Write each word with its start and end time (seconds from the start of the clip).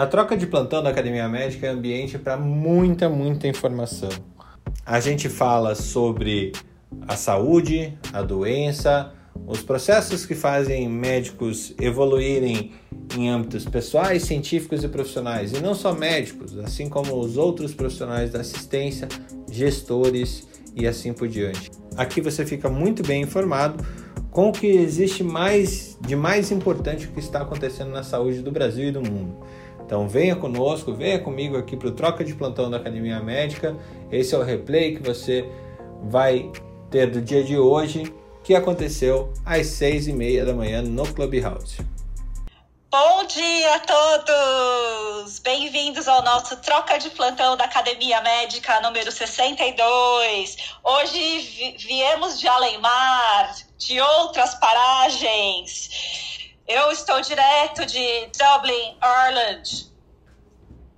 A 0.00 0.06
troca 0.06 0.34
de 0.34 0.46
plantão 0.46 0.82
da 0.82 0.88
Academia 0.88 1.28
Médica 1.28 1.66
é 1.66 1.68
ambiente 1.68 2.16
para 2.16 2.34
muita, 2.34 3.06
muita 3.06 3.46
informação. 3.46 4.08
A 4.86 4.98
gente 4.98 5.28
fala 5.28 5.74
sobre 5.74 6.52
a 7.06 7.16
saúde, 7.16 7.98
a 8.10 8.22
doença, 8.22 9.12
os 9.46 9.60
processos 9.60 10.24
que 10.24 10.34
fazem 10.34 10.88
médicos 10.88 11.74
evoluírem 11.78 12.72
em 13.14 13.28
âmbitos 13.28 13.66
pessoais, 13.66 14.22
científicos 14.22 14.82
e 14.82 14.88
profissionais, 14.88 15.52
e 15.52 15.60
não 15.60 15.74
só 15.74 15.92
médicos, 15.92 16.56
assim 16.56 16.88
como 16.88 17.20
os 17.20 17.36
outros 17.36 17.74
profissionais 17.74 18.30
da 18.30 18.40
assistência, 18.40 19.06
gestores 19.50 20.48
e 20.74 20.86
assim 20.86 21.12
por 21.12 21.28
diante. 21.28 21.70
Aqui 21.94 22.22
você 22.22 22.46
fica 22.46 22.70
muito 22.70 23.02
bem 23.02 23.20
informado 23.20 23.84
com 24.30 24.48
o 24.48 24.52
que 24.52 24.66
existe 24.66 25.22
mais 25.22 25.98
de 26.00 26.16
mais 26.16 26.50
importante 26.50 27.06
que 27.08 27.20
está 27.20 27.42
acontecendo 27.42 27.90
na 27.90 28.02
saúde 28.02 28.40
do 28.40 28.50
Brasil 28.50 28.88
e 28.88 28.92
do 28.92 29.02
mundo. 29.02 29.36
Então 29.90 30.06
venha 30.06 30.36
conosco, 30.36 30.94
venha 30.94 31.18
comigo 31.18 31.56
aqui 31.56 31.76
para 31.76 31.88
o 31.88 31.90
Troca 31.90 32.22
de 32.22 32.32
Plantão 32.32 32.70
da 32.70 32.76
Academia 32.76 33.18
Médica. 33.18 33.76
Esse 34.08 34.36
é 34.36 34.38
o 34.38 34.42
replay 34.44 34.94
que 34.94 35.02
você 35.02 35.44
vai 36.04 36.48
ter 36.88 37.10
do 37.10 37.20
dia 37.20 37.42
de 37.42 37.58
hoje, 37.58 38.04
que 38.44 38.54
aconteceu 38.54 39.32
às 39.44 39.66
seis 39.66 40.06
e 40.06 40.12
meia 40.12 40.44
da 40.44 40.54
manhã 40.54 40.80
no 40.80 41.12
Clubhouse. 41.12 41.84
Bom 42.88 43.24
dia 43.24 43.74
a 43.74 43.80
todos! 43.80 45.40
Bem-vindos 45.40 46.06
ao 46.06 46.22
nosso 46.22 46.56
Troca 46.58 46.96
de 46.96 47.10
Plantão 47.10 47.56
da 47.56 47.64
Academia 47.64 48.20
Médica 48.20 48.80
número 48.82 49.10
62. 49.10 50.56
Hoje 50.84 51.38
vi 51.40 51.76
viemos 51.76 52.38
de 52.38 52.46
Além-Mar, 52.46 53.56
de 53.76 54.00
outras 54.00 54.54
paragens. 54.54 56.29
Eu 56.70 56.92
estou 56.92 57.20
direto 57.20 57.84
de 57.84 58.30
Dublin, 58.38 58.96
Ireland, 59.02 59.92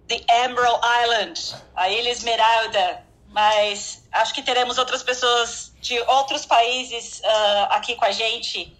the 0.06 0.22
Emerald 0.44 0.80
Island, 1.02 1.56
a 1.74 1.88
Ilha 1.88 2.10
Esmeralda. 2.10 3.02
Mas 3.28 4.04
acho 4.12 4.34
que 4.34 4.42
teremos 4.42 4.76
outras 4.76 5.02
pessoas 5.02 5.72
de 5.80 5.98
outros 6.00 6.44
países 6.44 7.20
uh, 7.20 7.66
aqui 7.70 7.96
com 7.96 8.04
a 8.04 8.10
gente 8.10 8.76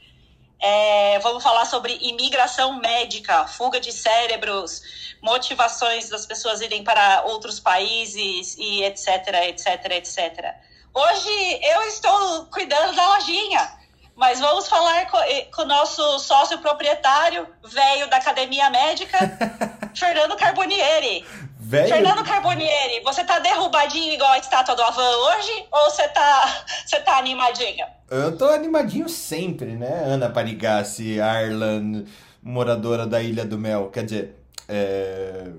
é, 0.62 1.18
vamos 1.18 1.42
falar 1.42 1.64
sobre 1.64 1.98
imigração 2.00 2.74
médica, 2.74 3.46
fuga 3.48 3.80
de 3.80 3.90
cérebros, 3.90 4.80
motivações 5.20 6.08
das 6.08 6.24
pessoas 6.24 6.60
irem 6.60 6.84
para 6.84 7.24
outros 7.24 7.58
países 7.58 8.56
e 8.56 8.84
etc, 8.84 9.28
etc, 9.48 9.90
etc. 9.90 10.54
Hoje 10.94 11.60
eu 11.62 11.82
estou 11.88 12.46
cuidando 12.46 12.94
da 12.94 13.08
lojinha, 13.16 13.81
mas 14.16 14.40
vamos 14.40 14.68
falar 14.68 15.10
com, 15.10 15.18
com 15.54 15.62
o 15.62 15.66
nosso 15.66 16.18
sócio 16.18 16.58
proprietário, 16.58 17.46
velho 17.64 18.08
da 18.08 18.16
Academia 18.16 18.70
Médica, 18.70 19.18
Fernando 19.94 20.36
Carbonieri. 20.36 21.24
Velho? 21.58 21.88
Fernando 21.88 22.24
Carbonieri, 22.24 23.00
você 23.02 23.24
tá 23.24 23.38
derrubadinho 23.38 24.12
igual 24.12 24.32
a 24.32 24.38
estátua 24.38 24.74
do 24.74 24.82
Avan 24.82 25.02
hoje 25.02 25.64
ou 25.70 25.90
você 25.90 26.06
tá, 26.08 26.64
você 26.84 27.00
tá 27.00 27.16
animadinho? 27.16 27.86
Eu 28.10 28.36
tô 28.36 28.46
animadinho 28.48 29.08
sempre, 29.08 29.76
né? 29.76 30.04
Ana 30.04 30.28
Panigassi, 30.28 31.14
Ireland, 31.14 32.04
moradora 32.42 33.06
da 33.06 33.22
Ilha 33.22 33.44
do 33.44 33.56
Mel. 33.56 33.90
Quer 33.90 34.04
dizer, 34.04 34.36
é... 34.68 35.50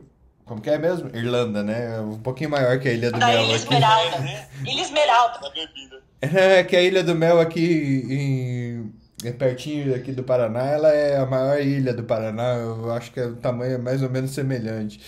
Como 0.45 0.61
que 0.61 0.69
é 0.69 0.77
mesmo? 0.77 1.09
Irlanda, 1.15 1.63
né? 1.63 1.99
Um 2.01 2.19
pouquinho 2.19 2.49
maior 2.49 2.77
que 2.79 2.89
a 2.89 2.91
Ilha 2.91 3.11
do 3.11 3.17
da 3.17 3.27
Mel. 3.27 3.43
Ilha 3.45 3.55
Esmeralda. 3.55 4.17
Aqui. 4.17 4.37
Ilha 4.69 4.81
Esmeralda. 4.81 5.39
Da 5.39 5.49
bebida. 5.49 6.03
É, 6.31 6.63
que 6.63 6.75
a 6.75 6.81
Ilha 6.81 7.03
do 7.03 7.15
Mel 7.15 7.39
aqui 7.39 8.05
em... 8.09 8.93
É 9.25 9.31
pertinho 9.31 9.95
aqui 9.95 10.11
do 10.11 10.23
Paraná, 10.23 10.65
ela 10.65 10.93
é 10.93 11.15
a 11.15 11.25
maior 11.25 11.61
ilha 11.61 11.93
do 11.93 12.03
Paraná. 12.03 12.55
Eu 12.55 12.91
acho 12.91 13.09
que 13.11 13.21
o 13.21 13.37
tamanho 13.37 13.75
é 13.75 13.77
mais 13.77 14.03
ou 14.03 14.09
menos 14.09 14.31
semelhante. 14.31 14.99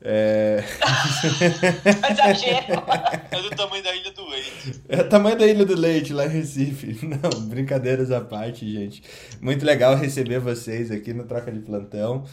É... 0.00 0.62
Exagero. 2.10 2.82
É 3.30 3.42
do 3.42 3.50
tamanho 3.50 3.82
da 3.82 3.94
Ilha 3.94 4.10
do 4.12 4.26
Leite. 4.26 4.80
É 4.88 5.00
o 5.00 5.08
tamanho 5.08 5.36
da 5.36 5.46
Ilha 5.46 5.64
do 5.66 5.78
Leite, 5.78 6.12
lá 6.12 6.26
em 6.26 6.30
Recife. 6.30 6.98
Não, 7.04 7.46
brincadeiras 7.46 8.10
à 8.10 8.20
parte, 8.20 8.70
gente. 8.70 9.02
Muito 9.40 9.64
legal 9.64 9.94
receber 9.96 10.40
vocês 10.40 10.90
aqui 10.90 11.12
no 11.12 11.24
Troca 11.24 11.52
de 11.52 11.60
Plantão. 11.60 12.24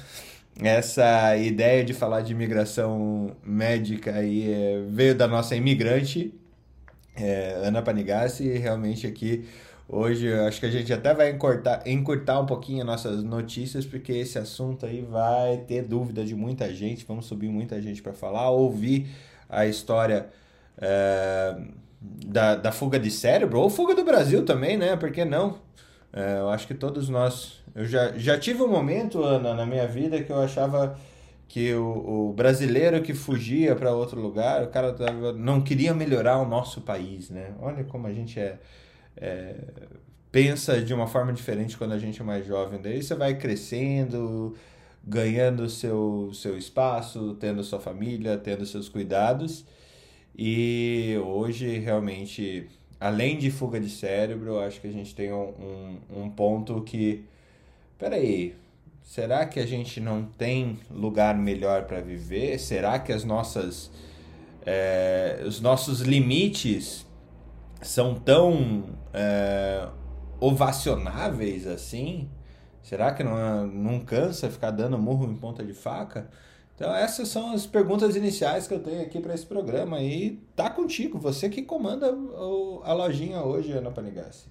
Essa 0.62 1.35
ideia 1.35 1.84
de 1.84 1.94
falar 1.94 2.22
de 2.22 2.31
imigração 2.31 3.35
médica 3.44 4.16
aí 4.16 4.51
é, 4.51 4.84
veio 4.88 5.13
da 5.13 5.28
nossa 5.28 5.53
imigrante, 5.56 6.34
é, 7.15 7.61
Ana 7.63 7.81
Panigassi, 7.81 8.47
realmente 8.49 9.07
aqui 9.07 9.45
Hoje 9.87 10.33
acho 10.33 10.59
que 10.59 10.65
a 10.65 10.71
gente 10.71 10.91
até 10.91 11.13
vai 11.13 11.29
encurtar, 11.29 11.83
encurtar 11.85 12.39
um 12.39 12.45
pouquinho 12.45 12.81
as 12.81 12.87
nossas 12.87 13.23
notícias, 13.23 13.85
porque 13.85 14.11
esse 14.11 14.39
assunto 14.39 14.83
aí 14.85 15.01
vai 15.01 15.57
ter 15.57 15.83
dúvida 15.83 16.25
de 16.25 16.33
muita 16.33 16.73
gente. 16.73 17.05
Vamos 17.05 17.27
subir 17.27 17.49
muita 17.49 17.79
gente 17.79 18.01
para 18.01 18.11
falar, 18.11 18.49
ouvir 18.49 19.07
a 19.47 19.67
história 19.67 20.27
é, 20.79 21.55
da, 22.01 22.55
da 22.55 22.71
fuga 22.71 22.97
de 22.97 23.11
cérebro, 23.11 23.59
ou 23.59 23.69
fuga 23.69 23.93
do 23.93 24.03
Brasil 24.03 24.43
também, 24.43 24.75
né? 24.75 24.95
Por 24.95 25.11
que 25.11 25.23
não? 25.23 25.59
É, 26.11 26.39
eu 26.39 26.49
acho 26.49 26.65
que 26.65 26.73
todos 26.73 27.07
nós. 27.07 27.63
Eu 27.75 27.85
já, 27.85 28.11
já 28.17 28.39
tive 28.39 28.63
um 28.63 28.67
momento, 28.67 29.23
Ana, 29.23 29.53
na 29.53 29.67
minha 29.67 29.87
vida 29.87 30.23
que 30.23 30.31
eu 30.31 30.41
achava 30.41 30.97
que 31.47 31.73
o, 31.73 32.29
o 32.29 32.33
brasileiro 32.33 33.01
que 33.01 33.13
fugia 33.13 33.75
para 33.75 33.94
outro 33.94 34.19
lugar, 34.19 34.63
o 34.63 34.67
cara 34.67 34.94
tava, 34.94 35.31
não 35.33 35.61
queria 35.61 35.94
melhorar 35.94 36.39
o 36.39 36.47
nosso 36.47 36.81
país, 36.81 37.29
né? 37.29 37.53
Olha 37.59 37.83
como 37.83 38.07
a 38.07 38.13
gente 38.13 38.39
é 38.39 38.59
é, 39.17 39.56
pensa 40.31 40.81
de 40.81 40.94
uma 40.94 41.07
forma 41.07 41.31
diferente 41.31 41.78
quando 41.78 41.94
a 41.94 42.00
gente 42.00 42.22
é 42.22 42.23
mais 42.23 42.45
jovem. 42.45 42.81
Daí 42.81 43.01
você 43.01 43.16
vai 43.16 43.35
crescendo, 43.38 44.56
ganhando 45.03 45.69
seu, 45.69 46.31
seu 46.33 46.57
espaço, 46.57 47.35
tendo 47.39 47.63
sua 47.63 47.79
família, 47.79 48.38
tendo 48.38 48.66
seus 48.66 48.89
cuidados. 48.89 49.66
E 50.38 51.17
hoje, 51.25 51.77
realmente, 51.79 52.67
além 53.00 53.38
de 53.38 53.50
fuga 53.50 53.79
de 53.79 53.89
cérebro, 53.89 54.59
acho 54.59 54.81
que 54.81 54.88
a 54.88 54.91
gente 54.91 55.16
tem 55.16 55.31
um, 55.31 55.53
um, 56.12 56.23
um 56.23 56.29
ponto 56.29 56.81
que. 56.81 57.23
Peraí, 57.97 58.53
será 59.05 59.45
que 59.45 59.59
a 59.59 59.66
gente 59.66 60.01
não 60.01 60.23
tem 60.23 60.79
lugar 60.89 61.38
melhor 61.38 61.83
para 61.83 62.01
viver? 62.01 62.59
Será 62.59 62.99
que 62.99 63.13
as 63.13 63.23
nossas. 63.23 63.91
É, 64.66 65.43
os 65.45 65.61
nossos 65.61 66.01
limites 66.01 67.05
são 67.81 68.15
tão 68.15 68.85
é, 69.13 69.88
ovacionáveis 70.39 71.67
assim? 71.67 72.27
Será 72.81 73.13
que 73.13 73.23
não, 73.23 73.67
não 73.67 73.99
cansa 73.99 74.49
ficar 74.49 74.71
dando 74.71 74.97
murro 74.97 75.31
em 75.31 75.35
ponta 75.35 75.63
de 75.63 75.73
faca? 75.73 76.27
Então 76.75 76.94
essas 76.94 77.27
são 77.27 77.53
as 77.53 77.65
perguntas 77.65 78.15
iniciais 78.15 78.67
que 78.67 78.73
eu 78.73 78.79
tenho 78.79 79.01
aqui 79.01 79.19
para 79.19 79.35
esse 79.35 79.45
programa 79.45 80.01
e 80.01 80.41
tá 80.55 80.69
contigo, 80.69 81.17
você 81.17 81.47
que 81.47 81.61
comanda 81.61 82.07
a 82.83 82.94
lojinha 82.94 83.41
hoje, 83.41 83.71
Ana 83.71 83.91
Panigassi. 83.91 84.47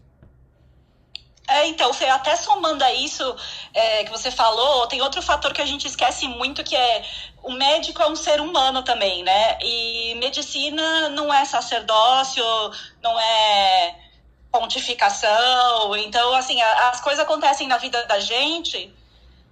É, 1.47 1.67
então, 1.67 1.91
até 2.13 2.37
somando 2.37 2.83
a 2.83 2.93
isso 2.95 3.37
é, 3.75 4.05
que 4.05 4.11
você 4.11 4.31
falou, 4.31 4.87
tem 4.87 5.03
outro 5.03 5.21
fator 5.21 5.53
que 5.53 5.61
a 5.61 5.67
gente 5.67 5.87
esquece 5.87 6.27
muito, 6.27 6.65
que 6.65 6.75
é 6.75 7.05
o 7.43 7.53
médico 7.53 8.03
é 8.03 8.09
um 8.09 8.17
ser 8.17 8.41
humano 8.41 8.83
também, 8.83 9.23
né? 9.23 9.59
E 9.61 10.15
medicina 10.15 11.11
não 11.11 11.33
é 11.33 11.45
sacerdócio, 11.45 12.45
não 13.03 13.21
é 13.21 13.95
pontificação. 14.51 15.95
Então, 15.97 16.35
assim, 16.35 16.61
as 16.63 17.01
coisas 17.01 17.23
acontecem 17.23 17.69
na 17.69 17.77
vida 17.77 18.05
da 18.07 18.19
gente 18.19 18.93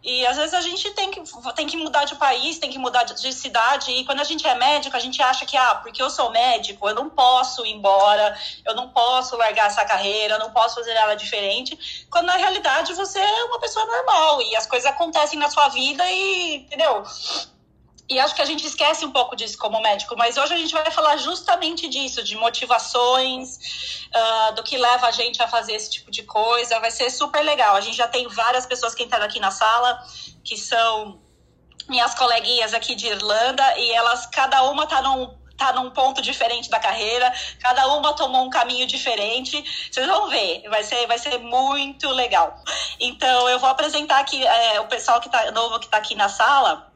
e 0.02 0.26
às 0.26 0.36
vezes 0.36 0.52
a 0.52 0.60
gente 0.60 0.90
tem 0.92 1.10
que, 1.10 1.22
tem 1.54 1.66
que 1.66 1.76
mudar 1.76 2.04
de 2.04 2.16
país, 2.16 2.58
tem 2.58 2.70
que 2.70 2.78
mudar 2.78 3.04
de 3.04 3.32
cidade. 3.32 3.92
E 3.92 4.04
quando 4.04 4.20
a 4.20 4.24
gente 4.24 4.44
é 4.46 4.54
médico, 4.54 4.96
a 4.96 5.00
gente 5.00 5.22
acha 5.22 5.46
que, 5.46 5.56
ah, 5.56 5.76
porque 5.76 6.02
eu 6.02 6.10
sou 6.10 6.30
médico, 6.30 6.88
eu 6.88 6.94
não 6.94 7.08
posso 7.08 7.64
ir 7.64 7.72
embora, 7.72 8.36
eu 8.64 8.74
não 8.74 8.88
posso 8.88 9.36
largar 9.36 9.68
essa 9.68 9.84
carreira, 9.84 10.34
eu 10.34 10.38
não 10.41 10.50
posso 10.50 10.74
fazer 10.76 10.92
ela 10.92 11.14
diferente. 11.14 12.06
Quando 12.10 12.26
na 12.26 12.36
realidade 12.36 12.92
você 12.94 13.20
é 13.20 13.44
uma 13.44 13.60
pessoa 13.60 13.86
normal 13.86 14.42
e 14.42 14.56
as 14.56 14.66
coisas 14.66 14.91
acontecem 14.91 15.38
na 15.38 15.48
sua 15.48 15.68
vida 15.68 16.04
e, 16.10 16.56
entendeu? 16.56 17.04
E 18.12 18.20
acho 18.20 18.34
que 18.34 18.42
a 18.42 18.44
gente 18.44 18.66
esquece 18.66 19.06
um 19.06 19.10
pouco 19.10 19.34
disso 19.34 19.56
como 19.56 19.80
médico, 19.80 20.14
mas 20.18 20.36
hoje 20.36 20.53
a 20.53 20.59
gente 20.59 20.74
vai 20.74 20.91
falar 20.91 21.16
justamente 21.16 21.88
disso, 21.88 22.22
de 22.22 22.36
motivações, 22.36 23.56
uh, 24.14 24.54
do 24.54 24.62
que 24.62 24.76
leva 24.76 25.06
a 25.06 25.10
gente 25.10 25.42
a 25.42 25.48
fazer 25.48 25.72
esse 25.72 25.91
tipo 25.91 26.10
de 26.10 26.22
coisa. 26.22 26.78
Vai 26.78 26.91
ser 26.91 27.09
super 27.09 27.42
legal. 27.42 27.74
A 27.74 27.80
gente 27.80 27.97
já 27.97 28.06
tem 28.06 28.28
várias 28.28 28.66
pessoas 28.66 28.94
que 28.94 29.03
entraram 29.03 29.24
aqui 29.24 29.41
na 29.41 29.50
sala, 29.50 29.98
que 30.44 30.59
são 30.59 31.22
minhas 31.88 32.14
coleguinhas 32.14 32.74
aqui 32.74 32.94
de 32.94 33.06
Irlanda, 33.06 33.78
e 33.78 33.91
elas, 33.92 34.26
cada 34.26 34.62
uma 34.65 34.86
tá 34.86 35.00
num 35.00 35.41
tá 35.56 35.72
num 35.72 35.91
ponto 35.91 36.20
diferente 36.20 36.68
da 36.68 36.80
carreira, 36.80 37.32
cada 37.60 37.86
uma 37.94 38.15
tomou 38.15 38.42
um 38.42 38.50
caminho 38.50 38.86
diferente. 38.86 39.62
Vocês 39.91 40.06
vão 40.06 40.28
ver, 40.28 40.68
vai 40.68 40.82
ser, 40.82 41.06
vai 41.06 41.18
ser 41.18 41.38
muito 41.38 42.08
legal. 42.08 42.56
Então, 42.98 43.48
eu 43.48 43.60
vou 43.60 43.68
apresentar 43.68 44.18
aqui 44.18 44.44
é, 44.44 44.80
o 44.80 44.86
pessoal 44.86 45.20
que 45.20 45.28
tá 45.28 45.53
novo 45.53 45.78
que 45.78 45.86
está 45.86 45.98
aqui 45.98 46.16
na 46.16 46.28
sala. 46.28 46.91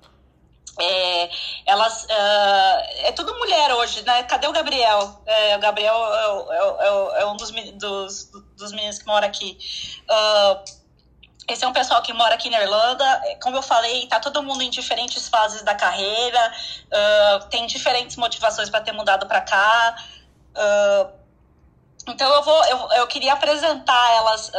É, 0.79 1.31
elas 1.65 2.05
uh, 2.05 3.07
é 3.07 3.13
tudo 3.13 3.35
mulher 3.39 3.73
hoje, 3.75 4.03
né? 4.03 4.23
Cadê 4.25 4.47
o 4.47 4.53
Gabriel? 4.53 5.23
É, 5.25 5.57
o 5.57 5.59
Gabriel 5.59 5.95
é, 5.95 6.55
é, 6.55 7.19
é, 7.19 7.23
é 7.23 7.27
um 7.27 7.37
dos, 7.37 7.51
dos, 7.51 8.31
dos, 8.57 8.73
meninos 8.73 8.99
que 8.99 9.07
mora 9.07 9.27
aqui. 9.27 9.59
Uh, 10.11 10.87
esse 11.49 11.65
é 11.65 11.69
um 11.69 11.73
pessoal 11.73 12.03
que 12.03 12.13
mora 12.13 12.35
aqui 12.35 12.51
na 12.51 12.61
Irlanda. 12.61 13.23
Como 13.43 13.57
eu 13.57 13.63
falei, 13.63 14.05
está 14.05 14.21
todo 14.21 14.43
mundo 14.43 14.63
em 14.63 14.69
diferentes 14.69 15.29
fases 15.29 15.63
da 15.63 15.75
carreira, 15.75 16.53
uh, 16.87 17.49
tem 17.49 17.67
diferentes 17.67 18.17
motivações 18.17 18.69
para 18.69 18.81
ter 18.81 18.93
mudado 18.93 19.27
para 19.27 19.41
cá. 19.41 19.97
Então 22.09 22.33
eu 22.35 22.43
vou, 22.43 22.65
eu, 22.67 22.93
eu 22.93 23.07
queria 23.07 23.33
apresentar 23.33 24.13
elas 24.15 24.51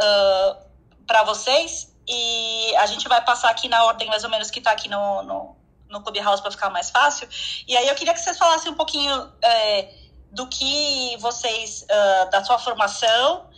para 1.06 1.24
vocês 1.24 1.92
e 2.06 2.74
a 2.76 2.86
gente 2.86 3.08
vai 3.08 3.20
passar 3.22 3.50
aqui 3.50 3.68
na 3.68 3.84
ordem 3.84 4.08
mais 4.08 4.24
ou 4.24 4.30
menos 4.30 4.50
que 4.50 4.60
está 4.60 4.70
aqui 4.70 4.88
no, 4.88 5.22
no, 5.22 5.57
no 5.88 6.02
Clubhouse 6.02 6.42
para 6.42 6.50
ficar 6.50 6.70
mais 6.70 6.90
fácil. 6.90 7.28
E 7.66 7.76
aí 7.76 7.88
eu 7.88 7.94
queria 7.94 8.14
que 8.14 8.20
vocês 8.20 8.36
falassem 8.36 8.72
um 8.72 8.74
pouquinho 8.74 9.32
é, 9.42 9.94
do 10.30 10.46
que 10.46 11.16
vocês, 11.18 11.86
da 12.30 12.44
sua 12.44 12.58
formação, 12.58 13.48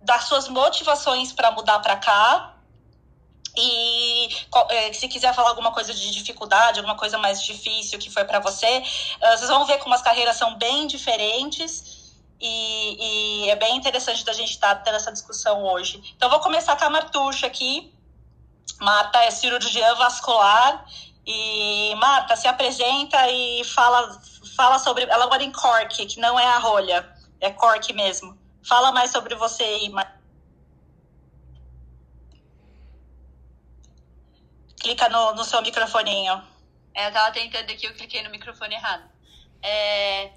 das 0.00 0.24
suas 0.24 0.48
motivações 0.48 1.32
para 1.32 1.50
mudar 1.50 1.80
para 1.80 1.96
cá 1.96 2.56
e 3.56 4.28
é, 4.68 4.92
se 4.92 5.08
quiser 5.08 5.34
falar 5.34 5.48
alguma 5.48 5.72
coisa 5.72 5.94
de 5.94 6.10
dificuldade, 6.10 6.78
alguma 6.78 6.96
coisa 6.96 7.16
mais 7.16 7.42
difícil 7.42 7.98
que 7.98 8.10
foi 8.10 8.24
para 8.24 8.38
você, 8.38 8.82
ah, 9.22 9.36
vocês 9.36 9.48
vão 9.48 9.64
ver 9.64 9.78
como 9.78 9.94
as 9.94 10.02
carreiras 10.02 10.36
são 10.36 10.56
bem 10.56 10.86
diferentes 10.86 12.14
e, 12.38 13.44
e 13.46 13.50
é 13.50 13.56
bem 13.56 13.76
interessante 13.76 14.24
da 14.24 14.34
gente 14.34 14.50
estar 14.50 14.74
tá 14.74 14.82
tendo 14.82 14.96
essa 14.96 15.10
discussão 15.10 15.64
hoje. 15.64 16.02
Então, 16.14 16.28
vou 16.28 16.40
começar 16.40 16.76
com 16.76 16.84
a 16.84 16.90
Martuxa 16.90 17.46
aqui. 17.46 17.92
Marta 18.78 19.20
é 19.24 19.30
cirurgiã 19.30 19.94
vascular 19.94 20.84
e 21.26 21.94
Marta 21.96 22.36
se 22.36 22.46
apresenta 22.46 23.28
e 23.30 23.64
fala, 23.64 24.20
fala 24.56 24.78
sobre. 24.78 25.04
Ela 25.04 25.26
mora 25.26 25.42
em 25.42 25.52
Cork, 25.52 26.06
que 26.06 26.20
não 26.20 26.38
é 26.38 26.46
a 26.46 26.58
rolha, 26.58 27.12
é 27.40 27.50
Cork 27.50 27.92
mesmo. 27.92 28.38
Fala 28.66 28.92
mais 28.92 29.10
sobre 29.10 29.34
você 29.34 29.62
aí, 29.62 29.88
Marta. 29.88 30.16
clica 34.86 35.08
no, 35.08 35.34
no 35.34 35.44
seu 35.44 35.60
microfoninho. 35.62 36.40
É, 36.94 37.08
eu 37.08 37.12
tava 37.12 37.32
tentando 37.32 37.70
aqui, 37.70 37.86
eu 37.86 37.94
cliquei 37.94 38.22
no 38.22 38.30
microfone 38.30 38.74
errado. 38.74 39.04
É... 39.60 40.30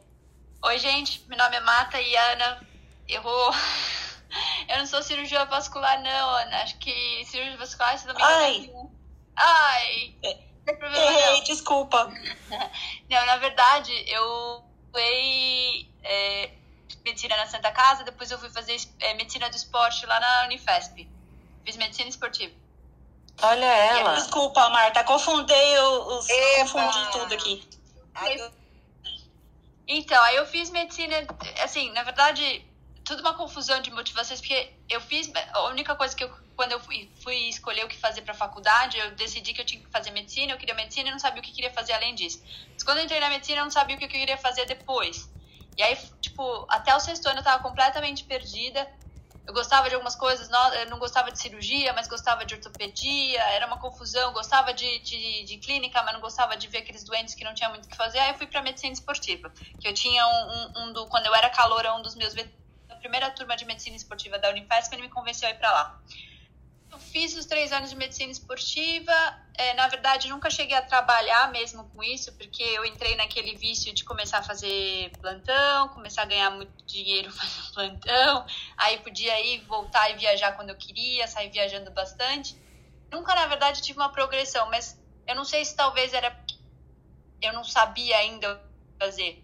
Oi, 0.63 0.77
gente, 0.79 1.23
meu 1.27 1.37
nome 1.37 1.55
é 1.55 1.59
Mata 1.59 2.01
e 2.01 2.15
Ana. 2.15 2.67
Eu 3.07 3.21
vou. 3.21 3.51
Eu 4.69 4.77
não 4.77 4.85
sou 4.85 5.01
cirurgia 5.01 5.43
vascular, 5.45 5.99
não, 6.03 6.29
Ana. 6.29 6.61
Acho 6.61 6.77
que 6.77 7.25
cirurgia 7.25 7.57
vascular, 7.57 7.97
você 7.97 8.05
também 8.05 8.23
Ai! 8.23 8.71
Ai! 9.35 10.15
Não 10.21 10.21
problema, 10.21 10.37
Errei, 10.37 10.48
desculpa. 11.45 12.11
Não, 13.09 13.25
na 13.25 13.37
verdade, 13.37 13.91
eu 14.07 14.63
fui 14.91 15.89
é, 16.03 16.51
medicina 17.03 17.37
na 17.37 17.47
Santa 17.47 17.71
Casa, 17.71 18.03
depois 18.03 18.31
eu 18.31 18.39
fui 18.39 18.49
fazer 18.49 18.77
é, 18.99 19.13
medicina 19.13 19.49
do 19.49 19.55
esporte 19.55 20.05
lá 20.05 20.19
na 20.19 20.45
Unifesp. 20.45 21.07
Fiz 21.65 21.77
medicina 21.77 22.09
esportiva. 22.09 22.53
Olha 23.41 23.65
ela. 23.65 24.15
Desculpa, 24.15 24.69
Marta, 24.69 25.03
confundi, 25.03 25.53
os, 26.07 26.27
confundi 26.61 27.11
tudo 27.11 27.33
aqui. 27.33 27.63
Então, 29.87 30.21
aí 30.23 30.35
eu 30.35 30.45
fiz 30.45 30.69
medicina, 30.69 31.15
assim, 31.63 31.91
na 31.91 32.03
verdade, 32.03 32.65
tudo 33.03 33.21
uma 33.21 33.33
confusão 33.33 33.81
de 33.81 33.89
motivações, 33.91 34.39
porque 34.39 34.71
eu 34.89 35.01
fiz, 35.01 35.31
a 35.53 35.63
única 35.63 35.95
coisa 35.95 36.15
que 36.15 36.23
eu, 36.23 36.31
quando 36.59 36.73
eu 36.73 36.79
fui, 36.81 37.09
fui 37.23 37.35
escolher 37.47 37.85
o 37.85 37.87
que 37.87 37.95
fazer 37.95 38.21
para 38.23 38.33
faculdade, 38.33 38.97
eu 38.97 39.15
decidi 39.15 39.53
que 39.53 39.61
eu 39.61 39.65
tinha 39.65 39.81
que 39.81 39.89
fazer 39.89 40.11
medicina, 40.11 40.51
eu 40.51 40.57
queria 40.57 40.75
medicina 40.75 41.07
e 41.07 41.11
não 41.13 41.17
sabia 41.17 41.39
o 41.39 41.43
que 41.43 41.53
queria 41.53 41.71
fazer 41.71 41.93
além 41.93 42.13
disso. 42.13 42.43
Mas 42.73 42.83
quando 42.83 42.97
eu 42.97 43.05
entrei 43.05 43.21
na 43.21 43.29
medicina, 43.29 43.61
eu 43.61 43.63
não 43.63 43.71
sabia 43.71 43.95
o 43.95 43.99
que 43.99 44.03
eu 44.03 44.09
queria 44.09 44.37
fazer 44.37 44.65
depois. 44.65 45.31
E 45.77 45.81
aí, 45.81 45.97
tipo, 46.19 46.67
até 46.69 46.93
o 46.93 46.99
sexto 46.99 47.27
ano 47.27 47.39
eu 47.39 47.43
tava 47.43 47.63
completamente 47.63 48.25
perdida 48.25 48.85
eu 49.47 49.53
gostava 49.53 49.89
de 49.89 49.95
algumas 49.95 50.15
coisas, 50.15 50.47
não, 50.47 50.73
eu 50.75 50.89
não 50.91 50.99
gostava 50.99 51.31
de 51.31 51.41
cirurgia, 51.41 51.91
mas 51.93 52.07
gostava 52.07 52.45
de 52.45 52.53
ortopedia, 52.53 53.41
era 53.53 53.65
uma 53.65 53.77
confusão, 53.77 54.31
gostava 54.31 54.71
de, 54.73 54.99
de, 54.99 55.43
de, 55.45 55.57
clínica, 55.57 56.03
mas 56.03 56.13
não 56.13 56.21
gostava 56.21 56.55
de 56.55 56.67
ver 56.67 56.79
aqueles 56.79 57.03
doentes 57.03 57.33
que 57.33 57.43
não 57.43 57.55
tinha 57.55 57.67
muito 57.67 57.85
o 57.85 57.87
que 57.87 57.97
fazer. 57.97 58.19
Aí 58.19 58.29
eu 58.29 58.37
fui 58.37 58.45
para 58.45 58.61
medicina 58.61 58.93
esportiva, 58.93 59.51
que 59.79 59.87
eu 59.87 59.93
tinha 59.93 60.23
um, 60.27 60.51
um, 60.51 60.83
um, 60.83 60.93
do, 60.93 61.07
quando 61.07 61.25
eu 61.25 61.33
era 61.33 61.49
caloura, 61.49 61.95
um 61.95 62.01
dos 62.03 62.13
meus 62.13 62.35
a 62.89 62.95
primeira 62.95 63.31
turma 63.31 63.55
de 63.55 63.65
medicina 63.65 63.95
esportiva 63.95 64.37
da 64.37 64.49
Unifesp, 64.49 64.93
ele 64.93 65.03
me 65.03 65.09
convenceu 65.09 65.47
a 65.47 65.51
ir 65.51 65.57
para 65.57 65.71
lá. 65.71 65.99
Eu 66.91 66.97
fiz 66.97 67.35
os 67.35 67.45
três 67.45 67.71
anos 67.71 67.89
de 67.89 67.95
medicina 67.95 68.31
esportiva. 68.31 69.13
É, 69.53 69.73
na 69.73 69.87
verdade, 69.87 70.27
nunca 70.27 70.49
cheguei 70.49 70.75
a 70.75 70.81
trabalhar 70.81 71.51
mesmo 71.51 71.83
com 71.89 72.03
isso, 72.03 72.31
porque 72.33 72.63
eu 72.63 72.85
entrei 72.85 73.15
naquele 73.15 73.55
vício 73.55 73.93
de 73.93 74.03
começar 74.03 74.39
a 74.39 74.43
fazer 74.43 75.11
plantão, 75.21 75.89
começar 75.89 76.23
a 76.23 76.25
ganhar 76.25 76.49
muito 76.49 76.71
dinheiro 76.85 77.29
fazendo 77.33 77.73
plantão. 77.73 78.45
Aí 78.77 78.97
podia 78.99 79.39
ir, 79.41 79.61
voltar 79.65 80.09
e 80.09 80.15
viajar 80.15 80.53
quando 80.53 80.69
eu 80.69 80.75
queria, 80.75 81.27
sair 81.27 81.49
viajando 81.49 81.91
bastante. 81.91 82.57
Nunca, 83.11 83.35
na 83.35 83.45
verdade, 83.47 83.81
tive 83.81 83.99
uma 83.99 84.09
progressão, 84.09 84.69
mas 84.69 84.99
eu 85.27 85.35
não 85.35 85.45
sei 85.45 85.63
se 85.65 85.75
talvez 85.75 86.13
era. 86.13 86.35
Eu 87.41 87.53
não 87.53 87.63
sabia 87.63 88.17
ainda 88.17 88.61
fazer. 88.99 89.43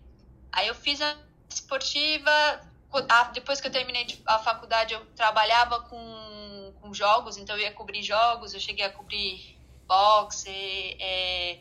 Aí 0.52 0.68
eu 0.68 0.76
fiz 0.76 1.02
a 1.02 1.16
esportiva. 1.50 2.62
Depois 3.34 3.60
que 3.60 3.68
eu 3.68 3.72
terminei 3.72 4.08
a 4.26 4.40
faculdade, 4.40 4.94
eu 4.94 5.06
trabalhava 5.18 5.82
com 5.82 5.98
com 6.86 6.94
jogos, 6.94 7.38
então 7.38 7.56
eu 7.56 7.64
ia 7.64 7.72
cobrir 7.72 8.04
jogos, 8.04 8.54
eu 8.54 8.60
cheguei 8.60 8.86
a 8.86 8.92
cobrir 8.92 9.58
boxe, 9.88 10.50
é, 11.00 11.60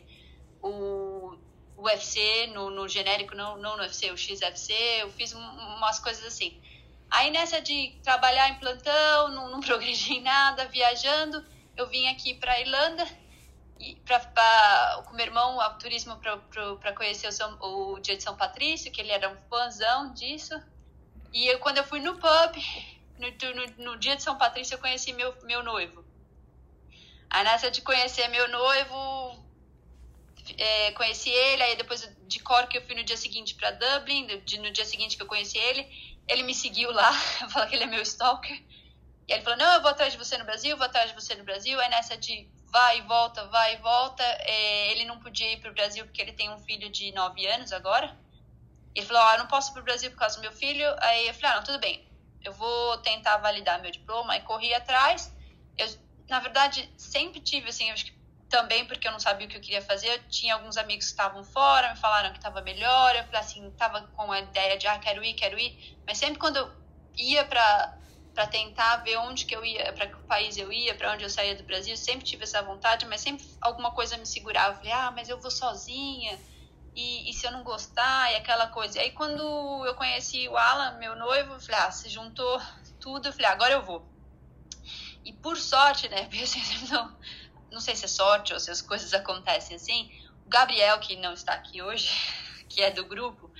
o 0.61 1.35
UFC 1.77 2.47
no, 2.53 2.69
no 2.69 2.87
genérico, 2.87 3.35
não, 3.35 3.57
não 3.57 3.75
no 3.75 3.81
UFC, 3.81 4.11
o 4.11 4.17
XFC, 4.17 4.73
eu 5.01 5.11
fiz 5.11 5.33
umas 5.33 5.99
coisas 5.99 6.23
assim. 6.25 6.61
Aí 7.09 7.31
nessa 7.31 7.59
de 7.59 7.97
trabalhar 8.03 8.49
em 8.49 8.55
plantão, 8.55 9.29
não, 9.29 9.49
não 9.49 9.61
progredi 9.61 10.13
em 10.13 10.21
nada, 10.21 10.67
viajando, 10.67 11.43
eu 11.75 11.87
vim 11.87 12.07
aqui 12.07 12.35
para 12.35 12.59
Irlanda 12.59 13.05
e 13.79 13.95
pra, 14.05 14.19
pra, 14.19 15.03
com 15.07 15.15
meu 15.15 15.25
irmão 15.25 15.59
ao 15.59 15.77
turismo 15.79 16.17
para 16.17 16.93
conhecer 16.93 17.27
o, 17.27 17.31
São, 17.31 17.57
o 17.59 17.99
dia 17.99 18.15
de 18.15 18.23
São 18.23 18.37
Patrício, 18.37 18.91
que 18.91 19.01
ele 19.01 19.11
era 19.11 19.29
um 19.29 19.37
fãzão 19.49 20.13
disso. 20.13 20.53
E 21.33 21.47
eu, 21.47 21.59
quando 21.59 21.79
eu 21.79 21.83
fui 21.83 21.99
no 21.99 22.13
pub, 22.13 22.55
no, 23.17 23.27
no, 23.27 23.91
no, 23.91 23.97
dia 23.97 24.15
de 24.15 24.23
São 24.23 24.37
Patrício 24.37 24.75
eu 24.75 24.79
conheci 24.79 25.13
meu, 25.13 25.35
meu 25.43 25.63
noivo. 25.63 26.05
Aí 27.29 27.43
nessa 27.43 27.71
de 27.71 27.81
conhecer 27.81 28.27
meu 28.27 28.47
noivo, 28.49 29.45
é, 30.57 30.91
conheci 30.91 31.29
ele, 31.29 31.63
aí 31.63 31.75
depois 31.75 32.07
de 32.27 32.39
Cork 32.39 32.75
eu 32.75 32.85
fui 32.85 32.95
no 32.95 33.03
dia 33.03 33.17
seguinte 33.17 33.55
para 33.55 33.71
Dublin, 33.71 34.27
no, 34.27 34.63
no 34.63 34.71
dia 34.71 34.85
seguinte 34.85 35.17
que 35.17 35.23
eu 35.23 35.27
conheci 35.27 35.57
ele, 35.57 35.87
ele 36.27 36.43
me 36.43 36.53
seguiu 36.53 36.91
lá, 36.91 37.11
falou 37.49 37.67
que 37.67 37.75
ele 37.75 37.85
é 37.85 37.87
meu 37.87 38.01
stalker. 38.01 38.61
E 39.27 39.33
ele 39.33 39.41
falou, 39.41 39.57
não, 39.57 39.73
eu 39.73 39.81
vou 39.81 39.89
atrás 39.89 40.13
de 40.13 40.19
você 40.19 40.37
no 40.37 40.45
Brasil, 40.45 40.77
vou 40.77 40.85
atrás 40.85 41.09
de 41.09 41.15
você 41.15 41.33
no 41.35 41.43
Brasil. 41.43 41.79
Aí 41.79 41.89
nessa 41.89 42.15
de 42.15 42.47
vai 42.71 42.99
e 42.99 43.01
volta, 43.01 43.47
vai 43.47 43.73
e 43.73 43.77
volta, 43.77 44.23
é, 44.23 44.91
ele 44.91 45.05
não 45.05 45.19
podia 45.19 45.51
ir 45.51 45.59
para 45.59 45.71
o 45.71 45.73
Brasil 45.73 46.05
porque 46.05 46.21
ele 46.21 46.33
tem 46.33 46.49
um 46.51 46.59
filho 46.59 46.89
de 46.91 47.11
9 47.11 47.47
anos 47.47 47.71
agora. 47.73 48.15
Ele 48.93 49.05
falou, 49.05 49.23
ah, 49.23 49.33
eu 49.33 49.39
não 49.39 49.47
posso 49.47 49.71
ir 49.71 49.73
para 49.73 49.81
o 49.81 49.85
Brasil 49.85 50.11
por 50.11 50.19
causa 50.19 50.35
do 50.35 50.41
meu 50.41 50.51
filho. 50.51 50.85
Aí 50.99 51.27
eu 51.27 51.33
falei, 51.33 51.51
ah, 51.51 51.55
não, 51.55 51.63
tudo 51.63 51.79
bem 51.79 52.04
eu 52.45 52.53
vou 52.53 52.97
tentar 52.99 53.37
validar 53.37 53.81
meu 53.81 53.91
diploma 53.91 54.37
e 54.37 54.41
corri 54.41 54.73
atrás. 54.73 55.33
Eu, 55.77 55.87
na 56.29 56.39
verdade, 56.39 56.89
sempre 56.97 57.39
tive, 57.41 57.69
assim, 57.69 57.91
acho 57.91 58.05
que 58.05 58.13
também 58.49 58.85
porque 58.85 59.07
eu 59.07 59.11
não 59.11 59.19
sabia 59.19 59.47
o 59.47 59.49
que 59.49 59.57
eu 59.57 59.61
queria 59.61 59.81
fazer. 59.81 60.07
Eu 60.07 60.23
tinha 60.29 60.53
alguns 60.53 60.77
amigos 60.77 61.05
que 61.05 61.11
estavam 61.11 61.43
fora, 61.43 61.91
me 61.91 61.97
falaram 61.97 62.31
que 62.31 62.37
estava 62.37 62.61
melhor. 62.61 63.15
Eu 63.15 63.23
falei 63.25 63.39
assim, 63.39 63.67
estava 63.67 64.01
com 64.01 64.31
a 64.31 64.39
ideia 64.39 64.77
de, 64.77 64.87
ah, 64.87 64.99
quero 64.99 65.23
ir, 65.23 65.33
quero 65.33 65.57
ir. 65.57 65.77
Mas 66.07 66.17
sempre 66.17 66.39
quando 66.39 66.57
eu 66.57 66.71
ia 67.17 67.43
para 67.45 68.01
para 68.33 68.47
tentar 68.47 68.97
ver 68.97 69.15
onde 69.19 69.45
que 69.45 69.55
eu 69.55 69.63
ia, 69.63 69.93
para 69.93 70.07
que 70.07 70.17
país 70.27 70.57
eu 70.57 70.69
ia, 70.69 70.93
para 70.93 71.13
onde 71.13 71.23
eu 71.23 71.29
saía 71.29 71.55
do 71.55 71.63
Brasil, 71.63 71.95
sempre 71.95 72.25
tive 72.25 72.43
essa 72.43 72.61
vontade, 72.61 73.05
mas 73.05 73.21
sempre 73.21 73.45
alguma 73.61 73.91
coisa 73.91 74.17
me 74.17 74.25
segurava. 74.25 74.73
Eu 74.73 74.75
falei, 74.75 74.91
ah, 74.91 75.09
mas 75.11 75.29
eu 75.29 75.39
vou 75.39 75.49
sozinha 75.49 76.37
e, 76.95 77.29
e, 77.29 77.33
se 77.33 77.45
eu 77.45 77.51
não 77.51 77.63
gostar, 77.63 78.31
e 78.31 78.35
aquela 78.37 78.67
coisa. 78.67 78.97
E 78.97 79.01
aí, 79.01 79.11
quando 79.11 79.41
eu 79.85 79.93
conheci 79.95 80.47
o 80.47 80.55
Alan, 80.55 80.97
meu 80.97 81.15
noivo, 81.15 81.53
eu 81.53 81.59
falei, 81.59 81.81
ah, 81.81 81.91
se 81.91 82.09
juntou 82.09 82.61
tudo, 82.99 83.27
eu 83.27 83.33
falei, 83.33 83.47
ah, 83.47 83.51
agora 83.51 83.73
eu 83.73 83.83
vou. 83.83 84.07
E 85.23 85.33
por 85.33 85.57
sorte, 85.57 86.07
né, 86.07 86.23
porque 86.29 86.43
assim, 86.43 86.61
não, 86.89 87.17
não 87.71 87.79
sei 87.79 87.95
se 87.95 88.05
é 88.05 88.07
sorte 88.07 88.53
ou 88.53 88.59
se 88.59 88.71
as 88.71 88.81
coisas 88.81 89.13
acontecem 89.13 89.75
assim, 89.75 90.11
o 90.45 90.49
Gabriel, 90.49 90.99
que 90.99 91.15
não 91.17 91.33
está 91.33 91.53
aqui 91.53 91.81
hoje, 91.81 92.09
que 92.69 92.81
é 92.81 92.91
do 92.91 93.05
grupo, 93.05 93.51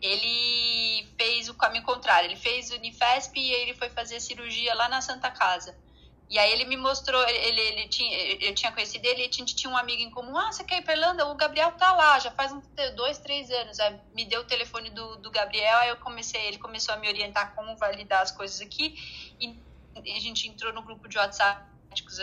ele 0.00 1.08
fez 1.16 1.48
o 1.48 1.54
caminho 1.54 1.82
contrário. 1.82 2.28
Ele 2.28 2.36
fez 2.36 2.70
o 2.70 2.74
Unifesp 2.74 3.38
e 3.40 3.52
ele 3.52 3.74
foi 3.74 3.88
fazer 3.88 4.20
cirurgia 4.20 4.74
lá 4.74 4.88
na 4.88 5.00
Santa 5.00 5.30
Casa. 5.30 5.76
E 6.28 6.38
aí 6.38 6.52
ele 6.52 6.64
me 6.64 6.76
mostrou, 6.76 7.22
ele, 7.28 7.60
ele 7.60 7.88
tinha, 7.88 8.16
eu 8.40 8.54
tinha 8.54 8.72
conhecido 8.72 9.04
ele 9.04 9.22
a 9.22 9.30
gente 9.30 9.54
tinha 9.54 9.70
um 9.70 9.76
amigo 9.76 10.02
em 10.02 10.10
comum. 10.10 10.36
Ah, 10.36 10.50
você 10.50 10.64
quer 10.64 10.78
ir 10.78 10.82
pra 10.82 10.94
Irlanda? 10.94 11.26
O 11.26 11.34
Gabriel 11.34 11.72
tá 11.72 11.92
lá, 11.92 12.18
já 12.18 12.30
faz 12.30 12.52
dois, 12.96 13.18
três 13.18 13.50
anos. 13.50 13.78
Aí 13.78 14.00
me 14.14 14.24
deu 14.24 14.40
o 14.40 14.44
telefone 14.44 14.90
do, 14.90 15.16
do 15.16 15.30
Gabriel, 15.30 15.78
aí 15.78 15.90
eu 15.90 15.96
comecei, 15.98 16.40
ele 16.46 16.58
começou 16.58 16.94
a 16.94 16.96
me 16.96 17.08
orientar 17.08 17.54
como 17.54 17.76
validar 17.76 18.22
as 18.22 18.32
coisas 18.32 18.60
aqui. 18.60 18.96
E 19.38 19.62
a 19.96 20.20
gente 20.20 20.48
entrou 20.48 20.72
no 20.72 20.82
grupo 20.82 21.08
de 21.08 21.18
WhatsApp 21.18 21.62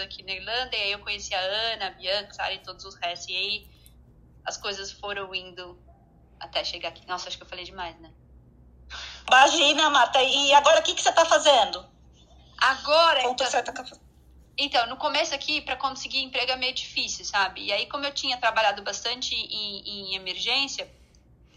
aqui 0.04 0.24
na 0.24 0.34
Irlanda, 0.34 0.76
e 0.76 0.82
aí 0.82 0.92
eu 0.92 1.00
conheci 1.00 1.34
a 1.34 1.40
Ana, 1.40 1.88
a 1.88 1.92
Bianca, 1.92 2.34
Sara 2.34 2.54
e 2.54 2.60
todos 2.60 2.84
os 2.84 2.96
restos. 2.96 3.30
E 3.30 3.36
aí 3.36 3.68
as 4.46 4.58
coisas 4.58 4.92
foram 4.92 5.34
indo 5.34 5.80
até 6.40 6.64
chegar 6.64 6.90
aqui. 6.90 7.08
Nossa, 7.08 7.28
acho 7.28 7.38
que 7.38 7.44
eu 7.44 7.48
falei 7.48 7.64
demais, 7.64 7.98
né? 8.00 8.12
Imagina, 9.28 9.90
Marta. 9.90 10.22
E 10.22 10.54
agora 10.54 10.80
o 10.80 10.84
que, 10.84 10.94
que 10.94 11.02
você 11.02 11.12
tá 11.14 11.24
fazendo? 11.24 11.91
Agora, 12.62 13.24
então, 13.24 13.50
tá... 13.50 13.84
Então, 14.56 14.86
no 14.86 14.96
começo 14.98 15.34
aqui, 15.34 15.62
para 15.62 15.76
conseguir 15.76 16.22
emprego 16.22 16.52
é 16.52 16.56
meio 16.56 16.76
difícil, 16.76 17.26
sabe? 17.26 17.66
E 17.66 17.74
aí, 17.74 17.88
como 17.88 18.06
eu 18.06 18.14
tinha 18.14 18.38
trabalhado 18.38 18.84
bastante 18.84 19.34
em, 19.34 20.12
em 20.12 20.16
emergência, 20.16 20.88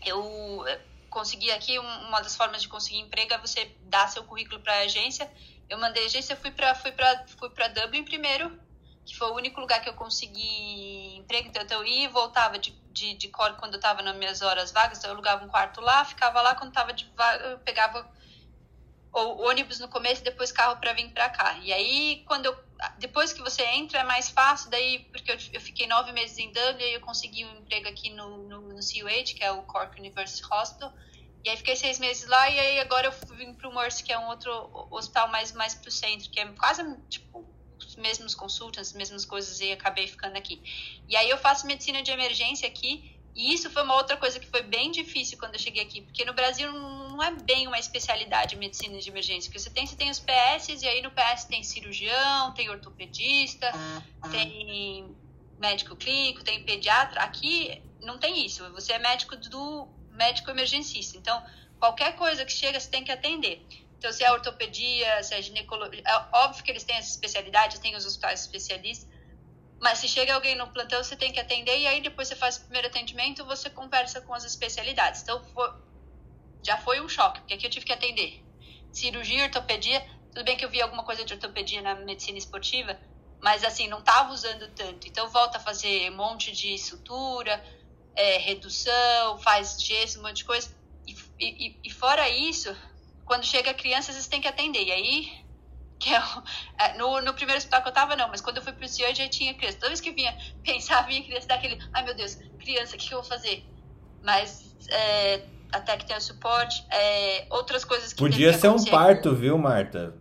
eu 0.03 0.65
consegui 1.11 1.51
aqui, 1.51 1.79
uma 1.79 2.21
das 2.23 2.35
formas 2.35 2.63
de 2.63 2.69
conseguir 2.69 3.01
emprego 3.01 3.35
é 3.35 3.39
você 3.39 3.71
dar 3.83 4.09
seu 4.09 4.25
currículo 4.25 4.61
para 4.61 4.73
a 4.73 4.79
agência. 4.81 5.31
Eu 5.69 5.79
mandei 5.79 6.05
a 6.05 6.07
agência, 6.07 6.35
fui 6.37 6.51
para 6.51 6.75
fui 6.75 6.93
para 6.93 7.27
fui 7.39 7.51
para 7.51 7.69
Dublin 7.69 8.05
primeiro, 8.05 8.59
que 9.05 9.15
foi 9.15 9.31
o 9.31 9.35
único 9.35 9.61
lugar 9.61 9.83
que 9.83 9.89
eu 9.89 9.95
consegui 9.95 11.17
emprego. 11.17 11.49
Então, 11.49 11.79
eu 11.79 11.85
ia 11.85 12.05
e 12.05 12.09
voltava 12.09 12.59
de, 12.59 12.71
de, 12.91 13.13
de 13.15 13.29
quando 13.29 13.75
eu 13.75 13.77
estava 13.77 14.01
nas 14.01 14.17
minhas 14.17 14.41
horas 14.41 14.73
vagas. 14.73 14.97
Então, 14.97 15.11
eu 15.11 15.15
alugava 15.15 15.45
um 15.45 15.49
quarto 15.49 15.83
lá, 15.83 16.03
ficava 16.07 16.41
lá. 16.41 16.55
Quando 16.55 16.71
estava 16.71 16.95
de 16.95 17.05
vaga, 17.15 17.45
eu 17.45 17.59
pegava 17.59 18.09
o 19.15 19.49
ônibus 19.49 19.79
no 19.79 19.89
começo 19.89 20.21
e 20.21 20.25
depois 20.25 20.51
carro 20.51 20.81
para 20.81 20.93
vir 20.93 21.11
para 21.11 21.29
cá. 21.29 21.59
E 21.63 21.73
aí, 21.73 22.25
quando 22.27 22.47
eu, 22.47 22.59
depois 22.99 23.33
que 23.33 23.41
você 23.41 23.63
entra, 23.63 24.01
é 24.01 24.05
mais 24.05 24.29
fácil. 24.29 24.71
Daí, 24.71 25.01
porque 25.11 25.31
eu, 25.31 25.37
eu 25.53 25.61
fiquei 25.61 25.87
nove 25.87 26.13
meses 26.13 26.37
em 26.39 26.51
Dublin, 26.53 26.85
e 26.85 26.95
eu 26.95 27.01
consegui 27.01 27.45
um 27.45 27.59
emprego 27.59 27.89
aqui 27.89 28.11
no, 28.11 28.39
no, 28.49 28.61
no 28.61 28.81
CUH, 28.81 29.35
que 29.35 29.45
é 29.45 29.53
o 29.53 29.63
Cork 29.63 29.99
University 29.99 30.45
Hospital. 30.53 30.93
E 31.45 31.51
aí 31.51 31.57
fiquei 31.59 31.77
seis 31.77 31.99
meses 31.99 32.27
lá 32.27 32.49
e 32.49 32.59
aí 32.59 32.81
agora 32.81 33.07
eu 33.07 33.37
vim 33.37 33.53
para 33.53 33.69
o 33.69 33.75
Mercy, 33.75 34.03
que 34.03 34.11
é 34.11 34.19
um 34.19 34.29
outro 34.29 34.51
hospital 34.91 35.29
mais 35.29 35.53
mais 35.53 35.75
para 35.75 35.89
o 35.89 35.93
centro, 35.93 36.31
que 36.31 36.41
é 36.41 36.47
quase 36.53 36.83
tipo 37.11 37.45
os 37.79 37.97
mesmos 37.97 38.35
consultas, 38.35 38.89
as 38.89 38.93
mesmas 38.95 39.27
coisas 39.27 39.61
e 39.61 39.71
acabei 39.71 40.09
ficando 40.09 40.39
aqui. 40.39 40.63
E 41.07 41.15
aí 41.15 41.29
eu 41.29 41.37
faço 41.37 41.67
medicina 41.67 42.03
de 42.03 42.11
emergência 42.11 42.67
aqui 42.67 43.14
e 43.35 43.53
isso 43.53 43.69
foi 43.69 43.83
uma 43.83 43.95
outra 43.95 44.17
coisa 44.17 44.39
que 44.39 44.47
foi 44.47 44.63
bem 44.63 44.93
difícil 44.93 45.37
quando 45.39 45.55
eu 45.55 45.59
cheguei 45.59 45.83
aqui, 45.83 46.03
porque 46.03 46.25
no 46.25 46.33
Brasil 46.33 46.73
não 46.73 47.23
é 47.23 47.33
bem 47.33 47.67
uma 47.67 47.79
especialidade 47.79 48.57
medicina 48.57 48.99
de 48.99 49.09
emergência, 49.09 49.51
porque 49.51 49.59
você 49.59 49.71
tem, 49.71 49.87
você 49.87 49.97
tem 49.97 50.11
os 50.11 50.21
PS 50.21 50.83
e 50.83 50.89
aí 50.89 51.03
no 51.03 51.11
PS 51.11 51.45
tem 51.45 51.63
cirurgião, 51.63 52.53
tem 52.53 52.71
ortopedista, 52.71 53.73
uhum. 53.75 54.31
tem 54.31 55.17
médico 55.59 55.97
clínico, 55.97 56.45
tem 56.45 56.63
pediatra. 56.65 57.23
Aqui 57.23 57.83
não 58.01 58.19
tem 58.19 58.45
isso. 58.45 58.69
Você 58.73 58.93
é 58.93 58.99
médico 58.99 59.37
do 59.37 59.89
médico 60.11 60.51
emergencista. 60.51 61.17
Então, 61.17 61.43
qualquer 61.79 62.17
coisa 62.17 62.45
que 62.45 62.53
chega, 62.53 62.79
você 62.79 62.91
tem 62.91 63.03
que 63.03 63.11
atender. 63.11 63.65
Então, 63.99 64.13
se 64.13 64.23
é 64.23 64.31
ortopedia, 64.31 65.23
se 65.23 65.35
é 65.35 65.41
ginecologia, 65.41 66.03
é 66.07 66.37
óbvio 66.37 66.63
que 66.63 66.71
eles 66.71 66.85
têm 66.85 66.97
essa 66.97 67.09
especialidade, 67.09 67.81
tem 67.81 67.97
os 67.97 68.05
hospitais 68.05 68.43
especialistas, 68.43 69.09
mas 69.85 69.99
se 69.99 70.09
chega 70.09 70.35
alguém 70.35 70.57
no 70.57 70.67
plantão, 70.69 71.05
você 71.05 71.15
tem 71.15 71.31
que 71.31 71.39
atender 71.39 71.79
e 71.79 71.87
aí 71.87 72.01
depois 72.01 72.27
você 72.27 72.35
faz 72.35 72.57
o 72.57 72.61
primeiro 72.63 72.89
atendimento, 72.89 73.45
você 73.45 73.69
conversa 73.69 74.19
com 74.23 74.33
as 74.33 74.43
especialidades. 74.43 75.21
Então, 75.21 75.45
foi, 75.53 75.71
já 76.63 76.79
foi 76.79 77.03
um 77.03 77.09
choque, 77.09 77.41
porque 77.41 77.53
aqui 77.53 77.67
eu 77.67 77.71
tive 77.71 77.85
que 77.85 77.93
atender 77.93 78.43
cirurgia, 78.91 79.45
ortopedia. 79.45 80.01
Tudo 80.33 80.43
bem 80.43 80.57
que 80.57 80.65
eu 80.65 80.71
vi 80.71 80.81
alguma 80.81 81.05
coisa 81.05 81.23
de 81.23 81.35
ortopedia 81.35 81.83
na 81.83 81.97
medicina 81.97 82.39
esportiva, 82.39 82.99
mas 83.43 83.63
assim, 83.63 83.87
não 83.87 83.99
estava 83.99 84.33
usando 84.33 84.75
tanto. 84.75 85.07
Então, 85.07 85.29
volta 85.29 85.59
a 85.59 85.61
fazer 85.61 86.11
um 86.11 86.17
monte 86.17 86.51
de 86.51 86.79
sutura, 86.79 87.63
é, 88.17 88.39
redução, 88.39 89.39
faz 89.41 89.77
gesso, 89.83 90.19
um 90.19 90.23
monte 90.23 90.39
de 90.39 90.45
coisa. 90.47 90.75
E, 91.07 91.15
e, 91.39 91.81
e 91.85 91.91
fora 91.91 92.27
isso, 92.31 92.75
quando 93.27 93.45
chega 93.45 93.75
criança, 93.75 94.15
vocês 94.15 94.29
têm 94.29 94.41
que 94.41 94.49
atender. 94.49 94.83
E 94.83 94.93
aí 94.93 95.44
que 95.99 96.15
é, 96.15 96.23
é, 96.79 96.99
no, 96.99 97.21
no 97.21 97.35
primeiro 97.35 97.59
hospital 97.59 97.83
que 97.83 97.89
eu 97.89 97.93
tava, 97.93 98.17
não, 98.17 98.29
mas 98.29 98.41
quando 98.41 98.59
eu 98.59 98.63
fui 98.63 98.73
pro 98.73 98.89
CIO 98.89 99.15
já 99.15 99.29
tinha 99.29 99.55
criança. 99.55 99.79
Toda 99.79 99.89
vez 99.89 100.01
que 100.01 100.13
vinha 100.13 100.37
pensar, 100.63 101.03
vinha 101.03 101.23
criança 101.23 101.49
daquele, 101.49 101.79
ai 101.93 102.05
meu 102.05 102.15
Deus, 102.15 102.37
criança, 102.59 102.95
o 102.95 102.99
que, 102.99 103.09
que 103.09 103.15
eu 103.15 103.21
vou 103.21 103.29
fazer? 103.29 103.65
Mas 104.23 104.75
é, 104.91 105.43
até 105.73 105.97
que 105.97 106.07
tenha 106.07 106.21
suporte, 106.21 106.85
é, 106.91 107.47
outras 107.51 107.85
coisas 107.85 108.13
que. 108.13 108.19
Podia 108.19 108.53
ser 108.53 108.69
um 108.69 108.85
parto, 108.85 109.35
viu, 109.35 109.59
Marta? 109.59 110.15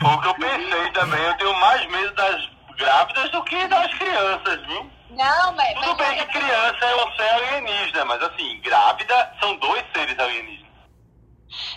Foi 0.00 0.10
o 0.10 0.20
que 0.20 0.28
eu 0.28 0.34
pensei 0.34 0.92
também. 0.92 1.22
Eu 1.22 1.36
tenho 1.36 1.60
mais 1.60 1.90
medo 1.90 2.14
das 2.14 2.50
grávidas 2.76 3.30
do 3.30 3.44
que 3.44 3.68
das 3.68 3.94
crianças, 3.98 4.66
viu? 4.66 4.90
Não, 5.10 5.52
mas. 5.52 5.74
Tudo 5.74 5.96
mas 5.96 6.08
bem 6.08 6.18
que 6.18 6.26
criança 6.26 6.84
é 6.84 7.04
um 7.04 7.16
ser 7.16 7.22
alienígena, 7.22 8.04
mas 8.04 8.22
assim, 8.22 8.60
grávida 8.60 9.32
são 9.40 9.56
dois 9.58 9.84
seres 9.94 10.18
alienígenas. 10.18 10.70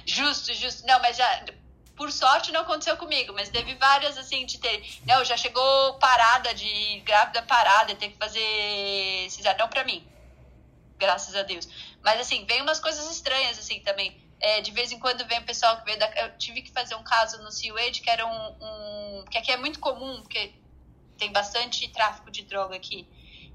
Justo, 0.05 0.53
justo. 0.53 0.85
Não, 0.85 0.99
mas 1.01 1.17
já 1.17 1.43
por 1.95 2.11
sorte 2.11 2.51
não 2.51 2.61
aconteceu 2.61 2.97
comigo, 2.97 3.33
mas 3.33 3.49
teve 3.49 3.75
várias 3.75 4.17
assim 4.17 4.45
de 4.45 4.57
ter. 4.57 4.83
Não, 5.05 5.23
já 5.23 5.37
chegou 5.37 5.93
parada 5.95 6.53
de 6.53 6.99
grávida 7.01 7.41
parada, 7.43 7.95
ter 7.95 8.09
que 8.09 8.17
fazer 8.17 9.27
não 9.57 9.67
para 9.67 9.83
mim. 9.83 10.05
Graças 10.97 11.35
a 11.35 11.43
Deus. 11.43 11.67
Mas 12.01 12.19
assim, 12.19 12.45
vem 12.45 12.61
umas 12.61 12.79
coisas 12.79 13.09
estranhas 13.11 13.59
assim 13.59 13.79
também. 13.81 14.17
É, 14.39 14.61
de 14.61 14.71
vez 14.71 14.91
em 14.91 14.99
quando 14.99 15.25
vem 15.25 15.39
o 15.39 15.45
pessoal 15.45 15.77
que 15.77 15.85
veio 15.85 15.99
da. 15.99 16.07
Eu 16.21 16.37
tive 16.37 16.61
que 16.61 16.71
fazer 16.71 16.95
um 16.95 17.03
caso 17.03 17.41
no 17.41 17.49
CUAID 17.49 18.01
que 18.01 18.09
era 18.09 18.25
um, 18.25 18.55
um. 18.61 19.25
que 19.29 19.37
aqui 19.37 19.51
é 19.51 19.57
muito 19.57 19.79
comum, 19.79 20.21
porque 20.21 20.53
tem 21.17 21.31
bastante 21.31 21.87
tráfico 21.89 22.29
de 22.29 22.43
droga 22.43 22.75
aqui. 22.75 23.07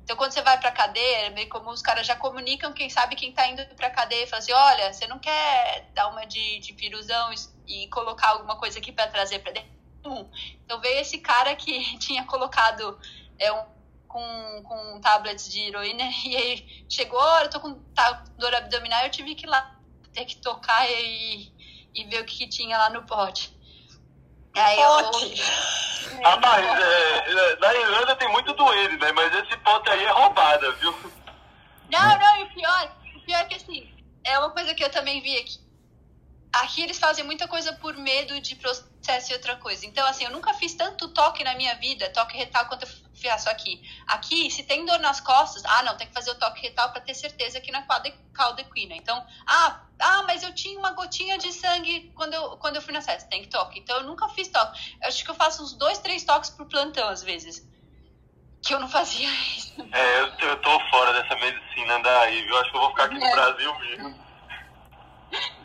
Então, 0.09 0.17
quando 0.17 0.33
você 0.33 0.41
vai 0.41 0.59
pra 0.59 0.73
cadeia, 0.73 1.27
é 1.27 1.31
meio 1.31 1.51
comum, 1.51 1.69
os 1.69 1.83
caras 1.83 2.07
já 2.07 2.17
comunicam, 2.17 2.73
quem 2.73 2.89
sabe 2.89 3.15
quem 3.15 3.31
tá 3.31 3.47
indo 3.47 3.63
pra 3.77 3.91
cadeia, 3.91 4.27
fala 4.27 4.39
assim, 4.39 4.53
olha, 4.55 4.91
você 4.91 5.07
não 5.07 5.19
quer 5.19 5.93
dar 5.95 6.09
uma 6.09 6.25
de, 6.25 6.61
de 6.61 6.73
piruzão 6.73 7.31
e 7.67 7.87
colocar 7.89 8.29
alguma 8.29 8.57
coisa 8.57 8.79
aqui 8.79 8.91
para 8.91 9.07
trazer 9.09 9.41
para 9.41 9.53
dentro? 9.53 9.71
Então, 10.65 10.81
veio 10.81 11.01
esse 11.01 11.19
cara 11.19 11.55
que 11.55 11.99
tinha 12.01 12.25
colocado 12.25 12.99
é, 13.39 13.53
um, 13.53 13.67
com, 14.07 14.63
com 14.63 15.01
tablets 15.03 15.47
de 15.47 15.61
heroína 15.61 16.05
e 16.25 16.35
aí 16.35 16.85
chegou, 16.89 17.21
olha, 17.21 17.45
eu 17.45 17.51
tô 17.51 17.61
com 17.61 17.79
dor 18.39 18.55
abdominal, 18.55 19.05
eu 19.05 19.11
tive 19.11 19.35
que 19.35 19.45
ir 19.45 19.51
lá 19.51 19.79
ter 20.15 20.25
que 20.25 20.37
tocar 20.37 20.91
e, 20.91 21.53
e 21.95 22.05
ver 22.07 22.23
o 22.23 22.25
que, 22.25 22.39
que 22.39 22.49
tinha 22.49 22.79
lá 22.79 22.89
no 22.89 23.05
pote. 23.05 23.58
Aí. 24.59 24.81
Eu... 24.81 25.69
Rapaz, 26.23 26.65
é, 26.67 27.31
é, 27.31 27.57
na 27.57 27.75
Irlanda 27.75 28.17
tem 28.17 28.29
muito 28.31 28.53
doente, 28.55 28.97
né? 28.97 29.13
Mas 29.13 29.33
esse 29.35 29.57
pote 29.59 29.89
aí 29.91 30.05
é 30.05 30.11
roubada, 30.11 30.73
viu? 30.73 30.93
Não, 31.91 32.19
não, 32.19 32.37
e 32.41 32.43
o 32.45 32.55
pior, 32.55 32.93
o 33.17 33.21
pior 33.21 33.41
é 33.41 33.45
que 33.45 33.55
assim, 33.55 33.95
é 34.25 34.39
uma 34.39 34.51
coisa 34.51 34.75
que 34.75 34.85
eu 34.85 34.91
também 34.91 35.21
vi 35.21 35.37
aqui. 35.37 35.61
Aqui 36.53 36.83
eles 36.83 36.99
fazem 36.99 37.25
muita 37.25 37.47
coisa 37.47 37.73
por 37.75 37.97
medo 37.97 38.41
de 38.41 38.57
processo 38.57 39.31
e 39.31 39.35
outra 39.35 39.57
coisa. 39.57 39.87
Então, 39.87 40.07
assim, 40.07 40.25
eu 40.25 40.31
nunca 40.31 40.55
fiz 40.55 40.75
tanto 40.75 41.09
toque 41.09 41.45
na 41.45 41.55
minha 41.55 41.75
vida, 41.77 42.11
toque 42.11 42.37
retal, 42.37 42.67
quanto 42.67 42.85
eu 42.85 42.89
faço 43.23 43.49
aqui. 43.51 43.83
Aqui, 44.07 44.51
se 44.51 44.63
tem 44.63 44.85
dor 44.85 44.99
nas 44.99 45.21
costas, 45.21 45.63
ah, 45.65 45.83
não, 45.83 45.97
tem 45.97 46.07
que 46.07 46.15
fazer 46.15 46.31
o 46.31 46.35
toque 46.35 46.63
retal 46.63 46.91
para 46.91 47.03
ter 47.03 47.15
certeza 47.15 47.61
que 47.61 47.71
não 47.71 47.81
é 47.81 48.13
caldequina. 48.33 48.95
Então, 48.95 49.25
ah, 49.47 49.83
ah, 50.01 50.23
mas 50.27 50.43
eu 50.43 50.55
tinha 50.55 50.79
uma 50.79 50.93
gotinha 50.93 51.39
de 51.39 51.53
sangue 51.53 52.13
quando 52.15 52.35
eu, 52.35 52.57
quando 52.59 52.77
eu 52.77 52.83
fui 52.83 52.93
na 52.93 53.01
festa, 53.01 53.29
tem 53.29 53.43
que 53.43 53.49
toque. 53.49 53.81
Então, 53.81 53.97
eu 53.99 54.05
nunca 54.05 54.29
fiz 54.31 54.49
toque. 54.49 54.97
Eu 55.03 55.09
acho 55.09 55.25
que 55.25 55.31
eu 55.31 55.35
faço 55.35 55.63
uns 55.63 55.73
dois, 55.75 55.99
três 55.99 56.25
toques 56.25 56.51
por 56.51 56.67
plantão, 56.67 57.09
às 57.09 57.23
vezes. 57.23 57.67
Que 58.63 58.75
eu 58.75 58.81
não 58.81 58.89
fazia 58.89 59.29
isso. 59.57 59.75
É, 59.93 60.21
eu, 60.21 60.27
eu 60.49 60.63
tô 60.63 60.81
fora 60.91 61.13
dessa 61.13 61.35
medicina 61.37 61.99
daí, 62.03 62.43
viu? 62.43 62.57
Acho 62.59 62.71
que 62.71 62.77
eu 62.77 62.81
vou 62.81 62.91
ficar 62.91 63.05
aqui 63.05 63.19
no 63.19 63.25
É. 63.25 63.35
Brasil 63.35 63.79
mesmo. 63.81 64.29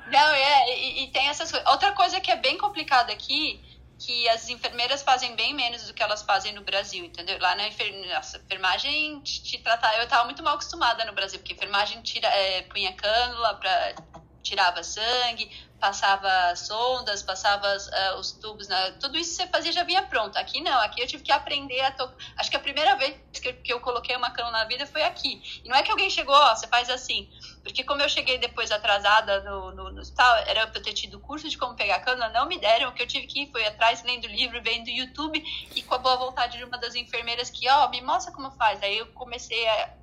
Não, 0.08 0.34
é, 0.34 0.78
e, 0.78 1.04
e 1.04 1.08
tem 1.12 1.28
essas 1.30 1.50
coisas. 1.50 1.68
Outra 1.70 1.92
coisa 1.94 2.20
que 2.20 2.30
é 2.30 2.36
bem 2.36 2.58
complicada 2.58 3.12
aqui, 3.12 3.64
que 3.98 4.28
as 4.30 4.50
enfermeiras 4.50 5.02
fazem 5.02 5.36
bem 5.36 5.54
menos 5.54 5.88
do 5.88 5.94
que 5.94 6.04
elas 6.04 6.22
fazem 6.24 6.54
no 6.54 6.62
Brasil, 6.62 7.06
entendeu? 7.06 7.38
Lá 7.40 7.56
na 7.56 7.68
enfer... 7.68 7.92
Nossa, 8.14 8.38
enfermagem 8.38 9.22
te, 9.22 9.42
te 9.44 9.58
tratar. 9.60 9.98
Eu 9.98 10.08
tava 10.08 10.26
muito 10.26 10.44
mal 10.44 10.56
acostumada 10.56 11.06
no 11.06 11.14
Brasil, 11.14 11.40
porque 11.40 11.54
enfermagem 11.54 12.02
tira, 12.02 12.28
é, 12.28 12.64
punha 12.64 12.94
cânula 12.94 13.56
pra. 13.56 13.96
Tirava 14.44 14.84
sangue, 14.84 15.50
passava 15.80 16.56
sondas, 16.56 17.24
passava 17.24 17.68
uh, 17.68 18.20
os 18.20 18.32
tubos, 18.34 18.68
né? 18.68 18.92
tudo 19.00 19.18
isso 19.18 19.36
você 19.36 19.48
fazia 19.48 19.72
já 19.72 19.84
vinha 19.84 20.04
pronto. 20.04 20.38
Aqui 20.38 20.62
não, 20.62 20.80
aqui 20.80 21.02
eu 21.02 21.08
tive 21.08 21.24
que 21.24 21.32
aprender 21.32 21.82
a 21.82 21.92
tocar. 21.92 22.16
Acho 22.38 22.50
que 22.50 22.56
a 22.58 22.60
primeira 22.60 22.96
vez 22.96 23.18
que 23.34 23.50
eu, 23.50 23.54
que 23.56 23.74
eu 23.74 23.80
coloquei 23.80 24.16
uma 24.16 24.32
cânula 24.32 24.60
na 24.60 24.66
vida 24.66 24.86
foi 24.86 25.04
aqui. 25.04 25.62
E 25.64 25.68
não 25.68 25.76
é 25.76 25.84
que 25.84 25.92
alguém 25.92 26.10
chegou, 26.10 26.36
ó, 26.36 26.56
você 26.56 26.68
faz 26.68 26.90
assim. 26.90 27.30
Porque 27.64 27.84
como 27.84 28.02
eu 28.02 28.10
cheguei 28.10 28.38
depois 28.38 28.72
atrasada 28.72 29.42
no, 29.44 29.72
no, 29.72 29.92
no 29.92 30.02
hospital, 30.02 30.36
era 30.48 30.68
pra 30.68 30.80
eu 30.80 30.84
ter 30.84 30.94
tido 30.94 31.20
curso 31.20 31.50
de 31.50 31.58
como 31.58 31.76
pegar 31.76 32.00
cânula, 32.02 32.30
não 32.30 32.48
me 32.48 32.58
deram. 32.58 32.90
O 32.90 32.94
que 32.94 33.02
eu 33.02 33.08
tive 33.08 33.28
que 33.28 33.44
ir 33.44 33.52
foi 33.52 33.66
atrás, 33.66 34.04
lendo 34.04 34.28
livro, 34.28 34.62
vendo 34.62 34.90
YouTube 34.90 35.44
e 35.76 35.82
com 35.84 35.96
a 35.96 35.98
boa 35.98 36.18
vontade 36.18 36.58
de 36.58 36.64
uma 36.64 36.78
das 36.78 36.96
enfermeiras 36.96 37.50
que, 37.50 37.70
ó, 37.70 37.90
me 37.90 38.02
mostra 38.02 38.34
como 38.34 38.52
faz. 38.52 38.82
Aí 38.84 38.98
eu 38.98 39.08
comecei 39.08 39.68
a 39.68 39.94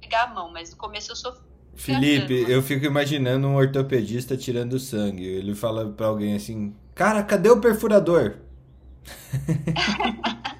pegar 0.00 0.24
a 0.24 0.26
mão, 0.28 0.50
mas 0.50 0.70
no 0.70 0.76
começo 0.76 1.12
eu 1.12 1.16
sofri. 1.16 1.49
Felipe, 1.80 2.44
eu 2.48 2.62
fico 2.62 2.84
imaginando 2.84 3.48
um 3.48 3.56
ortopedista 3.56 4.36
tirando 4.36 4.78
sangue. 4.78 5.24
Ele 5.24 5.54
fala 5.54 5.86
pra 5.90 6.06
alguém 6.08 6.34
assim: 6.34 6.74
Cara, 6.94 7.22
cadê 7.22 7.48
o 7.48 7.60
perfurador? 7.60 8.36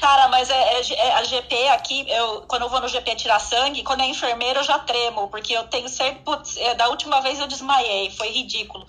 Cara, 0.00 0.28
mas 0.28 0.48
é, 0.50 0.54
é- 0.54 0.94
é- 1.08 1.12
a 1.14 1.24
GP 1.24 1.68
aqui, 1.68 2.06
eu, 2.08 2.42
quando 2.42 2.62
eu 2.62 2.68
vou 2.68 2.80
no 2.80 2.86
GP 2.88 3.16
tirar 3.16 3.40
sangue, 3.40 3.82
quando 3.82 4.02
é 4.02 4.06
enfermeira 4.06 4.60
eu 4.60 4.64
já 4.64 4.78
tremo, 4.78 5.28
porque 5.28 5.52
eu 5.52 5.64
tenho 5.64 5.88
sempre. 5.88 6.22
Putz, 6.22 6.56
é, 6.58 6.74
da 6.74 6.88
última 6.88 7.20
vez 7.20 7.40
eu 7.40 7.46
desmaiei, 7.48 8.10
foi 8.10 8.28
ridículo. 8.28 8.86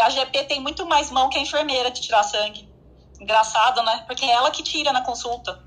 A 0.00 0.08
GP 0.10 0.44
tem 0.44 0.60
muito 0.60 0.86
mais 0.86 1.10
mão 1.10 1.28
que 1.28 1.36
a 1.36 1.42
enfermeira 1.42 1.90
de 1.90 2.00
tirar 2.00 2.22
sangue. 2.22 2.68
Engraçado, 3.20 3.82
né? 3.82 4.04
Porque 4.06 4.24
é 4.24 4.30
ela 4.30 4.50
que 4.50 4.62
tira 4.62 4.92
na 4.92 5.02
consulta. 5.02 5.60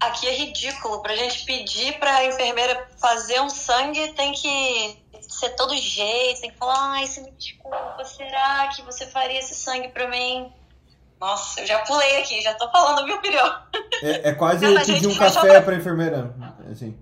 Aqui 0.00 0.26
é 0.26 0.34
ridículo. 0.34 1.00
Pra 1.02 1.16
gente 1.16 1.44
pedir 1.44 1.98
pra 1.98 2.24
enfermeira 2.24 2.88
fazer 3.00 3.40
um 3.40 3.48
sangue, 3.50 4.12
tem 4.12 4.32
que 4.32 5.02
ser 5.28 5.50
todo 5.56 5.76
jeito, 5.76 6.40
tem 6.42 6.50
que 6.50 6.56
falar, 6.58 6.92
ai, 6.92 7.06
você 7.06 7.20
me 7.22 7.30
desculpa, 7.32 8.04
será 8.04 8.68
que 8.68 8.82
você 8.82 9.06
faria 9.06 9.38
esse 9.38 9.54
sangue 9.54 9.88
pra 9.88 10.08
mim? 10.08 10.52
Nossa, 11.20 11.60
eu 11.62 11.66
já 11.66 11.78
pulei 11.80 12.18
aqui, 12.20 12.40
já 12.42 12.54
tô 12.54 12.70
falando 12.70 12.98
a 13.00 13.02
minha 13.04 13.16
opinião. 13.16 13.62
É, 14.02 14.28
é 14.30 14.34
quase 14.34 14.66
Não, 14.66 14.84
pedir 14.84 15.06
um 15.06 15.14
café 15.16 15.54
só- 15.54 15.62
pra 15.62 15.74
enfermeira. 15.74 16.34
Assim. 16.70 16.96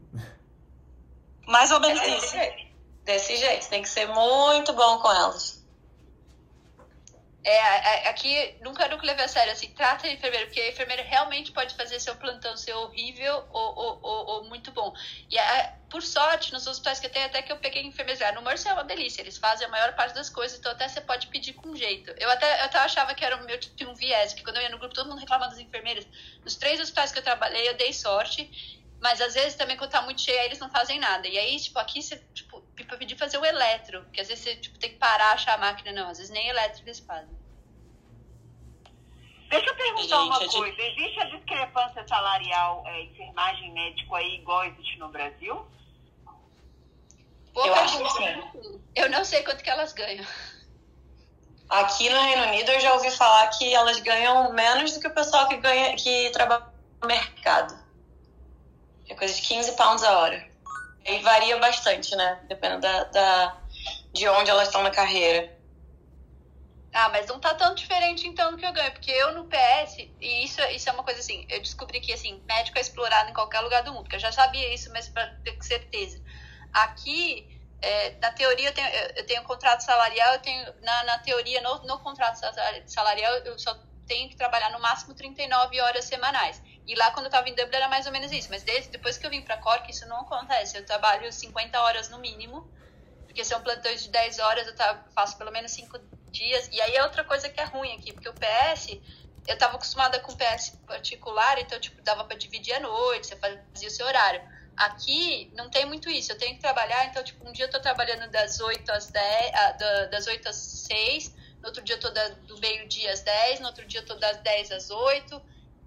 Mais 1.46 1.70
ou 1.72 1.80
menos 1.80 2.00
Desse 2.00 2.16
isso. 2.24 2.36
jeito. 2.36 2.64
Desse 3.04 3.36
jeito, 3.36 3.68
tem 3.68 3.82
que 3.82 3.88
ser 3.88 4.06
muito 4.08 4.72
bom 4.72 4.98
com 5.00 5.10
elas. 5.12 5.53
É, 7.46 7.60
a- 7.60 8.06
a- 8.06 8.10
aqui 8.10 8.56
nunca 8.62 8.88
nunca 8.88 9.04
levei 9.06 9.24
a 9.24 9.28
sério, 9.28 9.52
assim, 9.52 9.68
trata 9.74 10.06
a 10.06 10.10
enfermeira, 10.12 10.46
porque 10.46 10.60
a 10.60 10.68
enfermeira 10.70 11.02
realmente 11.02 11.52
pode 11.52 11.74
fazer 11.76 12.00
seu 12.00 12.16
plantão 12.16 12.56
ser 12.56 12.72
horrível 12.72 13.34
ou, 13.50 13.78
ou, 13.78 14.00
ou, 14.02 14.26
ou 14.28 14.44
muito 14.48 14.72
bom. 14.72 14.92
E 15.30 15.38
a- 15.38 15.74
por 15.90 16.02
sorte, 16.02 16.52
nos 16.52 16.66
hospitais 16.66 16.98
que 17.00 17.06
eu 17.06 17.10
tenho, 17.12 17.26
até 17.26 17.42
que 17.42 17.52
eu 17.52 17.58
peguei 17.58 17.82
enfermeira. 17.84 18.32
No 18.32 18.40
Mercy 18.42 18.68
é 18.68 18.72
uma 18.72 18.82
delícia, 18.84 19.20
eles 19.20 19.36
fazem 19.38 19.66
a 19.66 19.70
maior 19.70 19.94
parte 19.94 20.14
das 20.14 20.30
coisas, 20.30 20.58
então 20.58 20.72
até 20.72 20.88
você 20.88 21.00
pode 21.02 21.26
pedir 21.28 21.52
com 21.52 21.76
jeito. 21.76 22.12
Eu 22.18 22.30
até, 22.30 22.60
eu 22.60 22.64
até 22.64 22.78
achava 22.78 23.14
que 23.14 23.24
era 23.24 23.36
o 23.36 23.44
meu 23.44 23.58
tinha 23.60 23.88
um 23.90 23.94
viés, 23.94 24.32
porque 24.32 24.42
quando 24.44 24.56
eu 24.56 24.62
ia 24.62 24.70
no 24.70 24.78
grupo, 24.78 24.94
todo 24.94 25.08
mundo 25.10 25.20
reclamava 25.20 25.50
das 25.50 25.60
enfermeiras. 25.60 26.06
Nos 26.44 26.56
três 26.56 26.80
hospitais 26.80 27.12
que 27.12 27.18
eu 27.18 27.22
trabalhei, 27.22 27.68
eu 27.68 27.76
dei 27.76 27.92
sorte. 27.92 28.50
Mas 29.00 29.20
às 29.20 29.34
vezes 29.34 29.54
também 29.54 29.76
quando 29.76 29.90
tá 29.90 30.00
muito 30.02 30.20
cheio, 30.20 30.38
aí 30.40 30.46
eles 30.46 30.58
não 30.58 30.70
fazem 30.70 30.98
nada. 30.98 31.26
E 31.28 31.36
aí, 31.38 31.58
tipo, 31.60 31.78
aqui 31.78 32.02
você, 32.02 32.16
tipo, 32.32 32.62
pra 32.86 32.96
pedir 32.96 33.16
fazer 33.16 33.38
o 33.38 33.44
eletro. 33.44 34.02
Porque 34.04 34.20
às 34.20 34.28
vezes 34.28 34.44
você 34.44 34.56
tipo, 34.56 34.78
tem 34.78 34.90
que 34.90 34.96
parar, 34.96 35.32
achar 35.32 35.54
a 35.54 35.58
máquina, 35.58 35.92
não. 35.92 36.08
Às 36.10 36.18
vezes 36.18 36.32
nem 36.32 36.48
eletro 36.48 36.82
eles 36.84 37.00
fazem. 37.00 37.36
Deixa 39.50 39.68
eu 39.70 39.74
perguntar 39.76 40.02
Gente, 40.02 40.26
uma 40.26 40.36
a 40.36 40.40
gente- 40.40 40.56
coisa. 40.56 40.82
Existe 40.82 41.20
a 41.20 41.24
discrepância 41.26 42.08
salarial 42.08 42.82
é, 42.86 43.02
enfermagem 43.02 43.72
médico 43.72 44.14
aí 44.14 44.36
igual 44.36 44.64
existe 44.64 44.98
no 44.98 45.08
Brasil? 45.10 45.66
Boa 47.52 47.66
Eu 47.66 47.74
acho 47.74 47.98
que 47.98 48.80
Eu 48.96 49.10
não 49.10 49.24
sei 49.24 49.42
quanto 49.44 49.62
que 49.62 49.70
elas 49.70 49.92
ganham. 49.92 50.26
Aqui 51.68 52.10
no 52.10 52.20
Reino 52.20 52.42
Unido 52.44 52.70
eu 52.72 52.80
já 52.80 52.94
ouvi 52.94 53.10
falar 53.10 53.46
que 53.48 53.72
elas 53.72 54.00
ganham 54.00 54.52
menos 54.52 54.92
do 54.92 55.00
que 55.00 55.06
o 55.06 55.14
pessoal 55.14 55.48
que 55.48 55.56
ganha 55.58 55.94
que 55.96 56.30
trabalha 56.30 56.66
no 57.00 57.06
mercado. 57.06 57.83
É 59.08 59.14
coisa 59.14 59.34
de 59.34 59.42
15 59.42 59.72
pounds 59.72 60.02
a 60.02 60.18
hora. 60.18 60.48
E 61.06 61.18
varia 61.18 61.58
bastante, 61.58 62.14
né? 62.16 62.40
Dependendo 62.48 62.80
da, 62.80 63.04
da- 63.04 63.62
de 64.14 64.28
onde 64.28 64.50
elas 64.50 64.68
estão 64.68 64.82
na 64.82 64.90
carreira. 64.90 65.52
Ah, 66.92 67.08
mas 67.08 67.26
não 67.26 67.40
tá 67.40 67.52
tão 67.54 67.74
diferente 67.74 68.26
então 68.26 68.52
do 68.52 68.56
que 68.56 68.64
eu 68.64 68.72
ganho, 68.72 68.92
porque 68.92 69.10
eu 69.10 69.32
no 69.34 69.46
PS, 69.48 70.14
e 70.20 70.44
isso, 70.44 70.60
isso 70.70 70.88
é 70.88 70.92
uma 70.92 71.02
coisa 71.02 71.18
assim, 71.18 71.44
eu 71.50 71.60
descobri 71.60 72.00
que 72.00 72.12
assim, 72.12 72.40
médico 72.46 72.78
é 72.78 72.80
explorado 72.80 73.30
em 73.30 73.34
qualquer 73.34 73.60
lugar 73.62 73.82
do 73.82 73.92
mundo, 73.92 74.08
que 74.08 74.14
eu 74.14 74.20
já 74.20 74.30
sabia 74.30 74.72
isso, 74.72 74.90
mas 74.92 75.08
pra 75.08 75.26
ter 75.44 75.58
certeza. 75.60 76.22
Aqui, 76.72 77.48
é, 77.82 78.16
na 78.20 78.30
teoria, 78.30 78.68
eu 78.68 78.72
tenho, 78.72 78.88
eu, 79.16 79.26
tenho 79.26 79.42
contrato 79.42 79.80
salarial, 79.80 80.34
eu 80.34 80.38
tenho, 80.40 80.72
na, 80.82 81.02
na 81.04 81.18
teoria, 81.18 81.60
no, 81.62 81.82
no 81.84 81.98
contrato 81.98 82.36
sa- 82.36 82.52
salarial, 82.86 83.32
eu 83.38 83.58
só 83.58 83.74
tenho 84.06 84.28
que 84.30 84.36
trabalhar 84.36 84.70
no 84.70 84.80
máximo 84.80 85.14
39 85.16 85.80
horas 85.80 86.04
semanais. 86.04 86.62
E 86.86 86.94
lá, 86.96 87.10
quando 87.12 87.26
eu 87.26 87.30
tava 87.30 87.48
em 87.48 87.54
Dublin, 87.54 87.76
era 87.76 87.88
mais 87.88 88.06
ou 88.06 88.12
menos 88.12 88.30
isso. 88.30 88.48
Mas 88.50 88.62
desde, 88.62 88.90
depois 88.90 89.16
que 89.16 89.26
eu 89.26 89.30
vim 89.30 89.42
pra 89.42 89.56
Cork, 89.56 89.90
isso 89.90 90.06
não 90.06 90.20
acontece. 90.20 90.76
Eu 90.76 90.84
trabalho 90.84 91.32
50 91.32 91.80
horas 91.80 92.08
no 92.10 92.18
mínimo, 92.18 92.70
porque 93.26 93.44
são 93.44 93.62
plantões 93.62 94.02
de 94.02 94.10
10 94.10 94.38
horas, 94.38 94.66
eu 94.66 94.74
faço 95.14 95.38
pelo 95.38 95.50
menos 95.50 95.72
5 95.72 95.98
dias. 96.30 96.68
E 96.72 96.80
aí 96.80 96.96
é 96.96 97.02
outra 97.02 97.24
coisa 97.24 97.48
que 97.48 97.60
é 97.60 97.64
ruim 97.64 97.92
aqui, 97.94 98.12
porque 98.12 98.28
o 98.28 98.34
PS, 98.34 99.00
eu 99.46 99.56
tava 99.58 99.76
acostumada 99.76 100.20
com 100.20 100.34
PS 100.34 100.72
particular, 100.86 101.58
então, 101.58 101.78
tipo, 101.80 102.02
dava 102.02 102.24
pra 102.24 102.36
dividir 102.36 102.74
a 102.74 102.80
noite, 102.80 103.26
você 103.28 103.36
fazia 103.36 103.88
o 103.88 103.90
seu 103.90 104.06
horário. 104.06 104.42
Aqui 104.76 105.50
não 105.54 105.70
tem 105.70 105.86
muito 105.86 106.10
isso, 106.10 106.32
eu 106.32 106.38
tenho 106.38 106.54
que 106.56 106.60
trabalhar, 106.60 107.06
então, 107.06 107.22
tipo, 107.22 107.48
um 107.48 107.52
dia 107.52 107.66
eu 107.66 107.70
tô 107.70 107.80
trabalhando 107.80 108.28
das 108.30 108.58
8 108.60 108.90
às 108.90 109.10
10, 109.10 109.52
ah, 109.54 109.72
da- 109.72 110.06
das 110.06 110.26
8 110.26 110.48
às 110.48 110.56
6, 110.56 111.32
no 111.62 111.68
outro 111.68 111.82
dia 111.82 111.94
eu 111.94 112.00
tô 112.00 112.10
do 112.10 112.58
meio-dia 112.58 113.12
às 113.12 113.22
10, 113.22 113.60
no 113.60 113.66
outro 113.68 113.86
dia 113.86 114.00
eu 114.00 114.06
tô 114.06 114.14
das 114.16 114.38
10 114.42 114.72
às 114.72 114.90
8. 114.90 115.40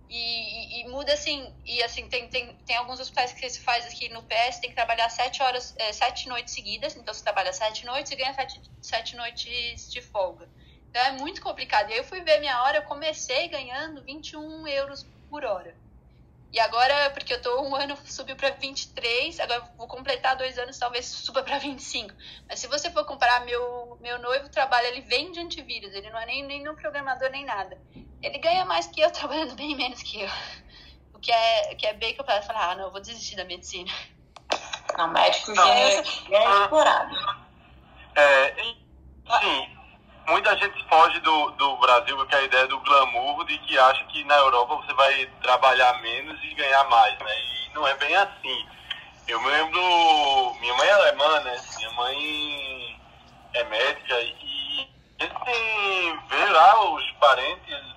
E, 0.10 0.82
e- 0.82 0.88
muda 0.88 1.14
assim, 1.14 1.54
e 1.66 1.84
assim, 1.84 2.08
tem, 2.08 2.30
tem, 2.30 2.54
tem 2.66 2.78
alguns 2.78 3.00
hospitais 3.00 3.34
que 3.34 3.50
se 3.50 3.60
faz 3.60 3.86
aqui 3.86 4.08
no 4.10 4.24
PS, 4.24 4.62
tem 4.62 4.70
que 4.70 4.76
trabalhar 4.76 5.10
sete 5.10 5.44
horas, 5.44 5.74
é, 5.78 5.92
sete 5.92 6.30
noites 6.30 6.54
seguidas, 6.54 6.96
então 6.96 7.14
você 7.14 7.24
trabalha 7.24 7.52
sete 7.54 7.86
noites 7.86 8.12
e 8.12 8.16
ganha 8.16 8.34
sete, 8.34 8.62
sete 8.82 9.16
noites 9.18 9.92
de 9.92 10.02
folga. 10.02 10.50
Então 10.90 11.02
é 11.02 11.12
muito 11.12 11.42
complicado. 11.42 11.90
E 11.90 11.94
aí 11.94 12.00
eu 12.00 12.04
fui 12.06 12.22
ver 12.22 12.40
minha 12.40 12.64
hora, 12.64 12.78
eu 12.78 12.84
comecei 12.84 13.50
ganhando 13.50 14.04
21 14.04 14.66
euros 14.68 15.04
por 15.30 15.44
hora. 15.44 15.78
E 16.54 16.60
agora, 16.60 17.10
porque 17.12 17.34
eu 17.34 17.42
tô 17.42 17.62
um 17.64 17.76
ano, 17.76 17.98
subiu 18.06 18.36
para 18.36 18.52
23, 18.52 19.40
agora 19.40 19.62
vou 19.78 19.88
completar 19.88 20.36
dois 20.38 20.58
anos, 20.58 20.78
talvez 20.80 21.06
suba 21.08 21.44
para 21.44 21.58
25. 21.60 22.14
Mas 22.50 22.60
se 22.60 22.68
você 22.68 22.90
for 22.90 23.06
comparar, 23.06 23.42
meu, 23.46 23.98
meu 24.02 24.18
noivo 24.20 24.50
trabalha, 24.50 24.88
ele 24.88 25.02
vende 25.02 25.40
antivírus, 25.40 25.94
ele 25.94 26.10
não 26.10 26.20
é 26.20 26.26
nem, 26.26 26.44
nem 26.44 26.64
no 26.64 26.76
programador 26.76 27.30
nem 27.30 27.46
nada. 27.46 27.80
Ele 28.22 28.38
ganha 28.40 28.66
mais 28.66 28.88
que 28.88 29.02
eu, 29.02 29.10
trabalhando 29.12 29.56
bem 29.56 29.76
menos 29.76 30.02
que 30.02 30.22
eu. 30.22 30.30
O 31.14 31.20
que 31.20 31.32
é, 31.32 31.72
o 31.74 31.76
que 31.76 31.88
é 31.88 31.94
bem 31.94 32.14
que 32.14 32.22
eu 32.22 32.26
falo, 32.26 32.42
ah, 32.50 32.76
não, 32.76 32.86
eu 32.86 32.92
vou 32.92 33.02
desistir 33.02 33.36
da 33.36 33.46
medicina. 33.46 33.92
Não, 34.98 35.08
médico 35.10 35.54
Não. 35.54 35.56
já 35.56 35.76
é, 35.76 35.96
é 35.96 36.62
explorado. 36.62 37.16
É, 38.16 38.56
sim, 39.42 39.70
muita 40.28 40.58
gente 40.58 40.84
foge 40.88 41.20
do, 41.20 41.52
do 41.52 41.78
Brasil 41.78 42.18
com 42.18 42.36
a 42.36 42.42
ideia 42.42 42.68
do 42.68 42.80
glamour, 42.80 43.46
de 43.46 43.58
que 43.60 43.78
acha 43.78 44.04
que 44.06 44.24
na 44.26 44.36
Europa 44.36 44.76
você 44.76 44.94
vai 44.94 45.26
trabalhar 45.42 46.02
menos 46.02 46.40
e 46.44 46.54
ganhar 46.54 46.84
mais, 46.90 47.18
né? 47.20 47.40
E 47.40 47.74
não 47.74 47.88
é 47.88 47.96
bem 47.96 48.16
assim. 48.16 48.68
Eu 49.28 49.42
me 49.42 49.48
lembro, 49.50 50.56
minha 50.60 50.74
mãe 50.76 50.88
é 50.88 50.92
alemã, 50.94 51.40
né? 51.42 51.62
Minha 51.78 51.92
mãe 51.92 53.00
é 53.54 53.64
médica 53.66 54.22
e 54.22 54.90
a 55.20 55.24
gente 55.24 56.20
vê 56.30 56.46
lá 56.46 56.94
os 56.94 57.12
parentes, 57.14 57.97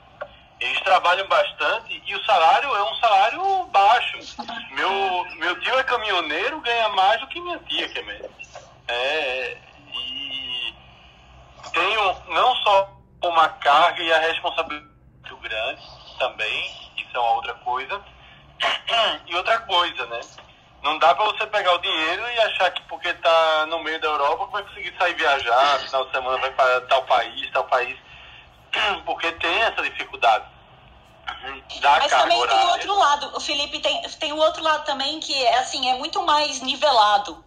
eles 0.60 0.80
trabalham 0.80 1.26
bastante 1.26 2.02
e 2.04 2.14
o 2.14 2.24
salário 2.24 2.68
é 2.74 2.82
um 2.82 2.94
salário 2.96 3.64
baixo. 3.66 4.18
Meu, 4.72 5.26
meu 5.36 5.60
tio 5.60 5.78
é 5.78 5.82
caminhoneiro, 5.82 6.60
ganha 6.60 6.88
mais 6.90 7.20
do 7.20 7.26
que 7.28 7.40
minha 7.40 7.58
tia, 7.60 7.88
que 7.88 7.98
é 7.98 8.02
médica. 8.02 8.30
É, 8.88 9.56
e 9.94 10.74
tenho 11.72 12.16
não 12.28 12.54
só 12.56 12.92
uma 13.22 13.48
carga 13.48 14.02
e 14.02 14.12
a 14.12 14.18
responsabilidade 14.18 14.90
muito 15.14 15.36
grande 15.36 15.82
também, 16.18 16.92
isso 16.96 17.16
é 17.16 17.18
uma 17.18 17.32
outra 17.32 17.54
coisa. 17.54 18.00
E 19.26 19.34
outra 19.36 19.60
coisa, 19.60 20.06
né? 20.06 20.20
Não 20.82 20.98
dá 20.98 21.14
pra 21.14 21.24
você 21.26 21.46
pegar 21.46 21.72
o 21.74 21.78
dinheiro 21.78 22.22
e 22.28 22.40
achar 22.40 22.70
que 22.72 22.82
porque 22.88 23.12
tá 23.14 23.66
no 23.66 23.78
meio 23.82 24.00
da 24.00 24.08
Europa 24.08 24.46
vai 24.46 24.62
conseguir 24.64 24.92
sair 24.98 25.14
viajar, 25.14 25.78
final 25.80 26.04
de 26.06 26.10
semana 26.10 26.38
vai 26.38 26.50
para 26.50 26.80
tal 26.82 27.02
país, 27.04 27.50
tal 27.52 27.64
país. 27.64 27.96
Porque 29.04 29.32
tem 29.32 29.62
essa 29.62 29.82
dificuldade. 29.82 30.44
Da 31.80 31.98
Mas 31.98 32.10
também 32.10 32.28
tem 32.28 32.38
o 32.38 32.40
horária. 32.40 32.72
outro 32.72 32.98
lado. 32.98 33.36
O 33.36 33.40
Felipe 33.40 33.78
tem, 33.78 34.02
tem 34.02 34.32
o 34.32 34.36
outro 34.36 34.62
lado 34.62 34.84
também 34.84 35.20
que 35.20 35.32
é 35.44 35.58
assim, 35.58 35.88
é 35.88 35.96
muito 35.96 36.22
mais 36.22 36.60
nivelado. 36.60 37.44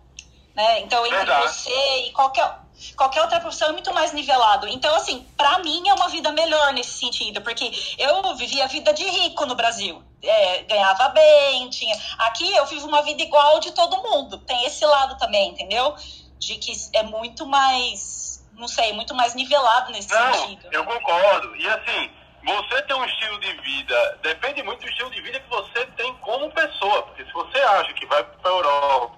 Né? 0.56 0.82
Então, 0.82 1.06
entre 1.06 1.18
Verdade. 1.18 1.52
você 1.52 2.06
e 2.06 2.12
qualquer, 2.12 2.60
qualquer 2.96 3.22
outra 3.22 3.40
profissão 3.40 3.70
é 3.70 3.72
muito 3.72 3.94
mais 3.94 4.14
nivelado. 4.14 4.68
Então, 4.68 4.94
assim, 4.96 5.28
pra 5.36 5.60
mim 5.60 5.88
é 5.90 5.94
uma 5.94 6.08
vida 6.10 6.32
melhor 6.32 6.74
nesse 6.74 7.00
sentido, 7.00 7.42
porque 7.42 7.72
eu 7.98 8.36
vivia 8.36 8.64
a 8.64 8.68
vida 8.68 8.94
de 8.94 9.04
rico 9.04 9.46
no 9.46 9.56
Brasil. 9.56 10.04
É, 10.22 10.64
ganhava 10.64 11.10
bem, 11.10 11.70
tinha. 11.70 11.96
Aqui 12.20 12.54
eu 12.56 12.66
vivo 12.66 12.88
uma 12.88 13.02
vida 13.02 13.22
igual 13.22 13.60
de 13.60 13.72
todo 13.72 13.98
mundo. 13.98 14.38
Tem 14.40 14.64
esse 14.66 14.86
lado 14.86 15.18
também, 15.18 15.50
entendeu? 15.50 15.96
De 16.40 16.56
que 16.56 16.72
é 16.94 17.04
muito 17.04 17.46
mais, 17.46 18.23
não 18.56 18.68
sei, 18.68 18.94
muito 18.94 19.14
mais 19.16 19.34
nivelado 19.36 19.92
nesse 19.92 20.14
Não, 20.14 20.34
sentido. 20.34 20.68
eu 20.72 20.84
concordo. 20.86 21.56
E 21.56 21.68
assim, 21.68 22.12
você 22.44 22.82
tem 22.84 22.96
um 22.96 23.06
estilo 23.06 23.40
de 23.40 23.54
vida, 23.62 24.20
depende 24.22 24.64
muito 24.64 24.82
do 24.82 24.90
estilo 24.90 25.10
de 25.12 25.22
vida 25.22 25.40
que 25.40 25.50
você 25.50 25.86
tem 25.98 26.14
como 26.18 26.52
pessoa. 26.52 27.04
Porque 27.04 27.26
se 27.26 27.32
você 27.34 27.58
acha 27.60 27.94
que 27.94 28.06
vai 28.06 28.24
pra 28.24 28.52
Europa 28.52 29.18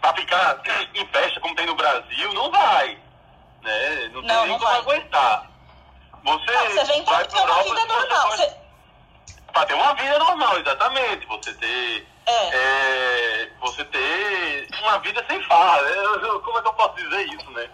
pra 0.00 0.14
ficar 0.14 0.60
em 0.94 1.06
festa 1.08 1.40
como 1.40 1.54
tem 1.56 1.66
no 1.66 1.74
Brasil, 1.74 2.32
não 2.34 2.50
vai. 2.50 2.98
Né? 3.62 4.10
Não 4.12 4.20
tem 4.22 4.28
Não, 4.30 4.40
nem 4.42 4.48
não 4.52 4.58
como 4.58 4.70
vai. 4.70 4.80
aguentar. 4.80 5.50
Você, 6.22 6.52
Não, 6.52 6.66
você 6.70 6.84
vem 6.84 7.04
pra 7.04 7.14
vai 7.16 7.24
ter 7.26 7.36
uma 7.36 7.42
Europa 7.48 7.64
vida 7.64 7.86
normal. 7.86 8.30
Você- 8.30 8.58
Pra 9.52 9.66
ter 9.66 9.74
uma 9.74 9.94
vida 9.94 10.18
normal, 10.18 10.58
exatamente. 10.58 11.26
Você 11.26 11.52
ter. 11.54 12.06
É. 12.26 12.48
é, 12.54 13.50
você 13.60 13.84
ter 13.86 14.68
uma 14.82 14.98
vida 14.98 15.24
sem 15.28 15.42
farra. 15.44 15.80
né? 15.82 15.90
Como 16.44 16.58
é 16.58 16.62
que 16.62 16.68
eu 16.68 16.72
posso 16.74 16.94
dizer 16.96 17.22
isso, 17.28 17.50
né? 17.52 17.68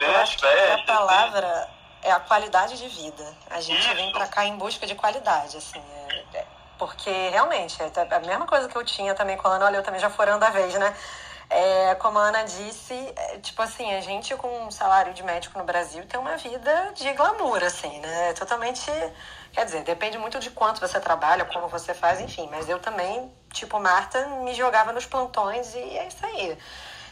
Eu 0.00 0.16
acho 0.16 0.38
que 0.38 0.46
a 0.46 0.76
sem- 0.76 0.84
palavra 0.86 1.68
é 2.02 2.10
a 2.10 2.20
qualidade 2.20 2.78
de 2.78 2.88
vida. 2.88 3.34
A 3.50 3.60
gente 3.60 3.80
Isso. 3.80 3.94
vem 3.94 4.10
pra 4.12 4.26
cá 4.26 4.44
em 4.44 4.56
busca 4.56 4.86
de 4.86 4.94
qualidade, 4.94 5.56
assim. 5.56 5.82
é- 6.32 6.38
é- 6.38 6.46
porque 6.78 7.10
realmente, 7.28 7.76
é 7.82 8.14
a 8.14 8.20
mesma 8.20 8.46
coisa 8.46 8.66
que 8.66 8.74
eu 8.76 8.82
tinha 8.84 9.14
também 9.14 9.36
com 9.36 9.46
a 9.48 9.52
Ana, 9.56 9.66
olha, 9.66 9.76
eu 9.76 9.82
também 9.82 10.00
já 10.00 10.08
forando 10.08 10.42
a 10.44 10.48
vez, 10.50 10.72
né? 10.74 10.96
É, 11.50 11.94
como 11.96 12.18
a 12.18 12.22
Ana 12.28 12.44
disse, 12.44 12.94
é, 13.16 13.38
tipo 13.38 13.60
assim, 13.60 13.92
a 13.94 14.00
gente 14.00 14.34
com 14.36 14.48
um 14.66 14.70
salário 14.70 15.12
de 15.12 15.22
médico 15.22 15.58
no 15.58 15.64
Brasil 15.64 16.06
tem 16.06 16.18
uma 16.18 16.36
vida 16.36 16.92
de 16.94 17.12
glamour, 17.12 17.62
assim, 17.64 17.98
né? 17.98 18.30
É 18.30 18.32
Totalmente. 18.32 18.90
Quer 19.52 19.64
dizer, 19.64 19.82
depende 19.82 20.16
muito 20.16 20.38
de 20.38 20.48
quanto 20.50 20.80
você 20.80 21.00
trabalha, 21.00 21.44
como 21.44 21.66
você 21.66 21.92
faz, 21.92 22.20
enfim. 22.20 22.48
Mas 22.52 22.68
eu 22.68 22.78
também, 22.78 23.30
tipo 23.52 23.78
Marta, 23.80 24.24
me 24.28 24.54
jogava 24.54 24.92
nos 24.92 25.04
plantões 25.06 25.74
e 25.74 25.98
é 25.98 26.06
isso 26.06 26.24
aí. 26.24 26.56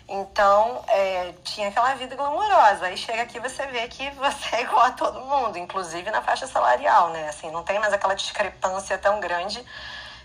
Então, 0.09 0.83
é, 0.89 1.35
tinha 1.45 1.69
aquela 1.69 1.95
vida 1.95 2.17
glamourosa. 2.17 2.87
Aí 2.87 2.97
chega 2.97 3.23
aqui 3.23 3.39
você 3.39 3.67
vê 3.67 3.87
que 3.89 4.09
você 4.13 4.57
é 4.57 4.63
igual 4.63 4.87
a 4.87 4.93
todo 4.93 5.21
mundo, 5.21 5.59
inclusive 5.59 6.11
na 6.11 6.23
faixa 6.23 6.47
salarial, 6.47 7.11
né? 7.11 7.29
Assim, 7.29 7.51
não 7.51 7.63
tem 7.63 7.79
mais 7.79 7.93
aquela 7.93 8.15
discrepância 8.15 8.97
tão 8.97 9.21
grande 9.21 9.63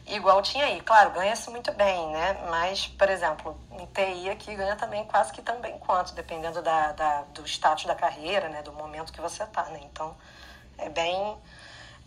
igual 0.07 0.41
tinha 0.41 0.65
aí. 0.65 0.81
Claro, 0.81 1.11
ganha-se 1.11 1.49
muito 1.49 1.71
bem, 1.73 2.07
né? 2.11 2.37
Mas, 2.49 2.87
por 2.87 3.09
exemplo, 3.09 3.57
em 3.71 3.85
TI 3.87 4.29
aqui 4.29 4.55
ganha 4.55 4.75
também 4.75 5.03
quase 5.05 5.33
que 5.33 5.41
tão 5.41 5.59
bem 5.59 5.77
quanto, 5.79 6.13
dependendo 6.13 6.61
da, 6.61 6.93
da, 6.93 7.21
do 7.33 7.45
status 7.45 7.85
da 7.85 7.95
carreira, 7.95 8.47
né? 8.49 8.61
Do 8.61 8.71
momento 8.71 9.11
que 9.11 9.21
você 9.21 9.45
tá, 9.47 9.63
né? 9.65 9.79
Então, 9.83 10.15
é 10.77 10.89
bem... 10.89 11.37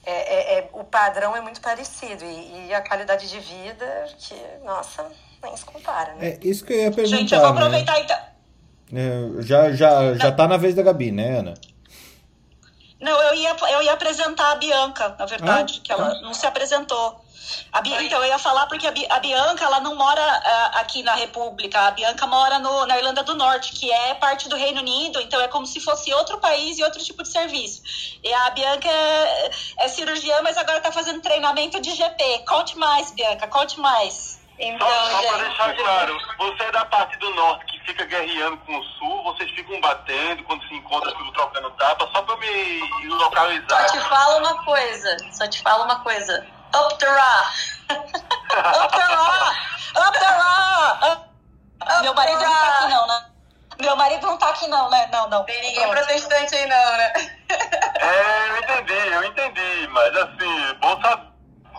É, 0.07 0.13
é, 0.13 0.59
é, 0.59 0.71
o 0.73 0.85
padrão 0.85 1.37
é 1.37 1.41
muito 1.41 1.61
parecido 1.61 2.25
e, 2.25 2.69
e 2.69 2.75
a 2.75 2.81
qualidade 2.81 3.29
de 3.29 3.41
vida 3.41 4.07
que, 4.17 4.37
nossa, 4.65 5.05
nem 5.43 5.57
se 5.57 5.65
compara, 5.65 6.15
né? 6.15 6.29
É 6.29 6.39
isso 6.43 6.65
que 6.65 6.73
eu 6.73 6.79
ia 6.79 6.93
perguntar. 6.93 7.17
Gente, 7.17 7.35
eu 7.35 7.41
vou 7.41 7.51
né? 7.51 7.57
aproveitar 7.57 7.99
então. 7.99 8.17
É, 8.95 9.43
já, 9.43 9.73
já, 9.73 10.15
já 10.15 10.31
tá 10.31 10.47
na 10.47 10.57
vez 10.57 10.77
da 10.77 10.83
Gabi, 10.83 11.11
né, 11.11 11.41
Ana? 11.41 11.55
Não, 13.01 13.21
eu 13.21 13.35
ia, 13.35 13.57
eu 13.73 13.83
ia 13.83 13.93
apresentar 13.93 14.53
a 14.53 14.55
Bianca, 14.55 15.17
na 15.19 15.27
verdade, 15.27 15.79
Ah, 15.81 15.85
que 15.85 15.93
ela 15.93 16.15
tá. 16.15 16.21
não 16.21 16.33
se 16.33 16.47
apresentou. 16.47 17.21
A 17.73 17.81
Bi- 17.81 18.05
então, 18.07 18.21
eu 18.23 18.29
ia 18.29 18.39
falar 18.39 18.67
porque 18.67 18.87
a, 18.87 18.91
Bi- 18.91 19.07
a 19.11 19.19
Bianca, 19.19 19.65
ela 19.65 19.81
não 19.81 19.95
mora 19.95 20.23
ah, 20.23 20.81
aqui 20.81 21.03
na 21.03 21.15
República, 21.15 21.81
a 21.81 21.91
Bianca 21.91 22.27
mora 22.27 22.59
no, 22.59 22.87
na 22.87 22.97
Irlanda 22.97 23.23
do 23.23 23.35
Norte, 23.35 23.73
que 23.73 23.91
é 23.93 24.15
parte 24.15 24.49
do 24.49 24.57
Reino 24.57 24.81
Unido, 24.81 25.21
então 25.21 25.41
é 25.41 25.49
como 25.49 25.67
se 25.67 25.81
fosse 25.81 26.13
outro 26.15 26.39
país 26.39 26.79
e 26.79 26.85
outro 26.85 27.03
tipo 27.03 27.23
de 27.23 27.31
serviço. 27.31 27.81
E 28.23 28.33
a 28.33 28.51
Bianca 28.51 28.89
é, 28.89 29.51
é 29.81 29.89
cirurgiã, 29.89 30.41
mas 30.43 30.57
agora 30.57 30.81
tá 30.81 30.91
fazendo 30.93 31.21
treinamento 31.23 31.81
de 31.81 31.95
GP. 31.95 32.45
Conte 32.49 32.77
mais, 32.79 33.13
Bianca, 33.15 33.47
conte 33.49 33.79
mais. 33.79 34.37
Então, 34.59 34.89
Só, 34.89 35.11
só 35.11 35.23
pra 35.23 35.39
gente, 35.39 35.49
deixar 35.49 35.77
claro, 35.77 36.19
você 36.39 36.63
é 36.63 36.73
da 36.73 36.85
parte 36.87 37.19
do 37.19 37.29
norte 37.35 37.67
que 37.67 37.79
fica 37.87 38.07
guerreando 38.07 38.57
com 38.59 38.79
o 38.79 38.83
sul, 38.83 39.23
vocês 39.25 39.51
ficam 39.51 39.79
batendo, 39.83 40.43
quando 40.45 40.67
se 40.67 40.75
encontram, 40.75 41.13
ficam 41.13 41.33
trocando 41.33 41.71
tapa, 41.73 42.09
só 42.11 42.23
pra 42.23 42.37
me 42.39 42.81
só 42.81 43.17
localizar. 43.17 43.87
te 43.91 44.01
falo 44.09 44.39
uma 44.39 44.65
coisa, 44.65 45.17
só 45.33 45.47
te 45.47 45.61
falo 45.61 45.85
uma 45.85 46.03
coisa. 46.03 46.56
Up 46.75 46.99
the 46.99 47.07
Ra! 47.07 47.53
Up 47.91 48.91
the 48.93 49.07
law! 49.15 49.53
Up 49.97 50.19
the 50.19 50.31
law! 50.39 51.13
Up- 51.13 52.03
Meu 52.03 52.15
marido 52.15 52.41
não 52.41 52.55
tá 52.55 52.69
aqui 52.79 52.89
não, 52.89 53.07
né? 53.07 53.27
Meu 53.79 53.97
marido 53.97 54.27
não 54.27 54.39
tá 54.39 54.49
aqui 54.51 54.67
não, 54.69 54.91
né? 54.91 55.09
Não, 55.13 55.29
não. 55.29 55.45
Tem 55.45 55.61
ninguém 55.63 55.83
Pronto. 55.89 55.97
protestante 55.97 56.55
aí 56.55 56.67
não, 56.67 56.97
né? 56.97 57.13
É, 58.01 58.49
eu 58.49 58.57
entendi, 58.59 58.93
eu 59.13 59.25
entendi, 59.25 59.89
mas 59.89 60.17
assim, 60.17 60.75
bom 60.81 61.01
saber. 61.03 61.27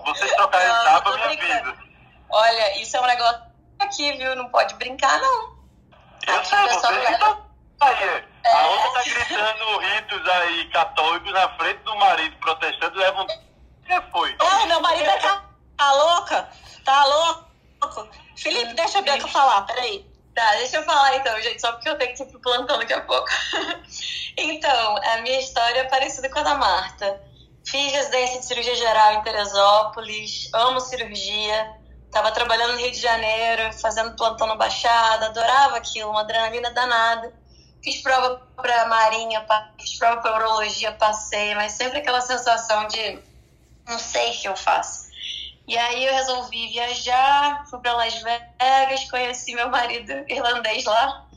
Vocês 0.06 0.32
trocarem 0.36 0.68
Não, 0.68 0.84
tapa, 0.86 1.12
tô 1.12 1.16
minha 1.18 1.28
brincando. 1.30 1.72
vida. 1.72 1.84
Olha, 2.30 2.82
isso 2.82 2.96
é 2.96 3.02
um 3.02 3.06
negócio 3.06 3.42
aqui, 3.80 4.12
viu? 4.14 4.36
Não 4.36 4.48
pode 4.50 4.74
brincar, 4.76 5.20
não. 5.20 5.58
Eu 6.28 6.36
Aqui 6.38 6.48
sei, 6.48 6.60
o 6.60 6.64
pessoal 6.68 6.94
vocês 6.94 6.98
vai- 6.98 7.06
que 7.08 7.14
estão 7.14 7.48
aí. 7.82 8.24
A 8.46 8.68
outra 8.68 8.92
tá 8.92 9.04
gritando 9.10 9.78
ritos 9.80 10.30
aí 10.30 10.70
católicos 10.72 11.34
na 11.34 11.50
frente 11.58 11.84
do 11.84 11.96
marido 11.98 12.38
protestante, 12.38 12.98
leva 12.98 13.22
um. 13.24 13.28
Que 13.88 14.12
foi? 14.12 14.36
É, 14.40 14.66
meu 14.66 14.82
marido 14.82 15.10
é 15.10 15.18
tá, 15.18 15.44
tá 15.78 15.92
louca? 15.94 16.50
Tá 16.84 17.06
louco? 17.06 17.48
Felipe, 18.36 18.74
deixa 18.74 19.00
a 19.00 19.02
Bianca 19.02 19.28
falar, 19.28 19.62
peraí. 19.64 20.06
Tá, 20.36 20.52
deixa 20.58 20.78
eu 20.78 20.84
falar 20.84 21.16
então, 21.16 21.42
gente, 21.42 21.60
só 21.60 21.72
porque 21.72 21.90
eu 21.90 21.98
tenho 21.98 22.16
que 22.16 22.22
ir 22.22 22.26
pro 22.28 22.40
plantão 22.40 22.78
daqui 22.78 22.94
a 22.94 23.02
pouco. 23.02 23.28
então, 24.38 24.98
a 24.98 25.18
minha 25.22 25.40
história 25.40 25.80
é 25.80 25.84
parecida 25.86 26.30
com 26.30 26.40
a 26.40 26.44
da 26.44 26.56
Marta. 26.56 27.22
Fiz 27.66 27.92
residência 27.92 28.40
de 28.40 28.46
cirurgia 28.46 28.76
geral 28.76 29.14
em 29.14 29.24
Teresópolis, 29.24 30.50
amo 30.54 30.80
cirurgia, 30.80 31.76
tava 32.12 32.32
trabalhando 32.32 32.74
no 32.74 32.80
Rio 32.80 32.92
de 32.92 33.00
Janeiro, 33.00 33.74
fazendo 33.74 34.16
plantão 34.16 34.48
na 34.48 34.56
Baixada, 34.56 35.26
adorava 35.26 35.78
aquilo, 35.78 36.12
uma 36.12 36.22
adrenalina 36.22 36.72
danada. 36.72 37.34
Fiz 37.84 38.02
prova 38.02 38.42
pra 38.56 38.86
Marinha, 38.86 39.46
fiz 39.80 39.98
prova 39.98 40.22
pra 40.22 40.36
Urologia, 40.36 40.92
passei, 40.94 41.56
mas 41.56 41.74
sempre 41.74 42.00
aquela 42.00 42.22
sensação 42.22 42.88
de 42.88 43.20
não 43.88 44.00
sei 44.00 44.32
o 44.32 44.42
que 44.42 44.48
eu 44.48 44.56
faço. 44.56 45.08
E 45.68 45.78
aí 45.78 46.06
eu 46.06 46.14
resolvi 46.14 46.68
viajar, 46.70 47.66
fui 47.70 47.80
para 47.80 47.94
Las 47.94 48.14
Vegas, 48.16 49.10
conheci 49.12 49.54
meu 49.54 49.70
marido 49.70 50.14
irlandês 50.30 50.86
lá. 50.86 51.28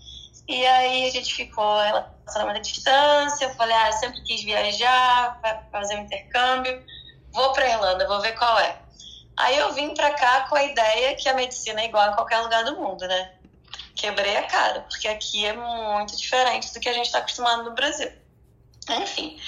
E 0.49 0.65
aí 0.67 1.09
a 1.09 1.11
gente 1.11 1.35
ficou 1.35 1.79
relacionamento 1.79 2.59
à 2.59 2.63
distância. 2.63 3.45
Eu 3.47 3.55
falei, 3.55 3.75
ah, 3.77 3.93
sempre 3.93 4.23
quis 4.23 4.43
viajar, 4.43 5.39
fa- 5.43 5.63
fazer 5.73 5.97
um 5.97 6.03
intercâmbio. 6.03 6.85
Vou 7.33 7.53
para 7.53 7.69
Irlanda, 7.69 8.07
vou 8.07 8.21
ver 8.21 8.33
qual 8.37 8.59
é. 8.61 8.77
Aí 9.37 9.57
eu 9.57 9.73
vim 9.73 9.95
para 9.95 10.13
cá 10.13 10.43
com 10.49 10.55
a 10.55 10.63
ideia 10.65 11.15
que 11.17 11.29
a 11.29 11.35
medicina 11.35 11.81
é 11.81 11.87
igual 11.87 12.11
a 12.11 12.15
qualquer 12.15 12.39
lugar 12.41 12.65
do 12.65 12.77
mundo, 12.77 13.07
né? 13.07 13.33
Quebrei 13.97 14.37
a 14.37 14.43
cara, 14.45 14.81
porque 14.83 15.09
aqui 15.09 15.45
é 15.45 15.53
muito 15.53 16.17
diferente 16.17 16.73
do 16.73 16.81
que 16.81 16.89
a 16.89 16.93
gente 16.93 17.07
está 17.07 17.19
acostumado 17.19 17.65
no 17.65 17.73
Brasil. 17.73 18.11
Enfim, 18.89 19.41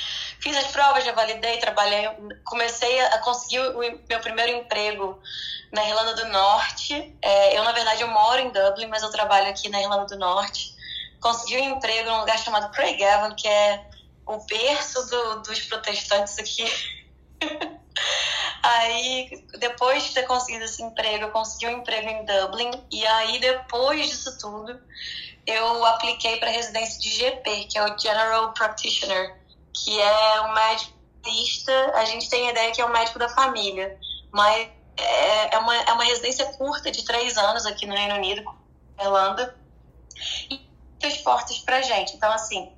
fiz 0.43 0.57
as 0.57 0.67
provas, 0.67 1.05
já 1.05 1.13
validei, 1.13 1.59
trabalhei, 1.59 2.09
comecei 2.45 3.01
a 3.01 3.19
conseguir 3.19 3.61
o 3.61 3.79
meu 3.79 4.21
primeiro 4.21 4.53
emprego 4.53 5.21
na 5.73 5.89
Irlanda 5.89 6.15
do 6.15 6.27
Norte. 6.27 7.17
É, 7.23 7.57
eu, 7.57 7.63
na 7.63 7.73
verdade, 7.73 8.03
eu 8.03 8.09
moro 8.09 8.41
em 8.41 8.51
Dublin, 8.51 8.89
mas 8.89 9.03
eu 9.03 9.11
trabalho 9.11 9.49
aqui 9.49 9.69
na 9.69 9.81
Irlanda 9.81 10.07
do 10.07 10.19
Norte. 10.19 10.75
Consegui 11.21 11.59
um 11.59 11.77
emprego 11.77 12.11
num 12.11 12.21
lugar 12.21 12.39
chamado 12.39 12.73
Craigavon, 12.73 13.35
que 13.37 13.47
é 13.47 13.87
o 14.27 14.39
berço 14.47 15.07
do- 15.07 15.43
dos 15.43 15.61
protestantes 15.61 16.37
aqui. 16.39 16.65
aí, 18.63 19.31
depois 19.59 20.03
de 20.03 20.15
ter 20.15 20.25
conseguido 20.25 20.65
esse 20.65 20.83
emprego, 20.83 21.27
eu 21.27 21.31
consegui 21.31 21.67
um 21.67 21.79
emprego 21.79 22.09
em 22.09 22.25
Dublin. 22.25 22.71
E 22.91 23.07
aí, 23.07 23.39
depois 23.39 24.09
disso 24.09 24.37
tudo, 24.39 24.81
eu 25.47 25.85
apliquei 25.87 26.39
para 26.39 26.51
residência 26.51 27.01
de 27.01 27.11
GP, 27.11 27.65
que 27.67 27.79
é 27.79 27.85
o 27.85 27.97
General 27.97 28.53
Practitioner, 28.55 29.42
que 29.73 30.01
é 30.01 30.41
um 30.43 30.55
médico. 30.55 30.93
A 31.95 32.05
gente 32.05 32.29
tem 32.29 32.49
a 32.49 32.51
ideia 32.51 32.73
que 32.73 32.81
é 32.81 32.85
um 32.85 32.93
médico 32.93 33.19
da 33.19 33.29
família, 33.29 33.97
mas 34.33 34.69
é, 34.97 35.55
é, 35.55 35.59
uma, 35.59 35.77
é 35.77 35.93
uma 35.93 36.05
residência 36.05 36.45
curta 36.55 36.91
de 36.91 37.05
três 37.05 37.37
anos 37.39 37.65
aqui 37.65 37.87
no 37.87 37.95
Reino 37.95 38.17
Unido, 38.17 38.43
Irlanda, 39.01 39.57
e 40.51 40.61
muitas 40.91 41.17
portas 41.19 41.59
pra 41.59 41.81
gente. 41.81 42.17
Então, 42.17 42.33
assim, 42.33 42.73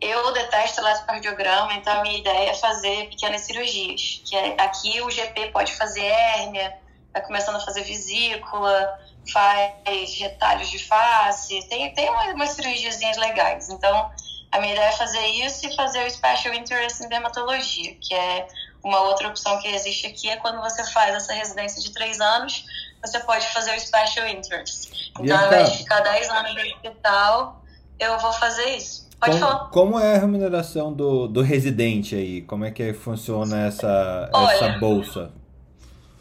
eu 0.00 0.32
detesto 0.32 0.80
eletrocardiograma, 0.80 1.74
então 1.74 1.98
a 1.98 2.02
minha 2.02 2.18
ideia 2.18 2.50
é 2.50 2.54
fazer 2.54 3.08
pequenas 3.08 3.42
cirurgias. 3.42 4.22
Que 4.24 4.36
é, 4.36 4.60
aqui 4.60 5.00
o 5.00 5.10
GP 5.10 5.50
pode 5.50 5.74
fazer 5.74 6.04
hérnia, 6.04 6.76
tá 7.12 7.20
começando 7.20 7.56
a 7.56 7.60
fazer 7.60 7.82
vesícula, 7.82 8.98
faz 9.32 10.18
retalhos 10.18 10.68
de 10.70 10.78
face, 10.78 11.66
tem, 11.68 11.92
tem 11.94 12.08
umas, 12.10 12.34
umas 12.34 12.50
cirurgiazinhas 12.50 13.16
legais. 13.16 13.68
Então, 13.68 14.10
a 14.52 14.60
minha 14.60 14.72
ideia 14.72 14.88
é 14.88 14.92
fazer 14.92 15.26
isso 15.26 15.66
e 15.66 15.76
fazer 15.76 16.06
o 16.06 16.10
Special 16.10 16.54
Interest 16.54 17.02
em 17.02 17.08
Dermatologia, 17.08 17.94
que 18.00 18.14
é 18.14 18.48
uma 18.82 19.00
outra 19.02 19.28
opção 19.28 19.60
que 19.60 19.68
existe 19.68 20.06
aqui, 20.06 20.30
é 20.30 20.36
quando 20.36 20.60
você 20.60 20.84
faz 20.92 21.14
essa 21.14 21.32
residência 21.32 21.82
de 21.82 21.92
três 21.92 22.20
anos, 22.20 22.64
você 23.02 23.20
pode 23.20 23.46
fazer 23.48 23.76
o 23.76 23.80
Special 23.80 24.26
Interest. 24.28 25.12
Então, 25.20 25.38
ao 25.38 25.46
invés 25.46 25.72
de 25.72 25.78
ficar 25.78 26.00
10 26.00 26.28
anos 26.30 26.54
no 26.54 26.60
hospital, 26.60 27.62
eu 27.98 28.18
vou 28.18 28.32
fazer 28.32 28.76
isso. 28.76 29.08
Pode 29.20 29.38
falar. 29.38 29.58
Como, 29.70 29.70
como 29.92 29.98
é 30.00 30.14
a 30.14 30.18
remuneração 30.18 30.92
do, 30.92 31.26
do 31.26 31.42
residente 31.42 32.14
aí? 32.14 32.42
Como 32.42 32.64
é 32.64 32.70
que 32.70 32.92
funciona 32.94 33.66
essa, 33.66 34.30
Olha. 34.32 34.52
essa 34.54 34.78
bolsa? 34.78 35.32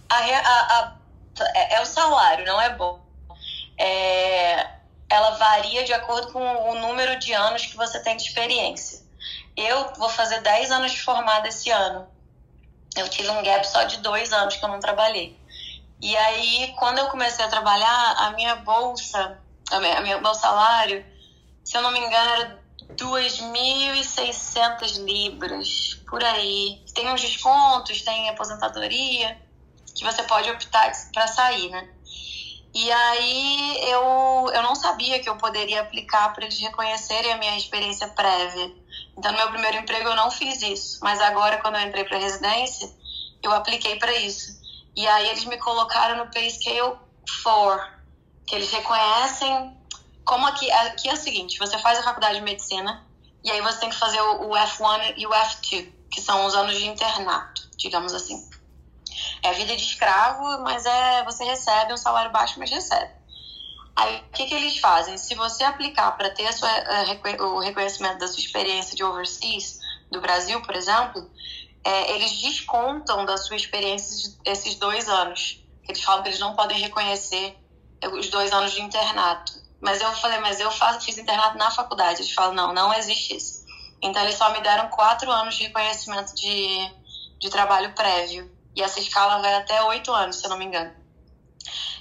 A 0.09 0.15
a- 0.17 0.79
a- 0.79 0.95
é, 1.53 1.75
é 1.75 1.81
o 1.81 1.85
salário, 1.85 2.43
não 2.45 2.59
é 2.59 2.71
bom. 2.75 2.99
É, 3.77 4.65
ela 5.09 5.31
varia 5.31 5.83
de 5.83 5.93
acordo 5.93 6.31
com 6.31 6.39
o 6.39 6.75
número 6.75 7.17
de 7.19 7.33
anos 7.33 7.65
que 7.65 7.75
você 7.75 8.01
tem 8.01 8.17
de 8.17 8.23
experiência. 8.23 9.01
Eu 9.55 9.93
vou 9.95 10.09
fazer 10.09 10.41
10 10.41 10.71
anos 10.71 10.91
de 10.91 11.01
formada 11.01 11.47
esse 11.47 11.69
ano. 11.69 12.07
Eu 12.95 13.07
tive 13.09 13.29
um 13.29 13.43
gap 13.43 13.65
só 13.65 13.83
de 13.83 13.97
dois 13.97 14.31
anos 14.33 14.55
que 14.55 14.63
eu 14.63 14.69
não 14.69 14.79
trabalhei. 14.79 15.39
E 16.01 16.15
aí, 16.15 16.75
quando 16.77 16.99
eu 16.99 17.07
comecei 17.07 17.43
a 17.43 17.49
trabalhar, 17.49 18.15
a 18.17 18.31
minha 18.31 18.55
bolsa, 18.57 19.39
a 19.71 19.79
minha, 19.79 20.19
meu 20.19 20.35
salário, 20.35 21.03
se 21.63 21.75
eu 21.75 21.81
não 21.81 21.91
me 21.91 21.99
engano, 21.99 22.31
era 22.31 22.59
2.600 22.95 25.03
libras, 25.03 25.99
por 26.07 26.23
aí. 26.23 26.83
Tem 26.93 27.11
uns 27.11 27.21
descontos, 27.21 28.01
tem 28.01 28.29
aposentadoria, 28.29 29.41
que 29.95 30.03
você 30.03 30.21
pode 30.23 30.49
optar 30.51 30.91
para 31.11 31.27
sair, 31.27 31.69
né? 31.69 31.89
E 32.79 32.91
aí 32.91 33.79
eu, 33.89 34.51
eu 34.53 34.61
não 34.61 34.75
sabia 34.75 35.19
que 35.19 35.27
eu 35.27 35.35
poderia 35.35 35.81
aplicar 35.81 36.31
para 36.31 36.45
eles 36.45 36.59
reconhecerem 36.59 37.33
a 37.33 37.37
minha 37.39 37.57
experiência 37.57 38.07
prévia. 38.09 38.71
Então, 39.17 39.31
no 39.31 39.37
meu 39.39 39.49
primeiro 39.49 39.77
emprego 39.77 40.09
eu 40.09 40.15
não 40.15 40.29
fiz 40.29 40.61
isso, 40.61 40.99
mas 41.01 41.19
agora, 41.19 41.57
quando 41.57 41.73
eu 41.77 41.87
entrei 41.87 42.03
para 42.03 42.19
residência, 42.19 42.87
eu 43.41 43.51
apliquei 43.51 43.95
para 43.95 44.13
isso. 44.17 44.61
E 44.95 45.07
aí 45.07 45.27
eles 45.29 45.45
me 45.45 45.57
colocaram 45.57 46.23
no 46.23 46.31
Pay 46.31 46.51
Scale 46.51 46.99
4, 47.43 47.83
que 48.45 48.53
eles 48.53 48.69
reconhecem 48.69 49.75
como 50.23 50.45
aqui, 50.45 50.69
aqui 50.69 51.09
é 51.09 51.13
o 51.13 51.17
seguinte, 51.17 51.57
você 51.57 51.79
faz 51.79 51.97
a 51.97 52.03
faculdade 52.03 52.35
de 52.35 52.41
medicina 52.43 53.03
e 53.43 53.49
aí 53.49 53.59
você 53.59 53.79
tem 53.79 53.89
que 53.89 53.95
fazer 53.95 54.21
o 54.21 54.49
F1 54.49 55.15
e 55.17 55.25
o 55.25 55.31
F2, 55.31 55.91
que 56.11 56.21
são 56.21 56.45
os 56.45 56.53
anos 56.53 56.77
de 56.77 56.85
internato, 56.85 57.67
digamos 57.75 58.13
assim. 58.13 58.47
É 59.43 59.53
vida 59.53 59.75
de 59.75 59.83
escravo, 59.83 60.63
mas 60.63 60.85
é 60.85 61.23
você 61.23 61.43
recebe 61.43 61.93
um 61.93 61.97
salário 61.97 62.31
baixo, 62.31 62.59
mas 62.59 62.69
recebe. 62.69 63.11
Aí 63.95 64.17
o 64.17 64.31
que, 64.31 64.45
que 64.45 64.53
eles 64.53 64.77
fazem? 64.77 65.17
Se 65.17 65.33
você 65.33 65.63
aplicar 65.63 66.11
para 66.11 66.29
ter 66.29 66.45
a 66.45 66.51
sua, 66.51 66.69
a, 66.69 67.43
o 67.43 67.59
reconhecimento 67.59 68.19
da 68.19 68.27
sua 68.27 68.39
experiência 68.39 68.95
de 68.95 69.03
overseas, 69.03 69.79
do 70.11 70.21
Brasil, 70.21 70.61
por 70.61 70.75
exemplo, 70.75 71.29
é, 71.83 72.15
eles 72.15 72.41
descontam 72.41 73.25
da 73.25 73.37
sua 73.37 73.55
experiência 73.55 74.33
esses 74.45 74.75
dois 74.75 75.07
anos. 75.07 75.63
Eles 75.87 76.03
falam 76.03 76.21
que 76.21 76.29
eles 76.29 76.39
não 76.39 76.55
podem 76.55 76.79
reconhecer 76.79 77.57
os 78.13 78.29
dois 78.29 78.51
anos 78.51 78.71
de 78.73 78.81
internato. 78.81 79.53
Mas 79.79 80.01
eu 80.01 80.11
falei, 80.13 80.39
mas 80.39 80.59
eu 80.59 80.71
faço, 80.71 81.01
fiz 81.01 81.17
internato 81.17 81.57
na 81.57 81.71
faculdade. 81.71 82.21
Eles 82.21 82.33
falam, 82.33 82.53
não, 82.53 82.73
não 82.73 82.93
existe 82.93 83.35
isso. 83.35 83.65
Então 84.01 84.21
eles 84.23 84.35
só 84.35 84.51
me 84.51 84.61
deram 84.61 84.89
quatro 84.89 85.31
anos 85.31 85.55
de 85.55 85.63
reconhecimento 85.63 86.35
de, 86.35 86.91
de 87.39 87.49
trabalho 87.49 87.93
prévio. 87.93 88.51
E 88.77 88.83
essa 88.83 88.99
escala 88.99 89.41
vai 89.41 89.55
até 89.55 89.81
oito 89.85 90.13
anos, 90.13 90.35
se 90.35 90.45
eu 90.45 90.51
não 90.51 90.57
me 90.57 90.65
engano. 90.65 90.93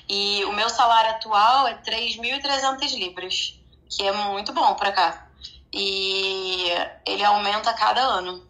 E 0.07 0.45
o 0.45 0.53
meu 0.53 0.69
salário 0.69 1.13
atual 1.13 1.67
é 1.67 1.75
3.300 1.79 2.99
libras, 2.99 3.59
que 3.89 4.07
é 4.07 4.13
muito 4.13 4.53
bom 4.53 4.75
para 4.75 4.93
cá. 4.93 5.27
E 5.73 6.69
ele 7.07 7.25
aumenta 7.25 7.71
a 7.71 7.75
cada 7.75 8.03
ano. 8.03 8.47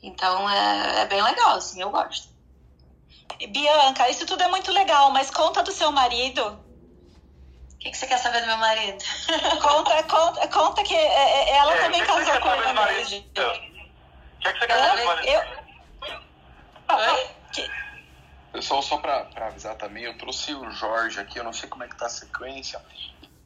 Então 0.00 0.48
é, 0.48 1.00
é 1.00 1.06
bem 1.06 1.20
legal, 1.20 1.56
assim, 1.56 1.82
eu 1.82 1.90
gosto. 1.90 2.28
Bianca, 3.48 4.08
isso 4.08 4.24
tudo 4.26 4.44
é 4.44 4.48
muito 4.48 4.70
legal, 4.70 5.10
mas 5.10 5.28
conta 5.28 5.64
do 5.64 5.72
seu 5.72 5.90
marido. 5.90 6.64
O 7.72 7.78
que, 7.78 7.90
que 7.90 7.96
você 7.96 8.06
quer 8.06 8.18
saber 8.18 8.42
do 8.42 8.46
meu 8.46 8.58
marido? 8.58 9.04
Conta, 9.60 10.02
conta, 10.04 10.48
conta 10.48 10.82
que 10.84 10.94
é, 10.94 10.98
é, 10.98 11.56
ela 11.56 11.74
é, 11.74 11.82
também 11.82 12.04
casou 12.04 12.40
com 12.40 12.48
ele. 12.48 13.18
O 13.18 14.40
que, 14.40 14.52
que 14.52 14.58
você 14.58 14.66
quer 14.66 14.78
saber 14.78 15.00
do 15.00 15.06
marido? 15.06 15.28
Eu... 15.28 15.40
Oi? 16.96 17.35
Que... 17.56 18.62
Só, 18.62 18.80
só 18.80 18.98
para 18.98 19.28
avisar 19.46 19.76
também, 19.76 20.04
eu 20.04 20.16
trouxe 20.16 20.54
o 20.54 20.70
Jorge 20.70 21.20
aqui, 21.20 21.38
eu 21.38 21.44
não 21.44 21.52
sei 21.52 21.68
como 21.68 21.84
é 21.84 21.88
que 21.88 21.96
tá 21.96 22.06
a 22.06 22.10
sequência. 22.10 22.80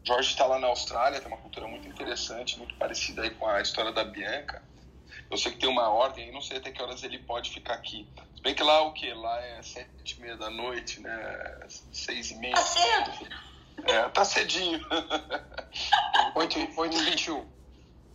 O 0.02 0.06
Jorge 0.06 0.30
está 0.30 0.46
lá 0.46 0.58
na 0.58 0.68
Austrália, 0.68 1.20
tem 1.20 1.28
uma 1.28 1.36
cultura 1.36 1.66
muito 1.66 1.88
interessante, 1.88 2.58
muito 2.58 2.74
parecida 2.76 3.22
aí 3.22 3.30
com 3.30 3.46
a 3.46 3.60
história 3.60 3.92
da 3.92 4.04
Bianca. 4.04 4.62
Eu 5.30 5.36
sei 5.36 5.52
que 5.52 5.58
tem 5.58 5.68
uma 5.68 5.88
ordem, 5.88 6.32
não 6.32 6.40
sei 6.40 6.58
até 6.58 6.70
que 6.70 6.82
horas 6.82 7.02
ele 7.02 7.18
pode 7.18 7.50
ficar 7.50 7.74
aqui. 7.74 8.08
Se 8.34 8.42
bem 8.42 8.54
que 8.54 8.62
lá 8.62 8.82
o 8.82 8.92
que? 8.92 9.12
Lá 9.12 9.40
é 9.40 9.62
sete 9.62 10.16
e 10.16 10.20
meia 10.20 10.36
da 10.36 10.50
noite, 10.50 11.00
né? 11.00 11.66
Seis 11.92 12.30
e 12.30 12.36
meia. 12.36 12.54
Tá 12.54 12.62
cedo. 12.62 13.28
É, 13.84 14.08
tá 14.08 14.24
cedinho. 14.24 14.80
oito 16.34 16.58
e 16.58 16.66
vinte 16.66 17.26
e 17.26 17.30
um. 17.30 17.46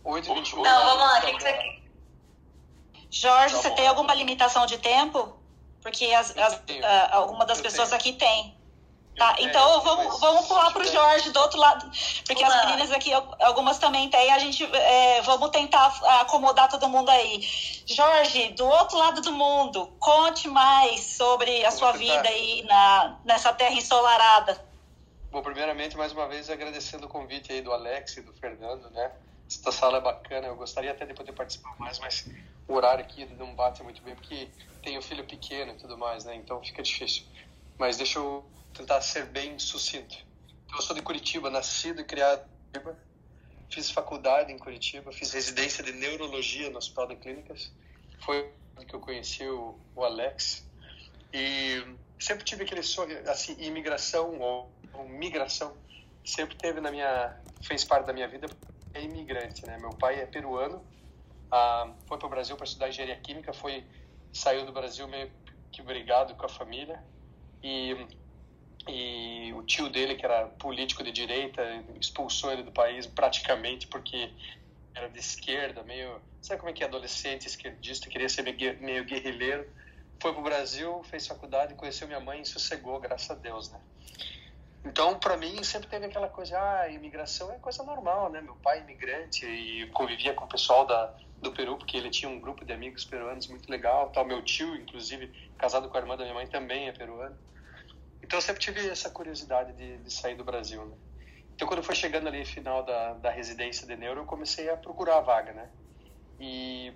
Oito 0.04 0.30
e 0.30 0.34
vinte 0.34 0.50
e 0.50 0.56
um. 0.56 0.62
Não, 0.62 0.84
vamos 0.84 1.00
lá, 1.00 1.18
o 1.18 1.22
que 1.22 1.42
você... 1.42 1.82
Jorge, 3.10 3.54
tá 3.54 3.62
você 3.62 3.70
tem 3.70 3.86
alguma 3.86 4.14
limitação 4.14 4.66
de 4.66 4.78
tempo? 4.78 5.35
Porque 5.86 6.12
as, 6.12 6.36
as, 6.36 6.54
uh, 6.54 6.62
alguma 7.12 7.46
das 7.46 7.58
eu 7.58 7.62
pessoas 7.62 7.90
tenho. 7.90 8.00
aqui 8.00 8.12
tem. 8.14 8.56
Tá, 9.16 9.36
então 9.38 9.80
vamos, 9.82 10.18
vamos 10.18 10.46
pular 10.46 10.72
pro 10.72 10.84
Jorge 10.84 11.30
do 11.30 11.38
outro 11.38 11.58
lado, 11.58 11.90
porque 12.26 12.44
Olá. 12.44 12.54
as 12.54 12.66
meninas 12.66 12.90
aqui, 12.90 13.12
algumas 13.14 13.78
também 13.78 14.10
têm, 14.10 14.30
a 14.30 14.38
gente 14.38 14.62
é, 14.64 15.22
vamos 15.22 15.48
tentar 15.50 15.86
acomodar 16.20 16.68
todo 16.68 16.86
mundo 16.88 17.08
aí. 17.08 17.40
Jorge, 17.86 18.48
do 18.54 18.66
outro 18.66 18.98
lado 18.98 19.22
do 19.22 19.32
mundo, 19.32 19.86
conte 20.00 20.48
mais 20.48 21.00
sobre 21.16 21.64
a 21.64 21.70
sua 21.70 21.92
vida 21.92 22.28
aí 22.28 22.62
na, 22.64 23.16
nessa 23.24 23.54
terra 23.54 23.74
ensolarada. 23.74 24.60
Bom, 25.30 25.40
primeiramente, 25.40 25.96
mais 25.96 26.12
uma 26.12 26.26
vez, 26.26 26.50
agradecendo 26.50 27.06
o 27.06 27.08
convite 27.08 27.52
aí 27.52 27.62
do 27.62 27.72
Alex 27.72 28.16
e 28.16 28.22
do 28.22 28.34
Fernando, 28.34 28.90
né? 28.90 29.12
Essa 29.48 29.70
sala 29.70 29.98
é 29.98 30.00
bacana, 30.00 30.48
eu 30.48 30.56
gostaria 30.56 30.90
até 30.90 31.06
de 31.06 31.14
poder 31.14 31.32
participar 31.32 31.74
mais, 31.78 31.98
mas 32.00 32.26
o 32.68 32.74
horário 32.74 33.04
aqui 33.04 33.24
não 33.38 33.54
bate 33.54 33.82
muito 33.82 34.02
bem, 34.02 34.14
porque 34.14 34.48
tenho 34.82 35.00
filho 35.02 35.24
pequeno 35.24 35.72
e 35.72 35.76
tudo 35.76 35.96
mais, 35.96 36.24
né? 36.24 36.34
Então 36.34 36.62
fica 36.62 36.82
difícil. 36.82 37.24
Mas 37.78 37.96
deixa 37.96 38.18
eu 38.18 38.44
tentar 38.74 39.00
ser 39.00 39.26
bem 39.26 39.58
sucinto. 39.58 40.16
Eu 40.72 40.82
sou 40.82 40.94
de 40.94 41.02
Curitiba, 41.02 41.50
nascido 41.50 42.00
e 42.00 42.04
criado 42.04 42.44
em 42.44 42.80
Curitiba. 42.80 43.06
Fiz 43.70 43.90
faculdade 43.90 44.52
em 44.52 44.58
Curitiba, 44.58 45.10
fiz 45.12 45.32
residência 45.32 45.82
de 45.82 45.92
neurologia 45.92 46.70
no 46.70 46.78
Hospital 46.78 47.08
de 47.08 47.16
Clínicas. 47.16 47.72
Foi 48.24 48.50
que 48.86 48.94
eu 48.94 49.00
conheci 49.00 49.44
o, 49.44 49.78
o 49.94 50.04
Alex. 50.04 50.66
E 51.32 51.82
sempre 52.18 52.44
tive 52.44 52.64
aquele 52.64 52.82
sonho, 52.82 53.18
assim, 53.28 53.56
imigração 53.58 54.38
ou, 54.38 54.70
ou 54.92 55.08
migração, 55.08 55.76
sempre 56.24 56.56
teve 56.56 56.80
na 56.80 56.90
minha, 56.90 57.36
fez 57.62 57.84
parte 57.84 58.06
da 58.06 58.12
minha 58.12 58.28
vida. 58.28 58.48
É 58.94 59.02
imigrante, 59.02 59.66
né? 59.66 59.78
Meu 59.78 59.90
pai 59.90 60.20
é 60.20 60.26
peruano, 60.26 60.82
ah, 61.50 61.92
foi 62.06 62.18
para 62.18 62.26
o 62.26 62.30
Brasil 62.30 62.56
para 62.56 62.64
estudar 62.64 62.88
engenharia 62.88 63.16
química, 63.16 63.52
foi 63.52 63.84
saiu 64.32 64.66
do 64.66 64.72
Brasil 64.72 65.08
meio 65.08 65.30
que 65.72 65.82
brigado 65.82 66.34
com 66.34 66.46
a 66.46 66.48
família 66.48 67.02
e 67.62 68.06
e 68.88 69.52
o 69.54 69.62
tio 69.64 69.88
dele, 69.88 70.14
que 70.14 70.24
era 70.24 70.46
político 70.46 71.02
de 71.02 71.10
direita, 71.10 71.60
expulsou 72.00 72.52
ele 72.52 72.62
do 72.62 72.70
país 72.70 73.06
praticamente 73.06 73.86
porque 73.88 74.30
era 74.94 75.08
de 75.08 75.18
esquerda, 75.18 75.82
meio. 75.82 76.20
Sabe 76.40 76.60
como 76.60 76.70
é 76.70 76.72
que 76.72 76.84
é 76.84 76.86
adolescente 76.86 77.46
esquerdista, 77.46 78.08
queria 78.08 78.28
ser 78.28 78.42
meio 78.80 79.04
guerrilheiro? 79.04 79.68
Foi 80.20 80.32
pro 80.32 80.42
Brasil, 80.42 81.02
fez 81.04 81.26
faculdade, 81.26 81.74
conheceu 81.74 82.06
minha 82.06 82.20
mãe 82.20 82.40
e 82.40 82.46
sossegou, 82.46 83.00
graças 83.00 83.30
a 83.30 83.34
Deus, 83.34 83.70
né? 83.70 83.80
Então, 84.84 85.18
para 85.18 85.36
mim, 85.36 85.62
sempre 85.64 85.88
teve 85.88 86.06
aquela 86.06 86.28
coisa, 86.28 86.56
ah, 86.56 86.88
imigração 86.88 87.52
é 87.52 87.58
coisa 87.58 87.82
normal, 87.82 88.30
né? 88.30 88.40
Meu 88.40 88.54
pai 88.54 88.78
é 88.78 88.82
imigrante 88.82 89.44
e 89.44 89.86
convivia 89.88 90.32
com 90.32 90.44
o 90.44 90.48
pessoal 90.48 90.86
da, 90.86 91.12
do 91.40 91.52
Peru, 91.52 91.76
porque 91.76 91.96
ele 91.96 92.10
tinha 92.10 92.30
um 92.30 92.40
grupo 92.40 92.64
de 92.64 92.72
amigos 92.72 93.04
peruanos 93.04 93.46
muito 93.48 93.70
legal, 93.70 94.10
tal. 94.10 94.24
Meu 94.24 94.42
tio, 94.42 94.74
inclusive, 94.76 95.32
casado 95.58 95.88
com 95.88 95.96
a 95.96 96.00
irmã 96.00 96.16
da 96.16 96.24
minha 96.24 96.34
mãe, 96.34 96.46
também 96.46 96.88
é 96.88 96.92
peruano. 96.92 97.36
Então 98.22 98.38
eu 98.38 98.42
sempre 98.42 98.60
tive 98.62 98.88
essa 98.88 99.10
curiosidade 99.10 99.72
de, 99.74 99.98
de 99.98 100.12
sair 100.12 100.34
do 100.34 100.44
Brasil, 100.44 100.84
né? 100.84 100.96
Então 101.54 101.68
quando 101.68 101.82
foi 101.82 101.94
chegando 101.94 102.28
ali 102.28 102.44
final 102.44 102.84
da, 102.84 103.14
da 103.14 103.30
residência 103.30 103.86
de 103.86 103.96
neuro, 103.96 104.20
eu 104.20 104.26
comecei 104.26 104.68
a 104.68 104.76
procurar 104.76 105.18
a 105.18 105.20
vaga, 105.20 105.52
né? 105.52 105.70
E 106.40 106.92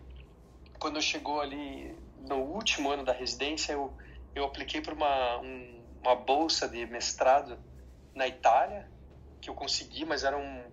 quando 0.79 1.01
chegou 1.01 1.41
ali 1.41 1.97
no 2.19 2.37
último 2.37 2.91
ano 2.91 3.05
da 3.05 3.13
residência, 3.13 3.73
eu, 3.73 3.93
eu 4.35 4.45
apliquei 4.45 4.81
para 4.81 4.95
uma, 4.95 5.39
um, 5.39 5.85
uma 6.03 6.15
bolsa 6.17 6.69
de 6.69 6.85
mestrado 6.87 7.59
na 8.15 8.27
Itália, 8.27 8.91
que 9.41 9.49
eu 9.49 9.55
consegui, 9.55 10.05
mas 10.05 10.25
era 10.25 10.37
um, 10.37 10.65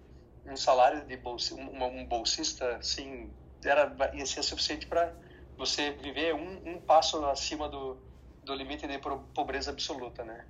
um 0.46 0.58
salário 0.58 1.06
de 1.06 1.16
bolsa, 1.16 1.56
um, 1.56 1.84
um 1.84 2.06
bolsista, 2.06 2.78
assim, 2.78 3.32
era, 3.70 4.12
ia 4.14 4.26
ser 4.26 4.44
suficiente 4.44 4.88
para 4.88 5.14
você 5.58 5.92
viver 5.92 6.34
um, 6.36 6.76
um 6.76 6.82
passo 6.82 7.24
acima 7.26 7.68
do, 7.68 7.98
do 8.44 8.54
limite 8.54 8.88
de 8.88 9.00
pobreza 9.34 9.72
absoluta, 9.72 10.24
né? 10.24 10.46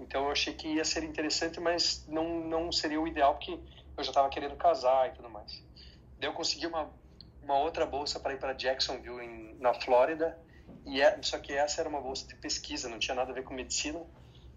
Então 0.00 0.24
eu 0.24 0.30
achei 0.30 0.54
que 0.54 0.68
ia 0.68 0.84
ser 0.84 1.02
interessante, 1.04 1.58
mas 1.60 2.04
não 2.06 2.40
não 2.40 2.70
seria 2.70 3.00
o 3.00 3.06
ideal 3.06 3.34
porque 3.34 3.52
eu 3.52 4.04
já 4.04 4.10
estava 4.10 4.28
querendo 4.28 4.56
casar 4.56 5.08
e 5.08 5.12
tudo 5.12 5.28
mais. 5.28 5.64
Daí 6.18 6.28
eu 6.28 6.34
consegui 6.34 6.66
uma 6.66 6.92
uma 7.42 7.58
outra 7.58 7.86
bolsa 7.86 8.20
para 8.20 8.34
ir 8.34 8.38
para 8.38 8.52
Jacksonville 8.52 9.24
em, 9.24 9.56
na 9.58 9.72
Flórida 9.72 10.38
e 10.84 11.00
é, 11.00 11.20
só 11.22 11.38
que 11.38 11.52
essa 11.52 11.80
era 11.80 11.88
uma 11.88 12.00
bolsa 12.00 12.26
de 12.26 12.36
pesquisa, 12.36 12.88
não 12.88 12.98
tinha 12.98 13.14
nada 13.14 13.30
a 13.30 13.34
ver 13.34 13.42
com 13.42 13.54
medicina 13.54 14.00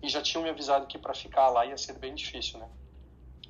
e 0.02 0.10
já 0.10 0.22
tinham 0.22 0.44
me 0.44 0.50
avisado 0.50 0.88
que 0.88 0.98
para 0.98 1.14
ficar 1.14 1.50
lá 1.50 1.66
ia 1.66 1.78
ser 1.78 1.94
bem 1.94 2.14
difícil, 2.14 2.60
né? 2.60 2.68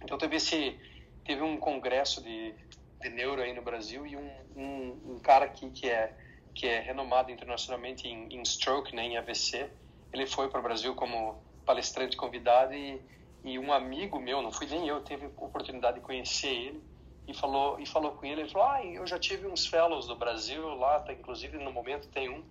Então 0.03 0.17
teve 0.17 0.35
esse 0.35 0.79
teve 1.25 1.41
um 1.41 1.57
congresso 1.57 2.21
de, 2.21 2.53
de 3.01 3.09
neuro 3.09 3.41
aí 3.41 3.53
no 3.53 3.61
Brasil 3.61 4.05
e 4.05 4.15
um, 4.15 4.31
um, 4.55 5.13
um 5.15 5.19
cara 5.19 5.45
aqui 5.45 5.69
que 5.71 5.89
é 5.89 6.15
que 6.53 6.67
é 6.67 6.79
renomado 6.79 7.31
internacionalmente 7.31 8.07
em, 8.07 8.27
em 8.29 8.41
stroke, 8.43 8.95
né, 8.95 9.03
em 9.03 9.17
AVC. 9.17 9.71
Ele 10.11 10.25
foi 10.25 10.49
para 10.49 10.59
o 10.59 10.63
Brasil 10.63 10.93
como 10.95 11.41
palestrante 11.65 12.17
convidado 12.17 12.73
e, 12.73 13.01
e 13.43 13.57
um 13.57 13.71
amigo 13.71 14.19
meu, 14.19 14.41
não 14.41 14.51
fui 14.51 14.67
nem 14.67 14.87
eu, 14.87 15.01
teve 15.01 15.27
oportunidade 15.37 15.99
de 15.99 16.05
conhecer 16.05 16.49
ele 16.49 16.83
e 17.27 17.33
falou 17.33 17.79
e 17.79 17.85
falou 17.85 18.11
com 18.11 18.25
ele, 18.25 18.41
ele 18.41 18.49
falou: 18.49 18.67
"Ah, 18.67 18.83
eu 18.83 19.05
já 19.07 19.17
tive 19.17 19.47
uns 19.47 19.65
fellows 19.65 20.07
do 20.07 20.15
Brasil 20.15 20.67
lá, 20.75 20.99
tá, 20.99 21.13
inclusive 21.13 21.57
no 21.57 21.71
momento 21.71 22.09
tem 22.09 22.29
um. 22.29 22.43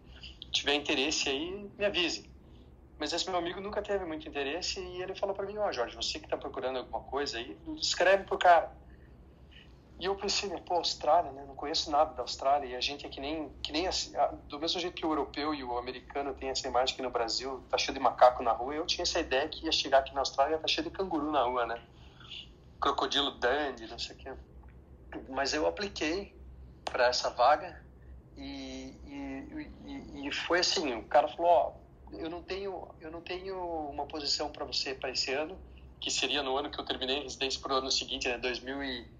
Se 0.44 0.50
tiver 0.52 0.74
interesse 0.74 1.28
aí, 1.28 1.70
me 1.78 1.84
avise". 1.84 2.30
Mas 2.98 3.12
esse 3.12 3.28
meu 3.28 3.38
amigo 3.38 3.60
nunca 3.60 3.82
teve 3.82 4.04
muito 4.04 4.28
interesse 4.28 4.80
e 4.80 5.02
ele 5.02 5.14
falou 5.14 5.34
para 5.34 5.46
mim: 5.46 5.58
"Ó, 5.58 5.68
oh, 5.68 5.72
Jorge, 5.72 5.96
você 5.96 6.18
que 6.18 6.26
está 6.26 6.36
procurando 6.36 6.78
alguma 6.78 7.00
coisa 7.00 7.38
aí, 7.38 7.58
escreve 7.76 8.24
pro 8.24 8.38
cara". 8.38 8.79
E 10.00 10.06
eu 10.06 10.16
pensei, 10.16 10.48
né, 10.48 10.58
pô, 10.64 10.76
Austrália, 10.76 11.30
né? 11.30 11.44
Não 11.46 11.54
conheço 11.54 11.90
nada 11.90 12.14
da 12.14 12.22
Austrália 12.22 12.66
e 12.66 12.74
a 12.74 12.80
gente 12.80 13.04
é 13.04 13.08
que 13.10 13.20
nem, 13.20 13.50
que 13.62 13.70
nem 13.70 13.86
assim, 13.86 14.12
do 14.48 14.58
mesmo 14.58 14.80
jeito 14.80 14.94
que 14.94 15.04
o 15.04 15.10
europeu 15.10 15.54
e 15.54 15.62
o 15.62 15.76
americano 15.76 16.32
tem 16.32 16.48
essa 16.48 16.66
imagem 16.66 16.96
que 16.96 17.02
no 17.02 17.10
Brasil 17.10 17.62
tá 17.68 17.76
cheio 17.76 17.92
de 17.92 18.00
macaco 18.00 18.42
na 18.42 18.50
rua, 18.50 18.74
eu 18.74 18.86
tinha 18.86 19.02
essa 19.02 19.20
ideia 19.20 19.46
que 19.46 19.66
ia 19.66 19.72
chegar 19.72 19.98
aqui 19.98 20.14
na 20.14 20.22
Austrália 20.22 20.56
tá 20.56 20.66
cheio 20.66 20.88
de 20.88 20.90
canguru 20.90 21.30
na 21.30 21.42
rua, 21.42 21.66
né? 21.66 21.82
Crocodilo 22.80 23.32
dandy, 23.32 23.86
não 23.88 23.98
sei 23.98 24.16
o 24.16 24.18
quê. 24.18 24.32
Mas 25.28 25.52
eu 25.52 25.66
apliquei 25.66 26.34
para 26.82 27.08
essa 27.08 27.28
vaga 27.28 27.78
e, 28.38 28.96
e, 29.04 29.74
e, 29.84 30.28
e, 30.28 30.32
foi 30.32 30.60
assim, 30.60 30.94
o 30.94 31.04
cara 31.04 31.28
falou, 31.28 31.50
ó, 31.50 31.72
eu 32.12 32.30
não 32.30 32.42
tenho, 32.42 32.88
eu 33.02 33.10
não 33.10 33.20
tenho 33.20 33.54
uma 33.90 34.06
posição 34.06 34.50
para 34.50 34.64
você 34.64 34.94
para 34.94 35.10
esse 35.10 35.30
ano, 35.30 35.60
que 36.00 36.10
seria 36.10 36.42
no 36.42 36.56
ano 36.56 36.70
que 36.70 36.80
eu 36.80 36.86
terminei 36.86 37.18
a 37.18 37.22
residência 37.22 37.60
o 37.62 37.70
ano 37.70 37.90
seguinte, 37.90 38.26
né, 38.26 38.38
2000 38.38 38.82
e 38.82 39.19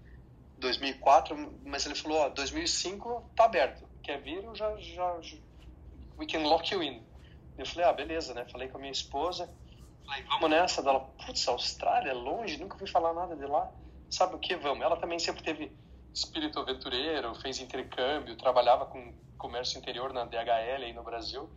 2004, 0.61 1.59
mas 1.65 1.85
ele 1.85 1.95
falou, 1.95 2.19
ó, 2.19 2.29
2005 2.29 3.31
tá 3.35 3.45
aberto. 3.45 3.83
Quer 4.01 4.21
vir, 4.21 4.43
eu 4.43 4.55
já, 4.55 4.75
já, 4.77 5.19
we 6.17 6.25
can 6.25 6.39
lock 6.39 6.73
you 6.73 6.81
in. 6.81 7.03
Eu 7.57 7.65
falei, 7.65 7.85
ah, 7.85 7.93
beleza, 7.93 8.33
né? 8.33 8.45
Falei 8.45 8.69
com 8.69 8.77
a 8.77 8.79
minha 8.79 8.91
esposa 8.91 9.49
Falei, 10.05 10.23
vamos 10.23 10.49
nessa? 10.49 10.81
Ela, 10.81 10.99
putz, 10.99 11.47
Austrália, 11.47 12.13
longe, 12.13 12.57
nunca 12.57 12.75
ouvi 12.75 12.89
falar 12.89 13.13
nada 13.13 13.35
de 13.35 13.45
lá. 13.45 13.71
Sabe 14.09 14.35
o 14.35 14.39
que? 14.39 14.55
Vamos. 14.55 14.83
Ela 14.83 14.97
também 14.97 15.19
sempre 15.19 15.43
teve 15.43 15.71
espírito 16.13 16.59
aventureiro, 16.59 17.33
fez 17.35 17.59
intercâmbio, 17.59 18.35
trabalhava 18.35 18.85
com 18.85 19.13
comércio 19.37 19.79
interior 19.79 20.11
na 20.11 20.25
DHL 20.25 20.83
aí 20.83 20.93
no 20.93 21.03
Brasil. 21.03 21.49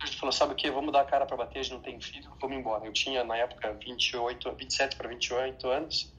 A 0.00 0.06
gente 0.06 0.18
falou, 0.18 0.32
sabe 0.32 0.52
o 0.52 0.56
que? 0.56 0.70
Vamos 0.70 0.92
dar 0.92 1.00
a 1.00 1.04
cara 1.04 1.24
para 1.24 1.36
bater, 1.36 1.60
a 1.60 1.62
gente 1.62 1.72
não 1.72 1.80
tem 1.80 1.98
filho, 2.00 2.30
vamos 2.40 2.58
embora. 2.58 2.84
Eu 2.84 2.92
tinha 2.92 3.24
na 3.24 3.36
época 3.36 3.72
28, 3.72 4.52
27 4.52 4.96
para 4.96 5.08
28 5.08 5.66
anos 5.68 6.12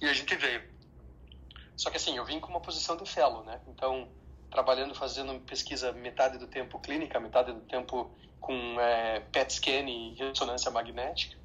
e 0.00 0.06
a 0.06 0.12
gente 0.12 0.34
veio. 0.34 0.73
Só 1.76 1.90
que 1.90 1.96
assim, 1.96 2.16
eu 2.16 2.24
vim 2.24 2.40
com 2.40 2.48
uma 2.48 2.60
posição 2.60 2.96
de 2.96 3.04
fellow, 3.06 3.42
né? 3.44 3.60
Então, 3.66 4.08
trabalhando, 4.50 4.94
fazendo 4.94 5.40
pesquisa 5.40 5.92
metade 5.92 6.38
do 6.38 6.46
tempo 6.46 6.78
clínica, 6.78 7.18
metade 7.18 7.52
do 7.52 7.60
tempo 7.62 8.10
com 8.40 8.80
é, 8.80 9.20
PET 9.20 9.52
scan 9.54 9.88
e 9.88 10.14
ressonância 10.14 10.70
magnética. 10.70 11.36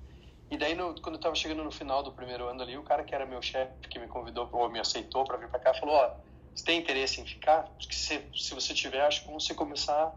E 0.52 0.58
daí, 0.58 0.76
no, 0.76 0.94
quando 1.02 1.16
eu 1.16 1.20
estava 1.20 1.36
chegando 1.36 1.64
no 1.64 1.72
final 1.72 2.04
do 2.04 2.12
primeiro 2.12 2.48
ano 2.48 2.62
ali, 2.62 2.78
o 2.78 2.84
cara 2.84 3.04
que 3.04 3.14
era 3.14 3.26
meu 3.26 3.42
chefe, 3.42 3.88
que 3.88 4.00
me 4.00 4.08
convidou 4.08 4.50
ou 4.52 4.70
me 4.70 4.80
aceitou 4.80 5.24
para 5.24 5.38
vir 5.38 5.50
para 5.50 5.60
cá, 5.60 5.74
falou: 5.74 5.96
Ó, 5.96 6.12
você 6.54 6.66
tem 6.66 6.80
interesse 6.80 7.22
em 7.22 7.26
ficar? 7.26 7.64
Porque 7.64 7.94
se, 7.94 8.30
se 8.36 8.54
você 8.54 8.74
tiver, 8.74 9.02
acho 9.02 9.26
que 9.26 9.32
você 9.32 9.54
começar 9.54 10.14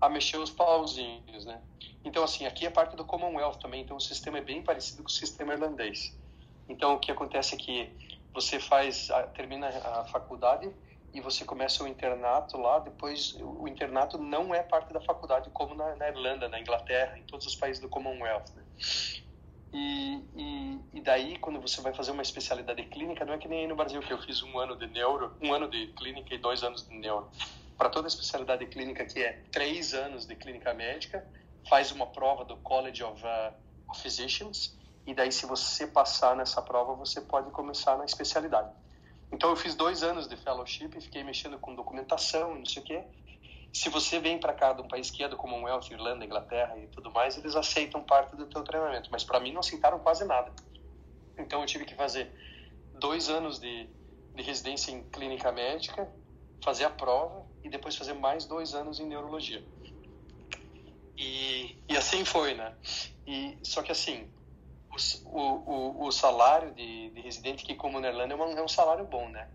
a 0.00 0.08
mexer 0.08 0.38
os 0.38 0.50
pauzinhos, 0.50 1.44
né? 1.44 1.60
Então, 2.04 2.24
assim, 2.24 2.46
aqui 2.46 2.66
é 2.66 2.70
parte 2.70 2.96
do 2.96 3.04
Commonwealth 3.04 3.58
também, 3.58 3.82
então 3.82 3.96
o 3.96 4.00
sistema 4.00 4.38
é 4.38 4.42
bem 4.42 4.62
parecido 4.62 5.02
com 5.02 5.08
o 5.08 5.12
sistema 5.12 5.52
irlandês. 5.52 6.16
Então, 6.68 6.94
o 6.94 6.98
que 6.98 7.10
acontece 7.10 7.54
é 7.54 7.58
que 7.58 7.92
você 8.32 8.60
faz, 8.60 9.08
termina 9.34 9.68
a 9.68 10.04
faculdade 10.04 10.70
e 11.12 11.20
você 11.20 11.44
começa 11.44 11.82
o 11.82 11.88
internato 11.88 12.56
lá, 12.56 12.78
depois 12.78 13.34
o 13.40 13.66
internato 13.66 14.16
não 14.16 14.54
é 14.54 14.62
parte 14.62 14.92
da 14.92 15.00
faculdade 15.00 15.50
como 15.50 15.74
na, 15.74 15.96
na 15.96 16.08
Irlanda, 16.08 16.48
na 16.48 16.60
Inglaterra, 16.60 17.18
em 17.18 17.24
todos 17.24 17.46
os 17.46 17.56
países 17.56 17.80
do 17.80 17.88
Commonwealth. 17.88 18.54
Né? 18.54 18.62
E, 19.72 20.24
e, 20.34 20.80
e, 20.94 21.00
daí, 21.00 21.36
quando 21.38 21.60
você 21.60 21.80
vai 21.80 21.92
fazer 21.92 22.10
uma 22.10 22.22
especialidade 22.22 22.82
clínica, 22.84 23.24
não 23.24 23.34
é 23.34 23.38
que 23.38 23.48
nem 23.48 23.60
aí 23.60 23.66
no 23.66 23.76
Brasil, 23.76 24.00
que 24.00 24.12
eu 24.12 24.18
fiz 24.18 24.42
um 24.42 24.58
ano 24.58 24.76
de 24.76 24.86
neuro, 24.86 25.36
um 25.40 25.52
ano 25.52 25.68
de 25.68 25.88
clínica 25.88 26.34
e 26.34 26.38
dois 26.38 26.62
anos 26.62 26.88
de 26.88 26.94
neuro. 26.94 27.28
Para 27.78 27.88
toda 27.88 28.08
especialidade 28.08 28.66
clínica, 28.66 29.04
que 29.04 29.20
é 29.20 29.44
três 29.50 29.94
anos 29.94 30.26
de 30.26 30.34
clínica 30.34 30.74
médica, 30.74 31.26
faz 31.68 31.92
uma 31.92 32.06
prova 32.06 32.44
do 32.44 32.56
College 32.58 33.02
of, 33.04 33.22
uh, 33.24 33.94
Physicians, 33.94 34.76
e 35.10 35.14
daí, 35.14 35.32
se 35.32 35.44
você 35.44 35.88
passar 35.88 36.36
nessa 36.36 36.62
prova, 36.62 36.94
você 36.94 37.20
pode 37.20 37.50
começar 37.50 37.98
na 37.98 38.04
especialidade. 38.04 38.70
Então, 39.32 39.50
eu 39.50 39.56
fiz 39.56 39.74
dois 39.74 40.04
anos 40.04 40.28
de 40.28 40.36
fellowship 40.36 40.88
fiquei 41.00 41.24
mexendo 41.24 41.58
com 41.58 41.74
documentação 41.74 42.54
não 42.54 42.64
sei 42.64 42.80
o 42.80 42.84
quê. 42.84 43.04
Se 43.72 43.88
você 43.88 44.20
vem 44.20 44.38
para 44.38 44.54
cá 44.54 44.72
de 44.72 44.82
um 44.82 44.86
país 44.86 45.10
que 45.10 45.24
é 45.24 45.28
do 45.28 45.36
Commonwealth, 45.36 45.90
Irlanda, 45.90 46.24
Inglaterra 46.24 46.78
e 46.78 46.86
tudo 46.86 47.10
mais, 47.10 47.36
eles 47.36 47.56
aceitam 47.56 48.04
parte 48.04 48.36
do 48.36 48.46
teu 48.46 48.62
treinamento. 48.62 49.08
Mas 49.10 49.24
para 49.24 49.40
mim 49.40 49.52
não 49.52 49.58
aceitaram 49.58 49.98
quase 49.98 50.24
nada. 50.24 50.52
Então, 51.36 51.60
eu 51.60 51.66
tive 51.66 51.84
que 51.84 51.96
fazer 51.96 52.32
dois 52.94 53.28
anos 53.28 53.58
de, 53.58 53.88
de 54.32 54.42
residência 54.44 54.92
em 54.92 55.02
clínica 55.10 55.50
médica, 55.50 56.08
fazer 56.62 56.84
a 56.84 56.90
prova 56.90 57.44
e 57.64 57.68
depois 57.68 57.96
fazer 57.96 58.12
mais 58.12 58.44
dois 58.44 58.74
anos 58.74 59.00
em 59.00 59.06
neurologia. 59.06 59.64
E, 61.18 61.76
e 61.88 61.96
assim 61.96 62.24
foi, 62.24 62.54
né? 62.54 62.72
E, 63.26 63.58
só 63.64 63.82
que 63.82 63.90
assim, 63.90 64.30
o, 65.24 65.40
o, 65.40 66.06
o 66.06 66.12
salário 66.12 66.74
de, 66.74 67.10
de 67.10 67.20
residente 67.20 67.64
aqui 67.64 67.74
como 67.74 68.00
na 68.00 68.08
Irlanda 68.08 68.34
é, 68.34 68.36
uma, 68.36 68.58
é 68.58 68.62
um 68.62 68.68
salário 68.68 69.04
bom, 69.04 69.28
né? 69.28 69.48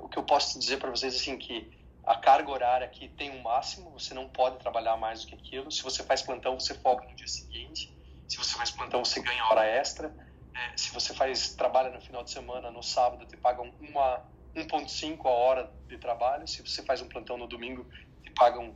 O 0.00 0.08
que 0.08 0.18
eu 0.18 0.24
posso 0.24 0.58
dizer 0.58 0.78
para 0.78 0.90
vocês 0.90 1.14
assim 1.14 1.36
que 1.38 1.70
a 2.04 2.16
carga 2.16 2.50
horária 2.50 2.86
aqui 2.86 3.08
tem 3.08 3.30
um 3.30 3.42
máximo, 3.42 3.90
você 3.90 4.14
não 4.14 4.28
pode 4.28 4.58
trabalhar 4.58 4.96
mais 4.96 5.22
do 5.22 5.28
que 5.28 5.34
aquilo. 5.34 5.70
Se 5.70 5.82
você 5.82 6.02
faz 6.02 6.22
plantão, 6.22 6.58
você 6.58 6.74
folga 6.74 7.06
no 7.06 7.14
dia 7.14 7.26
seguinte. 7.26 7.94
Se 8.26 8.38
você 8.38 8.56
faz 8.56 8.70
plantão, 8.70 9.04
você 9.04 9.20
ganha 9.20 9.44
hora 9.46 9.64
extra. 9.64 10.14
É, 10.54 10.76
se 10.76 10.92
você 10.92 11.14
faz 11.14 11.54
trabalha 11.54 11.90
no 11.90 12.00
final 12.00 12.24
de 12.24 12.30
semana, 12.30 12.70
no 12.70 12.82
sábado, 12.82 13.26
te 13.26 13.36
pagam 13.36 13.72
uma 13.80 14.22
1.5 14.56 15.26
a 15.26 15.30
hora 15.30 15.72
de 15.86 15.98
trabalho. 15.98 16.48
Se 16.48 16.62
você 16.62 16.82
faz 16.82 17.02
um 17.02 17.08
plantão 17.08 17.36
no 17.36 17.46
domingo, 17.46 17.86
te 18.22 18.30
pagam 18.30 18.74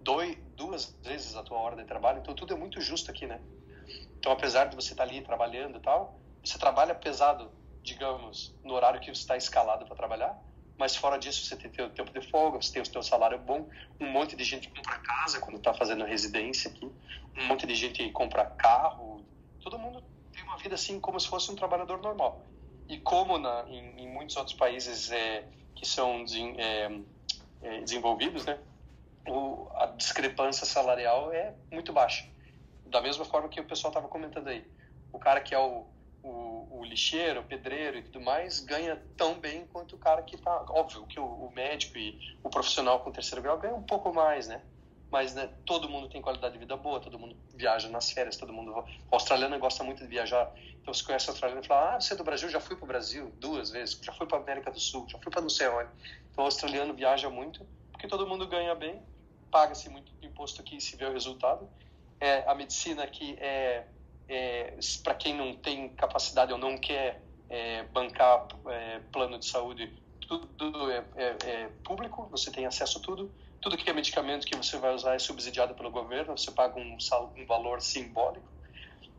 dois, 0.00 0.36
duas 0.54 0.94
vezes 1.02 1.34
a 1.34 1.42
tua 1.42 1.58
hora 1.58 1.76
de 1.76 1.84
trabalho. 1.84 2.20
Então 2.20 2.34
tudo 2.34 2.52
é 2.52 2.56
muito 2.56 2.80
justo 2.80 3.10
aqui, 3.10 3.26
né? 3.26 3.40
Então, 4.24 4.32
apesar 4.32 4.64
de 4.64 4.74
você 4.74 4.94
estar 4.94 5.02
ali 5.02 5.20
trabalhando 5.20 5.76
e 5.76 5.80
tal, 5.82 6.18
você 6.42 6.58
trabalha 6.58 6.94
pesado, 6.94 7.52
digamos, 7.82 8.56
no 8.64 8.72
horário 8.72 8.98
que 8.98 9.14
você 9.14 9.20
está 9.20 9.36
escalado 9.36 9.84
para 9.84 9.94
trabalhar, 9.94 10.34
mas 10.78 10.96
fora 10.96 11.18
disso 11.18 11.44
você 11.44 11.54
tem 11.56 11.84
o 11.84 11.90
tempo 11.90 12.10
de 12.10 12.26
folga, 12.30 12.56
você 12.56 12.72
tem 12.72 12.80
o 12.80 12.86
seu 12.86 13.02
salário 13.02 13.38
bom, 13.38 13.68
um 14.00 14.06
monte 14.06 14.34
de 14.34 14.42
gente 14.42 14.70
compra 14.70 14.96
casa 14.96 15.40
quando 15.40 15.58
está 15.58 15.74
fazendo 15.74 16.06
residência 16.06 16.70
aqui, 16.70 16.90
um 17.36 17.44
monte 17.44 17.66
de 17.66 17.74
gente 17.74 18.10
compra 18.12 18.46
carro, 18.46 19.22
todo 19.62 19.78
mundo 19.78 20.02
tem 20.32 20.42
uma 20.44 20.56
vida 20.56 20.74
assim 20.74 20.98
como 20.98 21.20
se 21.20 21.28
fosse 21.28 21.52
um 21.52 21.54
trabalhador 21.54 22.00
normal. 22.00 22.46
E 22.88 22.96
como 22.96 23.36
na, 23.36 23.66
em, 23.68 24.04
em 24.04 24.08
muitos 24.08 24.38
outros 24.38 24.56
países 24.56 25.12
é, 25.12 25.46
que 25.74 25.84
são 25.84 26.24
é, 26.56 26.90
é, 27.60 27.80
desenvolvidos, 27.82 28.46
né, 28.46 28.58
o, 29.28 29.68
a 29.74 29.84
discrepância 29.84 30.64
salarial 30.64 31.30
é 31.30 31.54
muito 31.70 31.92
baixa 31.92 32.32
da 32.94 33.00
mesma 33.00 33.24
forma 33.24 33.48
que 33.48 33.60
o 33.60 33.64
pessoal 33.64 33.90
estava 33.90 34.06
comentando 34.06 34.46
aí. 34.46 34.64
O 35.12 35.18
cara 35.18 35.40
que 35.40 35.52
é 35.52 35.58
o, 35.58 35.84
o, 36.22 36.78
o, 36.78 36.84
lixeiro, 36.84 37.40
o 37.40 37.42
pedreiro 37.42 37.98
e 37.98 38.02
tudo 38.02 38.20
mais 38.20 38.60
ganha 38.60 39.02
tão 39.16 39.34
bem 39.34 39.66
quanto 39.66 39.96
o 39.96 39.98
cara 39.98 40.22
que 40.22 40.36
está. 40.36 40.64
Óbvio 40.68 41.04
que 41.04 41.18
o, 41.18 41.24
o, 41.24 41.50
médico 41.52 41.98
e 41.98 42.16
o 42.40 42.48
profissional 42.48 43.00
com 43.00 43.10
terceiro 43.10 43.42
grau 43.42 43.58
ganha 43.58 43.74
um 43.74 43.82
pouco 43.82 44.14
mais, 44.14 44.46
né? 44.46 44.62
Mas 45.10 45.34
né, 45.34 45.50
todo 45.66 45.88
mundo 45.88 46.08
tem 46.08 46.22
qualidade 46.22 46.54
de 46.54 46.60
vida 46.60 46.76
boa, 46.76 47.00
todo 47.00 47.18
mundo 47.18 47.36
viaja 47.52 47.88
nas 47.88 48.12
férias, 48.12 48.36
todo 48.36 48.52
mundo. 48.52 48.70
O 48.70 48.84
australiano 49.10 49.58
gosta 49.58 49.82
muito 49.82 50.00
de 50.04 50.08
viajar. 50.08 50.52
Então, 50.80 50.94
você 50.94 51.04
conhece 51.04 51.26
o 51.26 51.30
australiano 51.30 51.64
e 51.64 51.66
fala: 51.66 51.96
Ah, 51.96 52.00
você 52.00 52.14
é 52.14 52.16
do 52.16 52.22
Brasil? 52.22 52.48
Já 52.48 52.60
fui 52.60 52.76
para 52.76 52.84
o 52.84 52.88
Brasil 52.88 53.32
duas 53.40 53.70
vezes, 53.70 53.98
já 54.00 54.12
fui 54.12 54.26
para 54.28 54.38
a 54.38 54.40
América 54.40 54.70
do 54.70 54.78
Sul, 54.78 55.04
já 55.08 55.18
fui 55.18 55.32
para 55.32 55.42
não 55.42 55.50
sei 55.50 55.66
onde. 55.66 55.90
Então, 56.30 56.44
o 56.44 56.46
australiano 56.46 56.94
viaja 56.94 57.28
muito 57.28 57.66
porque 57.90 58.06
todo 58.06 58.24
mundo 58.24 58.46
ganha 58.46 58.74
bem, 58.76 59.02
paga-se 59.50 59.88
muito 59.88 60.12
imposto 60.22 60.60
aqui 60.60 60.80
se 60.80 60.96
vê 60.96 61.06
o 61.06 61.12
resultado 61.12 61.68
é, 62.20 62.48
a 62.48 62.54
medicina 62.54 63.06
que 63.06 63.36
é, 63.40 63.84
é 64.28 64.74
para 65.02 65.14
quem 65.14 65.34
não 65.34 65.54
tem 65.54 65.88
capacidade 65.90 66.52
ou 66.52 66.58
não 66.58 66.78
quer 66.78 67.20
é, 67.48 67.82
bancar 67.84 68.46
é, 68.66 69.00
plano 69.12 69.38
de 69.38 69.46
saúde, 69.46 69.92
tudo 70.26 70.90
é, 70.90 71.04
é, 71.16 71.36
é, 71.44 71.68
público, 71.84 72.26
você 72.30 72.50
tem 72.50 72.66
acesso 72.66 72.98
a 72.98 73.02
tudo. 73.02 73.30
Tudo 73.60 73.76
que 73.76 73.88
é 73.88 73.92
medicamento 73.92 74.46
que 74.46 74.56
você 74.56 74.76
vai 74.76 74.94
usar 74.94 75.14
é 75.14 75.18
subsidiado 75.18 75.74
pelo 75.74 75.90
governo, 75.90 76.36
você 76.36 76.50
paga 76.50 76.78
um, 76.78 76.96
um 77.36 77.46
valor 77.46 77.80
simbólico. 77.80 78.54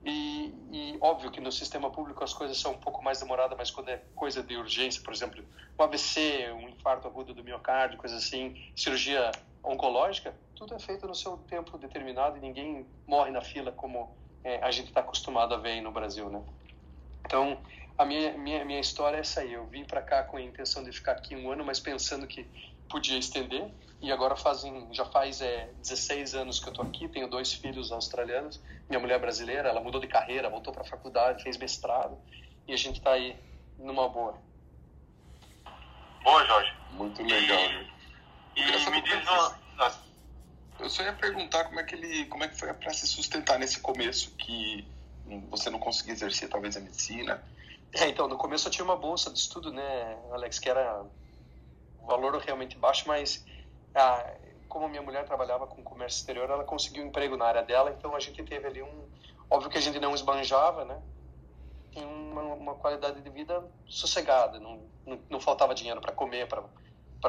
E, 0.03 0.53
e, 0.71 0.97
óbvio 1.01 1.31
que 1.31 1.41
no 1.41 1.51
sistema 1.51 1.89
público 1.89 2.23
as 2.23 2.31
coisas 2.31 2.59
são 2.59 2.73
um 2.73 2.77
pouco 2.77 3.03
mais 3.03 3.19
demoradas, 3.19 3.57
mas 3.57 3.71
quando 3.71 3.89
é 3.89 4.03
coisa 4.13 4.43
de 4.43 4.55
urgência, 4.55 5.01
por 5.01 5.11
exemplo, 5.11 5.43
um 5.79 5.83
AVC, 5.83 6.51
um 6.51 6.69
infarto 6.69 7.07
agudo 7.07 7.33
do 7.33 7.43
miocárdio, 7.43 7.97
coisa 7.97 8.17
assim, 8.17 8.71
cirurgia 8.75 9.31
oncológica, 9.65 10.33
tudo 10.55 10.75
é 10.75 10.79
feito 10.79 11.07
no 11.07 11.15
seu 11.15 11.37
tempo 11.37 11.77
determinado 11.77 12.37
e 12.37 12.39
ninguém 12.39 12.85
morre 13.07 13.31
na 13.31 13.41
fila 13.41 13.71
como 13.71 14.15
é, 14.43 14.59
a 14.63 14.71
gente 14.71 14.87
está 14.87 14.99
acostumado 14.99 15.53
a 15.53 15.57
ver 15.57 15.71
aí 15.71 15.81
no 15.81 15.91
Brasil, 15.91 16.29
né? 16.29 16.41
Então, 17.25 17.57
a 17.97 18.05
minha, 18.05 18.37
minha, 18.37 18.63
minha 18.63 18.79
história 18.79 19.17
é 19.17 19.21
essa 19.21 19.41
aí. 19.41 19.53
Eu 19.53 19.65
vim 19.65 19.83
para 19.83 20.01
cá 20.01 20.23
com 20.23 20.37
a 20.37 20.41
intenção 20.41 20.83
de 20.83 20.91
ficar 20.91 21.13
aqui 21.13 21.35
um 21.35 21.51
ano, 21.51 21.65
mas 21.65 21.79
pensando 21.79 22.27
que 22.27 22.45
podia 22.89 23.17
estender. 23.17 23.67
E 24.01 24.11
agora 24.11 24.35
fazem, 24.35 24.87
já 24.91 25.05
faz 25.05 25.41
é, 25.41 25.69
16 25.79 26.35
anos 26.35 26.59
que 26.59 26.69
eu 26.69 26.73
tô 26.73 26.81
aqui, 26.83 27.07
tenho 27.07 27.27
dois 27.27 27.53
filhos 27.53 27.91
australianos. 27.91 28.61
Minha 28.87 28.99
mulher 28.99 29.15
é 29.15 29.19
brasileira, 29.19 29.69
ela 29.69 29.81
mudou 29.81 29.99
de 29.99 30.07
carreira, 30.07 30.49
voltou 30.49 30.71
para 30.71 30.83
a 30.83 30.85
faculdade, 30.85 31.41
fez 31.41 31.57
mestrado. 31.57 32.17
E 32.67 32.73
a 32.73 32.77
gente 32.77 32.97
está 32.97 33.13
aí 33.13 33.35
numa 33.79 34.07
boa. 34.07 34.37
Boa, 36.23 36.45
Jorge. 36.45 36.73
Muito 36.91 37.23
legal, 37.23 37.59
E, 37.59 37.87
e 38.55 38.89
me 38.89 39.01
diz 39.01 39.23
uma 39.23 39.65
eu 40.79 40.89
só 40.89 41.03
ia 41.03 41.13
perguntar 41.13 41.65
como 41.65 41.79
é 41.79 41.83
que 41.83 41.95
ele, 41.95 42.25
como 42.25 42.43
é 42.43 42.47
que 42.47 42.57
foi 42.57 42.73
para 42.73 42.93
se 42.93 43.07
sustentar 43.07 43.57
nesse 43.57 43.79
começo 43.79 44.31
que 44.31 44.85
você 45.49 45.69
não 45.69 45.79
conseguia 45.79 46.13
exercer 46.13 46.49
talvez 46.49 46.75
a 46.77 46.79
medicina. 46.79 47.43
É, 47.93 48.07
então 48.07 48.27
no 48.27 48.37
começo 48.37 48.67
eu 48.67 48.71
tinha 48.71 48.83
uma 48.83 48.95
bolsa 48.95 49.31
de 49.31 49.39
estudo, 49.39 49.71
né, 49.71 50.17
Alex, 50.31 50.59
que 50.59 50.69
era 50.69 51.03
um 52.01 52.05
valor 52.05 52.35
realmente 52.37 52.77
baixo, 52.77 53.07
mas 53.07 53.45
ah, 53.95 54.33
como 54.67 54.89
minha 54.89 55.01
mulher 55.01 55.25
trabalhava 55.25 55.65
com 55.65 55.81
comércio 55.81 56.19
exterior, 56.19 56.49
ela 56.49 56.65
conseguiu 56.65 57.03
um 57.03 57.07
emprego 57.07 57.37
na 57.37 57.45
área 57.45 57.63
dela, 57.63 57.95
então 57.97 58.13
a 58.15 58.19
gente 58.19 58.43
teve 58.43 58.67
ali 58.67 58.83
um, 58.83 59.09
óbvio 59.49 59.69
que 59.69 59.77
a 59.77 59.81
gente 59.81 59.99
não 59.99 60.13
esbanjava, 60.13 60.83
né, 60.83 61.01
tem 61.93 62.05
uma, 62.05 62.41
uma 62.41 62.75
qualidade 62.75 63.21
de 63.21 63.29
vida 63.29 63.63
sossegada, 63.87 64.59
não, 64.59 64.81
não, 65.05 65.19
não 65.29 65.39
faltava 65.39 65.73
dinheiro 65.73 66.01
para 66.01 66.11
comer, 66.11 66.47
para 66.47 66.61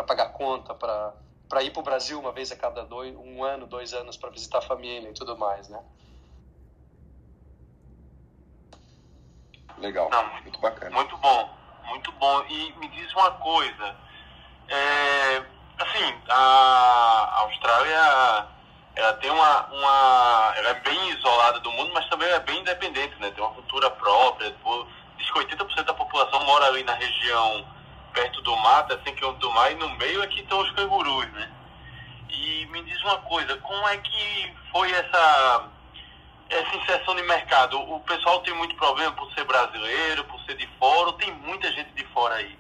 pagar 0.05 0.31
conta, 0.31 0.75
para 0.75 1.15
para 1.49 1.63
ir 1.63 1.71
para 1.71 1.81
o 1.81 1.85
Brasil 1.85 2.19
uma 2.19 2.33
vez 2.33 2.51
a 2.51 2.57
cada 2.57 2.85
dois, 2.85 3.15
um 3.15 3.45
ano, 3.45 3.67
dois 3.67 3.95
anos 3.95 4.17
para 4.17 4.31
visitar 4.31 4.59
a 4.59 4.63
família 4.63 5.09
e 5.09 5.15
tudo 5.15 5.37
mais, 5.39 5.69
né? 5.69 5.81
Legal, 9.79 10.11
Não, 10.11 10.43
muito 10.43 10.59
bacana. 10.59 10.91
Muito 10.91 11.17
bom, 11.19 11.51
muito 11.85 12.11
bom. 12.13 12.45
E 12.49 12.73
me 12.79 12.89
diz 12.89 13.13
uma 13.13 13.31
coisa, 13.33 13.97
é, 14.69 15.37
assim, 15.79 16.21
a 16.29 17.41
Austrália 17.43 18.49
ela 18.97 19.13
tem 19.15 19.31
uma, 19.31 19.67
uma. 19.67 20.55
Ela 20.57 20.71
é 20.71 20.75
bem 20.81 21.11
isolada 21.11 21.61
do 21.61 21.71
mundo, 21.71 21.93
mas 21.93 22.09
também 22.09 22.29
é 22.29 22.41
bem 22.41 22.61
independente, 22.61 23.15
né? 23.21 23.31
Tem 23.31 23.45
uma 23.45 23.53
cultura 23.53 23.91
própria. 23.91 24.57
Diz 25.19 25.31
que 25.31 25.39
80% 25.39 25.85
da 25.85 25.95
população 25.95 26.43
mora 26.45 26.67
ali 26.67 26.83
na 26.83 26.95
região 26.95 27.67
perto 28.17 28.41
do 28.41 28.57
mar, 28.57 28.91
a 28.91 29.03
100 29.05 29.15
km 29.15 29.33
do 29.35 29.53
mar, 29.53 29.71
e 29.71 29.75
no 29.75 29.91
meio 29.97 30.23
é 30.23 30.27
que 30.27 30.41
estão 30.41 30.59
os 30.61 30.71
cangurus, 30.71 31.31
né? 31.33 31.53
E 32.31 32.67
me 32.67 32.83
diz 32.83 32.99
uma 33.03 33.19
coisa, 33.19 33.57
como 33.59 33.87
é 33.89 33.99
que 33.99 34.55
foi 34.73 34.91
essa, 34.91 35.71
essa 36.49 36.77
inserção 36.77 37.15
de 37.15 37.23
mercado? 37.25 37.79
O 37.79 38.01
pessoal 38.01 38.41
tem 38.41 38.55
muito 38.55 38.75
problema 38.77 39.13
por 39.13 39.31
ser 39.35 39.45
brasileiro, 39.45 40.25
por 40.25 40.41
ser 40.45 40.57
de 40.57 40.67
fora, 40.79 41.09
ou 41.09 41.13
tem 41.13 41.31
muita 41.33 41.71
gente 41.73 41.93
de 41.93 42.05
fora 42.07 42.37
aí? 42.37 42.59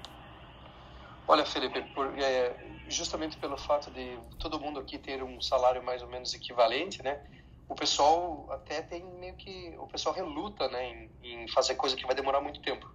Olha, 1.26 1.46
Felipe, 1.46 1.80
por, 1.94 2.06
é, 2.18 2.54
justamente 2.88 3.38
pelo 3.38 3.56
fato 3.56 3.90
de 3.90 4.18
todo 4.38 4.60
mundo 4.60 4.78
aqui 4.78 4.98
ter 4.98 5.22
um 5.22 5.40
salário 5.40 5.82
mais 5.82 6.02
ou 6.02 6.08
menos 6.08 6.34
equivalente, 6.34 7.02
né? 7.02 7.18
O 7.66 7.74
pessoal 7.74 8.46
até 8.52 8.82
tem 8.82 9.02
meio 9.02 9.34
que 9.34 9.74
o 9.78 9.86
pessoal 9.86 10.14
reluta, 10.14 10.68
né, 10.68 10.86
em, 10.86 11.10
em 11.22 11.48
fazer 11.48 11.74
coisa 11.74 11.96
que 11.96 12.06
vai 12.06 12.14
demorar 12.14 12.40
muito 12.40 12.60
tempo. 12.60 12.86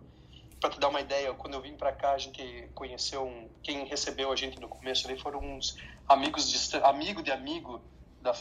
Para 0.62 0.70
te 0.70 0.80
dar 0.80 0.90
uma 0.90 1.02
ideia, 1.02 1.34
quando 1.34 1.56
eu 1.56 1.62
vim 1.62 1.76
para 1.76 1.92
cá, 1.92 2.12
a 2.12 2.18
gente 2.20 2.70
conheceu 2.76 3.26
um, 3.26 3.50
quem 3.64 3.84
recebeu 3.86 4.32
a 4.32 4.36
gente 4.36 4.60
no 4.60 4.70
começo 4.70 5.08
ali 5.08 5.20
foram 5.20 5.40
uns 5.40 5.76
amigos 6.08 6.48
de 6.48 6.78
amigo 6.78 7.24
de 7.24 7.32
amigo 7.32 7.82
da, 8.22 8.32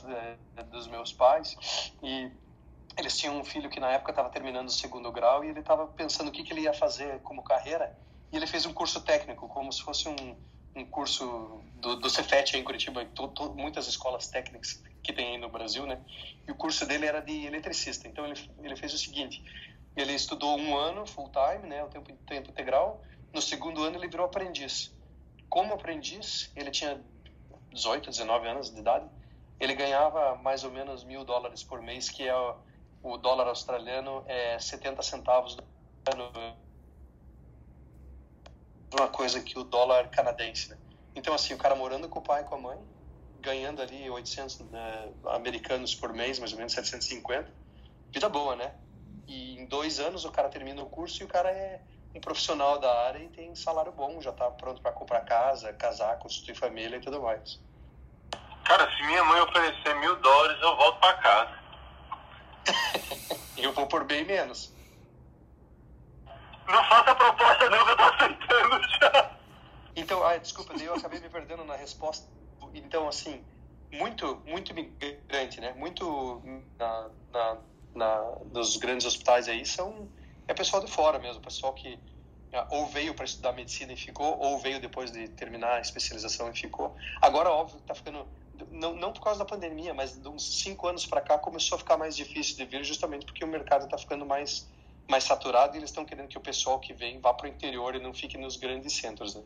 da, 0.55 0.62
dos 0.64 0.87
meus 0.87 1.14
pais 1.14 1.57
e 2.03 2.31
eles 2.99 3.16
tinham 3.16 3.39
um 3.39 3.45
filho 3.45 3.71
que 3.71 3.81
na 3.81 3.91
época 3.91 4.12
estava 4.12 4.29
terminando 4.29 4.68
o 4.68 4.73
segundo 4.73 5.11
grau 5.11 5.43
e 5.43 5.49
ele 5.49 5.61
estava 5.61 5.87
pensando 5.87 6.29
o 6.29 6.31
que, 6.31 6.45
que 6.45 6.53
ele 6.53 6.62
ia 6.62 6.75
fazer 6.75 7.21
como 7.23 7.43
carreira 7.43 7.91
e 8.31 8.37
ele 8.37 8.47
fez 8.47 8.66
um 8.66 8.73
curso 8.73 9.01
técnico, 9.01 9.49
como 9.49 9.73
se 9.73 9.83
fosse 9.83 10.09
um, 10.09 10.37
um 10.77 10.85
curso 10.85 11.62
do, 11.75 11.97
do 11.97 12.09
Cefet 12.09 12.57
em 12.57 12.62
Curitiba, 12.62 13.05
to, 13.07 13.29
to, 13.29 13.55
muitas 13.55 13.89
escolas 13.89 14.29
técnicas 14.29 14.83
que 15.03 15.12
tem 15.12 15.33
aí 15.33 15.39
no 15.39 15.49
Brasil, 15.49 15.87
né? 15.87 16.01
E 16.47 16.53
o 16.53 16.55
curso 16.55 16.87
dele 16.87 17.07
era 17.07 17.21
de 17.21 17.47
eletricista. 17.47 18.07
Então 18.07 18.25
ele, 18.27 18.39
ele 18.62 18.77
fez 18.77 18.95
o 18.95 18.99
seguinte: 18.99 19.43
ele 19.97 20.12
estudou 20.12 20.59
um 20.59 20.76
ano 20.76 21.07
full 21.07 21.30
time, 21.30 21.68
né, 21.68 21.82
o 21.84 21.88
tempo, 21.88 22.12
tempo 22.26 22.51
integral. 22.51 23.03
No 23.32 23.41
segundo 23.41 23.82
ano 23.82 23.97
ele 23.97 24.09
virou 24.09 24.26
aprendiz. 24.26 24.95
Como 25.49 25.74
aprendiz, 25.74 26.51
ele 26.55 26.70
tinha 26.70 27.01
18, 27.72 28.11
19 28.11 28.49
anos 28.49 28.70
de 28.70 28.80
idade. 28.80 29.09
Ele 29.59 29.74
ganhava 29.74 30.36
mais 30.36 30.64
ou 30.64 30.70
menos 30.70 31.05
mil 31.05 31.24
dólares 31.24 31.62
por 31.62 31.82
mês, 31.82 32.09
que 32.09 32.26
é 32.26 32.34
o, 33.03 33.16
dólar 33.16 33.49
australiano 33.49 34.24
é 34.26 34.59
70 34.59 35.03
centavos 35.03 35.57
do 35.57 35.64
ano 36.12 36.57
uma 38.93 39.09
coisa 39.09 39.41
que 39.41 39.59
o 39.59 39.62
dólar 39.62 40.09
canadense, 40.11 40.70
né? 40.70 40.78
Então, 41.14 41.32
assim, 41.32 41.55
o 41.55 41.59
cara 41.59 41.74
morando 41.76 42.09
com 42.09 42.18
o 42.18 42.22
pai 42.22 42.43
e 42.43 42.45
com 42.45 42.57
a 42.57 42.59
mãe, 42.59 42.78
ganhando 43.41 43.80
ali 43.80 44.09
800 44.11 44.61
né, 44.70 45.12
americanos 45.26 45.95
por 45.95 46.12
mês, 46.12 46.38
mais 46.38 46.53
ou 46.53 46.59
menos 46.59 46.72
750, 46.72 47.53
vida 48.12 48.28
boa, 48.28 48.57
né? 48.57 48.74
E 49.27 49.59
em 49.59 49.66
dois 49.66 50.01
anos 50.01 50.25
o 50.25 50.33
cara 50.33 50.49
termina 50.49 50.83
o 50.83 50.87
curso 50.87 51.23
e 51.23 51.27
o 51.27 51.29
cara 51.29 51.51
é 51.51 51.81
um 52.14 52.21
profissional 52.21 52.79
da 52.79 53.07
área 53.07 53.18
e 53.18 53.29
tem 53.29 53.55
salário 53.55 53.93
bom, 53.93 54.21
já 54.21 54.33
tá 54.33 54.51
pronto 54.51 54.81
para 54.81 54.93
comprar 54.93 55.21
casa, 55.21 55.73
casar, 55.73 56.18
constituir 56.18 56.55
família 56.55 56.97
e 56.97 57.01
tudo 57.01 57.23
mais. 57.23 57.61
Cara, 58.64 58.91
se 58.97 59.03
minha 59.05 59.25
mãe 59.25 59.41
oferecer 59.41 59.95
mil 59.97 60.16
dólares, 60.16 60.62
eu 60.62 60.77
volto 60.77 61.01
para 61.01 61.14
casa. 61.14 61.59
eu 63.59 63.73
vou 63.73 63.87
por 63.87 64.05
bem 64.05 64.25
menos. 64.25 64.73
Não 66.68 66.85
faça 66.85 67.14
proposta 67.14 67.68
não, 67.71 67.85
que 67.85 67.91
eu 67.91 67.97
tô 67.97 68.03
aceitando 68.03 68.83
já. 69.01 69.37
Então, 69.97 70.25
ah, 70.25 70.37
desculpa, 70.37 70.73
eu 70.75 70.95
acabei 70.95 71.21
me 71.21 71.29
perdendo 71.29 71.64
na 71.64 71.75
resposta. 71.75 72.29
Então, 72.73 73.09
assim, 73.09 73.45
muito, 73.93 74.41
muito 74.47 74.71
imigrante, 74.71 75.61
né? 75.61 75.73
Muito 75.73 76.41
na, 76.79 77.11
na, 77.33 77.59
na, 77.95 78.38
nos 78.53 78.76
grandes 78.76 79.07
hospitais 79.07 79.49
aí 79.49 79.64
são 79.66 80.11
é 80.47 80.55
pessoal 80.55 80.84
de 80.84 80.91
fora 80.91 81.18
mesmo, 81.18 81.41
pessoal 81.41 81.72
que 81.72 81.99
ah, 82.53 82.66
ou 82.70 82.86
veio 82.86 83.14
para 83.14 83.24
estudar 83.24 83.53
medicina 83.53 83.93
e 83.93 83.97
ficou, 83.97 84.36
ou 84.38 84.59
veio 84.59 84.80
depois 84.80 85.12
de 85.12 85.28
terminar 85.28 85.74
a 85.76 85.80
especialização 85.80 86.51
e 86.51 86.57
ficou. 86.57 86.97
Agora, 87.20 87.51
óbvio, 87.51 87.78
está 87.78 87.95
ficando 87.95 88.26
não, 88.70 88.95
não 88.95 89.12
por 89.12 89.22
causa 89.22 89.38
da 89.38 89.45
pandemia, 89.45 89.95
mas 89.95 90.20
de 90.20 90.28
uns 90.28 90.61
cinco 90.61 90.88
anos 90.88 91.07
para 91.07 91.20
cá 91.20 91.38
começou 91.38 91.76
a 91.76 91.78
ficar 91.78 91.97
mais 91.97 92.16
difícil 92.16 92.57
de 92.57 92.64
vir, 92.64 92.82
justamente 92.84 93.24
porque 93.24 93.45
o 93.45 93.49
mercado 93.49 93.84
está 93.84 93.97
ficando 93.97 94.26
mais 94.26 94.68
mais 95.09 95.24
saturado 95.24 95.74
e 95.74 95.78
eles 95.78 95.91
estão 95.91 96.05
querendo 96.05 96.28
que 96.28 96.38
o 96.38 96.41
pessoal 96.41 96.78
que 96.78 96.93
vem 96.93 97.20
vá 97.20 97.34
para 97.34 97.47
o 97.47 97.51
interior 97.51 97.97
e 97.97 98.01
não 98.01 98.14
fique 98.14 98.38
nos 98.38 98.57
grandes 98.57 98.93
centros, 98.93 99.34
né? 99.34 99.43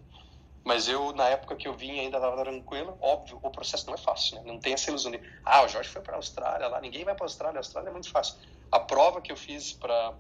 Mas 0.64 0.88
eu, 0.88 1.12
na 1.12 1.28
época 1.28 1.54
que 1.56 1.68
eu 1.68 1.74
vim, 1.74 2.00
ainda 2.00 2.16
estava 2.16 2.42
tranquilo. 2.42 2.96
Óbvio, 3.00 3.38
o 3.42 3.50
processo 3.50 3.86
não 3.86 3.94
é 3.94 3.98
fácil, 3.98 4.36
né? 4.36 4.42
Não 4.46 4.58
tem 4.58 4.72
essa 4.72 4.88
ilusão 4.88 5.12
de, 5.12 5.20
ah, 5.44 5.62
o 5.62 5.68
Jorge 5.68 5.90
foi 5.90 6.00
para 6.00 6.14
a 6.14 6.16
Austrália, 6.16 6.68
lá 6.68 6.80
ninguém 6.80 7.04
vai 7.04 7.14
para 7.14 7.24
a 7.24 7.26
Austrália, 7.26 7.58
a 7.58 7.60
Austrália 7.60 7.90
é 7.90 7.92
muito 7.92 8.10
fácil. 8.10 8.36
A 8.72 8.80
prova 8.80 9.20
que 9.20 9.30
eu 9.30 9.36
fiz 9.36 9.72
para 9.74 10.14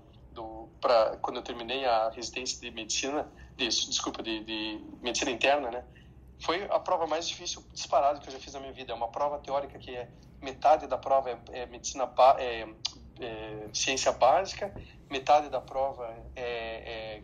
para 0.80 1.16
quando 1.18 1.36
eu 1.36 1.42
terminei 1.42 1.84
a 1.84 2.10
residência 2.10 2.60
de 2.60 2.70
medicina, 2.70 3.30
de, 3.56 3.68
desculpa, 3.68 4.22
de, 4.22 4.42
de, 4.44 4.80
medicina 5.00 5.30
interna, 5.30 5.70
né? 5.70 5.84
Foi 6.40 6.64
a 6.64 6.78
prova 6.78 7.06
mais 7.06 7.28
difícil 7.28 7.64
disparada 7.72 8.18
que 8.18 8.28
eu 8.28 8.32
já 8.32 8.38
fiz 8.38 8.52
na 8.52 8.60
minha 8.60 8.72
vida. 8.72 8.92
É 8.92 8.94
uma 8.94 9.08
prova 9.08 9.38
teórica 9.38 9.78
que 9.78 9.94
é 9.94 10.08
metade 10.42 10.86
da 10.86 10.98
prova 10.98 11.30
é, 11.30 11.60
é 11.60 11.66
medicina 11.66 12.12
é, 12.38 12.68
é, 13.20 13.68
ciência 13.72 14.12
básica, 14.12 14.74
metade 15.08 15.48
da 15.48 15.60
prova 15.60 16.06
é, 16.36 16.42
é, 16.42 17.22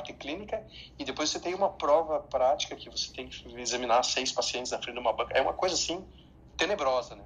parte 0.00 0.12
clínica 0.14 0.66
e 0.98 1.04
depois 1.04 1.28
você 1.28 1.38
tem 1.38 1.54
uma 1.54 1.68
prova 1.68 2.20
prática 2.20 2.74
que 2.74 2.88
você 2.88 3.12
tem 3.12 3.28
que 3.28 3.60
examinar 3.60 4.02
seis 4.02 4.32
pacientes 4.32 4.72
na 4.72 4.78
frente 4.78 4.94
de 4.94 5.00
uma 5.00 5.12
banca. 5.12 5.36
É 5.36 5.42
uma 5.42 5.52
coisa 5.52 5.74
assim 5.74 6.04
tenebrosa, 6.56 7.14
né? 7.14 7.24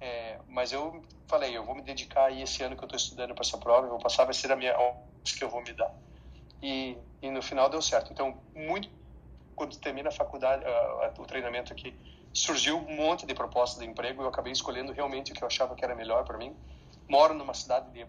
É, 0.00 0.38
mas 0.48 0.72
eu 0.72 1.04
falei, 1.26 1.56
eu 1.56 1.64
vou 1.64 1.74
me 1.74 1.82
dedicar 1.82 2.26
aí 2.26 2.42
esse 2.42 2.62
ano 2.62 2.76
que 2.76 2.82
eu 2.82 2.86
estou 2.86 2.96
estudando 2.96 3.34
para 3.34 3.42
essa 3.44 3.58
prova, 3.58 3.86
eu 3.86 3.90
vou 3.90 3.98
passar, 3.98 4.24
vai 4.24 4.34
ser 4.34 4.50
a 4.50 4.56
minha 4.56 4.74
que 5.24 5.42
eu 5.42 5.50
vou 5.50 5.62
me 5.62 5.72
dar. 5.72 5.92
E, 6.62 6.96
e 7.20 7.30
no 7.30 7.42
final 7.42 7.68
deu 7.68 7.82
certo. 7.82 8.12
Então, 8.12 8.36
muito 8.54 8.88
quando 9.54 9.76
termina 9.76 10.08
a 10.08 10.12
faculdade, 10.12 10.64
uh, 10.64 11.22
o 11.22 11.26
treinamento 11.26 11.72
aqui, 11.72 11.94
surgiu 12.32 12.78
um 12.78 12.96
monte 12.96 13.26
de 13.26 13.34
propostas 13.34 13.80
de 13.80 13.88
emprego 13.88 14.22
e 14.22 14.24
eu 14.24 14.28
acabei 14.28 14.52
escolhendo 14.52 14.92
realmente 14.92 15.32
o 15.32 15.34
que 15.34 15.42
eu 15.42 15.46
achava 15.46 15.74
que 15.74 15.84
era 15.84 15.94
melhor 15.94 16.24
para 16.24 16.38
mim. 16.38 16.56
Moro 17.08 17.34
numa 17.34 17.54
cidade 17.54 17.90
de 17.92 18.06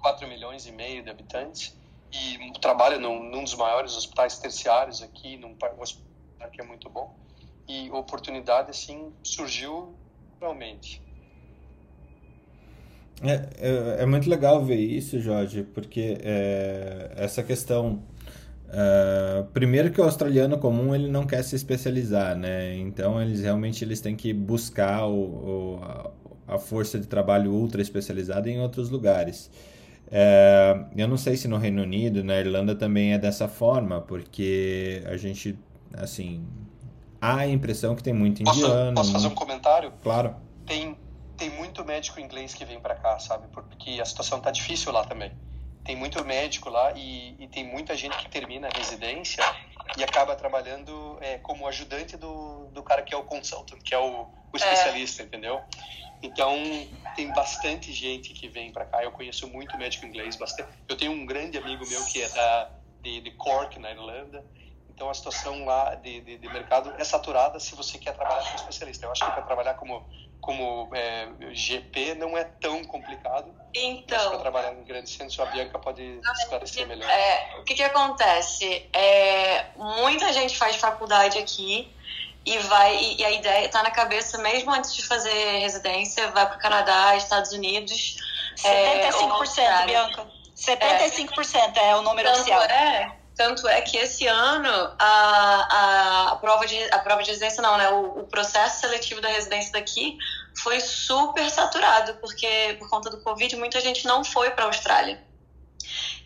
4 0.00 0.28
milhões 0.28 0.66
e 0.66 0.72
meio 0.72 1.02
de 1.02 1.10
habitantes 1.10 1.79
e 2.12 2.60
trabalho 2.60 3.00
num, 3.00 3.30
num 3.30 3.42
dos 3.42 3.54
maiores 3.54 3.96
hospitais 3.96 4.38
terciários 4.38 5.02
aqui, 5.02 5.36
num 5.36 5.56
hospital 5.78 6.50
que 6.52 6.60
é 6.60 6.64
muito 6.64 6.88
bom. 6.88 7.16
E 7.68 7.90
oportunidade, 7.90 8.70
assim, 8.70 9.12
surgiu 9.22 9.94
realmente. 10.40 11.02
É, 13.22 13.48
é, 13.58 14.02
é, 14.02 14.06
muito 14.06 14.28
legal 14.28 14.64
ver 14.64 14.78
isso, 14.78 15.20
Jorge, 15.20 15.62
porque 15.62 16.18
é, 16.22 17.12
essa 17.16 17.42
questão. 17.42 18.02
É, 18.72 19.44
primeiro 19.52 19.90
que 19.90 20.00
o 20.00 20.04
australiano 20.04 20.56
comum 20.58 20.94
ele 20.94 21.08
não 21.08 21.26
quer 21.26 21.42
se 21.42 21.54
especializar, 21.54 22.36
né? 22.36 22.74
Então 22.76 23.20
eles 23.20 23.40
realmente 23.40 23.84
eles 23.84 24.00
têm 24.00 24.16
que 24.16 24.32
buscar 24.32 25.06
o, 25.06 25.76
o 25.76 25.80
a, 25.82 26.54
a 26.54 26.58
força 26.58 26.98
de 26.98 27.06
trabalho 27.06 27.52
ultra 27.52 27.82
especializada 27.82 28.48
em 28.48 28.60
outros 28.60 28.88
lugares. 28.88 29.50
É, 30.12 30.84
eu 30.96 31.06
não 31.06 31.16
sei 31.16 31.36
se 31.36 31.46
no 31.46 31.56
Reino 31.56 31.82
Unido, 31.82 32.24
na 32.24 32.38
Irlanda 32.38 32.74
também 32.74 33.12
é 33.12 33.18
dessa 33.18 33.46
forma, 33.46 34.00
porque 34.00 35.02
a 35.06 35.16
gente, 35.16 35.56
assim, 35.94 36.44
há 37.20 37.38
a 37.38 37.46
impressão 37.46 37.94
que 37.94 38.02
tem 38.02 38.12
muito 38.12 38.40
indiano. 38.40 38.94
Posso, 38.94 38.94
posso 38.94 39.12
fazer 39.12 39.26
um 39.28 39.34
comentário? 39.34 39.92
Claro. 40.02 40.34
Tem, 40.66 40.96
tem 41.36 41.50
muito 41.50 41.84
médico 41.84 42.18
inglês 42.18 42.54
que 42.54 42.64
vem 42.64 42.80
para 42.80 42.96
cá, 42.96 43.18
sabe? 43.18 43.46
Porque 43.52 44.00
a 44.00 44.04
situação 44.04 44.40
tá 44.40 44.50
difícil 44.50 44.90
lá 44.90 45.04
também. 45.04 45.32
Tem 45.84 45.96
muito 45.96 46.24
médico 46.24 46.68
lá 46.68 46.92
e, 46.94 47.36
e 47.38 47.48
tem 47.48 47.64
muita 47.64 47.96
gente 47.96 48.16
que 48.18 48.28
termina 48.28 48.68
a 48.68 48.76
residência 48.76 49.42
e 49.96 50.04
acaba 50.04 50.34
trabalhando 50.36 51.16
é, 51.20 51.38
como 51.38 51.66
ajudante 51.66 52.16
do, 52.16 52.66
do 52.72 52.82
cara 52.82 53.02
que 53.02 53.14
é 53.14 53.16
o 53.16 53.22
consultant, 53.22 53.80
que 53.82 53.94
é 53.94 53.98
o, 53.98 54.26
o 54.52 54.56
especialista, 54.56 55.22
é. 55.22 55.26
entendeu? 55.26 55.60
Então, 56.22 56.56
tem 57.16 57.32
bastante 57.32 57.92
gente 57.92 58.32
que 58.32 58.48
vem 58.48 58.72
para 58.72 58.84
cá. 58.84 59.02
Eu 59.02 59.12
conheço 59.12 59.48
muito 59.48 59.76
médico 59.78 60.06
inglês. 60.06 60.36
Bastante. 60.36 60.68
Eu 60.88 60.96
tenho 60.96 61.12
um 61.12 61.24
grande 61.24 61.56
amigo 61.56 61.86
meu 61.88 62.04
que 62.04 62.22
é 62.22 62.28
da, 62.28 62.70
de, 63.02 63.20
de 63.20 63.30
Cork, 63.32 63.78
na 63.78 63.90
Irlanda. 63.90 64.44
Então, 65.00 65.08
a 65.08 65.14
situação 65.14 65.64
lá 65.64 65.94
de, 65.94 66.20
de, 66.20 66.36
de, 66.36 66.48
mercado 66.48 66.92
é 66.98 67.04
saturada 67.04 67.58
se 67.58 67.74
você 67.74 67.96
quer 67.96 68.14
trabalhar 68.14 68.44
como 68.44 68.56
especialista. 68.56 69.06
Eu 69.06 69.12
acho 69.12 69.24
que 69.24 69.32
para 69.32 69.42
trabalhar 69.42 69.74
como, 69.74 70.06
como 70.42 70.90
é, 70.94 71.26
GP 71.52 72.16
não 72.16 72.36
é 72.36 72.44
tão 72.44 72.84
complicado. 72.84 73.50
Então. 73.72 74.28
Para 74.28 74.38
trabalhar 74.40 74.74
em 74.74 74.84
grandes 74.84 75.14
centros, 75.14 75.40
a 75.40 75.46
Bianca 75.46 75.78
pode 75.78 76.20
esclarecer 76.40 76.86
melhor. 76.86 77.08
É, 77.08 77.60
o 77.60 77.64
que, 77.64 77.76
que 77.76 77.82
acontece? 77.82 78.86
É, 78.92 79.68
muita 79.74 80.34
gente 80.34 80.58
faz 80.58 80.76
faculdade 80.76 81.38
aqui 81.38 81.90
e 82.44 82.58
vai 82.58 83.14
e, 83.18 83.24
a 83.24 83.30
ideia 83.30 83.66
está 83.66 83.82
na 83.82 83.90
cabeça 83.90 84.38
mesmo 84.38 84.72
antes 84.72 84.94
de 84.94 85.06
fazer 85.06 85.58
residência 85.58 86.30
vai 86.30 86.46
para 86.46 86.56
o 86.56 86.60
Canadá 86.60 87.16
Estados 87.16 87.52
Unidos 87.52 88.16
75% 88.56 89.58
é, 89.58 89.86
Bianca. 89.86 90.26
75% 90.56 91.76
é, 91.76 91.90
é 91.90 91.96
o 91.96 92.02
número 92.02 92.28
tanto 92.28 92.40
oficial. 92.40 92.62
é 92.62 93.20
tanto 93.40 93.66
é 93.68 93.80
que 93.80 93.96
esse 93.96 94.26
ano 94.26 94.94
a, 94.98 96.28
a, 96.32 96.36
prova 96.36 96.66
de 96.66 96.76
a 96.92 96.98
prova 96.98 97.22
de 97.22 97.30
residência 97.30 97.62
não 97.62 97.78
né? 97.78 97.88
O, 97.88 98.20
o 98.20 98.24
processo 98.24 98.80
seletivo 98.80 99.22
da 99.22 99.28
residência 99.28 99.72
daqui 99.72 100.18
foi 100.54 100.78
super 100.78 101.48
saturado, 101.50 102.14
porque 102.20 102.76
por 102.78 102.90
conta 102.90 103.08
do 103.08 103.22
Covid 103.22 103.56
muita 103.56 103.80
gente 103.80 104.04
não 104.06 104.22
foi 104.22 104.50
para 104.50 104.64
a 104.64 104.66
Austrália. 104.66 105.22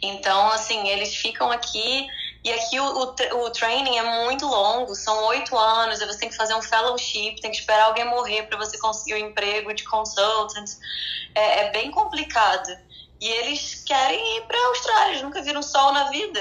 Então, 0.03 0.49
assim, 0.49 0.89
eles 0.89 1.15
ficam 1.15 1.53
aqui 1.53 2.09
e 2.45 2.53
aqui 2.53 2.79
o, 2.79 2.85
o, 2.85 3.45
o 3.47 3.51
training 3.51 3.97
é 3.97 4.25
muito 4.27 4.47
longo, 4.47 4.95
são 4.95 5.25
oito 5.29 5.57
anos, 5.57 5.99
aí 5.99 6.07
você 6.07 6.19
tem 6.19 6.29
que 6.29 6.37
fazer 6.37 6.55
um 6.55 6.61
fellowship, 6.61 7.37
tem 7.41 7.51
que 7.51 7.57
esperar 7.57 7.87
alguém 7.87 8.05
morrer 8.05 8.43
para 8.43 8.59
você 8.59 8.79
conseguir 8.79 9.15
o 9.15 9.17
um 9.17 9.31
emprego 9.31 9.73
de 9.73 9.83
consultant. 9.85 10.71
É, 11.35 11.61
é, 11.61 11.71
bem 11.73 11.91
complicado. 11.91 12.69
E 13.19 13.27
eles 13.27 13.83
querem 13.85 14.37
ir 14.37 14.43
para 14.43 14.59
a 14.59 14.67
Austrália, 14.69 15.11
eles 15.13 15.23
nunca 15.23 15.43
viram 15.43 15.63
sol 15.63 15.93
na 15.93 16.11
vida. 16.11 16.41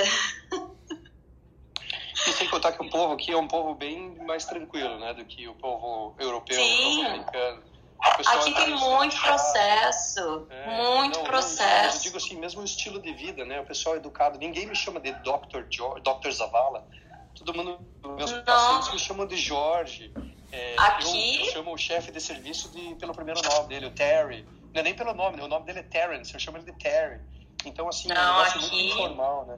E 2.27 2.31
sem 2.33 2.49
contar 2.49 2.73
que 2.73 2.85
o 2.85 2.89
povo 2.89 3.13
aqui 3.13 3.31
é 3.31 3.37
um 3.37 3.47
povo 3.47 3.73
bem 3.73 4.15
mais 4.25 4.45
tranquilo, 4.45 4.99
né, 4.99 5.13
do 5.13 5.25
que 5.25 5.47
o 5.47 5.55
povo 5.55 6.15
europeu, 6.19 6.57
Sim. 6.57 6.73
o 6.73 6.95
povo 6.95 7.07
americano. 7.07 7.63
Aqui 8.03 8.53
tem 8.53 8.75
muito 8.75 9.19
processo, 9.21 10.45
é, 10.49 10.77
muito 10.77 11.19
não, 11.19 11.25
processo. 11.25 11.87
Não, 11.87 11.95
eu 11.95 12.01
digo 12.01 12.17
assim, 12.17 12.35
mesmo 12.35 12.61
o 12.61 12.65
estilo 12.65 13.01
de 13.01 13.13
vida, 13.13 13.45
né? 13.45 13.61
O 13.61 13.65
pessoal 13.65 13.95
é 13.95 13.97
educado. 13.97 14.37
Ninguém 14.37 14.65
me 14.65 14.75
chama 14.75 14.99
de 14.99 15.11
Dr. 15.13 15.63
George, 15.69 16.03
Dr. 16.03 16.31
Zavala. 16.31 16.85
Todo 17.33 17.53
mundo, 17.53 17.79
meus 18.15 18.31
não. 18.31 18.43
pacientes 18.43 18.91
me 18.91 18.99
chamam 18.99 19.25
de 19.25 19.37
Jorge. 19.37 20.13
É, 20.51 20.75
Aqui... 20.77 21.39
Eu, 21.39 21.45
eu, 21.45 21.51
chamo 21.51 21.73
o 21.73 21.77
chefe 21.77 22.11
de 22.11 22.19
serviço 22.19 22.69
de, 22.69 22.93
pelo 22.95 23.13
primeiro 23.13 23.41
nome 23.41 23.67
dele, 23.69 23.87
o 23.87 23.91
Terry. 23.91 24.45
Não 24.73 24.81
é 24.81 24.83
nem 24.83 24.93
pelo 24.93 25.13
nome, 25.13 25.37
né? 25.37 25.43
o 25.43 25.47
nome 25.47 25.65
dele 25.65 25.79
é 25.79 25.83
Terrence, 25.83 26.33
eu 26.33 26.39
chamo 26.39 26.57
ele 26.57 26.65
de 26.65 26.77
Terry. 26.77 27.21
Então, 27.65 27.87
assim, 27.87 28.07
não, 28.07 28.15
é 28.15 28.19
um 28.19 28.37
negócio 28.37 28.59
aqui, 28.59 28.75
muito 28.75 28.93
informal, 28.93 29.45
né? 29.45 29.57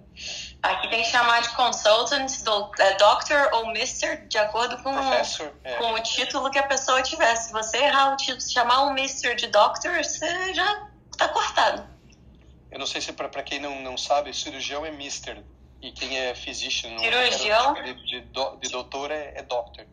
Aqui 0.61 0.89
tem 0.89 1.03
que 1.03 1.09
chamar 1.09 1.41
de 1.41 1.49
consultant, 1.49 2.43
do, 2.43 2.71
é, 2.79 2.95
doctor 2.95 3.49
ou 3.53 3.67
mister, 3.71 4.27
de 4.27 4.37
acordo 4.37 4.77
com, 4.83 4.93
é. 4.97 5.75
com 5.77 5.93
o 5.93 5.99
título 6.01 6.49
que 6.51 6.59
a 6.59 6.67
pessoa 6.67 7.01
tiver. 7.01 7.35
Se 7.35 7.51
você 7.51 7.77
errar 7.77 8.13
o 8.13 8.17
título, 8.17 8.41
chamar 8.41 8.83
um 8.83 8.93
mister 8.93 9.35
de 9.35 9.47
doctor, 9.47 10.03
você 10.03 10.53
já 10.53 10.87
está 11.11 11.27
cortado. 11.29 11.87
Eu 12.71 12.79
não 12.79 12.85
sei 12.85 13.01
se 13.01 13.11
para 13.13 13.41
quem 13.41 13.59
não, 13.59 13.81
não 13.81 13.97
sabe, 13.97 14.33
cirurgião 14.33 14.85
é 14.85 14.91
mister. 14.91 15.43
E 15.81 15.91
quem 15.91 16.17
é 16.17 16.33
physician, 16.33 16.97
cirurgião, 16.97 17.73
de, 17.73 17.93
de, 17.93 18.21
de 18.21 18.69
doutor 18.69 19.11
é, 19.11 19.33
é 19.35 19.43
doctor. 19.43 19.85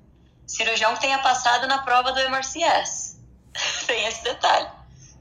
Cirurgião 0.47 0.95
que 0.95 1.01
tenha 1.01 1.19
passado 1.19 1.67
na 1.67 1.79
prova 1.79 2.13
do 2.13 2.21
MRCS. 2.21 3.21
tem 3.87 4.07
esse 4.07 4.23
detalhe. 4.25 4.69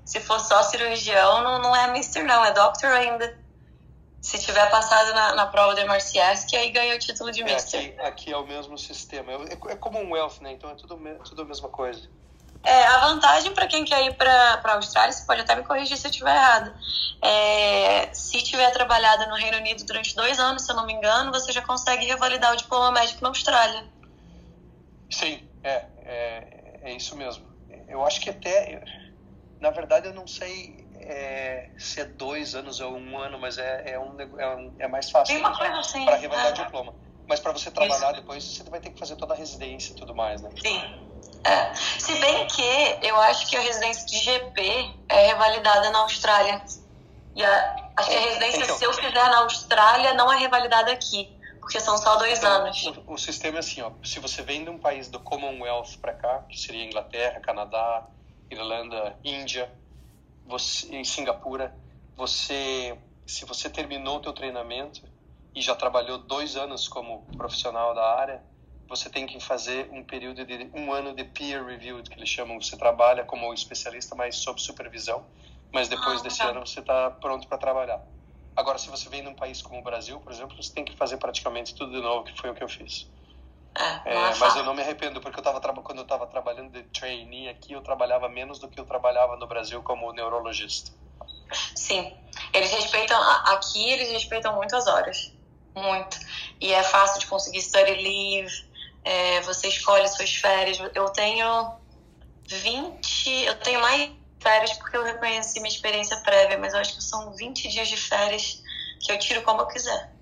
Se 0.05 0.19
for 0.19 0.39
só 0.39 0.63
cirurgião, 0.63 1.43
não, 1.43 1.61
não 1.61 1.75
é 1.75 1.91
Mister, 1.91 2.25
não, 2.25 2.43
é 2.43 2.51
Doctor 2.51 2.89
ainda. 2.89 3.39
Se 4.21 4.39
tiver 4.39 4.69
passado 4.69 5.13
na, 5.13 5.35
na 5.35 5.47
prova 5.47 5.73
do 5.73 5.81
MRCS, 5.81 6.45
que 6.45 6.55
aí 6.55 6.69
ganha 6.71 6.95
o 6.95 6.99
título 6.99 7.31
de 7.31 7.43
Mister. 7.43 7.81
É, 7.81 7.85
aqui, 7.87 8.01
aqui, 8.01 8.33
é 8.33 8.37
o 8.37 8.45
mesmo 8.45 8.77
sistema. 8.77 9.31
É, 9.31 9.71
é 9.71 9.75
Commonwealth, 9.75 10.41
né? 10.41 10.51
Então 10.51 10.69
é 10.69 10.75
tudo, 10.75 10.97
tudo 11.23 11.41
a 11.41 11.45
mesma 11.45 11.69
coisa. 11.69 12.07
É, 12.63 12.83
a 12.85 12.99
vantagem 12.99 13.53
para 13.53 13.65
quem 13.65 13.83
quer 13.83 14.05
ir 14.05 14.15
para 14.15 14.61
a 14.63 14.73
Austrália, 14.75 15.11
você 15.11 15.25
pode 15.25 15.41
até 15.41 15.55
me 15.55 15.63
corrigir 15.63 15.97
se 15.97 16.05
eu 16.05 16.11
estiver 16.11 16.35
errado. 16.35 16.73
É, 17.21 18.13
se 18.13 18.43
tiver 18.43 18.69
trabalhado 18.71 19.27
no 19.27 19.35
Reino 19.35 19.57
Unido 19.57 19.83
durante 19.83 20.15
dois 20.15 20.39
anos, 20.39 20.63
se 20.63 20.71
eu 20.71 20.75
não 20.75 20.85
me 20.85 20.93
engano, 20.93 21.31
você 21.31 21.51
já 21.51 21.61
consegue 21.63 22.05
revalidar 22.05 22.53
o 22.53 22.55
diploma 22.55 22.91
médico 22.91 23.23
na 23.23 23.29
Austrália. 23.29 23.83
Sim, 25.09 25.49
é, 25.63 25.85
é, 26.03 26.79
é 26.83 26.93
isso 26.93 27.15
mesmo. 27.15 27.49
Eu 27.87 28.05
acho 28.05 28.21
que 28.21 28.29
até 28.29 28.83
na 29.61 29.69
verdade, 29.69 30.07
eu 30.07 30.13
não 30.13 30.27
sei 30.27 30.85
é, 30.99 31.69
se 31.77 32.01
é 32.01 32.05
dois 32.05 32.55
anos 32.55 32.79
ou 32.79 32.97
um 32.97 33.17
ano, 33.17 33.39
mas 33.39 33.59
é, 33.59 33.91
é, 33.91 33.99
um, 33.99 34.19
é, 34.19 34.55
um, 34.55 34.73
é 34.79 34.87
mais 34.87 35.09
fácil 35.09 35.35
assim, 35.77 36.03
para 36.03 36.15
revalidar 36.17 36.51
o 36.51 36.53
diploma. 36.65 36.95
Mas 37.27 37.39
para 37.39 37.51
você 37.51 37.69
trabalhar 37.69 38.11
Isso. 38.11 38.21
depois, 38.21 38.43
você 38.43 38.63
vai 38.63 38.79
ter 38.79 38.89
que 38.89 38.99
fazer 38.99 39.15
toda 39.15 39.33
a 39.33 39.37
residência 39.37 39.93
e 39.93 39.95
tudo 39.95 40.13
mais, 40.15 40.41
né? 40.41 40.49
Sim. 40.61 40.81
É. 41.43 41.73
Se 41.73 42.19
bem 42.19 42.47
que 42.47 43.07
eu 43.07 43.19
acho 43.21 43.47
que 43.47 43.55
a 43.55 43.61
residência 43.61 44.05
de 44.05 44.17
GP 44.17 44.93
é 45.07 45.27
revalidada 45.27 45.91
na 45.91 45.99
Austrália. 45.99 46.61
E 47.35 47.45
a, 47.45 47.91
acho 47.95 48.09
que 48.09 48.17
a 48.17 48.19
residência, 48.19 48.63
então, 48.63 48.77
se 48.77 48.83
eu 48.83 48.93
fizer 48.93 49.13
na 49.13 49.39
Austrália, 49.39 50.13
não 50.15 50.31
é 50.33 50.37
revalidada 50.37 50.91
aqui. 50.91 51.31
Porque 51.59 51.79
são 51.79 51.97
só 51.97 52.15
dois 52.15 52.39
então, 52.39 52.51
anos. 52.51 52.85
O, 53.07 53.13
o, 53.13 53.17
sistema 53.17 53.57
é 53.57 53.59
assim, 53.59 53.81
ó. 53.81 53.91
Se 54.03 54.19
você 54.19 54.41
vem 54.41 54.63
de 54.63 54.69
um 54.71 54.79
país 54.79 55.07
do 55.07 55.19
Commonwealth 55.19 55.97
para 56.01 56.13
cá, 56.13 56.43
que 56.49 56.59
seria 56.59 56.83
Inglaterra, 56.83 57.39
Canadá, 57.39 58.07
Irlanda, 58.51 59.17
Índia, 59.23 59.71
você, 60.45 60.95
em 60.95 61.03
Singapura, 61.03 61.75
você, 62.15 62.97
se 63.25 63.45
você 63.45 63.69
terminou 63.69 64.17
o 64.17 64.19
teu 64.19 64.33
treinamento 64.33 65.01
e 65.55 65.61
já 65.61 65.75
trabalhou 65.75 66.17
dois 66.19 66.55
anos 66.55 66.87
como 66.87 67.27
profissional 67.37 67.93
da 67.93 68.15
área, 68.15 68.43
você 68.87 69.09
tem 69.09 69.25
que 69.25 69.39
fazer 69.39 69.89
um 69.91 70.03
período 70.03 70.45
de 70.45 70.69
um 70.73 70.91
ano 70.91 71.13
de 71.13 71.23
peer 71.23 71.65
review, 71.65 72.03
que 72.03 72.19
eles 72.19 72.27
chamam. 72.27 72.59
Você 72.61 72.75
trabalha 72.77 73.23
como 73.23 73.53
especialista, 73.53 74.15
mas 74.15 74.35
sob 74.35 74.61
supervisão, 74.61 75.25
mas 75.71 75.87
depois 75.87 76.19
ah, 76.19 76.23
desse 76.23 76.39
tá. 76.39 76.49
ano 76.49 76.65
você 76.65 76.81
está 76.81 77.09
pronto 77.09 77.47
para 77.47 77.57
trabalhar. 77.57 78.01
Agora, 78.53 78.77
se 78.77 78.89
você 78.89 79.09
vem 79.09 79.21
num 79.21 79.33
país 79.33 79.61
como 79.61 79.79
o 79.79 79.83
Brasil, 79.83 80.19
por 80.19 80.31
exemplo, 80.31 80.61
você 80.61 80.73
tem 80.73 80.83
que 80.83 80.95
fazer 80.97 81.17
praticamente 81.17 81.73
tudo 81.73 81.93
de 81.93 82.01
novo, 82.01 82.25
que 82.25 82.37
foi 82.37 82.49
o 82.49 82.53
que 82.53 82.63
eu 82.63 82.67
fiz. 82.67 83.09
É, 83.75 84.13
é 84.13 84.35
mas 84.35 84.55
eu 84.55 84.63
não 84.63 84.73
me 84.73 84.81
arrependo, 84.81 85.21
porque 85.21 85.39
eu 85.39 85.43
tava, 85.43 85.61
quando 85.81 85.99
eu 85.99 86.03
estava 86.03 86.27
trabalhando 86.27 86.71
de 86.71 86.83
trainee 86.83 87.49
aqui, 87.49 87.73
eu 87.73 87.81
trabalhava 87.81 88.27
menos 88.27 88.59
do 88.59 88.67
que 88.67 88.79
eu 88.79 88.85
trabalhava 88.85 89.37
no 89.37 89.47
Brasil 89.47 89.81
como 89.81 90.11
neurologista. 90.11 90.91
Sim, 91.75 92.13
eles 92.53 92.71
respeitam, 92.71 93.21
aqui 93.45 93.89
eles 93.91 94.09
respeitam 94.09 94.55
muitas 94.55 94.87
horas, 94.87 95.33
muito. 95.75 96.17
E 96.59 96.73
é 96.73 96.83
fácil 96.83 97.19
de 97.19 97.27
conseguir 97.27 97.61
study 97.61 97.93
leave, 97.95 98.53
é, 99.03 99.41
você 99.41 99.67
escolhe 99.67 100.07
suas 100.07 100.33
férias. 100.35 100.77
Eu 100.93 101.09
tenho 101.09 101.73
20, 102.49 103.29
eu 103.45 103.55
tenho 103.59 103.81
mais 103.81 104.11
férias 104.39 104.73
porque 104.73 104.97
eu 104.97 105.03
reconheci 105.03 105.59
minha 105.59 105.73
experiência 105.73 106.17
prévia, 106.17 106.57
mas 106.57 106.73
eu 106.73 106.79
acho 106.79 106.95
que 106.95 107.03
são 107.03 107.33
20 107.35 107.69
dias 107.69 107.87
de 107.87 107.97
férias 107.97 108.61
que 108.99 109.11
eu 109.11 109.19
tiro 109.19 109.41
como 109.43 109.61
eu 109.61 109.67
quiser. 109.67 110.15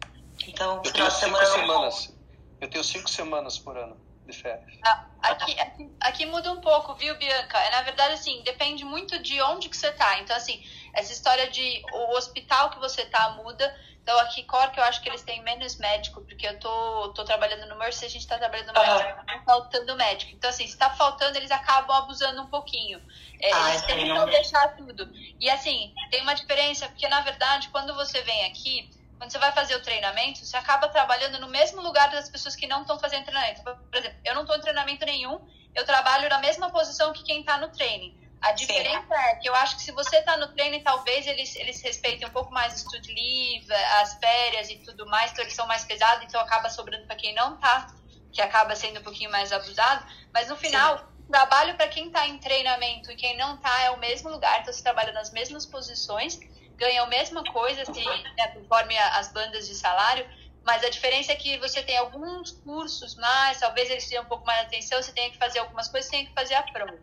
Então, 0.47 0.81
eu 0.83 0.91
final 0.91 1.07
de 1.07 1.15
semana. 1.15 1.45
Semanas. 1.45 2.18
Eu 2.61 2.69
tenho 2.69 2.83
cinco 2.83 3.09
semanas 3.09 3.57
por 3.57 3.77
ano 3.77 3.99
de 4.25 4.37
férias. 4.37 4.77
Ah, 4.85 5.05
aqui, 5.21 5.59
aqui, 5.59 5.91
aqui, 6.01 6.25
muda 6.25 6.51
um 6.51 6.61
pouco, 6.61 6.93
viu, 6.95 7.17
Bianca? 7.17 7.57
É, 7.57 7.71
na 7.71 7.81
verdade, 7.81 8.13
assim, 8.13 8.41
depende 8.43 8.85
muito 8.85 9.19
de 9.19 9.41
onde 9.41 9.69
que 9.69 9.77
você 9.77 9.91
tá. 9.91 10.19
Então, 10.19 10.35
assim, 10.35 10.61
essa 10.93 11.11
história 11.11 11.49
de 11.49 11.81
o 11.91 12.15
hospital 12.15 12.69
que 12.69 12.79
você 12.79 13.05
tá 13.05 13.31
muda. 13.31 13.75
Então, 14.01 14.17
aqui, 14.21 14.43
Cork, 14.43 14.75
eu 14.77 14.83
acho 14.85 15.01
que 15.01 15.09
eles 15.09 15.21
têm 15.23 15.43
menos 15.43 15.77
médico, 15.77 16.21
porque 16.21 16.47
eu 16.47 16.59
tô, 16.59 17.13
tô 17.13 17.23
trabalhando 17.23 17.67
no 17.67 17.77
Mercy, 17.77 18.05
a 18.05 18.09
gente 18.09 18.25
tá 18.25 18.37
trabalhando 18.37 18.73
no 18.73 18.79
Mercy, 18.79 19.03
tá 19.03 19.43
faltando 19.45 19.95
médico. 19.95 20.31
Então, 20.33 20.49
assim, 20.49 20.65
se 20.65 20.77
tá 20.77 20.89
faltando, 20.89 21.37
eles 21.37 21.51
acabam 21.51 21.95
abusando 21.95 22.41
um 22.41 22.47
pouquinho. 22.47 22.99
É, 23.39 23.53
ah, 23.53 23.69
eles 23.69 23.81
tentam 23.83 24.15
não 24.15 24.25
deixar 24.25 24.69
tudo. 24.69 25.11
E, 25.39 25.49
assim, 25.49 25.93
tem 26.09 26.21
uma 26.21 26.33
diferença, 26.33 26.87
porque, 26.87 27.07
na 27.07 27.21
verdade, 27.21 27.69
quando 27.69 27.93
você 27.93 28.21
vem 28.23 28.45
aqui 28.45 28.89
quando 29.19 29.31
você 29.31 29.37
vai 29.37 29.51
fazer 29.51 29.75
o 29.75 29.81
treinamento, 29.81 30.45
você 30.45 30.55
acaba 30.55 30.87
trabalhando 30.87 31.39
no 31.41 31.49
mesmo 31.49 31.81
lugar 31.81 32.09
das 32.09 32.29
pessoas 32.29 32.55
que 32.55 32.65
não 32.65 32.81
estão 32.81 32.97
fazendo 32.97 33.25
treinamento. 33.25 33.61
Por 33.61 33.75
exemplo, 33.93 34.17
eu 34.23 34.33
não 34.33 34.43
estou 34.43 34.55
em 34.55 34.61
treinamento 34.61 35.05
nenhum, 35.05 35.45
eu 35.75 35.85
trabalho 35.85 36.29
na 36.29 36.39
mesma 36.39 36.71
posição 36.71 37.11
que 37.11 37.23
quem 37.23 37.41
está 37.41 37.57
no 37.57 37.69
training. 37.69 38.17
A 38.41 38.53
diferença 38.53 39.05
Sim. 39.05 39.13
é 39.13 39.35
que 39.35 39.49
eu 39.49 39.55
acho 39.55 39.75
que 39.75 39.83
se 39.83 39.91
você 39.91 40.15
está 40.15 40.37
no 40.37 40.47
training, 40.53 40.81
talvez 40.81 41.27
eles, 41.27 41.53
eles 41.57 41.81
respeitem 41.81 42.25
um 42.29 42.31
pouco 42.31 42.53
mais 42.53 42.73
o 42.73 42.77
study 42.77 43.13
leave, 43.13 43.73
as 44.01 44.17
férias 44.19 44.69
e 44.69 44.77
tudo 44.77 45.05
mais, 45.05 45.31
então 45.31 45.43
eles 45.43 45.53
são 45.53 45.67
mais 45.67 45.83
pesados, 45.83 46.23
então 46.23 46.39
acaba 46.39 46.69
sobrando 46.69 47.05
para 47.05 47.17
quem 47.17 47.35
não 47.35 47.55
está, 47.55 47.87
que 48.31 48.41
acaba 48.41 48.73
sendo 48.73 49.01
um 49.01 49.03
pouquinho 49.03 49.29
mais 49.29 49.51
abusado. 49.51 50.05
Mas 50.33 50.47
no 50.47 50.55
final, 50.55 50.97
Sim. 50.97 51.03
o 51.27 51.31
trabalho 51.33 51.75
para 51.75 51.89
quem 51.89 52.07
está 52.07 52.25
em 52.25 52.37
treinamento 52.37 53.11
e 53.11 53.17
quem 53.17 53.35
não 53.35 53.55
está 53.55 53.81
é 53.81 53.89
o 53.91 53.99
mesmo 53.99 54.29
lugar, 54.29 54.61
então 54.61 54.71
você 54.71 54.81
trabalha 54.81 55.11
nas 55.11 55.29
mesmas 55.33 55.65
posições 55.65 56.39
ganham 56.79 57.05
a 57.05 57.07
mesma 57.07 57.43
coisa, 57.43 57.83
assim, 57.83 58.05
né, 58.37 58.47
conforme 58.53 58.97
as 58.97 59.31
bandas 59.31 59.67
de 59.67 59.75
salário, 59.75 60.25
mas 60.63 60.83
a 60.83 60.89
diferença 60.89 61.31
é 61.31 61.35
que 61.35 61.57
você 61.57 61.83
tem 61.83 61.97
alguns 61.97 62.51
cursos 62.51 63.15
mais, 63.15 63.59
talvez 63.59 63.89
eles 63.89 64.07
tenham 64.07 64.23
um 64.23 64.27
pouco 64.27 64.45
mais 64.45 64.61
de 64.61 64.67
atenção, 64.67 65.01
você 65.01 65.11
tem 65.11 65.31
que 65.31 65.37
fazer 65.37 65.59
algumas 65.59 65.87
coisas, 65.87 66.09
tem 66.09 66.25
que 66.25 66.33
fazer 66.33 66.55
a 66.55 66.63
prova. 66.63 66.97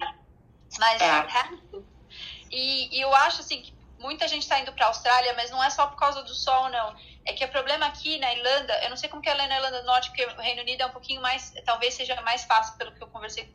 Mas 0.79 1.01
é. 1.01 1.21
resto. 1.21 1.87
E, 2.51 2.97
e, 2.97 3.01
eu 3.01 3.15
acho 3.15 3.41
assim 3.41 3.63
que 3.63 3.75
muita 3.99 4.29
gente 4.29 4.43
está 4.43 4.59
indo 4.61 4.73
para 4.73 4.87
a 4.87 4.89
Austrália, 4.89 5.35
mas 5.35 5.51
não 5.51 5.63
é 5.63 5.71
só 5.71 5.87
por 5.87 5.99
causa 5.99 6.23
do 6.23 6.35
sol, 6.35 6.69
não. 6.69 6.95
É 7.25 7.33
que 7.33 7.45
o 7.45 7.49
problema 7.49 7.87
aqui 7.87 8.19
na 8.19 8.33
Irlanda, 8.33 8.73
eu 8.85 8.91
não 8.91 8.97
sei 8.97 9.09
como 9.09 9.23
que 9.23 9.29
é 9.29 9.35
lá 9.35 9.47
na 9.47 9.57
Irlanda 9.57 9.81
do 9.81 9.87
Norte, 9.87 10.09
porque 10.09 10.25
o 10.25 10.41
Reino 10.41 10.63
Unido 10.63 10.83
é 10.83 10.87
um 10.87 10.93
pouquinho 10.93 11.21
mais, 11.21 11.53
talvez 11.65 11.95
seja 11.95 12.21
mais 12.23 12.45
fácil 12.45 12.77
pelo 12.77 12.93
que 12.93 13.03
eu 13.03 13.09
conversei. 13.09 13.53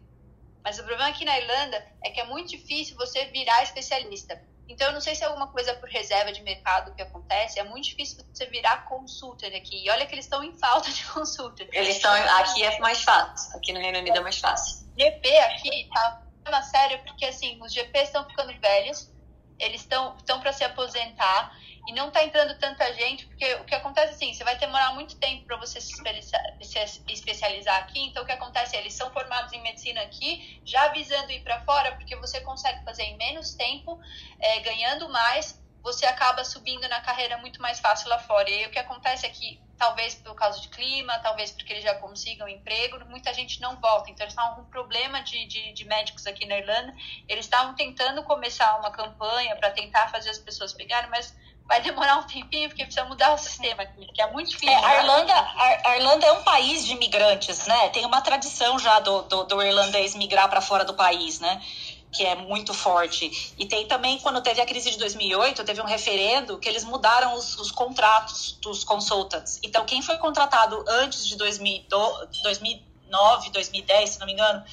Mas 0.63 0.78
o 0.78 0.84
problema 0.84 1.09
aqui 1.09 1.26
na 1.26 1.39
Irlanda 1.39 1.86
é 2.03 2.09
que 2.09 2.19
é 2.19 2.26
muito 2.26 2.49
difícil 2.49 2.95
você 2.95 3.26
virar 3.26 3.63
especialista. 3.63 4.41
Então, 4.72 4.88
eu 4.88 4.93
não 4.93 5.01
sei 5.01 5.13
se 5.15 5.24
é 5.24 5.28
alguma 5.28 5.47
coisa 5.47 5.74
por 5.76 5.89
reserva 5.89 6.32
de 6.32 6.41
mercado 6.41 6.93
que 6.95 7.01
acontece. 7.01 7.59
É 7.59 7.63
muito 7.63 7.86
difícil 7.86 8.24
você 8.34 8.45
virar 8.45 8.86
consultant 8.86 9.53
aqui. 9.53 9.86
E 9.86 9.89
olha 9.89 10.05
que 10.05 10.15
eles 10.15 10.26
estão 10.26 10.43
em 10.43 10.57
falta 10.57 10.89
de 10.91 11.03
consultant. 11.05 11.67
Eles 11.72 11.97
estão. 11.97 12.11
Aqui 12.13 12.63
é 12.63 12.80
mais 12.80 13.03
fácil. 13.03 13.57
Aqui 13.57 13.74
no 13.74 13.80
Reino 13.80 13.99
Unido 13.99 14.17
é 14.17 14.22
mais 14.22 14.39
fácil. 14.39 14.88
GP 14.97 15.38
aqui 15.39 15.89
tá 15.93 16.22
uma 16.47 16.61
sério 16.63 16.99
porque 17.05 17.26
assim 17.26 17.61
os 17.61 17.74
GPs 17.74 18.07
estão 18.07 18.28
ficando 18.28 18.57
velhos. 18.59 19.09
Eles 19.59 19.82
estão 19.82 20.15
para 20.41 20.53
se 20.53 20.63
aposentar. 20.63 21.55
E 21.88 21.93
não 21.93 22.11
tá 22.11 22.23
entrando 22.23 22.57
tanta 22.59 22.93
gente, 22.93 23.25
porque 23.25 23.55
o 23.55 23.65
que 23.65 23.73
acontece 23.73 24.13
assim, 24.13 24.34
você 24.34 24.43
vai 24.43 24.57
demorar 24.57 24.93
muito 24.93 25.15
tempo 25.17 25.45
para 25.45 25.57
você 25.57 25.82
se 25.82 25.93
especializar 27.07 27.77
aqui, 27.79 27.99
então 27.99 28.23
o 28.23 28.25
que 28.25 28.32
acontece 28.32 28.75
é, 28.75 28.79
eles 28.79 28.93
são 28.93 29.11
formados 29.11 29.51
em 29.53 29.61
medicina 29.61 30.01
aqui, 30.01 30.61
já 30.63 30.89
visando 30.89 31.32
ir 31.32 31.41
para 31.43 31.61
fora, 31.63 31.93
porque 31.93 32.15
você 32.15 32.39
consegue 32.41 32.84
fazer 32.84 33.03
em 33.03 33.17
menos 33.17 33.55
tempo, 33.55 33.99
é, 34.39 34.59
ganhando 34.59 35.09
mais, 35.09 35.59
você 35.84 36.05
acaba 36.05 36.43
subindo 36.43 36.88
na 36.88 37.01
carreira 37.01 37.38
muito 37.38 37.61
mais 37.61 37.79
fácil 37.79 38.09
lá 38.09 38.19
fora. 38.19 38.49
E 38.49 38.53
aí 38.53 38.65
o 38.67 38.71
que 38.71 38.79
acontece 38.79 39.25
é 39.25 39.29
que, 39.29 39.59
talvez 39.77 40.13
por 40.13 40.36
causa 40.36 40.61
de 40.61 40.69
clima, 40.69 41.17
talvez 41.19 41.51
porque 41.51 41.73
eles 41.73 41.84
já 41.84 41.95
consigam 41.95 42.47
emprego, 42.47 43.03
muita 43.05 43.34
gente 43.34 43.59
não 43.59 43.79
volta. 43.82 44.11
Então, 44.11 44.23
eles 44.23 44.34
estavam 44.34 44.55
com 44.55 44.61
um 44.61 44.69
problema 44.69 45.21
de, 45.23 45.45
de, 45.47 45.73
de 45.73 45.86
médicos 45.86 46.27
aqui 46.27 46.45
na 46.45 46.59
Irlanda. 46.59 46.93
Eles 47.27 47.45
estavam 47.45 47.73
tentando 47.73 48.23
começar 48.23 48.77
uma 48.77 48.91
campanha 48.91 49.55
para 49.55 49.71
tentar 49.71 50.07
fazer 50.09 50.29
as 50.29 50.38
pessoas 50.38 50.71
pegarem, 50.71 51.09
mas 51.09 51.36
vai 51.66 51.82
demorar 51.82 52.18
um 52.18 52.24
tempinho, 52.24 52.70
porque 52.70 52.84
precisa 52.84 53.05
mudar 53.05 53.34
o 53.34 53.38
sistema 53.38 53.84
aqui, 53.84 54.05
que 54.14 54.22
é 54.22 54.32
muito 54.32 54.49
difícil. 54.49 54.70
É, 54.70 54.86
a, 54.86 54.97
Irlanda, 55.01 55.34
a, 55.34 55.89
a, 55.89 55.97
Irlanda 55.97 56.26
é 56.26 56.32
um 56.34 56.43
país 56.43 56.86
de 56.86 56.93
imigrantes, 56.93 57.66
né? 57.68 57.89
Tem 57.89 58.05
uma 58.05 58.22
tradição 58.22 58.78
já 58.78 58.99
do, 58.99 59.22
do, 59.24 59.43
do 59.45 59.62
irlandês 59.62 60.16
migrar 60.16 60.49
para 60.49 60.62
fora 60.62 60.84
do 60.84 60.93
país, 60.93 61.39
né? 61.39 61.62
que 62.12 62.26
é 62.26 62.36
muito 62.36 62.74
forte. 62.74 63.53
E 63.57 63.66
tem 63.66 63.88
também, 63.88 64.20
quando 64.20 64.41
teve 64.41 64.59
a 64.59 64.66
crise 64.66 64.91
de 64.91 64.97
2008, 64.97 65.64
teve 65.64 65.82
um 65.82 65.86
referendo 65.86 66.57
que 66.59 66.68
eles 66.68 66.84
mudaram 66.84 67.34
os, 67.36 67.57
os 67.57 67.72
contratos 67.72 68.57
dos 68.62 68.84
consultants. 68.84 69.59
Então, 69.64 69.86
quem 69.86 70.01
foi 70.01 70.18
contratado 70.18 70.84
antes 70.88 71.26
de 71.26 71.38
2000, 71.38 71.86
2009, 73.12 73.49
2010, 73.51 74.09
se 74.09 74.20
não 74.20 74.26
me 74.26 74.34
engano, 74.34 74.64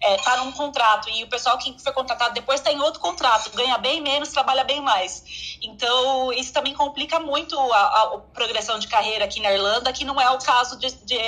está 0.00 0.08
é, 0.08 0.16
tá 0.16 0.36
num 0.38 0.52
contrato. 0.52 1.08
E 1.10 1.22
o 1.22 1.28
pessoal 1.28 1.58
que 1.58 1.78
foi 1.80 1.92
contratado 1.92 2.34
depois 2.34 2.60
está 2.60 2.72
em 2.72 2.80
outro 2.80 3.00
contrato, 3.00 3.50
ganha 3.54 3.78
bem 3.78 4.00
menos, 4.00 4.30
trabalha 4.30 4.64
bem 4.64 4.80
mais. 4.80 5.58
Então, 5.62 6.32
isso 6.32 6.52
também 6.52 6.74
complica 6.74 7.20
muito 7.20 7.58
a, 7.58 7.78
a 7.78 8.18
progressão 8.32 8.78
de 8.78 8.88
carreira 8.88 9.24
aqui 9.24 9.40
na 9.40 9.52
Irlanda, 9.52 9.92
que 9.92 10.04
não 10.04 10.20
é 10.20 10.30
o 10.30 10.38
caso 10.38 10.78
de, 10.78 10.90
de, 10.90 11.18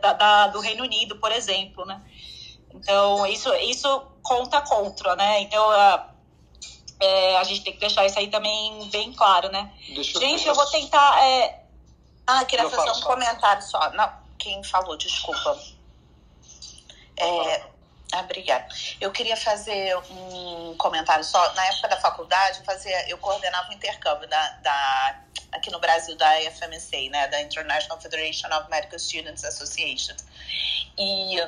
da, 0.00 0.12
da, 0.14 0.46
do 0.48 0.60
Reino 0.60 0.82
Unido, 0.82 1.16
por 1.16 1.30
exemplo, 1.30 1.84
né? 1.84 2.02
Então, 2.74 3.24
isso, 3.26 3.54
isso 3.54 4.02
conta 4.22 4.60
contra, 4.62 5.14
né? 5.14 5.42
Então, 5.42 5.70
a, 5.70 6.08
é, 6.98 7.36
a 7.36 7.44
gente 7.44 7.62
tem 7.62 7.72
que 7.72 7.80
deixar 7.80 8.04
isso 8.04 8.18
aí 8.18 8.28
também 8.28 8.88
bem 8.90 9.12
claro, 9.12 9.50
né? 9.50 9.72
Deixa 9.94 10.18
gente, 10.18 10.44
eu, 10.44 10.52
eu 10.52 10.54
vou 10.54 10.66
tentar. 10.66 11.22
É... 11.22 11.64
Ah, 12.26 12.44
queria 12.46 12.68
fazer 12.70 12.90
um 12.90 12.94
só. 12.94 13.06
comentário 13.06 13.62
só. 13.62 13.90
Não, 13.90 14.10
quem 14.38 14.62
falou, 14.64 14.96
desculpa. 14.96 15.58
É, 17.16 17.74
ah, 18.12 18.20
obrigada. 18.20 18.66
Eu 19.00 19.10
queria 19.10 19.36
fazer 19.36 19.96
um 19.96 20.76
comentário 20.76 21.24
só. 21.24 21.52
Na 21.54 21.66
época 21.66 21.88
da 21.88 21.96
faculdade, 21.96 22.60
eu, 22.60 22.64
fazia, 22.64 23.08
eu 23.08 23.18
coordenava 23.18 23.70
o 23.70 23.72
intercâmbio 23.72 24.28
da, 24.28 24.50
da, 24.62 25.20
aqui 25.52 25.70
no 25.70 25.80
Brasil 25.80 26.16
da 26.16 26.42
IFMC, 26.42 27.08
né, 27.10 27.26
da 27.28 27.40
International 27.42 28.00
Federation 28.00 28.48
of 28.48 28.70
Medical 28.70 28.98
Students 28.98 29.44
Association. 29.44 30.14
E 30.96 31.38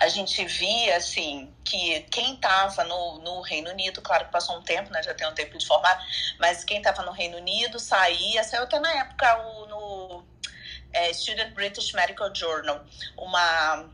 a 0.00 0.08
gente 0.08 0.44
via, 0.44 0.96
assim, 0.96 1.52
que 1.64 2.00
quem 2.10 2.34
estava 2.34 2.84
no, 2.84 3.18
no 3.18 3.40
Reino 3.40 3.70
Unido, 3.70 4.02
claro 4.02 4.26
que 4.26 4.32
passou 4.32 4.58
um 4.58 4.62
tempo, 4.62 4.90
né, 4.90 5.02
já 5.02 5.14
tem 5.14 5.28
um 5.28 5.34
tempo 5.34 5.56
de 5.56 5.66
formar, 5.66 5.96
mas 6.38 6.64
quem 6.64 6.78
estava 6.78 7.02
no 7.02 7.12
Reino 7.12 7.36
Unido 7.36 7.78
saía, 7.78 8.42
saiu 8.42 8.64
até 8.64 8.78
na 8.80 8.90
época 8.90 9.46
o, 9.46 9.66
no 9.66 10.24
é, 10.92 11.12
Student 11.12 11.54
British 11.54 11.92
Medical 11.92 12.34
Journal, 12.34 12.84
uma 13.16 13.88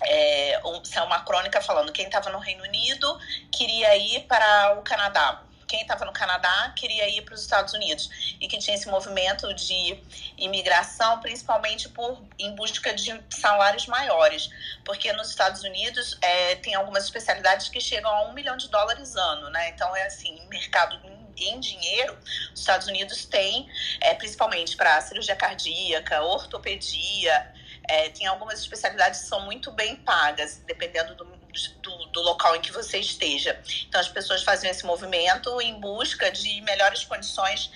é, 0.00 0.60
um, 0.64 0.82
uma 1.04 1.20
crônica 1.24 1.60
falando 1.60 1.92
quem 1.92 2.06
estava 2.06 2.30
no 2.30 2.38
Reino 2.38 2.64
Unido 2.64 3.18
queria 3.50 3.96
ir 3.96 4.20
para 4.26 4.78
o 4.78 4.82
Canadá. 4.82 5.42
Quem 5.66 5.80
estava 5.80 6.04
no 6.04 6.12
Canadá 6.12 6.70
queria 6.76 7.08
ir 7.08 7.22
para 7.22 7.32
os 7.32 7.40
Estados 7.40 7.72
Unidos. 7.72 8.36
E 8.38 8.46
que 8.46 8.58
tinha 8.58 8.76
esse 8.76 8.88
movimento 8.88 9.54
de 9.54 9.98
imigração, 10.36 11.18
principalmente 11.20 11.88
por 11.88 12.22
em 12.38 12.54
busca 12.54 12.92
de 12.92 13.18
salários 13.30 13.86
maiores, 13.86 14.50
porque 14.84 15.10
nos 15.14 15.30
Estados 15.30 15.62
Unidos 15.62 16.18
é, 16.20 16.56
tem 16.56 16.74
algumas 16.74 17.04
especialidades 17.04 17.70
que 17.70 17.80
chegam 17.80 18.10
a 18.10 18.24
um 18.24 18.34
milhão 18.34 18.56
de 18.56 18.68
dólares 18.68 19.16
ano, 19.16 19.48
né? 19.48 19.70
Então 19.70 19.96
é 19.96 20.04
assim, 20.04 20.46
mercado 20.50 21.00
em 21.36 21.58
dinheiro, 21.58 22.18
os 22.52 22.60
Estados 22.60 22.86
Unidos 22.86 23.24
tem, 23.24 23.66
é, 24.00 24.14
principalmente 24.14 24.76
para 24.76 25.00
cirurgia 25.00 25.34
cardíaca, 25.34 26.22
ortopedia, 26.22 27.50
é, 27.88 28.08
tem 28.10 28.26
algumas 28.26 28.60
especialidades 28.60 29.20
que 29.20 29.26
são 29.26 29.40
muito 29.42 29.70
bem 29.72 29.96
pagas, 29.96 30.62
dependendo 30.66 31.14
do, 31.14 31.24
do, 31.24 32.06
do, 32.06 32.22
local 32.22 32.56
em 32.56 32.60
que 32.60 32.72
você 32.72 32.98
esteja. 32.98 33.60
Então, 33.88 34.00
as 34.00 34.08
pessoas 34.08 34.42
faziam 34.42 34.70
esse 34.70 34.84
movimento 34.86 35.60
em 35.60 35.78
busca 35.80 36.30
de 36.30 36.60
melhores 36.62 37.04
condições 37.04 37.70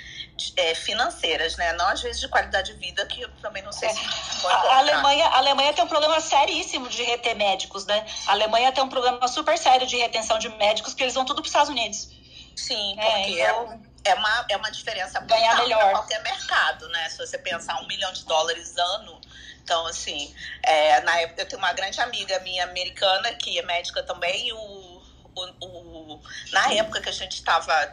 é, 0.57 0.75
financeiras, 0.75 1.57
né? 1.57 1.73
Não 1.73 1.89
às 1.89 2.03
vezes 2.03 2.21
de 2.21 2.29
qualidade 2.29 2.73
de 2.73 2.79
vida, 2.79 3.05
que 3.07 3.23
eu 3.23 3.31
também 3.43 3.63
não 3.63 3.73
sei 3.73 3.91
se. 3.91 4.01
É. 4.01 4.49
A, 4.49 4.57
a, 4.57 4.79
Alemanha, 4.79 5.27
a 5.27 5.39
Alemanha 5.39 5.73
tem 5.73 5.85
um 5.85 5.89
problema 5.89 6.21
seríssimo 6.21 6.89
de 6.89 7.03
reter 7.03 7.35
médicos, 7.35 7.87
né? 7.87 8.07
A 8.27 8.33
Alemanha 8.33 8.73
tem 8.73 8.85
um 8.85 8.89
problema 8.89 9.27
super 9.29 9.59
sério 9.59 9.87
de 9.87 9.97
retenção 9.97 10.39
de 10.39 10.49
médicos, 10.51 10.93
porque 10.93 11.05
eles 11.05 11.15
vão 11.15 11.25
tudo 11.25 11.37
para 11.37 11.47
os 11.47 11.49
Estados 11.49 11.71
Unidos. 11.71 12.11
Sim, 12.55 12.99
é, 12.99 13.05
porque 13.05 13.41
é, 13.41 13.51
então, 13.51 13.83
é, 14.05 14.15
uma, 14.15 14.47
é 14.51 14.57
uma 14.57 14.71
diferença 14.71 15.21
ganhar 15.21 15.57
melhor 15.57 15.91
qualquer 15.91 16.23
mercado, 16.23 16.89
né? 16.89 17.09
Se 17.11 17.19
você 17.19 17.39
pensar 17.39 17.81
um 17.81 17.87
milhão 17.87 18.13
de 18.13 18.25
dólares 18.25 18.77
ano 18.77 19.21
então, 19.67 19.85
assim, 19.89 20.33
é, 20.63 21.01
na 21.01 21.19
época, 21.23 21.43
eu 21.43 21.49
tenho 21.49 21.59
uma 21.59 21.73
grande 21.73 22.01
amiga 22.01 22.39
minha 22.39 22.63
americana, 22.63 23.35
que 23.35 23.59
é 23.59 23.63
médica 23.63 24.01
também, 24.05 24.47
e 24.47 24.53
o, 24.53 25.03
o, 25.35 25.67
o 25.67 26.21
na 26.53 26.73
época 26.73 27.01
que 27.01 27.09
a 27.09 27.13
gente 27.13 27.33
estava 27.33 27.85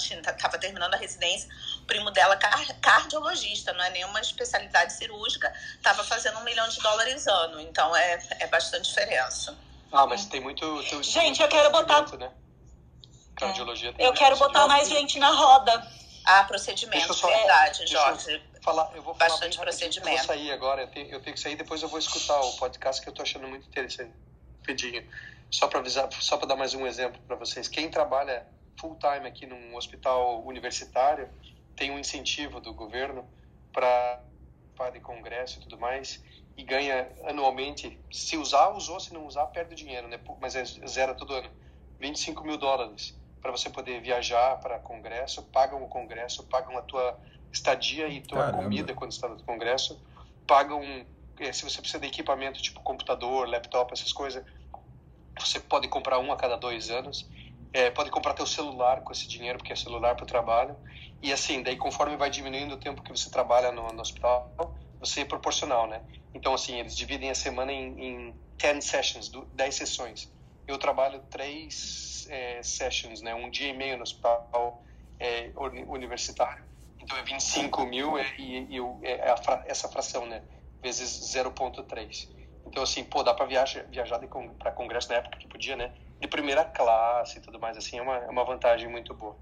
terminando 0.62 0.94
a 0.94 0.98
residência, 0.98 1.50
o 1.82 1.86
primo 1.86 2.12
dela, 2.12 2.38
cardiologista, 2.80 3.74
não 3.74 3.84
é 3.84 3.90
nenhuma 3.90 4.22
especialidade 4.22 4.94
cirúrgica, 4.94 5.52
estava 5.76 6.04
fazendo 6.04 6.38
um 6.38 6.44
milhão 6.44 6.70
de 6.70 6.80
dólares 6.80 7.26
ano. 7.26 7.60
Então, 7.60 7.96
é, 7.96 8.22
é 8.42 8.46
bastante 8.46 8.90
diferença. 8.90 9.58
Ah, 9.92 10.06
mas 10.06 10.26
tem 10.28 10.42
muito. 10.42 10.84
Tem 10.84 11.02
gente, 11.02 11.42
eu 11.42 11.48
quero 11.48 11.72
botar. 11.72 12.06
Né? 12.18 12.32
Cardiologia 13.36 13.96
Eu 13.98 14.14
quero 14.14 14.38
botar 14.38 14.68
mais 14.68 14.90
gente 14.90 15.18
na 15.18 15.32
roda. 15.32 15.92
Ah, 16.24 16.44
procedimento, 16.44 17.16
só, 17.16 17.28
verdade, 17.28 17.88
Jorge. 17.88 18.53
Falar, 18.64 18.90
eu 18.96 19.04
vou 19.04 19.14
falar 19.14 19.30
Bastante 19.30 19.60
procedimento. 19.60 20.10
Eu 20.10 20.18
vou 20.18 20.26
sair 20.26 20.52
agora, 20.52 20.82
eu 20.84 20.88
tenho, 20.88 21.10
eu 21.10 21.22
tenho 21.22 21.34
que 21.34 21.40
sair, 21.40 21.56
depois 21.58 21.82
eu 21.82 21.90
vou 21.90 22.00
escutar 22.00 22.40
o 22.40 22.56
podcast 22.58 23.02
que 23.02 23.10
eu 23.10 23.14
tô 23.14 23.22
achando 23.22 23.46
muito 23.48 23.68
interessante. 23.68 24.14
Pedinho. 24.66 25.06
Só 25.52 25.68
para 25.68 25.80
avisar, 25.80 26.10
só 26.14 26.38
para 26.38 26.48
dar 26.48 26.56
mais 26.56 26.74
um 26.74 26.88
exemplo 26.88 27.22
para 27.28 27.36
vocês. 27.36 27.68
Quem 27.68 27.92
trabalha 27.92 28.48
full 28.80 28.98
time 28.98 29.28
aqui 29.28 29.46
num 29.46 29.76
hospital 29.76 30.44
universitário 30.46 31.30
tem 31.76 31.92
um 31.92 32.00
incentivo 32.00 32.62
do 32.62 32.74
governo 32.74 33.30
para 33.74 34.22
de 34.94 35.00
congresso 35.02 35.60
e 35.60 35.64
tudo 35.64 35.78
mais 35.78 36.24
e 36.56 36.64
ganha 36.64 37.12
anualmente, 37.26 38.00
se 38.12 38.38
usar, 38.38 38.70
usou, 38.70 39.00
se 39.00 39.14
não 39.14 39.26
usar, 39.26 39.46
perde 39.48 39.76
dinheiro, 39.76 40.08
né? 40.08 40.20
Mas 40.40 40.56
é 40.56 40.64
zero 40.64 41.16
todo 41.16 41.34
ano. 41.34 41.52
25 42.00 42.44
mil 42.44 42.58
dólares 42.58 43.18
para 43.42 43.52
você 43.52 43.70
poder 43.70 44.02
viajar 44.02 44.58
para 44.58 44.80
congresso, 44.80 45.44
pagam 45.52 45.84
o 45.84 45.88
congresso, 45.88 46.44
pagam 46.46 46.78
a 46.78 46.82
tua 46.82 47.20
estadia 47.54 48.08
e 48.08 48.20
tua 48.22 48.40
Caramba. 48.40 48.64
comida 48.64 48.94
quando 48.94 49.12
está 49.12 49.28
no 49.30 49.42
congresso, 49.44 50.02
pagam 50.48 50.84
eh, 51.40 51.54
se 51.54 51.64
você 51.64 51.80
precisa 51.80 52.00
de 52.00 52.08
equipamento 52.08 52.62
tipo 52.62 52.82
computador, 52.82 53.48
laptop, 53.48 53.94
essas 53.94 54.12
coisas, 54.12 54.44
você 55.40 55.60
pode 55.60 55.88
comprar 55.88 56.20
um 56.20 56.32
a 56.32 56.36
cada 56.36 56.56
dois 56.58 56.90
anos. 56.90 57.30
É, 57.72 57.90
pode 57.90 58.12
comprar 58.12 58.36
teu 58.36 58.46
celular 58.46 59.02
com 59.02 59.12
esse 59.12 59.28
dinheiro, 59.28 59.58
porque 59.58 59.74
é 59.74 59.76
celular 59.76 60.16
para 60.16 60.24
o 60.24 60.28
trabalho. 60.28 60.76
E 61.24 61.34
assim, 61.34 61.64
daí 61.64 61.76
conforme 61.76 62.16
vai 62.16 62.30
diminuindo 62.30 62.76
o 62.76 62.78
tempo 62.78 63.02
que 63.02 63.10
você 63.10 63.32
trabalha 63.32 63.72
no, 63.72 63.88
no 63.88 64.02
hospital, 64.02 64.52
você 65.00 65.22
é 65.22 65.26
proporcional, 65.26 65.88
né? 65.88 66.02
Então, 66.36 66.54
assim, 66.54 66.80
eles 66.80 66.96
dividem 66.96 67.32
a 67.32 67.36
semana 67.36 67.72
em, 67.72 68.00
em 68.00 68.36
10 68.58 68.84
sessions, 68.84 69.32
10 69.54 69.76
sessões. 69.76 70.32
Eu 70.68 70.78
trabalho 70.78 71.20
três 71.32 72.28
é, 72.30 72.62
sessions, 72.62 73.22
né? 73.22 73.34
Um 73.34 73.50
dia 73.50 73.70
e 73.70 73.74
meio 73.74 73.98
no 73.98 74.04
hospital 74.04 74.84
é, 75.20 75.52
universitário. 75.88 76.64
Então 77.04 77.18
é 77.18 77.24
25 77.24 77.86
mil 77.86 78.18
é, 78.18 78.34
e, 78.38 78.78
e 78.78 78.80
é 79.04 79.30
a, 79.30 79.64
essa 79.66 79.90
fração, 79.90 80.26
né? 80.26 80.42
Vezes 80.82 81.36
0,3. 81.36 82.30
Então, 82.66 82.82
assim, 82.82 83.04
pô, 83.04 83.24
dá 83.24 83.34
para 83.34 83.46
viajar, 83.46 83.84
viajar 83.90 84.20
para 84.58 84.72
congresso 84.72 85.10
na 85.10 85.18
época 85.18 85.38
que 85.38 85.48
podia, 85.48 85.76
né? 85.76 85.92
De 86.20 86.28
primeira 86.28 86.64
classe 86.64 87.40
e 87.40 87.42
tudo 87.42 87.60
mais, 87.60 87.78
assim, 87.78 88.00
é 88.00 88.02
uma, 88.02 88.18
é 88.18 88.30
uma 88.30 88.46
vantagem 88.46 88.88
muito 88.88 89.14
boa. 89.14 89.38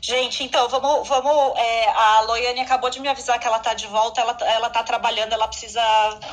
Gente, 0.00 0.44
então, 0.44 0.68
vamos. 0.68 1.08
vamos 1.08 1.58
é, 1.58 1.88
a 1.88 2.20
Loiane 2.22 2.60
acabou 2.60 2.90
de 2.90 3.00
me 3.00 3.08
avisar 3.08 3.38
que 3.40 3.46
ela 3.46 3.58
tá 3.58 3.74
de 3.74 3.86
volta, 3.86 4.20
ela, 4.20 4.36
ela 4.42 4.70
tá 4.70 4.84
trabalhando, 4.84 5.32
ela 5.32 5.48
precisa. 5.48 5.80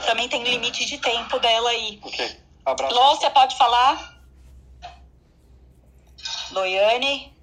Também 0.06 0.28
tem 0.28 0.44
limite 0.44 0.86
de 0.86 0.98
tempo 1.00 1.40
dela 1.40 1.70
aí. 1.70 2.00
Ok. 2.04 2.40
Abraço. 2.66 2.94
Lô, 2.94 3.16
você 3.16 3.30
pode 3.30 3.58
falar? 3.58 4.20
Loiane? 6.52 7.34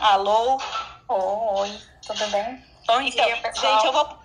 Alô? 0.00 0.58
Oi, 1.08 1.78
tudo 2.06 2.26
bem? 2.28 2.64
Bom 2.86 3.00
então, 3.00 3.26
dia. 3.26 3.52
Gente, 3.54 3.86
eu 3.86 3.92
vou, 3.92 4.18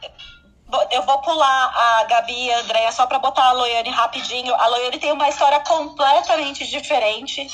eu 0.92 1.04
vou 1.04 1.20
pular 1.20 1.74
a 1.76 2.04
Gabi 2.06 2.46
e 2.46 2.54
a 2.54 2.60
Andréia 2.60 2.92
só 2.92 3.06
para 3.06 3.20
botar 3.20 3.46
a 3.46 3.52
Loiane 3.54 3.90
rapidinho. 3.90 4.54
A 4.56 4.68
Loiane 4.68 5.00
tem 5.00 5.12
uma 5.12 5.30
história 5.30 5.60
completamente 5.62 6.68
diferente 6.68 7.48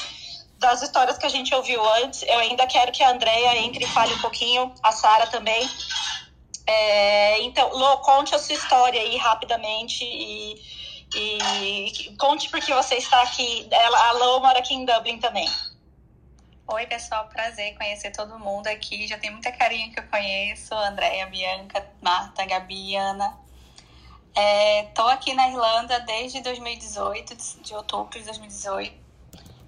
das 0.57 0.81
histórias 0.81 1.17
que 1.17 1.25
a 1.25 1.29
gente 1.29 1.53
ouviu 1.53 1.83
antes, 2.03 2.23
eu 2.23 2.39
ainda 2.39 2.65
quero 2.65 2.91
que 2.91 3.03
a 3.03 3.11
Andrea 3.11 3.57
entre 3.57 3.83
e 3.83 3.87
fale 3.87 4.13
um 4.13 4.21
pouquinho, 4.21 4.73
a 4.81 4.91
Sara 4.91 5.27
também. 5.27 5.69
É, 6.65 7.41
então, 7.41 7.69
Lô, 7.69 7.97
conte 7.97 8.33
a 8.33 8.39
sua 8.39 8.55
história 8.55 8.99
aí 8.99 9.17
rapidamente 9.17 10.03
e, 10.03 10.55
e 11.15 12.15
conte 12.17 12.49
porque 12.49 12.73
você 12.73 12.95
está 12.95 13.21
aqui. 13.21 13.67
Ela, 13.69 14.09
a 14.09 14.11
Lô 14.13 14.39
mora 14.39 14.59
aqui 14.59 14.73
em 14.73 14.85
Dublin 14.85 15.19
também. 15.19 15.47
Oi, 16.67 16.87
pessoal, 16.87 17.27
prazer 17.27 17.77
conhecer 17.77 18.09
todo 18.09 18.39
mundo 18.39 18.65
aqui. 18.65 19.05
Já 19.05 19.19
tem 19.19 19.29
muita 19.29 19.51
carinha 19.51 19.91
que 19.91 19.99
eu 19.99 20.07
conheço: 20.07 20.73
Andréia, 20.73 21.27
Bianca, 21.27 21.87
Marta, 22.01 22.43
Gabi, 22.43 22.95
Ana. 22.95 23.37
É, 24.35 24.87
aqui 25.11 25.31
na 25.35 25.47
Irlanda 25.47 25.99
desde 25.99 26.41
2018, 26.41 27.61
de 27.61 27.75
outubro 27.75 28.17
de 28.17 28.25
2018. 28.25 28.95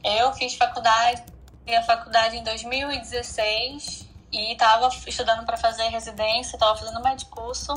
Eu 0.03 0.33
fiz 0.33 0.55
faculdade, 0.55 1.23
a 1.67 1.83
faculdade 1.83 2.35
em 2.35 2.43
2016 2.43 4.09
e 4.31 4.53
estava 4.53 4.89
estudando 5.05 5.45
para 5.45 5.55
fazer 5.55 5.87
residência, 5.89 6.55
estava 6.55 6.75
fazendo 6.75 6.97
um 6.97 7.03
curso 7.29 7.75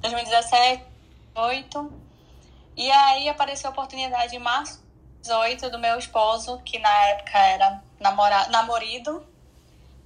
2017, 0.00 0.84
2018. 1.32 2.02
E 2.76 2.90
aí 2.90 3.30
apareceu 3.30 3.70
a 3.70 3.72
oportunidade 3.72 4.36
em 4.36 4.38
março 4.38 4.82
18 5.22 5.70
do 5.70 5.78
meu 5.78 5.98
esposo, 5.98 6.60
que 6.64 6.78
na 6.78 7.06
época 7.06 7.38
era 7.38 7.82
namora, 8.02 8.48
namorido, 8.48 9.24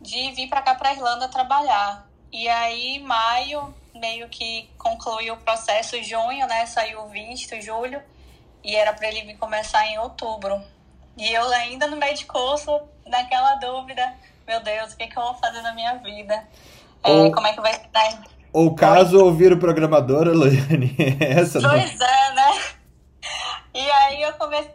de 0.01 0.31
vir 0.33 0.49
para 0.49 0.63
cá 0.63 0.75
para 0.75 0.93
Irlanda 0.93 1.29
trabalhar. 1.29 2.07
E 2.33 2.49
aí, 2.49 2.99
maio, 3.01 3.75
meio 3.95 4.29
que 4.29 4.69
concluiu 4.79 5.35
o 5.35 5.39
processo, 5.39 6.01
junho, 6.03 6.47
né? 6.47 6.67
Saiu 6.67 7.03
o 7.03 7.09
visto, 7.09 7.61
julho, 7.61 8.01
e 8.63 8.77
era 8.77 8.93
para 8.93 9.09
ele 9.09 9.23
vir 9.23 9.37
começar 9.37 9.87
em 9.87 9.99
outubro. 9.99 10.63
E 11.17 11.33
eu 11.33 11.49
ainda 11.49 11.87
no 11.87 11.97
meio 11.97 12.15
de 12.15 12.27
curso, 12.27 12.79
naquela 13.07 13.55
dúvida, 13.55 14.15
meu 14.47 14.61
Deus, 14.63 14.93
o 14.93 14.97
que, 14.97 15.07
que 15.07 15.19
eu 15.19 15.23
vou 15.23 15.35
fazer 15.35 15.63
na 15.63 15.73
minha 15.73 15.95
vida? 15.97 16.47
É, 17.03 17.11
ou, 17.11 17.33
como 17.33 17.47
é 17.47 17.53
que 17.53 17.61
vai 17.61 17.73
ser? 17.73 18.19
Ou 18.53 18.75
caso 18.75 19.25
ouvir 19.25 19.53
o 19.53 19.59
programador, 19.59 20.27
Loiane, 20.29 20.95
essa 21.21 21.61
Pois 21.61 21.99
não... 21.99 22.07
é, 22.07 22.35
né? 22.35 22.63
E 23.75 23.91
aí 23.91 24.23
eu 24.23 24.33
comecei, 24.35 24.71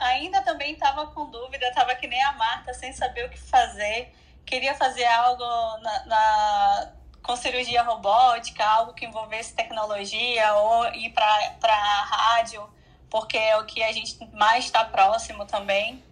ainda 0.00 0.42
também 0.42 0.72
estava 0.72 1.06
com 1.08 1.30
dúvida, 1.30 1.68
estava 1.68 1.94
que 1.94 2.06
nem 2.06 2.22
a 2.22 2.32
Marta, 2.32 2.72
sem 2.74 2.92
saber 2.92 3.26
o 3.26 3.30
que 3.30 3.38
fazer. 3.38 4.12
Queria 4.44 4.74
fazer 4.74 5.04
algo 5.04 5.44
na, 5.78 6.06
na 6.06 6.92
com 7.22 7.36
cirurgia 7.36 7.82
robótica, 7.82 8.64
algo 8.64 8.94
que 8.94 9.06
envolvesse 9.06 9.54
tecnologia, 9.54 10.54
ou 10.54 10.86
ir 10.94 11.10
para 11.10 11.72
a 11.72 12.02
rádio, 12.02 12.68
porque 13.08 13.38
é 13.38 13.56
o 13.56 13.64
que 13.64 13.82
a 13.82 13.92
gente 13.92 14.18
mais 14.32 14.64
está 14.64 14.84
próximo 14.84 15.46
também. 15.46 16.02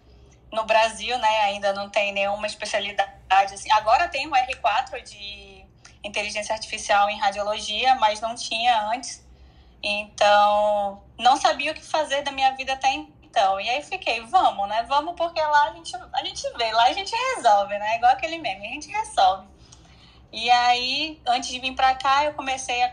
No 0.51 0.63
Brasil, 0.65 1.17
né, 1.17 1.39
ainda 1.41 1.73
não 1.73 1.89
tem 1.89 2.13
nenhuma 2.13 2.47
especialidade. 2.47 3.53
Assim. 3.53 3.71
Agora 3.71 4.07
tem 4.07 4.27
o 4.27 4.31
R4 4.31 5.01
de 5.03 5.65
inteligência 6.03 6.53
artificial 6.53 7.09
em 7.09 7.19
radiologia, 7.19 7.95
mas 7.95 8.19
não 8.21 8.35
tinha 8.35 8.89
antes. 8.89 9.25
Então, 9.83 11.01
não 11.17 11.37
sabia 11.37 11.71
o 11.71 11.75
que 11.75 11.83
fazer 11.83 12.21
da 12.21 12.31
minha 12.31 12.51
vida 12.55 12.73
até 12.73 12.89
então. 13.31 13.59
E 13.59 13.69
aí 13.69 13.81
fiquei, 13.81 14.21
vamos, 14.25 14.67
né? 14.67 14.83
Vamos 14.87 15.15
porque 15.15 15.41
lá 15.41 15.69
a 15.69 15.73
gente, 15.73 15.95
a 15.95 16.23
gente 16.23 16.57
vê, 16.57 16.71
lá 16.73 16.83
a 16.83 16.93
gente 16.93 17.13
resolve, 17.35 17.77
né? 17.79 17.95
Igual 17.95 18.11
aquele 18.11 18.37
meme, 18.37 18.67
a 18.67 18.71
gente 18.71 18.91
resolve. 18.91 19.47
E 20.31 20.51
aí, 20.51 21.21
antes 21.25 21.49
de 21.49 21.59
vir 21.59 21.73
para 21.73 21.95
cá, 21.95 22.25
eu 22.25 22.33
comecei 22.33 22.83
a, 22.83 22.91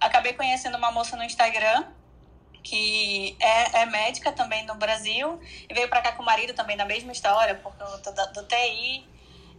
acabei 0.00 0.32
conhecendo 0.32 0.76
uma 0.76 0.90
moça 0.90 1.16
no 1.16 1.22
Instagram 1.22 1.84
que 2.62 3.36
é, 3.38 3.82
é 3.82 3.86
médica 3.86 4.32
também 4.32 4.64
no 4.64 4.74
Brasil 4.74 5.38
e 5.68 5.74
veio 5.74 5.86
para 5.86 6.00
cá 6.00 6.12
com 6.12 6.22
o 6.22 6.24
marido 6.24 6.54
também 6.54 6.76
na 6.76 6.86
mesma 6.86 7.12
história 7.12 7.54
por 7.56 7.74
conta 7.74 8.10
do, 8.10 8.32
do 8.32 8.48
TI. 8.48 9.06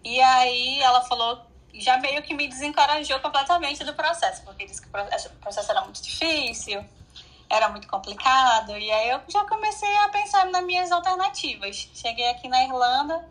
E 0.04 0.20
aí 0.20 0.82
ela 0.82 1.02
falou 1.04 1.46
já 1.72 1.98
meio 2.00 2.24
que 2.24 2.34
me 2.34 2.48
desencorajou 2.48 3.20
completamente 3.20 3.84
do 3.84 3.94
processo, 3.94 4.44
porque 4.44 4.66
disse 4.66 4.82
que 4.82 4.88
o 4.88 5.40
processo 5.40 5.72
era 5.72 5.82
muito 5.82 6.02
difícil, 6.02 6.84
era 7.50 7.70
muito 7.70 7.88
complicado, 7.88 8.78
e 8.78 8.92
aí 8.92 9.10
eu 9.10 9.22
já 9.28 9.46
comecei 9.46 9.96
a 9.98 10.10
pensar 10.10 10.46
nas 10.46 10.64
minhas 10.64 10.92
alternativas. 10.92 11.90
Cheguei 11.94 12.30
aqui 12.30 12.48
na 12.48 12.64
Irlanda, 12.64 13.24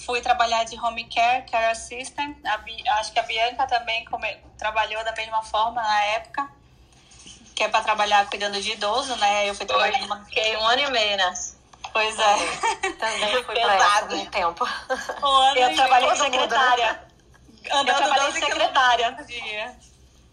Fui 0.00 0.20
trabalhar 0.22 0.64
de 0.64 0.78
home 0.80 1.04
care, 1.04 1.44
care 1.50 1.66
assistant. 1.66 2.34
A, 2.44 2.98
acho 3.00 3.12
que 3.12 3.18
a 3.18 3.22
Bianca 3.22 3.66
também 3.66 4.04
come, 4.06 4.34
trabalhou 4.56 5.04
da 5.04 5.12
mesma 5.12 5.42
forma 5.42 5.82
na 5.82 6.04
época. 6.04 6.48
Que 7.54 7.64
é 7.64 7.68
para 7.68 7.84
trabalhar 7.84 8.26
cuidando 8.30 8.60
de 8.62 8.72
idoso, 8.72 9.14
né? 9.16 9.48
Eu 9.48 9.54
fui 9.54 9.66
trabalhar 9.66 9.98
uma... 10.04 10.24
Fiquei 10.24 10.56
um 10.56 10.66
ano 10.66 10.80
e 10.80 10.90
meio, 10.90 11.16
né? 11.18 11.34
Pois 11.92 12.18
é. 12.18 12.34
Também 12.98 13.30
fui 13.30 13.42
por 13.42 13.54
um 14.14 14.26
tempo. 14.26 14.68
Um 15.22 15.56
eu 15.56 15.74
trabalhei 15.74 16.10
de 16.10 16.18
secretária. 16.18 17.04
Andando 17.70 17.88
eu 17.88 17.96
trabalhei 17.96 18.32
de 18.32 18.40
secretária. 18.40 19.16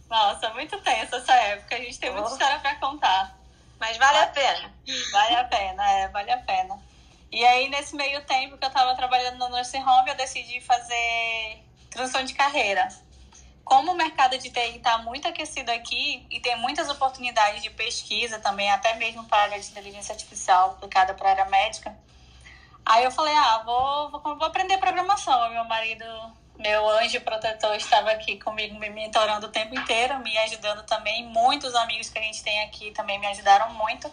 Nossa, 0.09 0.49
muito 0.53 0.79
tenso 0.81 1.15
essa 1.15 1.33
época. 1.33 1.75
A 1.75 1.79
gente 1.79 1.99
tem 1.99 2.11
muita 2.11 2.31
história 2.31 2.59
para 2.59 2.75
contar. 2.75 3.37
Mas 3.79 3.97
vale 3.97 4.17
a 4.19 4.27
pena. 4.27 4.73
Vale 5.11 5.35
a 5.35 5.43
pena, 5.43 5.91
é, 5.91 6.07
vale 6.07 6.31
a 6.31 6.37
pena. 6.37 6.79
E 7.31 7.45
aí, 7.45 7.69
nesse 7.69 7.95
meio 7.95 8.23
tempo 8.25 8.57
que 8.57 8.63
eu 8.63 8.69
estava 8.69 8.95
trabalhando 8.95 9.37
no 9.37 9.49
nursing 9.49 9.83
home, 9.83 10.09
eu 10.09 10.15
decidi 10.15 10.61
fazer 10.61 11.63
transição 11.89 12.23
de 12.23 12.33
carreira. 12.33 12.87
Como 13.63 13.91
o 13.91 13.95
mercado 13.95 14.37
de 14.37 14.49
TI 14.49 14.77
está 14.77 14.99
muito 14.99 15.27
aquecido 15.27 15.69
aqui 15.71 16.25
e 16.31 16.39
tem 16.39 16.55
muitas 16.57 16.89
oportunidades 16.89 17.61
de 17.61 17.69
pesquisa 17.69 18.39
também, 18.39 18.71
até 18.71 18.93
mesmo 18.95 19.25
para 19.25 19.39
a 19.39 19.41
área 19.41 19.59
de 19.59 19.67
inteligência 19.67 20.13
artificial 20.13 20.71
aplicada 20.71 21.13
para 21.13 21.27
a 21.27 21.31
área 21.31 21.45
médica, 21.45 21.93
aí 22.85 23.03
eu 23.03 23.11
falei, 23.11 23.35
ah, 23.35 23.61
vou, 23.65 24.09
vou, 24.11 24.21
vou 24.21 24.47
aprender 24.47 24.77
programação. 24.77 25.49
Meu 25.49 25.65
marido, 25.65 26.05
meu 26.57 26.89
anjo 26.89 27.21
protetor, 27.21 27.75
estava 27.75 28.11
aqui 28.11 28.37
comigo 28.39 28.77
me 28.79 28.89
mentorando 28.89 29.47
o 29.47 29.49
tempo 29.49 29.77
inteiro, 29.77 30.19
me 30.19 30.37
ajudando 30.39 30.83
também. 30.83 31.25
Muitos 31.25 31.75
amigos 31.75 32.09
que 32.09 32.17
a 32.17 32.21
gente 32.21 32.43
tem 32.43 32.63
aqui 32.63 32.91
também 32.91 33.19
me 33.19 33.27
ajudaram 33.27 33.73
muito. 33.73 34.11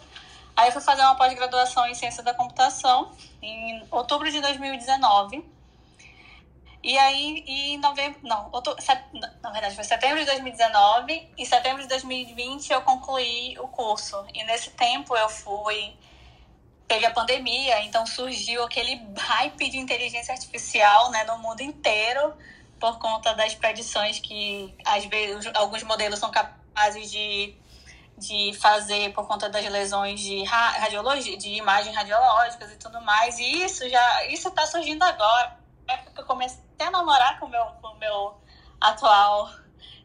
Aí 0.55 0.69
eu 0.69 0.71
fui 0.71 0.81
fazer 0.81 1.01
uma 1.01 1.15
pós-graduação 1.15 1.85
em 1.87 1.93
ciência 1.93 2.23
da 2.23 2.33
computação 2.33 3.11
em 3.41 3.85
outubro 3.91 4.31
de 4.31 4.39
2019. 4.39 5.43
E 6.81 6.97
aí, 6.99 7.43
em 7.47 7.77
novembro, 7.79 8.19
não, 8.21 8.49
outubro, 8.51 8.79
set, 8.79 9.03
na 9.41 9.49
verdade 9.49 9.73
foi 9.73 9.83
setembro 9.83 10.19
de 10.19 10.25
2019. 10.25 11.31
Em 11.35 11.43
setembro 11.43 11.81
de 11.81 11.87
2020 11.89 12.71
eu 12.71 12.81
concluí 12.83 13.57
o 13.59 13.67
curso. 13.67 14.23
E 14.33 14.43
nesse 14.43 14.69
tempo 14.71 15.17
eu 15.17 15.27
fui. 15.27 15.97
Teve 16.87 17.05
a 17.05 17.11
pandemia, 17.11 17.81
então 17.83 18.05
surgiu 18.05 18.63
aquele 18.63 19.01
hype 19.17 19.69
de 19.69 19.77
inteligência 19.77 20.33
artificial 20.33 21.09
né, 21.09 21.23
no 21.23 21.39
mundo 21.39 21.61
inteiro, 21.61 22.33
por 22.79 22.99
conta 22.99 23.33
das 23.33 23.55
predições 23.55 24.19
que 24.19 24.73
às 24.85 25.05
vezes 25.05 25.49
alguns 25.55 25.81
modelos 25.83 26.19
são 26.19 26.29
capazes 26.29 27.09
de 27.09 27.55
de 28.17 28.53
fazer 28.53 29.11
por 29.13 29.27
conta 29.27 29.49
das 29.49 29.65
lesões 29.65 30.19
de 30.21 30.43
radiologia, 30.43 31.37
de 31.37 31.49
imagens 31.49 31.95
radiológicas 31.95 32.71
e 32.71 32.77
tudo 32.77 33.01
mais. 33.01 33.37
E 33.39 33.63
isso 33.63 33.87
já 33.89 34.25
isso 34.27 34.47
está 34.47 34.65
surgindo 34.65 35.03
agora. 35.03 35.57
É 35.87 35.97
porque 35.97 36.21
eu 36.21 36.25
comecei 36.25 36.61
a 36.79 36.91
namorar 36.91 37.39
com 37.39 37.47
meu, 37.47 37.63
o 37.83 37.95
meu 37.95 38.41
atual 38.79 39.49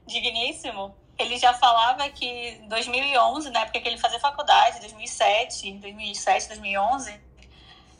digníssimo. 0.07 0.95
Ele 1.21 1.39
já 1.39 1.53
falava 1.55 2.09
que 2.11 2.27
em 2.27 2.68
2011, 2.68 3.51
na 3.51 3.61
época 3.61 3.81
que 3.81 3.89
ele 3.89 3.99
fazia 3.99 4.18
faculdade, 4.18 4.81
2007, 4.81 5.73
2007, 5.75 6.49
2011, 6.49 7.21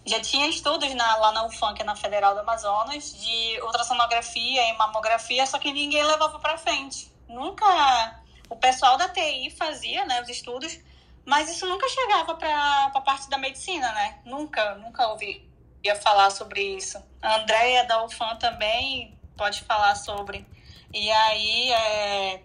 já 0.07 0.21
tinha 0.21 0.47
estudos 0.49 0.93
na, 0.95 1.17
lá 1.17 1.33
na 1.33 1.45
UFAM, 1.47 1.75
que 1.75 1.83
é 1.83 1.85
na 1.85 1.95
Federal 1.95 2.35
do 2.35 2.41
Amazonas, 2.41 3.15
de 3.21 3.61
ultrassonografia 3.63 4.69
e 4.69 4.77
mamografia, 4.77 5.47
só 5.47 5.59
que 5.59 5.73
ninguém 5.73 6.03
levava 6.03 6.39
para 6.39 6.57
frente. 6.57 7.13
Nunca 7.29 8.21
o 8.49 8.57
pessoal 8.57 8.97
da 8.97 9.09
TI 9.09 9.51
fazia, 9.51 10.05
né, 10.07 10.21
os 10.23 10.29
estudos, 10.29 10.79
mas 11.25 11.51
isso 11.51 11.67
nunca 11.67 11.89
chegava 11.89 12.35
para 12.35 12.91
a 12.95 13.01
parte 13.03 13.29
da 13.29 13.39
medicina, 13.39 13.93
né? 13.93 14.19
Nunca, 14.25 14.75
nunca 14.77 15.07
ouvi 15.09 15.49
ia 15.85 15.95
falar 15.95 16.31
sobre 16.31 16.77
isso. 16.77 17.03
A 17.23 17.37
Andrea 17.37 17.85
da 17.85 18.05
UFAM 18.05 18.37
também 18.37 19.19
pode 19.37 19.63
falar 19.63 19.95
sobre. 19.95 20.47
E 20.93 21.11
aí, 21.11 21.71
é, 21.71 22.43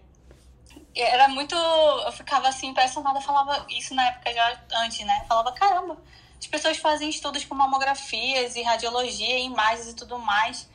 era 1.00 1.28
muito. 1.28 1.54
Eu 1.54 2.12
ficava 2.12 2.48
assim, 2.48 2.68
impressionada, 2.68 3.20
falava 3.20 3.66
isso 3.68 3.94
na 3.94 4.06
época 4.06 4.32
já 4.32 4.60
antes, 4.82 5.04
né? 5.06 5.24
Falava, 5.28 5.52
caramba, 5.52 5.96
as 6.38 6.46
pessoas 6.46 6.76
fazem 6.78 7.08
estudos 7.08 7.44
com 7.44 7.54
mamografias 7.54 8.56
e 8.56 8.62
radiologia, 8.62 9.38
e 9.38 9.44
imagens 9.44 9.88
e 9.88 9.94
tudo 9.94 10.18
mais. 10.18 10.68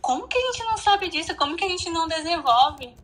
Como 0.00 0.28
que 0.28 0.38
a 0.38 0.52
gente 0.52 0.64
não 0.64 0.76
sabe 0.76 1.08
disso? 1.08 1.34
Como 1.36 1.56
que 1.56 1.64
a 1.64 1.68
gente 1.68 1.90
não 1.90 2.06
desenvolve? 2.06 2.94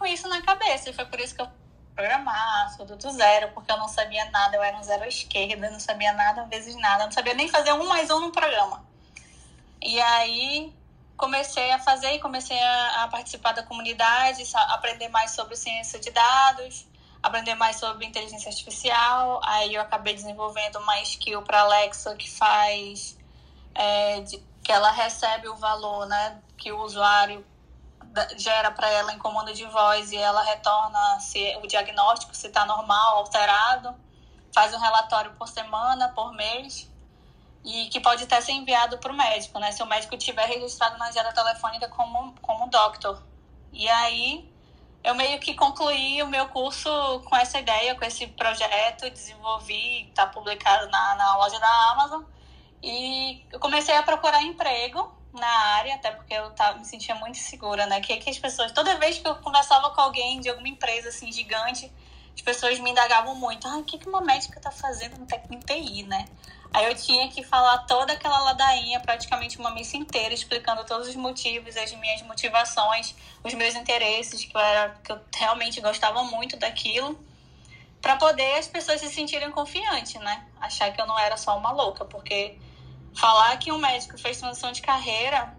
com 0.00 0.06
isso 0.06 0.26
na 0.26 0.40
cabeça. 0.40 0.88
E 0.88 0.92
foi 0.94 1.04
por 1.04 1.20
isso 1.20 1.34
que 1.34 1.42
eu 1.42 1.48
programar 1.94 2.74
tudo 2.78 2.96
do 2.96 3.10
zero, 3.10 3.52
porque 3.52 3.70
eu 3.70 3.76
não 3.76 3.86
sabia 3.86 4.24
nada, 4.30 4.56
eu 4.56 4.62
era 4.62 4.76
um 4.78 4.82
zero 4.82 5.04
esquerda, 5.04 5.70
não 5.70 5.78
sabia 5.78 6.12
nada 6.14 6.46
vezes 6.46 6.74
nada, 6.76 7.04
não 7.04 7.12
sabia 7.12 7.34
nem 7.34 7.46
fazer 7.46 7.74
um 7.74 7.86
mais 7.86 8.10
um 8.10 8.20
no 8.20 8.32
programa. 8.32 8.82
E 9.82 10.00
aí 10.00 10.72
comecei 11.20 11.70
a 11.70 11.78
fazer 11.78 12.14
e 12.14 12.18
comecei 12.18 12.58
a, 12.58 13.04
a, 13.04 13.08
participar 13.08 13.52
da 13.52 13.62
comunidade, 13.62 14.42
aprender 14.70 15.10
mais 15.10 15.32
sobre 15.32 15.54
ciência 15.54 16.00
de 16.00 16.10
dados. 16.10 16.86
aprender 17.22 17.54
mais 17.54 17.76
sobre 17.76 18.06
inteligência 18.06 18.48
artificial. 18.48 19.38
Aí 19.44 19.74
eu 19.74 19.82
acabei 19.82 20.14
desenvolvendo 20.14 20.76
uma 20.76 20.98
skill 21.02 21.42
para 21.42 21.60
Alexa 21.60 22.16
que 22.16 22.30
faz 22.30 23.18
é, 23.74 24.20
de, 24.22 24.38
que 24.64 24.72
ela 24.72 24.90
recebe 24.90 25.46
o 25.46 25.56
valor, 25.56 26.06
né, 26.06 26.40
que 26.56 26.72
o 26.72 26.80
usuário 26.80 27.44
gera 28.38 28.70
para 28.70 28.88
ela 28.88 29.12
em 29.12 29.18
comando 29.18 29.52
de 29.52 29.66
voz 29.66 30.12
e 30.12 30.16
ela 30.16 30.42
retorna 30.42 31.20
se 31.20 31.54
o 31.62 31.66
diagnóstico 31.66 32.34
se 32.34 32.46
está 32.46 32.64
normal, 32.64 33.18
alterado, 33.18 33.94
faz 34.54 34.72
um 34.72 34.78
relatório 34.78 35.32
por 35.32 35.46
semana, 35.46 36.08
por 36.08 36.32
mês 36.32 36.90
e 37.64 37.88
que 37.88 38.00
pode 38.00 38.24
até 38.24 38.40
ser 38.40 38.52
enviado 38.52 38.98
para 38.98 39.12
o 39.12 39.16
médico, 39.16 39.58
né? 39.58 39.72
Se 39.72 39.82
o 39.82 39.86
médico 39.86 40.16
tiver 40.16 40.46
registrado 40.46 40.98
na 40.98 41.06
agenda 41.06 41.32
telefônica 41.32 41.88
como 41.88 42.34
como 42.40 42.70
doctor. 42.70 43.22
E 43.72 43.88
aí 43.88 44.50
eu 45.04 45.14
meio 45.14 45.38
que 45.40 45.54
concluí 45.54 46.22
o 46.22 46.26
meu 46.26 46.48
curso 46.48 46.90
com 47.24 47.36
essa 47.36 47.58
ideia, 47.58 47.94
com 47.94 48.04
esse 48.04 48.26
projeto, 48.28 49.10
desenvolvi, 49.10 50.08
está 50.08 50.26
publicado 50.26 50.88
na, 50.90 51.14
na 51.14 51.36
loja 51.36 51.58
da 51.58 51.90
Amazon 51.92 52.22
e 52.82 53.44
eu 53.52 53.60
comecei 53.60 53.94
a 53.94 54.02
procurar 54.02 54.42
emprego 54.42 55.12
na 55.32 55.46
área, 55.46 55.94
até 55.94 56.10
porque 56.10 56.34
eu 56.34 56.50
tava, 56.50 56.78
me 56.78 56.84
sentia 56.84 57.14
muito 57.14 57.38
segura, 57.38 57.86
né? 57.86 58.00
Que, 58.00 58.16
que 58.16 58.30
as 58.30 58.38
pessoas, 58.38 58.72
toda 58.72 58.98
vez 58.98 59.18
que 59.18 59.28
eu 59.28 59.36
conversava 59.36 59.90
com 59.90 60.00
alguém 60.00 60.40
de 60.40 60.48
alguma 60.48 60.68
empresa 60.68 61.10
assim 61.10 61.30
gigante, 61.30 61.92
as 62.34 62.40
pessoas 62.40 62.78
me 62.80 62.90
indagavam 62.90 63.34
muito: 63.34 63.68
ah, 63.68 63.76
o 63.76 63.84
que, 63.84 63.98
que 63.98 64.08
uma 64.08 64.20
médica 64.20 64.60
tá 64.60 64.70
fazendo 64.70 65.18
no 65.18 65.26
TI, 65.26 66.02
né? 66.04 66.24
Aí 66.72 66.86
eu 66.86 66.94
tinha 66.94 67.28
que 67.28 67.42
falar 67.42 67.78
toda 67.78 68.12
aquela 68.12 68.38
ladainha, 68.40 69.00
praticamente 69.00 69.58
uma 69.58 69.72
missa 69.72 69.96
inteira, 69.96 70.32
explicando 70.32 70.84
todos 70.84 71.08
os 71.08 71.16
motivos, 71.16 71.76
as 71.76 71.92
minhas 71.94 72.22
motivações, 72.22 73.14
os 73.42 73.52
meus 73.54 73.74
interesses, 73.74 74.44
que 74.44 74.56
eu, 74.56 74.60
era, 74.60 74.90
que 75.02 75.10
eu 75.10 75.20
realmente 75.34 75.80
gostava 75.80 76.22
muito 76.22 76.56
daquilo, 76.56 77.18
para 78.00 78.16
poder 78.16 78.56
as 78.56 78.68
pessoas 78.68 79.00
se 79.00 79.10
sentirem 79.10 79.50
confiantes, 79.50 80.20
né? 80.20 80.46
Achar 80.60 80.92
que 80.92 81.00
eu 81.00 81.06
não 81.06 81.18
era 81.18 81.36
só 81.36 81.58
uma 81.58 81.72
louca, 81.72 82.04
porque 82.04 82.56
falar 83.14 83.56
que 83.56 83.72
um 83.72 83.78
médico 83.78 84.16
fez 84.16 84.38
transição 84.38 84.70
de 84.70 84.80
carreira, 84.80 85.52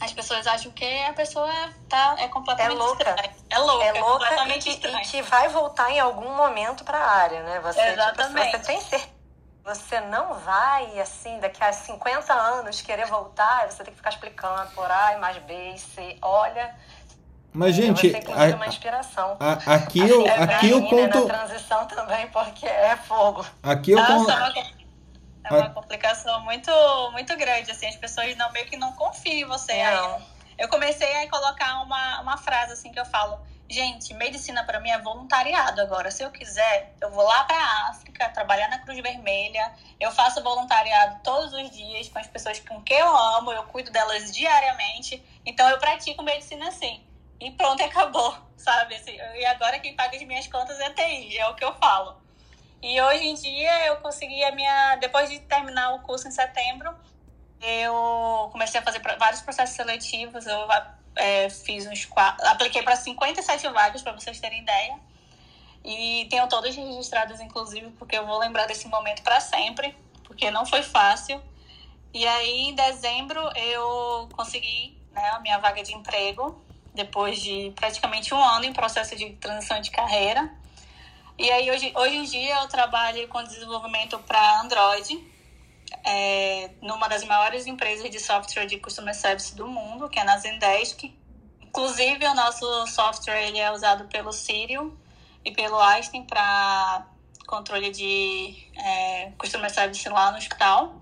as 0.00 0.12
pessoas 0.12 0.46
acham 0.46 0.72
que 0.72 1.02
a 1.04 1.12
pessoa 1.12 1.48
tá, 1.90 2.16
é 2.18 2.26
completamente 2.28 2.74
é 2.74 2.78
louca. 2.78 3.10
Estranha. 3.10 3.36
É 3.50 3.58
louca, 3.58 3.84
é 3.84 3.92
louca 3.92 4.12
completamente 4.12 4.70
e, 4.70 4.76
que, 4.78 4.88
e 4.88 5.00
que 5.02 5.22
vai 5.22 5.48
voltar 5.50 5.90
em 5.90 6.00
algum 6.00 6.34
momento 6.34 6.84
para 6.84 6.98
a 6.98 7.10
área, 7.10 7.42
né? 7.42 7.60
Você, 7.60 7.80
Exatamente. 7.80 8.50
Tipo, 8.50 8.64
você 8.64 8.72
tem 8.72 8.80
certeza 8.80 9.11
você 9.64 10.00
não 10.00 10.34
vai, 10.34 10.98
assim, 11.00 11.38
daqui 11.38 11.62
a 11.62 11.72
50 11.72 12.32
anos 12.32 12.80
querer 12.80 13.06
voltar, 13.06 13.70
você 13.70 13.84
tem 13.84 13.92
que 13.92 13.98
ficar 13.98 14.10
explicando 14.10 14.70
por 14.72 14.90
A 14.90 15.14
e 15.14 15.18
mais 15.18 15.38
B 15.38 15.74
e 15.74 15.78
C. 15.78 16.16
Olha, 16.20 16.74
mas, 17.52 17.74
gente, 17.74 18.10
a, 18.16 18.56
uma 18.56 18.66
inspiração. 18.66 19.36
A, 19.38 19.74
aqui 19.74 19.98
eu, 19.98 20.26
é 20.26 20.42
aqui 20.42 20.70
eu 20.70 20.82
conto. 20.82 21.26
Na 21.26 21.34
transição 21.34 21.86
também, 21.86 22.26
porque 22.28 22.66
é 22.66 22.96
fogo. 22.96 23.44
Aqui 23.62 23.92
eu 23.92 24.04
conto. 24.04 24.30
É 24.30 25.54
uma 25.54 25.70
complicação 25.70 26.40
muito, 26.44 26.70
muito 27.12 27.36
grande, 27.36 27.70
assim, 27.70 27.86
as 27.86 27.96
pessoas 27.96 28.34
não, 28.36 28.50
meio 28.52 28.64
que 28.66 28.76
não 28.76 28.92
confiam 28.92 29.34
em 29.34 29.44
você. 29.44 29.72
Não. 29.84 30.14
Aí, 30.14 30.22
eu 30.58 30.68
comecei 30.68 31.12
a 31.22 31.28
colocar 31.28 31.82
uma, 31.82 32.20
uma 32.20 32.36
frase 32.38 32.72
assim 32.72 32.90
que 32.90 32.98
eu 32.98 33.04
falo, 33.04 33.38
gente, 33.72 34.12
medicina 34.14 34.62
para 34.64 34.78
mim 34.80 34.90
é 34.90 34.98
voluntariado 34.98 35.80
agora. 35.80 36.10
Se 36.10 36.22
eu 36.22 36.30
quiser, 36.30 36.94
eu 37.00 37.10
vou 37.10 37.24
lá 37.24 37.44
para 37.44 37.88
África, 37.88 38.28
trabalhar 38.28 38.68
na 38.68 38.78
Cruz 38.80 39.00
Vermelha, 39.00 39.72
eu 39.98 40.10
faço 40.12 40.42
voluntariado 40.42 41.20
todos 41.24 41.52
os 41.54 41.70
dias 41.70 42.08
com 42.08 42.18
as 42.18 42.26
pessoas 42.26 42.60
com 42.60 42.82
quem 42.82 42.98
eu 42.98 43.16
amo, 43.16 43.52
eu 43.52 43.64
cuido 43.64 43.90
delas 43.90 44.32
diariamente, 44.32 45.24
então 45.44 45.68
eu 45.68 45.78
pratico 45.78 46.22
medicina 46.22 46.68
assim. 46.68 47.02
E 47.40 47.50
pronto, 47.52 47.82
acabou, 47.84 48.36
sabe? 48.56 48.94
Assim, 48.94 49.16
e 49.16 49.44
agora 49.46 49.78
quem 49.78 49.96
paga 49.96 50.16
as 50.16 50.22
minhas 50.22 50.46
contas 50.46 50.78
é 50.78 50.90
TI, 50.90 51.38
é 51.38 51.48
o 51.48 51.54
que 51.54 51.64
eu 51.64 51.74
falo. 51.74 52.22
E 52.82 53.00
hoje 53.00 53.24
em 53.24 53.34
dia 53.34 53.86
eu 53.86 53.96
consegui 53.98 54.42
a 54.44 54.52
minha. 54.52 54.96
Depois 54.96 55.30
de 55.30 55.38
terminar 55.40 55.94
o 55.94 56.00
curso 56.00 56.26
em 56.26 56.32
setembro, 56.32 56.92
eu 57.60 58.48
comecei 58.50 58.80
a 58.80 58.82
fazer 58.82 59.00
vários 59.18 59.40
processos 59.40 59.76
seletivos. 59.76 60.46
Eu 60.46 60.66
é, 61.16 61.48
fiz 61.50 61.86
uns 61.86 62.04
quatro. 62.04 62.46
Apliquei 62.46 62.82
para 62.82 62.96
57 62.96 63.68
vagas, 63.68 64.02
para 64.02 64.12
vocês 64.12 64.40
terem 64.40 64.62
ideia. 64.62 64.98
E 65.84 66.26
tenho 66.30 66.48
todas 66.48 66.74
registradas, 66.74 67.40
inclusive, 67.40 67.90
porque 67.98 68.16
eu 68.16 68.26
vou 68.26 68.38
lembrar 68.38 68.66
desse 68.66 68.86
momento 68.88 69.22
para 69.22 69.40
sempre, 69.40 69.96
porque 70.24 70.50
não 70.50 70.64
foi 70.64 70.82
fácil. 70.82 71.42
E 72.14 72.26
aí, 72.26 72.68
em 72.68 72.74
dezembro, 72.74 73.40
eu 73.56 74.28
consegui 74.32 74.96
né, 75.12 75.30
a 75.30 75.40
minha 75.40 75.58
vaga 75.58 75.82
de 75.82 75.94
emprego, 75.94 76.62
depois 76.94 77.40
de 77.40 77.72
praticamente 77.74 78.32
um 78.34 78.42
ano 78.42 78.64
em 78.64 78.72
processo 78.72 79.16
de 79.16 79.30
transição 79.34 79.80
de 79.80 79.90
carreira. 79.90 80.52
E 81.38 81.50
aí, 81.50 81.70
hoje, 81.70 81.92
hoje 81.96 82.16
em 82.16 82.24
dia, 82.24 82.60
eu 82.60 82.68
trabalho 82.68 83.26
com 83.28 83.42
desenvolvimento 83.42 84.18
para 84.20 84.60
Android, 84.60 85.31
é, 86.04 86.70
numa 86.80 87.08
das 87.08 87.24
maiores 87.24 87.66
empresas 87.66 88.10
de 88.10 88.18
software 88.18 88.66
de 88.66 88.78
Customer 88.78 89.14
Service 89.14 89.54
do 89.54 89.66
mundo, 89.66 90.08
que 90.08 90.18
é 90.18 90.24
na 90.24 90.36
Zendesk. 90.38 91.04
Inclusive, 91.60 92.26
o 92.26 92.34
nosso 92.34 92.86
software 92.86 93.48
ele 93.48 93.58
é 93.58 93.70
usado 93.72 94.04
pelo 94.08 94.32
Sirio 94.32 94.98
e 95.44 95.50
pelo 95.50 95.80
Einstein 95.80 96.24
para 96.24 97.06
controle 97.46 97.90
de 97.90 98.68
é, 98.76 99.32
Customer 99.38 99.72
Service 99.72 100.08
lá 100.08 100.30
no 100.30 100.38
hospital. 100.38 100.94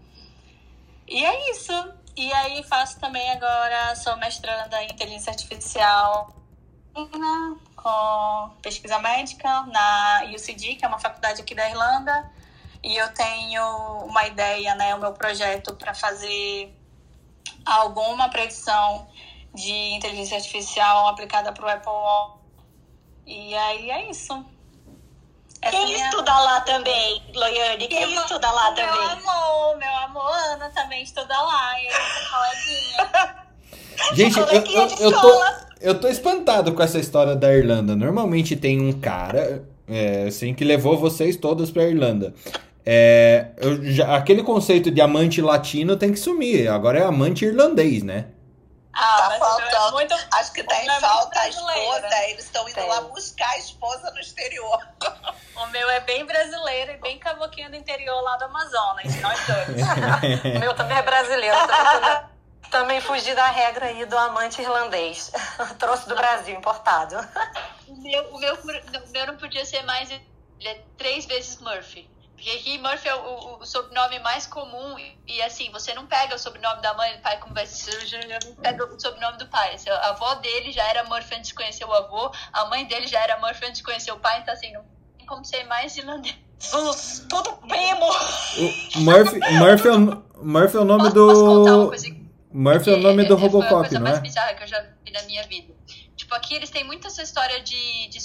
E 1.07 1.24
é 1.24 1.51
isso. 1.51 1.72
E 2.16 2.32
aí 2.32 2.62
faço 2.64 2.99
também 3.01 3.30
agora, 3.30 3.95
sou 3.97 4.16
mestranda 4.16 4.82
em 4.82 4.86
inteligência 4.86 5.30
artificial 5.30 6.34
com 7.76 8.51
pesquisa 8.62 8.99
médica 8.99 9.62
na 9.66 10.24
UCD, 10.34 10.74
que 10.74 10.84
é 10.84 10.88
uma 10.88 10.99
faculdade 10.99 11.41
aqui 11.41 11.55
da 11.55 11.68
Irlanda. 11.68 12.30
E 12.83 12.97
eu 12.97 13.09
tenho 13.12 13.62
uma 14.05 14.26
ideia, 14.26 14.74
né, 14.74 14.95
o 14.95 15.01
meu 15.01 15.12
projeto 15.12 15.74
para 15.74 15.95
fazer 15.95 16.74
alguma 17.64 18.28
predição 18.31 19.07
de 19.55 19.72
inteligência 19.72 20.37
artificial 20.37 21.09
aplicada 21.09 21.53
para 21.53 21.64
o 21.64 21.68
Apple 21.68 22.41
E 23.26 23.55
aí 23.55 23.91
é 23.91 24.11
isso. 24.11 24.45
Essa 25.62 25.76
Quem 25.76 25.87
minha... 25.87 26.07
estuda 26.07 26.33
lá 26.33 26.61
também, 26.62 27.22
Loiane? 27.35 27.87
Quem 27.87 28.14
eu, 28.14 28.22
estuda 28.22 28.51
lá 28.51 28.72
meu 28.72 28.76
também? 28.76 29.22
Meu 29.22 29.31
amor, 29.31 29.76
meu 29.76 29.97
amor, 29.97 30.33
Ana 30.33 30.70
também 30.70 31.03
estuda 31.03 31.39
lá. 31.39 31.81
E 31.81 31.87
eu 31.87 31.93
coleguinha. 32.31 33.51
Gente, 34.14 34.39
eu, 34.39 34.47
eu, 34.47 34.89
eu, 34.99 35.20
tô, 35.20 35.45
eu 35.81 36.01
tô 36.01 36.09
espantado 36.09 36.72
com 36.72 36.83
essa 36.83 36.99
história 36.99 37.37
da 37.37 37.53
Irlanda. 37.53 37.95
Normalmente 37.95 38.57
tem 38.57 38.81
um 38.81 38.99
cara, 38.99 39.62
é, 39.87 40.24
assim, 40.28 40.55
que 40.55 40.64
levou 40.64 40.97
vocês 40.97 41.37
todos 41.37 41.70
pra 41.70 41.85
Irlanda. 41.85 42.35
É, 42.85 43.53
já, 43.83 44.16
aquele 44.16 44.43
conceito 44.43 44.91
de 44.91 45.01
amante 45.01 45.41
latino 45.41 45.97
tem 45.97 46.12
que 46.12 46.18
sumir. 46.18 46.68
Agora 46.68 46.99
é 46.99 47.05
amante 47.05 47.45
irlandês, 47.45 48.03
né? 48.03 48.26
Ah, 48.93 49.28
tá 49.28 49.39
faltando. 49.39 49.76
É 49.76 49.91
muito, 49.93 50.14
acho 50.35 50.53
que 50.53 50.64
tem 50.64 50.91
é 50.91 51.01
falta 51.01 51.41
a 51.41 51.49
esposa. 51.49 52.09
Eles 52.28 52.45
estão 52.45 52.68
indo 52.68 52.74
tem. 52.74 52.89
lá 52.89 53.01
buscar 53.03 53.51
a 53.51 53.59
esposa 53.59 54.11
no 54.11 54.20
exterior. 54.20 54.78
O 55.61 55.66
meu 55.66 55.91
é 55.91 56.01
bem 56.01 56.24
brasileiro 56.24 56.93
e 56.93 56.97
bem 56.97 57.18
cavoquinho 57.18 57.68
do 57.68 57.76
interior 57.76 58.22
lá 58.22 58.39
do 58.39 58.45
Amazonas, 58.45 59.20
nós 59.20 59.39
dois. 59.47 60.57
o 60.57 60.59
meu 60.59 60.74
também 60.74 60.97
é 60.97 61.03
brasileiro. 61.03 61.55
Também, 61.55 62.31
também 62.70 63.01
fugi 63.03 63.35
da 63.35 63.47
regra 63.49 63.85
aí 63.85 64.07
do 64.07 64.16
amante 64.16 64.62
irlandês. 64.62 65.31
Trouxe 65.78 66.09
do 66.09 66.14
Brasil, 66.14 66.57
importado. 66.57 67.16
O 67.87 67.95
meu, 68.01 68.24
o 68.31 68.39
meu, 68.39 68.55
o 68.55 69.12
meu 69.12 69.26
não 69.26 69.37
podia 69.37 69.66
ser 69.66 69.83
mais. 69.83 70.11
Ele 70.11 70.22
é 70.64 70.81
três 70.97 71.26
vezes 71.26 71.61
Murphy. 71.61 72.09
Porque 72.41 72.53
aqui 72.53 72.78
Murphy 72.78 73.07
é 73.07 73.14
o, 73.14 73.59
o, 73.61 73.66
sobrenome 73.66 74.18
mais 74.20 74.47
comum 74.47 74.99
e, 74.99 75.14
e, 75.28 75.43
assim, 75.43 75.70
você 75.70 75.93
não 75.93 76.07
pega 76.07 76.34
o 76.34 76.38
sobrenome 76.38 76.80
da 76.80 76.95
mãe, 76.95 77.14
do 77.14 77.20
pai, 77.20 77.36
como 77.38 77.53
vai 77.53 77.66
ser, 77.66 77.95
pega 78.62 78.82
o 78.82 78.99
sobrenome 78.99 79.36
do 79.36 79.47
pai. 79.49 79.76
A 79.86 80.09
avó 80.09 80.36
dele 80.36 80.72
já 80.72 80.82
era 80.88 81.05
Murphy 81.05 81.34
antes 81.34 81.49
de 81.49 81.55
conhecer 81.55 81.84
o 81.84 81.93
avô, 81.93 82.32
a 82.51 82.64
mãe 82.64 82.86
dele 82.86 83.07
já 83.07 83.20
era 83.20 83.38
Murphy 83.41 83.66
antes 83.66 83.76
de 83.76 83.82
conhecer 83.82 84.11
o 84.12 84.18
pai, 84.18 84.41
então 84.41 84.55
assim, 84.55 84.72
não 84.72 84.82
tem 85.18 85.26
como 85.26 85.45
ser 85.45 85.64
mais 85.64 85.95
irlandês. 85.99 86.34
Tudo 87.28 87.59
primo! 87.68 88.07
O 88.97 89.01
Murphy, 89.01 89.38
Murphy, 89.59 89.88
é 89.88 89.93
o, 89.93 89.99
Murphy 90.43 90.76
é 90.78 90.80
o 90.80 90.84
nome 90.86 91.03
posso, 91.03 91.14
do... 91.14 91.91
Posso 91.91 92.20
Murphy 92.55 92.91
é 92.91 92.95
o 92.95 93.01
nome 93.01 93.24
do 93.26 93.36
Robocop, 93.36 93.68
não 93.68 93.76
é? 93.76 93.84
Foi 93.84 93.84
a 93.84 93.88
coisa 93.88 94.01
mais 94.01 94.18
bizarra 94.20 94.55
que 94.55 94.62
eu 94.62 94.66
já 94.66 94.80
vi 95.05 95.12
na 95.12 95.22
minha 95.24 95.47
vida. 95.47 95.74
Tipo, 96.16 96.34
aqui 96.34 96.55
eles 96.55 96.70
têm 96.70 96.84
muito 96.84 97.07
essa 97.07 97.22
história 97.22 97.61
de, 97.62 98.09
de 98.09 98.18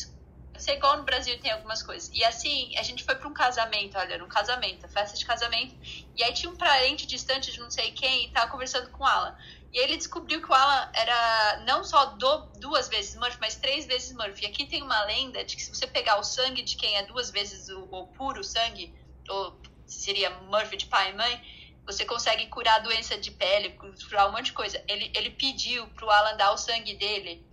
ser 0.58 0.74
igual 0.74 0.98
no 0.98 1.04
Brasil 1.04 1.40
tem 1.40 1.52
algumas 1.52 1.84
coisas. 1.84 2.10
E 2.14 2.24
assim, 2.24 2.76
a 2.78 2.84
gente 2.84 3.04
foi 3.04 3.16
para 3.16 3.28
um 3.28 3.34
casamento, 3.34 3.98
olha, 3.98 4.24
um 4.24 4.28
casamento, 4.28 4.88
festa 4.88 5.18
de 5.18 5.26
casamento. 5.26 5.76
E 6.16 6.24
aí 6.24 6.34
tinha 6.34 6.52
um 6.52 6.56
parente 6.56 7.06
distante 7.06 7.52
de 7.52 7.60
não 7.60 7.70
sei 7.70 7.92
quem 7.92 8.26
e 8.26 8.32
tava 8.32 8.52
conversando 8.52 8.90
com 8.92 9.04
o 9.04 9.08
Alan. 9.08 9.36
E 9.72 9.78
ele 9.78 9.98
descobriu 9.98 10.42
que 10.42 10.50
o 10.50 10.54
Alan 10.54 10.90
era 10.94 11.64
não 11.66 11.84
só 11.84 12.06
do, 12.06 12.38
duas 12.60 12.88
vezes 12.88 13.16
Murphy, 13.16 13.38
mas 13.42 13.56
três 13.56 13.86
vezes 13.86 14.14
Murphy. 14.14 14.44
E 14.44 14.48
aqui 14.48 14.66
tem 14.66 14.82
uma 14.82 15.04
lenda 15.04 15.44
de 15.44 15.56
que 15.56 15.62
se 15.62 15.74
você 15.74 15.86
pegar 15.86 16.18
o 16.18 16.24
sangue 16.24 16.62
de 16.62 16.76
quem 16.78 16.96
é 16.96 17.04
duas 17.04 17.30
vezes 17.30 17.68
o, 17.70 17.84
o 17.92 18.08
puro 18.08 18.44
sangue, 18.44 18.94
ou 19.28 19.60
seria 19.86 20.30
Murphy 20.30 20.78
de 20.78 20.86
pai 20.86 21.12
e 21.12 21.16
mãe, 21.16 21.42
você 21.86 22.04
consegue 22.06 22.48
curar 22.48 22.76
a 22.76 22.80
doença 22.80 23.18
de 23.18 23.32
pele, 23.32 23.78
curar 24.10 24.30
um 24.30 24.32
monte 24.32 24.46
de 24.46 24.54
coisa. 24.54 24.84
Ele, 24.88 25.12
ele 25.14 25.32
pediu 25.32 25.88
pro 25.90 26.10
Alan 26.10 26.36
dar 26.36 26.52
o 26.52 26.58
sangue 26.58 26.96
dele 26.96 27.46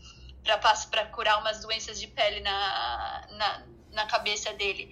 para 0.91 1.07
curar 1.07 1.39
umas 1.39 1.61
doenças 1.61 2.01
de 2.01 2.07
pele 2.09 2.41
na, 2.41 3.27
na, 3.31 3.63
na 3.93 4.07
cabeça 4.07 4.53
dele. 4.55 4.91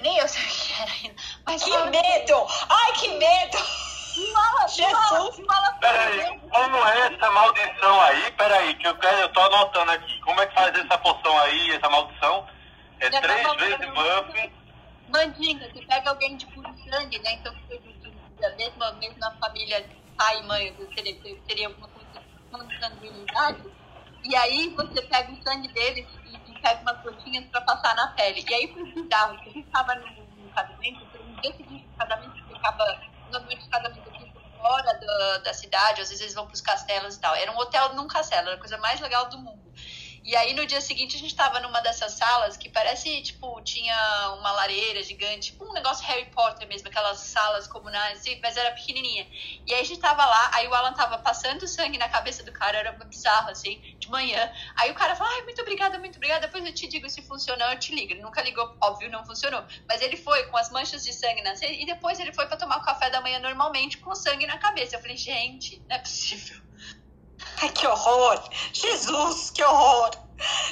Nem 0.00 0.18
eu 0.18 0.28
sei 0.28 0.42
o 0.42 0.48
que 0.48 0.82
era 0.82 0.92
ainda. 0.92 1.22
Mas 1.44 1.62
que 1.62 1.70
medo! 1.70 2.46
Ai, 2.68 2.92
que 2.92 3.08
medo! 3.08 3.58
Fala, 4.32 4.68
Jesus! 4.68 5.46
Fala, 5.46 5.72
Peraí, 5.78 6.40
como 6.40 6.76
é 6.76 7.14
essa 7.14 7.30
maldição 7.30 8.00
aí? 8.00 8.32
Peraí, 8.32 8.74
que 8.74 8.86
eu, 8.86 8.96
quero, 8.96 9.16
eu 9.18 9.28
tô 9.32 9.40
anotando 9.40 9.92
aqui. 9.92 10.20
Como 10.20 10.40
é 10.40 10.46
que 10.46 10.54
faz 10.54 10.74
essa 10.78 10.98
poção 10.98 11.38
aí, 11.40 11.70
essa 11.70 11.88
maldição? 11.90 12.46
É 13.00 13.12
Já 13.12 13.20
três 13.20 13.42
tava 13.42 13.56
vezes 13.56 13.86
buff. 13.86 14.52
Mandinga, 15.08 15.70
você 15.70 15.84
pega 15.84 16.10
alguém 16.10 16.36
de 16.36 16.46
puro 16.46 16.74
sangue, 16.90 17.18
né? 17.18 17.32
Então, 17.34 17.54
você 17.68 17.78
da 18.40 18.50
mesma, 18.56 18.92
mesma 18.92 19.30
família, 19.40 19.88
pai 20.16 20.40
e 20.40 20.42
mãe, 20.44 20.72
teria, 20.94 21.14
você 21.14 21.34
teria 21.46 21.66
alguma 21.68 21.88
coisa 21.88 22.66
de 22.68 22.80
sanguinidade. 22.80 23.75
E 24.24 24.34
aí 24.36 24.74
você 24.74 25.02
pega 25.02 25.32
o 25.32 25.42
sangue 25.42 25.72
deles 25.72 26.06
e, 26.24 26.34
e 26.34 26.60
pega 26.60 26.80
umas 26.82 27.02
gotinhas 27.02 27.44
pra 27.46 27.60
passar 27.62 27.94
na 27.94 28.08
pele. 28.08 28.44
E 28.48 28.54
aí 28.54 28.72
foi 28.72 28.84
bizarro, 28.92 29.34
porque 29.34 29.50
a 29.50 29.52
gente 29.52 29.70
tava 29.70 29.94
no, 29.94 30.42
no 30.42 30.50
casamento, 30.50 31.06
no 31.24 31.40
dia 31.40 31.56
seguinte 31.56 31.86
do 31.86 31.96
casamento, 31.96 32.34
ficava, 32.48 33.00
normalmente 33.30 33.66
o 33.66 33.70
casamento 33.70 34.08
aqui 34.08 34.32
fora 34.56 34.98
da, 34.98 35.38
da 35.38 35.54
cidade, 35.54 36.00
às 36.00 36.08
vezes 36.08 36.20
eles 36.20 36.34
vão 36.34 36.46
pros 36.46 36.60
castelos 36.60 37.16
e 37.16 37.20
tal. 37.20 37.34
Era 37.34 37.52
um 37.52 37.58
hotel 37.58 37.94
num 37.94 38.08
castelo, 38.08 38.48
era 38.48 38.56
a 38.56 38.60
coisa 38.60 38.78
mais 38.78 39.00
legal 39.00 39.28
do 39.28 39.38
mundo. 39.38 39.72
E 40.26 40.34
aí 40.34 40.54
no 40.54 40.66
dia 40.66 40.80
seguinte 40.80 41.14
a 41.14 41.20
gente 41.20 41.36
tava 41.36 41.60
numa 41.60 41.80
dessas 41.80 42.14
salas 42.14 42.56
que 42.56 42.68
parece, 42.68 43.22
tipo, 43.22 43.62
tinha 43.62 44.34
uma 44.40 44.50
lareira 44.50 45.00
gigante, 45.00 45.52
tipo 45.52 45.64
um 45.64 45.72
negócio 45.72 46.04
Harry 46.04 46.28
Potter 46.32 46.66
mesmo, 46.66 46.88
aquelas 46.88 47.18
salas 47.18 47.68
comunais, 47.68 48.18
assim, 48.18 48.40
mas 48.42 48.56
era 48.56 48.72
pequenininha. 48.72 49.24
E 49.64 49.72
aí 49.72 49.80
a 49.80 49.84
gente 49.84 50.00
tava 50.00 50.26
lá, 50.26 50.50
aí 50.54 50.66
o 50.66 50.74
Alan 50.74 50.92
tava 50.94 51.18
passando 51.18 51.68
sangue 51.68 51.96
na 51.96 52.08
cabeça 52.08 52.42
do 52.42 52.50
cara, 52.50 52.76
era 52.76 52.90
bizarro, 53.04 53.50
assim, 53.50 53.80
de 54.00 54.10
manhã. 54.10 54.52
Aí 54.74 54.90
o 54.90 54.94
cara 54.94 55.14
falou, 55.14 55.32
ai, 55.32 55.42
muito 55.42 55.62
obrigada, 55.62 55.96
muito 55.96 56.16
obrigada, 56.16 56.40
depois 56.48 56.66
eu 56.66 56.74
te 56.74 56.88
digo 56.88 57.08
se 57.08 57.22
funcionou, 57.22 57.70
eu 57.70 57.78
te 57.78 57.94
ligo. 57.94 58.12
Ele 58.12 58.22
nunca 58.22 58.42
ligou, 58.42 58.76
óbvio, 58.82 59.08
não 59.08 59.24
funcionou. 59.24 59.64
Mas 59.88 60.02
ele 60.02 60.16
foi 60.16 60.42
com 60.46 60.56
as 60.56 60.70
manchas 60.70 61.04
de 61.04 61.12
sangue 61.12 61.40
na 61.42 61.54
e 61.54 61.86
depois 61.86 62.18
ele 62.18 62.32
foi 62.32 62.48
pra 62.48 62.56
tomar 62.56 62.78
o 62.78 62.84
café 62.84 63.10
da 63.10 63.20
manhã 63.20 63.38
normalmente 63.38 63.98
com 63.98 64.12
sangue 64.12 64.44
na 64.44 64.58
cabeça. 64.58 64.96
Eu 64.96 65.00
falei, 65.00 65.16
gente, 65.16 65.80
não 65.88 65.94
é 65.94 66.00
possível. 66.00 66.65
Ai, 67.62 67.68
que 67.70 67.86
horror! 67.86 68.42
Jesus, 68.72 69.50
que 69.50 69.62
horror! 69.62 70.10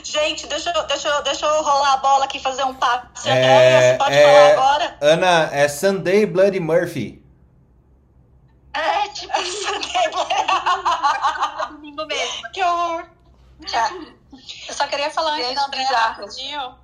Gente, 0.03 0.47
deixa, 0.47 0.71
eu- 0.71 0.87
deixa, 0.87 1.21
deixa 1.23 1.47
eu 1.47 1.63
rolar 1.63 1.95
a 1.95 1.97
bola 1.97 2.25
aqui 2.27 2.37
e 2.39 2.43
fazer 2.43 2.65
um 2.65 2.75
passe. 2.75 3.29
Andréia, 3.31 3.93
você 3.93 3.99
pode 3.99 4.23
falar 4.23 4.53
agora? 4.53 4.99
Ana, 5.01 5.49
é 5.53 5.69
Sunday 5.69 6.27
Bloody 6.27 6.61
Murphy. 6.61 7.23
É, 8.75 9.09
tipo, 9.11 9.33
domingo 11.71 12.07
mesmo. 12.07 12.51
Que 12.53 12.63
horror! 12.63 13.07
Tá. 13.71 13.91
Eu 14.69 14.75
só 14.75 14.87
queria 14.87 15.11
falar 15.11 15.33
antes 15.35 15.47
Gente, 15.47 15.57
da 15.57 15.65
Andréia 15.67 15.89
rapidinho. 15.99 16.79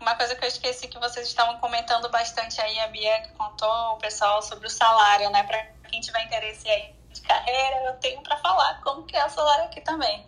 Uma 0.00 0.14
coisa 0.14 0.34
que 0.36 0.44
eu 0.44 0.48
esqueci 0.48 0.88
que 0.88 0.98
vocês 0.98 1.26
estavam 1.26 1.58
comentando 1.58 2.08
bastante 2.10 2.60
aí, 2.60 2.78
a 2.80 2.88
Bia 2.88 3.22
que 3.22 3.28
contou 3.30 3.94
o 3.94 3.96
pessoal 3.96 4.42
sobre 4.42 4.66
o 4.66 4.70
salário, 4.70 5.30
né? 5.30 5.42
Pra 5.44 5.58
quem 5.90 6.00
tiver 6.00 6.22
interesse 6.24 6.68
aí 6.68 6.94
de 7.16 7.22
carreira, 7.22 7.86
eu 7.86 7.94
tenho 7.94 8.22
pra 8.22 8.36
falar 8.38 8.80
como 8.82 9.04
que 9.04 9.16
é 9.16 9.24
o 9.24 9.30
salário 9.30 9.64
aqui 9.64 9.80
também. 9.80 10.26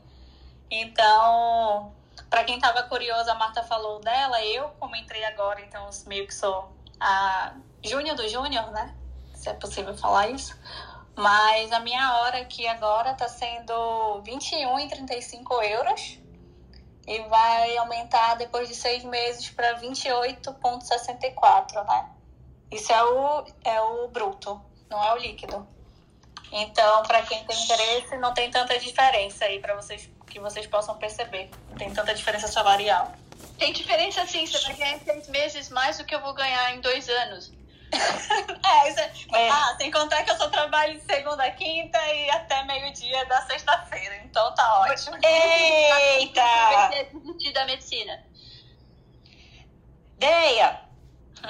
Então, 0.70 1.92
pra 2.28 2.44
quem 2.44 2.58
tava 2.58 2.82
curioso, 2.84 3.30
a 3.30 3.34
Marta 3.34 3.62
falou 3.62 4.00
dela, 4.00 4.42
eu 4.44 4.68
como 4.80 4.96
entrei 4.96 5.24
agora, 5.24 5.60
então 5.60 5.88
meio 6.06 6.26
que 6.26 6.34
sou 6.34 6.72
a 7.00 7.54
júnior 7.82 8.16
do 8.16 8.28
júnior, 8.28 8.70
né? 8.70 8.94
Se 9.34 9.48
é 9.48 9.54
possível 9.54 9.96
falar 9.96 10.28
isso. 10.28 10.54
Mas 11.16 11.72
a 11.72 11.80
minha 11.80 12.18
hora 12.18 12.38
aqui 12.38 12.66
agora 12.66 13.14
tá 13.14 13.28
sendo 13.28 13.72
21,35 14.22 15.64
euros 15.64 16.18
e 17.06 17.18
vai 17.28 17.76
aumentar 17.78 18.34
depois 18.34 18.68
de 18.68 18.74
seis 18.74 19.02
meses 19.02 19.48
para 19.50 19.80
28,64, 19.80 21.86
né? 21.86 22.10
Isso 22.70 22.92
é 22.92 23.02
o, 23.02 23.44
é 23.64 23.80
o 23.80 24.08
bruto, 24.08 24.60
não 24.90 25.02
é 25.02 25.14
o 25.14 25.16
líquido. 25.16 25.66
Então, 26.50 27.02
para 27.02 27.22
quem 27.22 27.44
tem 27.44 27.62
interesse, 27.62 28.16
não 28.16 28.32
tem 28.32 28.50
tanta 28.50 28.78
diferença 28.78 29.44
aí 29.44 29.58
para 29.58 29.74
vocês 29.74 30.08
que 30.28 30.40
vocês 30.40 30.66
possam 30.66 30.96
perceber. 30.96 31.50
Não 31.70 31.76
tem 31.76 31.92
tanta 31.92 32.14
diferença 32.14 32.48
salarial. 32.48 33.12
Tem 33.58 33.72
diferença 33.72 34.26
sim, 34.26 34.46
você 34.46 34.58
vai 34.60 34.74
ganhar 34.74 34.96
em 34.96 35.00
seis 35.00 35.28
meses 35.28 35.68
mais 35.70 35.98
do 35.98 36.04
que 36.04 36.14
eu 36.14 36.20
vou 36.20 36.32
ganhar 36.34 36.74
em 36.74 36.80
dois 36.80 37.08
anos. 37.08 37.52
É, 38.70 38.90
isso 38.90 39.00
é... 39.34 39.48
Ah, 39.48 39.74
sem 39.78 39.90
contar 39.90 40.22
que 40.22 40.30
eu 40.30 40.36
só 40.36 40.48
trabalho 40.50 41.00
de 41.00 41.04
segunda 41.06 41.42
a 41.42 41.50
quinta 41.50 41.98
e 42.12 42.30
até 42.30 42.62
meio-dia 42.64 43.24
da 43.24 43.40
sexta-feira. 43.42 44.16
Então 44.24 44.54
tá 44.54 44.80
ótimo. 44.80 45.16
Eita! 45.24 46.42
Vai 46.42 47.52
da 47.52 47.64
medicina. 47.64 48.22
Deia, 50.18 50.80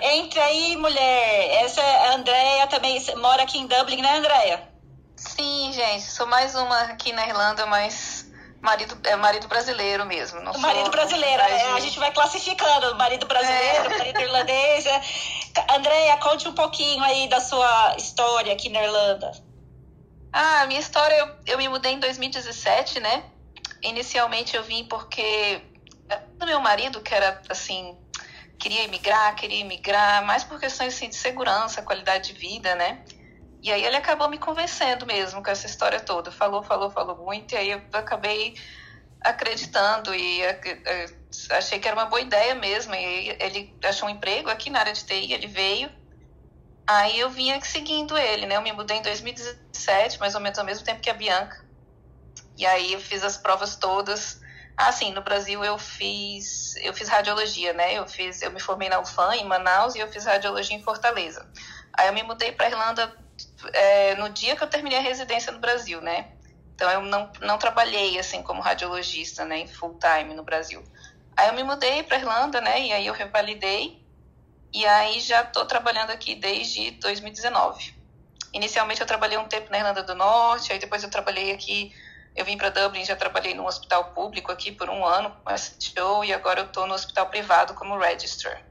entra 0.01 0.44
aí, 0.44 0.76
mulher. 0.76 1.64
Essa 1.64 1.80
é 1.80 2.09
a 2.09 2.14
Andréia 2.14 2.66
também 2.68 3.03
mora 3.16 3.42
aqui 3.42 3.59
em 3.59 3.66
Dublin, 3.66 4.01
né, 4.01 4.18
Andréia? 4.18 4.67
Sim, 5.18 5.72
gente, 5.72 6.04
sou 6.04 6.26
mais 6.26 6.54
uma 6.54 6.80
aqui 6.82 7.12
na 7.12 7.26
Irlanda, 7.26 7.66
mas 7.66 8.30
marido, 8.60 8.96
é 9.04 9.16
marido 9.16 9.48
brasileiro 9.48 10.06
mesmo. 10.06 10.40
Não 10.40 10.56
marido 10.58 10.90
brasileiro, 10.90 11.42
é, 11.42 11.72
a 11.72 11.80
gente 11.80 11.98
vai 11.98 12.12
classificando, 12.12 12.94
marido 12.96 13.26
brasileiro, 13.26 13.92
É. 13.92 13.98
marido 13.98 14.20
irlandês. 14.20 14.86
é. 14.86 15.02
Andréia, 15.70 16.16
conte 16.18 16.46
um 16.46 16.54
pouquinho 16.54 17.02
aí 17.02 17.28
da 17.28 17.40
sua 17.40 17.96
história 17.96 18.52
aqui 18.52 18.68
na 18.68 18.82
Irlanda. 18.82 19.32
Ah, 20.32 20.66
minha 20.66 20.78
história, 20.78 21.14
eu, 21.16 21.34
eu 21.46 21.58
me 21.58 21.68
mudei 21.68 21.92
em 21.94 21.98
2017, 21.98 23.00
né? 23.00 23.24
Inicialmente 23.82 24.56
eu 24.56 24.62
vim 24.62 24.84
porque 24.84 25.60
o 26.40 26.44
meu 26.46 26.60
marido, 26.60 27.00
que 27.00 27.12
era 27.12 27.42
assim, 27.48 27.98
queria 28.58 28.84
imigrar, 28.84 29.34
queria 29.34 29.58
imigrar, 29.60 30.24
mais 30.24 30.44
por 30.44 30.60
questões 30.60 30.94
assim, 30.94 31.08
de 31.08 31.16
segurança, 31.16 31.82
qualidade 31.82 32.32
de 32.32 32.38
vida, 32.38 32.74
né? 32.76 33.02
E 33.62 33.72
aí 33.72 33.84
ele 33.84 33.96
acabou 33.96 34.28
me 34.28 34.38
convencendo 34.38 35.06
mesmo 35.06 35.42
com 35.42 35.50
essa 35.50 35.66
história 35.66 36.00
toda. 36.00 36.30
Falou, 36.30 36.62
falou, 36.62 36.90
falou 36.90 37.16
muito, 37.24 37.54
e 37.54 37.56
aí 37.59 37.70
eu 37.70 37.82
acabei 37.92 38.54
acreditando 39.24 40.14
e 40.14 40.46
ac- 40.46 40.82
eh, 40.86 41.06
achei 41.52 41.78
que 41.80 41.88
era 41.88 41.96
uma 41.96 42.06
boa 42.06 42.20
ideia 42.20 42.54
mesmo. 42.54 42.94
E 42.94 43.36
ele 43.40 43.78
achou 43.84 44.09
um 44.09 44.12
emprego 44.12 44.50
aqui 44.50 44.70
na 44.70 44.80
área 44.80 44.92
de 44.92 45.04
TI, 45.04 45.32
ele 45.34 45.46
veio. 45.48 45.90
Aí 46.88 47.18
eu 47.20 47.30
vinha 47.30 47.61
seguindo 47.62 48.16
ele, 48.16 48.46
né? 48.46 48.56
Eu 48.56 48.62
me 48.62 48.72
mudei 48.72 48.96
em 48.98 49.02
2017, 49.02 50.18
mais 50.20 50.34
ou 50.34 50.40
menos 50.40 50.59
ao 50.59 50.64
mesmo 50.64 50.84
tempo 50.84 51.00
que 51.02 51.11
a 51.11 51.14
Bianca. 51.14 51.56
E 52.56 52.66
aí 52.66 52.92
eu 52.92 53.00
fiz 53.00 53.22
as 53.24 53.36
provas 53.38 53.76
todas. 53.76 54.38
Ah, 54.76 54.92
sim, 54.92 55.12
no 55.12 55.22
Brasil 55.22 55.64
eu 55.64 55.78
fiz 55.78 56.74
eu 56.82 56.94
fiz 56.94 57.09
radiologia, 57.09 57.72
né? 57.72 57.94
Eu 57.94 58.06
fiz 58.06 58.42
eu 58.42 58.50
me 58.52 58.61
formei 58.61 58.88
na 58.88 59.00
UFAM 59.00 59.34
em 59.36 59.44
Manaus 59.44 59.94
e 59.94 59.98
eu 60.00 60.09
fiz 60.09 60.24
radiologia 60.24 60.76
em 60.76 60.82
Fortaleza. 60.82 61.44
Aí 61.98 62.09
eu 62.09 62.12
me 62.14 62.22
mudei 62.22 62.52
para 62.52 62.68
Irlanda 62.68 63.12
é, 63.72 64.14
no 64.16 64.28
dia 64.30 64.57
que 64.57 64.62
eu 64.62 64.68
terminei 64.68 64.99
a 64.99 65.03
residência 65.03 65.53
no 65.53 65.59
Brasil, 65.59 66.01
né? 66.01 66.32
Então 66.74 66.91
eu 66.91 67.03
não, 67.03 67.30
não 67.41 67.59
trabalhei 67.59 68.18
assim 68.18 68.43
como 68.43 68.62
radiologista, 68.62 69.45
né, 69.45 69.66
full 69.66 69.99
time 69.99 70.34
no 70.34 70.45
Brasil. 70.45 70.82
Aí 71.36 71.49
eu 71.49 71.55
me 71.55 71.62
mudei 71.62 72.03
para 72.03 72.18
Irlanda, 72.18 72.61
né? 72.61 72.80
E 72.80 72.93
aí 72.93 73.07
eu 73.07 73.14
revalidei 73.14 74.07
e 74.72 74.86
aí 74.86 75.18
já 75.20 75.43
estou 75.43 75.66
trabalhando 75.66 76.11
aqui 76.11 76.34
desde 76.34 76.93
2019. 76.93 77.95
Inicialmente 78.53 79.01
eu 79.01 79.07
trabalhei 79.07 79.39
um 79.39 79.49
tempo 79.49 79.70
na 79.70 79.78
Irlanda 79.78 80.03
do 80.03 80.14
Norte, 80.14 80.72
aí 80.72 80.78
depois 80.78 81.03
eu 81.03 81.11
trabalhei 81.11 81.53
aqui, 81.53 81.93
eu 82.34 82.45
vim 82.45 82.57
para 82.57 82.70
Dublin, 82.70 83.05
já 83.05 83.16
trabalhei 83.16 83.55
num 83.55 83.66
hospital 83.66 84.12
público 84.12 84.53
aqui 84.53 84.70
por 84.70 84.89
um 84.89 85.05
ano 85.05 85.30
como 85.30 85.59
STO 85.59 86.24
e 86.24 86.32
agora 86.32 86.61
eu 86.61 86.66
estou 86.66 86.86
no 86.86 86.95
hospital 86.95 87.26
privado 87.26 87.74
como 87.74 87.99
registrar. 87.99 88.67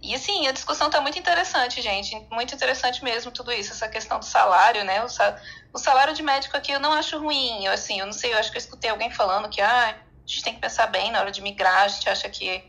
E 0.00 0.14
assim, 0.14 0.46
a 0.46 0.52
discussão 0.52 0.86
está 0.86 1.00
muito 1.00 1.18
interessante, 1.18 1.82
gente, 1.82 2.14
muito 2.30 2.54
interessante 2.54 3.02
mesmo 3.02 3.32
tudo 3.32 3.50
isso, 3.52 3.72
essa 3.72 3.88
questão 3.88 4.18
do 4.20 4.24
salário, 4.24 4.84
né? 4.84 5.02
O, 5.02 5.08
sa 5.08 5.36
o 5.72 5.78
salário 5.78 6.14
de 6.14 6.22
médico 6.22 6.56
aqui 6.56 6.70
eu 6.70 6.78
não 6.78 6.92
acho 6.92 7.18
ruim, 7.18 7.64
eu, 7.64 7.72
assim, 7.72 7.98
eu 7.98 8.06
não 8.06 8.12
sei, 8.12 8.32
eu 8.32 8.38
acho 8.38 8.50
que 8.50 8.58
eu 8.58 8.60
escutei 8.60 8.90
alguém 8.90 9.10
falando 9.10 9.48
que 9.48 9.60
ah, 9.60 9.90
a 9.90 9.94
gente 10.24 10.44
tem 10.44 10.54
que 10.54 10.60
pensar 10.60 10.86
bem 10.86 11.10
na 11.10 11.20
hora 11.20 11.32
de 11.32 11.42
migrar, 11.42 11.82
a 11.82 11.88
gente 11.88 12.08
acha 12.08 12.28
que 12.28 12.64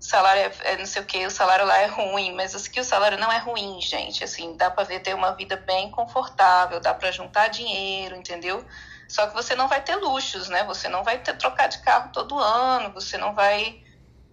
salário 0.00 0.42
é, 0.42 0.72
é 0.72 0.76
não 0.78 0.86
sei 0.86 1.02
o 1.02 1.04
que, 1.04 1.26
o 1.26 1.30
salário 1.30 1.66
lá 1.66 1.78
é 1.78 1.86
ruim, 1.86 2.32
mas 2.34 2.54
aqui 2.54 2.80
o 2.80 2.84
salário 2.84 3.18
não 3.18 3.30
é 3.30 3.38
ruim, 3.38 3.80
gente. 3.82 4.24
Assim, 4.24 4.56
dá 4.56 4.70
para 4.70 4.84
ver 4.84 5.00
ter 5.00 5.14
uma 5.14 5.32
vida 5.32 5.56
bem 5.56 5.90
confortável, 5.90 6.80
dá 6.80 6.94
para 6.94 7.12
juntar 7.12 7.48
dinheiro, 7.48 8.16
entendeu? 8.16 8.64
Só 9.06 9.26
que 9.26 9.34
você 9.34 9.54
não 9.54 9.68
vai 9.68 9.82
ter 9.82 9.96
luxos, 9.96 10.48
né? 10.48 10.64
Você 10.64 10.88
não 10.88 11.04
vai 11.04 11.18
ter 11.18 11.36
trocar 11.36 11.66
de 11.66 11.78
carro 11.82 12.10
todo 12.12 12.38
ano, 12.38 12.92
você 12.94 13.18
não 13.18 13.34
vai 13.34 13.82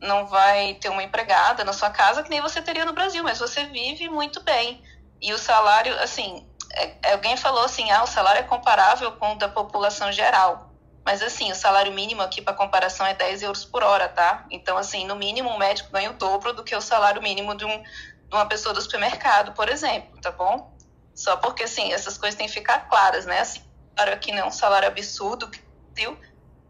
não 0.02 0.26
vai 0.28 0.76
ter 0.76 0.90
uma 0.90 1.04
empregada 1.04 1.64
na 1.64 1.74
sua 1.74 1.90
casa 1.90 2.24
que 2.24 2.30
nem 2.30 2.42
você 2.42 2.62
teria 2.62 2.86
no 2.86 2.94
Brasil, 2.94 3.24
mas 3.24 3.40
você 3.40 3.66
vive 3.66 4.10
muito 4.10 4.42
bem. 4.44 4.84
E 5.22 5.34
o 5.34 5.38
salário, 5.38 5.98
assim, 6.00 6.48
é, 6.72 7.14
alguém 7.14 7.36
falou 7.36 7.64
assim, 7.64 7.90
ah, 7.92 8.04
o 8.04 8.08
salário 8.08 8.40
é 8.40 8.44
comparável 8.44 9.12
com 9.14 9.34
o 9.34 9.38
da 9.38 9.50
população 9.50 10.12
geral. 10.12 10.72
Mas 11.04 11.22
assim, 11.22 11.52
o 11.52 11.56
salário 11.56 11.94
mínimo 11.94 12.22
aqui 12.22 12.42
para 12.42 12.54
comparação 12.54 13.06
é 13.06 13.14
10 13.14 13.44
euros 13.44 13.64
por 13.64 13.82
hora, 13.82 14.10
tá? 14.10 14.46
Então, 14.52 14.78
assim, 14.78 15.08
no 15.08 15.16
mínimo 15.16 15.50
um 15.50 15.58
médico 15.58 15.92
ganha 15.92 16.12
o 16.12 16.14
dobro 16.14 16.54
do 16.54 16.64
que 16.64 16.76
o 16.76 16.82
salário 16.82 17.22
mínimo 17.22 17.56
de, 17.56 17.66
um, 17.66 17.82
de 17.82 18.34
uma 18.34 18.46
pessoa 18.46 18.76
do 18.76 18.82
supermercado, 18.82 19.54
por 19.54 19.70
exemplo, 19.70 20.20
tá 20.22 20.32
bom? 20.32 20.76
Só 21.16 21.38
porque, 21.38 21.64
assim, 21.64 21.94
essas 21.94 22.18
coisas 22.18 22.38
têm 22.38 22.48
que 22.48 22.54
ficar 22.54 22.90
claras, 22.90 23.26
né? 23.26 23.40
Assim, 23.40 23.60
o 23.60 23.98
salário 23.98 24.14
aqui 24.14 24.32
não 24.34 24.40
é 24.40 24.46
um 24.46 24.52
salário 24.52 24.88
absurdo, 24.90 25.50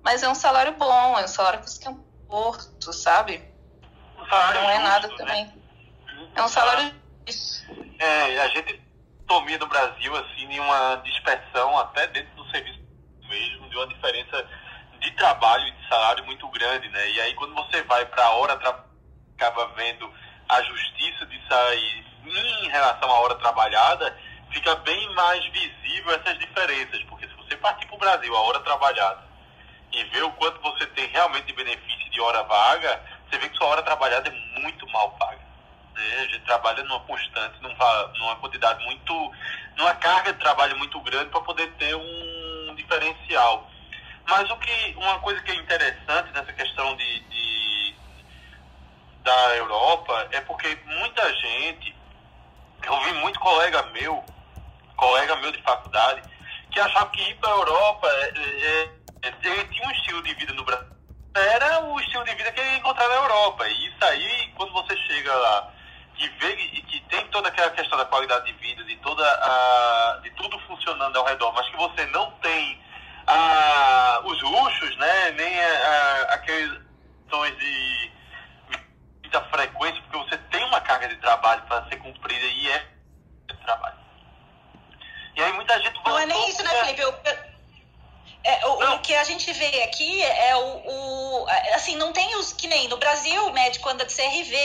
mas 0.04 0.24
é 0.24 0.30
um 0.30 0.36
salário 0.36 0.74
bom, 0.78 1.18
é 1.18 1.26
um 1.26 1.28
salário 1.28 1.60
que 1.60 1.66
porto, 2.28 2.94
sabe? 2.94 3.42
Salário 4.30 4.62
Não 4.62 4.70
é 4.70 4.74
justo, 4.76 4.90
nada 4.90 5.08
né? 5.08 5.16
também. 5.18 5.64
É 6.36 6.44
um 6.44 6.48
salário. 6.48 6.94
É, 8.00 8.40
a 8.40 8.48
gente 8.50 8.82
tomia 9.28 9.58
no 9.58 9.68
Brasil, 9.68 10.16
assim, 10.16 10.48
de 10.48 10.60
uma 10.60 10.96
dispersão 11.04 11.78
até 11.78 12.08
dentro 12.08 12.36
do 12.36 12.50
serviço 12.50 12.80
mesmo, 13.28 13.70
de 13.70 13.76
uma 13.76 13.88
diferença 13.88 14.46
de 15.02 15.12
trabalho 15.12 15.68
e 15.68 15.72
de 15.72 15.88
salário 15.88 16.26
muito 16.26 16.48
grande, 16.50 16.88
né? 16.90 17.12
E 17.12 17.22
aí 17.22 17.34
quando 17.36 17.54
você 17.56 17.82
vai 17.84 18.06
para 18.06 18.24
a 18.26 18.32
hora, 18.32 18.54
acaba 18.54 19.68
vendo 19.76 20.12
a 20.48 20.62
justiça 20.62 21.26
de 21.26 21.48
sair 21.48 22.06
em 22.26 22.70
relação 22.70 23.10
à 23.10 23.20
hora 23.20 23.36
trabalhada, 23.36 24.18
fica 24.52 24.76
bem 24.78 25.14
mais 25.14 25.44
visível 25.52 26.12
essas 26.14 26.38
diferenças, 26.40 27.04
porque 27.04 27.28
se 27.28 27.34
você 27.36 27.56
partir 27.58 27.86
para 27.88 27.96
o 27.96 28.00
Brasil, 28.00 28.36
a 28.36 28.42
hora 28.42 28.60
trabalhada, 28.62 29.27
e 29.92 30.04
ver 30.06 30.24
o 30.24 30.32
quanto 30.34 30.62
você 30.62 30.86
tem 30.88 31.08
realmente 31.08 31.46
de 31.46 31.54
benefício 31.54 32.10
de 32.12 32.22
hora 32.22 32.44
vaga, 32.44 33.02
você 33.30 33.38
vê 33.38 33.50
que 33.50 33.58
sua 33.58 33.68
hora 33.68 33.84
trabalhada 33.84 34.30
é 34.30 34.60
muito 34.60 34.88
mal 34.90 35.12
paga. 35.12 35.40
Né? 35.94 36.20
A 36.20 36.26
gente 36.26 36.46
trabalha 36.46 36.84
numa 36.84 37.00
constante, 37.02 37.62
numa, 37.62 38.36
quantidade 38.38 38.84
muito. 38.86 39.32
numa 39.76 39.96
carga 39.96 40.34
de 40.34 40.40
trabalho 40.40 40.78
muito 40.78 41.00
grande 41.02 41.30
para 41.30 41.42
poder 41.42 41.68
ter 41.74 41.96
um 41.96 42.76
diferencial. 42.76 43.70
Mas 44.28 44.50
o 44.50 44.58
que, 44.58 44.96
uma 44.98 45.20
coisa 45.20 45.42
que 45.42 45.52
é 45.52 45.56
interessante 45.56 46.32
nessa 46.34 46.54
questão 46.54 46.96
de, 46.96 47.20
de 47.22 47.96
da 49.24 49.56
Europa 49.56 50.28
é 50.32 50.42
porque 50.42 50.78
muita 50.86 51.34
gente, 51.36 51.96
eu 52.84 53.00
vi 53.02 53.14
muito 53.14 53.40
colega 53.40 53.84
meu, 53.94 54.24
colega 54.96 55.36
meu 55.38 55.52
de 55.52 55.62
faculdade, 55.62 56.22
que 56.72 56.80
achava 56.80 57.10
que 57.10 57.22
ir 57.22 57.36
para 57.36 57.50
a 57.50 57.58
Europa 57.58 58.08
é, 58.08 58.30
é, 58.38 58.90
ele 59.44 59.66
tinha 59.66 59.88
um 59.88 59.92
estilo 59.92 60.22
de 60.24 60.34
vida 60.36 60.54
no 60.54 60.64
Brasil. 60.64 60.88
Era 61.36 61.84
o 61.86 62.00
estilo 62.00 62.24
de 62.26 62.36
vida 62.36 62.52
que 62.52 62.60
ele 62.60 62.70
ia 62.72 62.78
encontrar 62.78 63.08
na 63.08 63.16
Europa. 63.16 63.68
E 63.68 63.88
isso 63.88 64.06
aí, 64.06 64.52
quando 64.56 64.74
você 64.74 64.98
chega 64.98 65.34
lá 65.34 65.74
e 66.18 66.28
vê 66.30 66.54
e 66.56 66.82
que 66.82 67.00
tem 67.02 67.28
toda 67.28 67.48
aquela 67.50 67.70
questão 67.72 67.98
da 67.98 68.06
qualidade 68.06 68.46
de 68.46 68.54
vida, 68.54 68.84
de 68.84 68.96
toda 68.98 69.24
a, 69.24 70.20
de 70.24 70.32
tudo 70.32 70.58
funcionando 70.62 71.18
ao 71.18 71.26
redor, 71.26 71.52
mas 71.54 71.70
que 71.70 71.78
você 71.78 72.06
não 72.08 72.32
tem 72.40 72.82
a, 73.28 74.22
os 74.24 74.42
luxos, 74.42 74.98
né? 74.98 75.32
Nem 75.32 75.64
a, 75.64 75.68
a, 75.68 76.22
aquelas 76.34 76.82
questões 77.22 77.58
de 77.58 78.12
muita 79.22 79.42
frequência, 79.46 80.02
porque 80.04 80.30
você 80.30 80.38
tem 80.50 80.64
uma 80.64 80.82
carga 80.82 81.08
de 81.08 81.18
trabalho 81.18 81.62
para 81.64 81.88
ser 81.90 81.98
cumprida 81.98 82.46
e 82.46 82.72
é 82.72 82.88
de 83.48 83.58
trabalho. 83.58 83.98
E 85.36 85.44
aí 85.44 85.54
muita 85.54 85.80
gente 85.80 86.00
Não 86.04 86.18
é 86.18 86.26
nem 86.26 86.50
isso, 86.50 86.64
né, 86.64 86.70
Felipe? 86.70 87.02
Eu, 87.02 87.14
é, 88.44 88.66
o, 88.66 88.96
o, 88.96 89.00
que 89.00 89.14
a 89.16 89.24
gente 89.24 89.52
vê 89.54 89.84
aqui 89.84 90.24
é 90.24 90.56
o, 90.56 90.82
o, 90.86 91.48
Assim, 91.76 91.96
não 91.96 92.14
tem 92.14 92.36
os. 92.38 92.54
Que 92.54 92.68
nem 92.68 92.88
no 92.88 92.98
Brasil, 92.98 93.48
o 93.48 93.54
médico 93.54 93.90
anda 93.90 94.06
de 94.06 94.14
CRV 94.14 94.56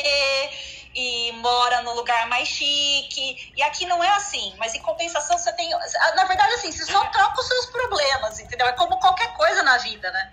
e 0.95 1.33
mora 1.33 1.83
no 1.83 1.95
lugar 1.95 2.29
mais 2.29 2.49
chique. 2.49 3.53
E 3.57 3.63
aqui 3.63 3.87
não 3.87 4.03
é 4.03 4.11
assim. 4.11 4.55
Mas 4.59 4.75
em 4.75 4.81
compensação, 4.81 5.39
você 5.39 5.53
tem. 5.55 5.71
Na 6.15 6.25
verdade, 6.25 6.55
assim, 6.55 6.71
você 6.71 6.85
só 6.85 7.05
troca 7.07 7.41
os 7.41 7.49
seus 7.49 7.67
problemas, 7.67 8.39
entendeu? 8.41 8.67
É 8.67 8.73
como 8.73 8.99
qualquer 8.99 9.33
coisa 9.35 9.63
na 9.63 9.79
vida, 9.79 10.11
né? 10.11 10.33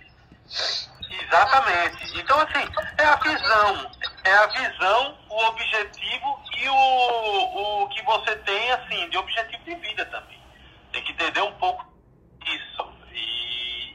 Exatamente. 1.10 2.20
Então, 2.20 2.40
assim, 2.40 2.70
é 2.98 3.04
a 3.04 3.16
visão. 3.16 3.92
É 4.24 4.34
a 4.34 4.46
visão, 4.48 5.18
o 5.30 5.44
objetivo 5.46 6.40
e 6.58 6.70
o, 6.70 7.84
o 7.84 7.90
que 7.90 8.02
você 8.04 8.36
tem, 8.38 8.72
assim, 8.72 9.10
de 9.10 9.18
objetivo 9.18 9.64
de 9.64 9.76
vida 9.76 10.06
também. 10.06 10.40
Tem 10.92 11.04
que 11.04 11.12
entender 11.14 11.42
um 11.42 11.54
pouco 11.54 11.86
isso. 12.46 12.89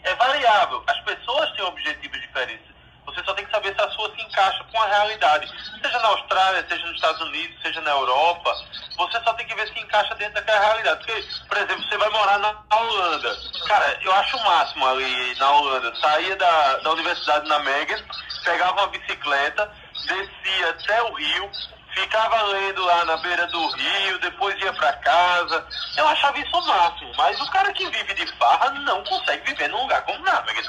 É 0.04 0.14
variável. 0.14 0.82
As 0.86 1.00
pessoas 1.00 1.50
têm 1.52 1.64
objetivos 1.64 2.20
diferentes. 2.20 2.74
Você 3.06 3.22
só 3.22 3.34
tem 3.34 3.44
que 3.44 3.50
saber 3.50 3.74
se 3.74 3.80
a 3.82 3.90
sua 3.90 4.10
se 4.14 4.22
encaixa 4.22 4.64
com 4.64 4.80
a 4.80 4.86
realidade. 4.86 5.46
Seja 5.82 5.98
na 5.98 6.08
Austrália, 6.08 6.66
seja 6.68 6.86
nos 6.86 6.94
Estados 6.94 7.20
Unidos, 7.20 7.60
seja 7.62 7.80
na 7.82 7.90
Europa, 7.90 8.54
você 8.96 9.20
só 9.22 9.34
tem 9.34 9.46
que 9.46 9.54
ver 9.54 9.68
se 9.68 9.78
encaixa 9.78 10.14
dentro 10.14 10.34
daquela 10.34 10.60
realidade. 10.60 11.04
Porque, 11.04 11.22
por 11.48 11.56
exemplo, 11.58 11.82
você 11.82 11.98
vai 11.98 12.08
morar 12.10 12.38
na 12.38 12.64
Holanda. 12.72 13.36
Cara, 13.66 13.98
eu 14.02 14.12
acho 14.14 14.36
o 14.36 14.44
máximo 14.44 14.86
ali 14.86 15.34
na 15.38 15.50
Holanda. 15.50 15.94
Saía 15.96 16.36
da, 16.36 16.76
da 16.78 16.90
universidade 16.92 17.48
na 17.48 17.58
Megen, 17.58 18.02
pegava 18.42 18.72
uma 18.72 18.86
bicicleta, 18.88 19.70
descia 20.06 20.70
até 20.70 21.02
o 21.02 21.12
Rio, 21.14 21.50
ficava 21.94 22.42
lendo 22.42 22.84
lá 22.84 23.04
na 23.04 23.16
beira 23.18 23.46
do 23.46 23.68
rio, 23.68 24.18
depois 24.18 24.60
ia 24.60 24.72
para 24.72 24.92
casa. 24.94 25.66
Eu 25.96 26.06
achava 26.08 26.38
isso 26.38 26.56
o 26.56 26.66
máximo. 26.66 27.12
Mas 27.16 27.40
o 27.40 27.50
cara 27.50 27.72
que 27.72 27.88
vive 27.88 28.14
de 28.14 28.26
farra 28.36 28.70
não 28.70 29.02
consegue 29.04 29.50
viver 29.50 29.68
num 29.68 29.82
lugar 29.82 30.02
como 30.02 30.24
Nármegen. 30.24 30.64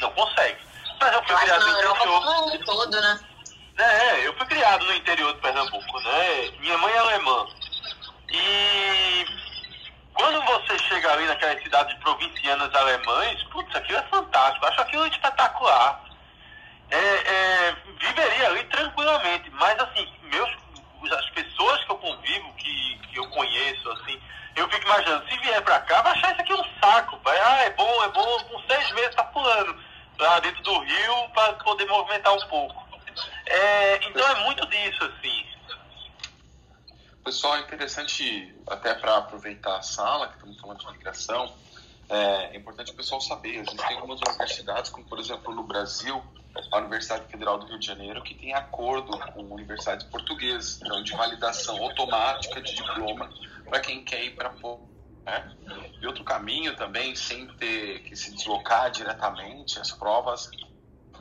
Não 0.00 0.10
consegue. 0.12 0.58
Mas 1.00 1.12
eu 1.12 1.22
fui 1.24 1.36
criado 1.36 1.66
no 1.66 1.72
interior. 1.72 2.64
Todo, 2.64 3.00
né? 3.00 3.20
É, 3.78 4.26
eu 4.26 4.36
fui 4.36 4.46
criado 4.46 4.84
no 4.84 4.94
interior 4.94 5.32
de 5.34 5.40
Pernambuco, 5.40 6.00
né? 6.00 6.50
Minha 6.60 6.78
mãe 6.78 6.92
é 6.92 6.98
alemã. 6.98 7.46
E 8.28 9.26
quando 10.14 10.42
você 10.44 10.78
chega 10.78 11.12
ali 11.12 11.26
naquelas 11.26 11.62
cidades 11.62 11.96
provincianas 11.98 12.74
alemães, 12.74 13.42
putz, 13.44 13.74
aquilo 13.74 13.98
é 13.98 14.02
fantástico. 14.02 14.66
Acho 14.66 14.80
aquilo 14.80 15.06
espetacular. 15.06 16.02
É, 16.90 16.96
é, 16.96 17.76
viveria 17.98 18.48
ali 18.48 18.64
tranquilamente, 18.64 19.50
mas 19.52 19.78
assim, 19.80 20.06
meus, 20.24 20.50
as 21.10 21.30
pessoas 21.30 21.84
que 21.84 21.90
eu 21.90 21.96
convivo, 21.96 22.52
que, 22.54 22.98
que 23.10 23.18
eu 23.18 23.28
conheço, 23.30 23.90
assim, 23.92 24.20
eu 24.54 24.68
fico 24.68 24.84
imaginando, 24.84 25.28
se 25.28 25.36
vier 25.38 25.62
pra 25.62 25.80
cá, 25.80 26.02
vai 26.02 26.12
achar 26.12 26.32
isso 26.32 26.42
aqui 26.42 26.54
um 26.54 26.80
saco. 26.80 27.18
Vai, 27.24 27.38
ah, 27.38 27.62
é 27.64 27.70
bom, 27.70 28.04
é 28.04 28.08
bom, 28.08 28.44
com 28.44 28.60
seis 28.62 28.92
meses 28.92 29.14
tá 29.14 29.24
pulando 29.24 29.76
lá 30.18 30.40
dentro 30.40 30.62
do 30.62 30.78
rio 30.80 31.28
para 31.34 31.54
poder 31.54 31.86
movimentar 31.86 32.34
um 32.34 32.48
pouco. 32.48 32.82
É, 33.46 34.06
então 34.06 34.28
é 34.28 34.44
muito 34.44 34.66
disso, 34.66 35.04
assim. 35.04 35.46
Pessoal, 37.24 37.56
é 37.56 37.60
interessante, 37.60 38.54
até 38.66 38.94
para 38.94 39.18
aproveitar 39.18 39.76
a 39.76 39.82
sala, 39.82 40.28
que 40.28 40.34
estamos 40.34 40.60
falando 40.60 40.80
de 40.80 40.92
migração, 40.92 41.54
é, 42.08 42.54
é 42.54 42.56
importante 42.56 42.90
o 42.90 42.94
pessoal 42.94 43.20
saber. 43.20 43.60
A 43.60 43.64
gente 43.64 43.76
tem 43.76 43.96
algumas 43.96 44.20
universidades, 44.20 44.90
como 44.90 45.06
por 45.06 45.18
exemplo 45.18 45.54
no 45.54 45.62
Brasil, 45.62 46.22
a 46.70 46.78
Universidade 46.78 47.26
Federal 47.28 47.58
do 47.58 47.66
Rio 47.66 47.78
de 47.78 47.86
Janeiro, 47.86 48.22
que 48.22 48.34
tem 48.34 48.54
acordo 48.54 49.18
com 49.32 49.42
universidades 49.42 50.04
portuguesas, 50.06 50.80
então 50.82 51.02
de 51.02 51.12
validação 51.12 51.82
automática 51.82 52.60
de 52.60 52.74
diploma 52.74 53.30
para 53.68 53.80
quem 53.80 54.04
quer 54.04 54.24
ir 54.24 54.34
para 54.34 54.50
né? 55.24 55.56
E 56.00 56.06
outro 56.06 56.24
caminho 56.24 56.76
também, 56.76 57.14
sem 57.14 57.46
ter 57.56 58.00
que 58.02 58.16
se 58.16 58.34
deslocar 58.34 58.90
diretamente, 58.90 59.78
as 59.78 59.92
provas 59.92 60.50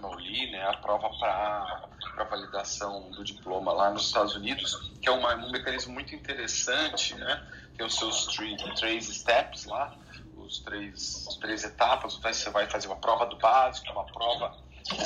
no 0.01 0.15
né, 0.15 0.67
a 0.67 0.73
prova 0.77 1.09
para 1.19 2.23
validação 2.23 3.11
do 3.11 3.23
diploma 3.23 3.71
lá 3.71 3.91
nos 3.91 4.07
Estados 4.07 4.35
Unidos, 4.35 4.91
que 4.99 5.07
é 5.07 5.11
uma, 5.11 5.35
um 5.35 5.51
mecanismo 5.51 5.93
muito 5.93 6.15
interessante, 6.15 7.13
né, 7.13 7.47
tem 7.77 7.85
os 7.85 7.95
seus 7.95 8.25
three, 8.27 8.57
três 8.75 9.05
steps 9.05 9.65
lá, 9.65 9.95
os 10.35 10.59
três, 10.59 11.25
três 11.39 11.63
etapas, 11.63 12.15
você 12.15 12.49
vai 12.49 12.67
fazer 12.67 12.87
uma 12.87 12.95
prova 12.95 13.27
do 13.27 13.37
básico, 13.37 13.91
uma 13.91 14.05
prova 14.05 14.57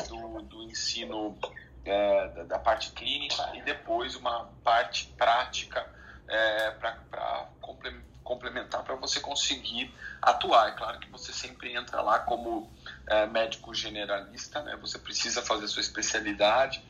do, 0.07 0.41
do 0.41 0.63
ensino 0.63 1.38
é, 1.84 2.28
da, 2.30 2.43
da, 2.43 2.59
parte 2.59 2.91
clínica 2.91 3.51
e 3.55 3.61
depois 3.61 4.15
uma 4.15 4.49
parte 4.63 5.05
prática 5.17 5.88
é, 6.28 6.71
para 6.71 7.49
complementar 8.23 8.84
para 8.84 8.95
você 8.95 9.19
conseguir 9.19 9.93
atuar. 10.21 10.69
É 10.69 10.71
claro 10.71 10.99
que 10.99 11.09
você 11.09 11.32
sempre 11.32 11.73
entra 11.73 12.01
lá 12.01 12.19
como 12.19 12.69
é, 13.07 13.26
médico 13.27 13.73
generalista, 13.73 14.61
né? 14.64 14.76
Você 14.81 14.97
precisa 14.97 15.41
fazer 15.41 15.68
sua 15.68 15.81
especialidade. 15.81 16.84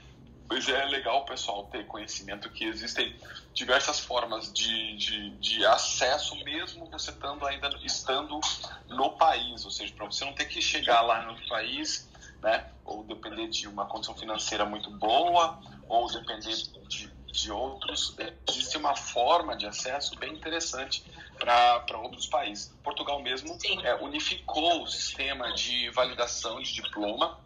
Pois 0.47 0.69
é 0.69 0.85
legal 0.85 1.21
o 1.21 1.25
pessoal 1.25 1.65
ter 1.65 1.87
conhecimento 1.87 2.49
que 2.51 2.65
existem 2.65 3.19
diversas 3.53 3.99
formas 3.99 4.53
de, 4.53 4.95
de, 4.95 5.29
de 5.37 5.65
acesso, 5.65 6.35
mesmo 6.43 6.85
você 6.85 7.09
estando 7.09 7.45
ainda 7.47 7.67
estando 7.83 8.39
no 8.87 9.17
país, 9.17 9.65
ou 9.65 9.71
seja, 9.71 9.91
para 9.95 10.05
você 10.05 10.23
não 10.23 10.33
ter 10.33 10.45
que 10.45 10.61
chegar 10.61 11.01
lá 11.01 11.23
no 11.23 11.35
país, 11.47 12.07
né, 12.45 12.63
ou 12.85 13.03
depender 13.03 13.47
de 13.47 13.67
uma 13.67 13.87
condição 13.87 14.13
financeira 14.13 14.65
muito 14.65 14.91
boa, 14.91 15.59
ou 15.89 16.07
depender 16.07 16.55
de, 16.87 17.11
de 17.25 17.51
outros, 17.51 18.15
existe 18.47 18.77
uma 18.77 18.95
forma 18.95 19.57
de 19.57 19.65
acesso 19.65 20.15
bem 20.19 20.31
interessante 20.31 21.03
para 21.39 21.97
outros 21.97 22.27
países. 22.27 22.71
Portugal 22.83 23.19
mesmo 23.19 23.57
é, 23.83 23.95
unificou 23.95 24.83
o 24.83 24.87
sistema 24.87 25.53
de 25.53 25.89
validação 25.89 26.61
de 26.61 26.71
diploma. 26.71 27.43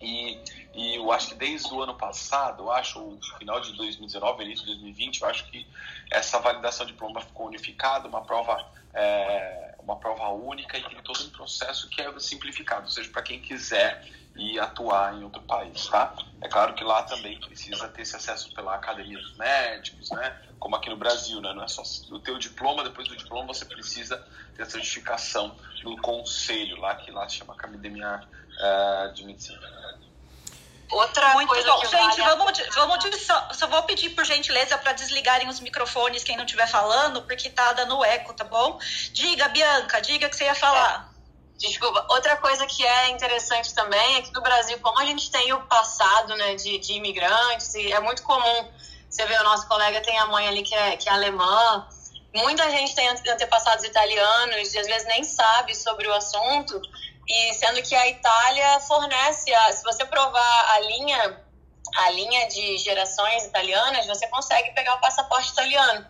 E, 0.00 0.40
e 0.74 0.94
eu 0.94 1.10
acho 1.10 1.30
que 1.30 1.34
desde 1.34 1.74
o 1.74 1.82
ano 1.82 1.94
passado, 1.94 2.62
eu 2.62 2.70
acho, 2.70 3.00
o 3.00 3.18
final 3.36 3.60
de 3.60 3.72
2019, 3.72 4.44
início 4.44 4.64
de 4.64 4.72
2020, 4.72 5.20
eu 5.20 5.28
acho 5.28 5.50
que 5.50 5.66
essa 6.10 6.38
validação 6.38 6.86
de 6.86 6.92
diploma 6.92 7.20
ficou 7.20 7.48
unificada, 7.48 8.08
uma 8.08 8.22
prova, 8.22 8.64
é, 8.94 9.74
uma 9.80 9.96
prova 9.96 10.28
única 10.28 10.78
e 10.78 10.82
tem 10.84 11.02
todo 11.02 11.22
um 11.22 11.30
processo 11.30 11.90
que 11.90 12.00
é 12.00 12.18
simplificado, 12.20 12.84
ou 12.84 12.90
seja, 12.90 13.10
para 13.10 13.22
quem 13.22 13.40
quiser 13.40 14.19
ir 14.40 14.58
atuar 14.58 15.14
em 15.14 15.22
outro 15.22 15.42
país, 15.42 15.86
tá? 15.86 16.14
É 16.40 16.48
claro 16.48 16.74
que 16.74 16.82
lá 16.82 17.02
também 17.02 17.38
precisa 17.38 17.88
ter 17.88 18.02
esse 18.02 18.16
acesso 18.16 18.52
pela 18.54 18.74
academia 18.74 19.18
dos 19.18 19.36
médicos, 19.36 20.10
né? 20.10 20.36
Como 20.58 20.74
aqui 20.76 20.88
no 20.88 20.96
Brasil, 20.96 21.40
né? 21.40 21.52
Não 21.52 21.62
é 21.62 21.68
só 21.68 21.82
o 22.10 22.18
teu 22.18 22.38
diploma, 22.38 22.82
depois 22.82 23.06
do 23.08 23.16
diploma 23.16 23.52
você 23.52 23.64
precisa 23.64 24.16
ter 24.56 24.62
a 24.62 24.66
certificação 24.66 25.56
no 25.84 26.00
conselho 26.00 26.80
lá, 26.80 26.94
que 26.94 27.10
lá 27.10 27.28
se 27.28 27.36
chama 27.36 27.54
Academia 27.54 28.22
uh, 28.22 29.12
de 29.12 29.24
Medicina. 29.24 29.60
Outra 30.90 31.34
Muito 31.34 31.48
coisa 31.48 31.68
bom. 31.68 31.80
que 31.80 31.86
Gente, 31.86 32.20
vale 32.20 32.36
vamos, 32.36 32.58
vamos 32.74 33.22
só, 33.24 33.48
só 33.52 33.66
vou 33.68 33.82
pedir 33.84 34.10
por 34.10 34.24
gentileza 34.24 34.76
para 34.76 34.92
desligarem 34.92 35.48
os 35.48 35.60
microfones 35.60 36.24
quem 36.24 36.36
não 36.36 36.44
estiver 36.44 36.66
falando, 36.66 37.22
porque 37.22 37.48
tá 37.48 37.72
dando 37.74 38.04
eco, 38.04 38.34
tá 38.34 38.44
bom? 38.44 38.78
Diga, 39.12 39.48
Bianca, 39.48 40.00
diga 40.00 40.28
que 40.28 40.36
você 40.36 40.44
ia 40.44 40.54
falar. 40.54 41.09
Desculpa, 41.60 42.06
outra 42.08 42.38
coisa 42.38 42.66
que 42.66 42.82
é 42.82 43.10
interessante 43.10 43.74
também 43.74 44.16
é 44.16 44.22
que 44.22 44.32
no 44.32 44.40
Brasil, 44.40 44.80
como 44.80 44.98
a 44.98 45.04
gente 45.04 45.30
tem 45.30 45.52
o 45.52 45.60
passado 45.66 46.34
né, 46.34 46.54
de, 46.54 46.78
de 46.78 46.94
imigrantes, 46.94 47.74
e 47.74 47.92
é 47.92 48.00
muito 48.00 48.22
comum, 48.22 48.72
você 49.10 49.26
vê 49.26 49.36
o 49.36 49.44
nosso 49.44 49.68
colega 49.68 50.00
tem 50.00 50.18
a 50.18 50.26
mãe 50.26 50.48
ali 50.48 50.62
que 50.62 50.74
é, 50.74 50.96
que 50.96 51.06
é 51.06 51.12
alemã, 51.12 51.86
muita 52.34 52.70
gente 52.70 52.94
tem 52.94 53.06
antepassados 53.10 53.84
italianos 53.84 54.72
e 54.72 54.78
às 54.78 54.86
vezes 54.86 55.06
nem 55.06 55.22
sabe 55.22 55.74
sobre 55.74 56.08
o 56.08 56.14
assunto, 56.14 56.80
e 57.28 57.52
sendo 57.52 57.82
que 57.82 57.94
a 57.94 58.08
Itália 58.08 58.80
fornece, 58.80 59.52
a, 59.52 59.72
se 59.74 59.84
você 59.84 60.06
provar 60.06 60.74
a 60.74 60.80
linha, 60.80 61.44
a 61.94 62.10
linha 62.10 62.48
de 62.48 62.78
gerações 62.78 63.44
italianas, 63.44 64.06
você 64.06 64.26
consegue 64.28 64.70
pegar 64.70 64.94
o 64.94 65.00
passaporte 65.02 65.50
italiano, 65.50 66.06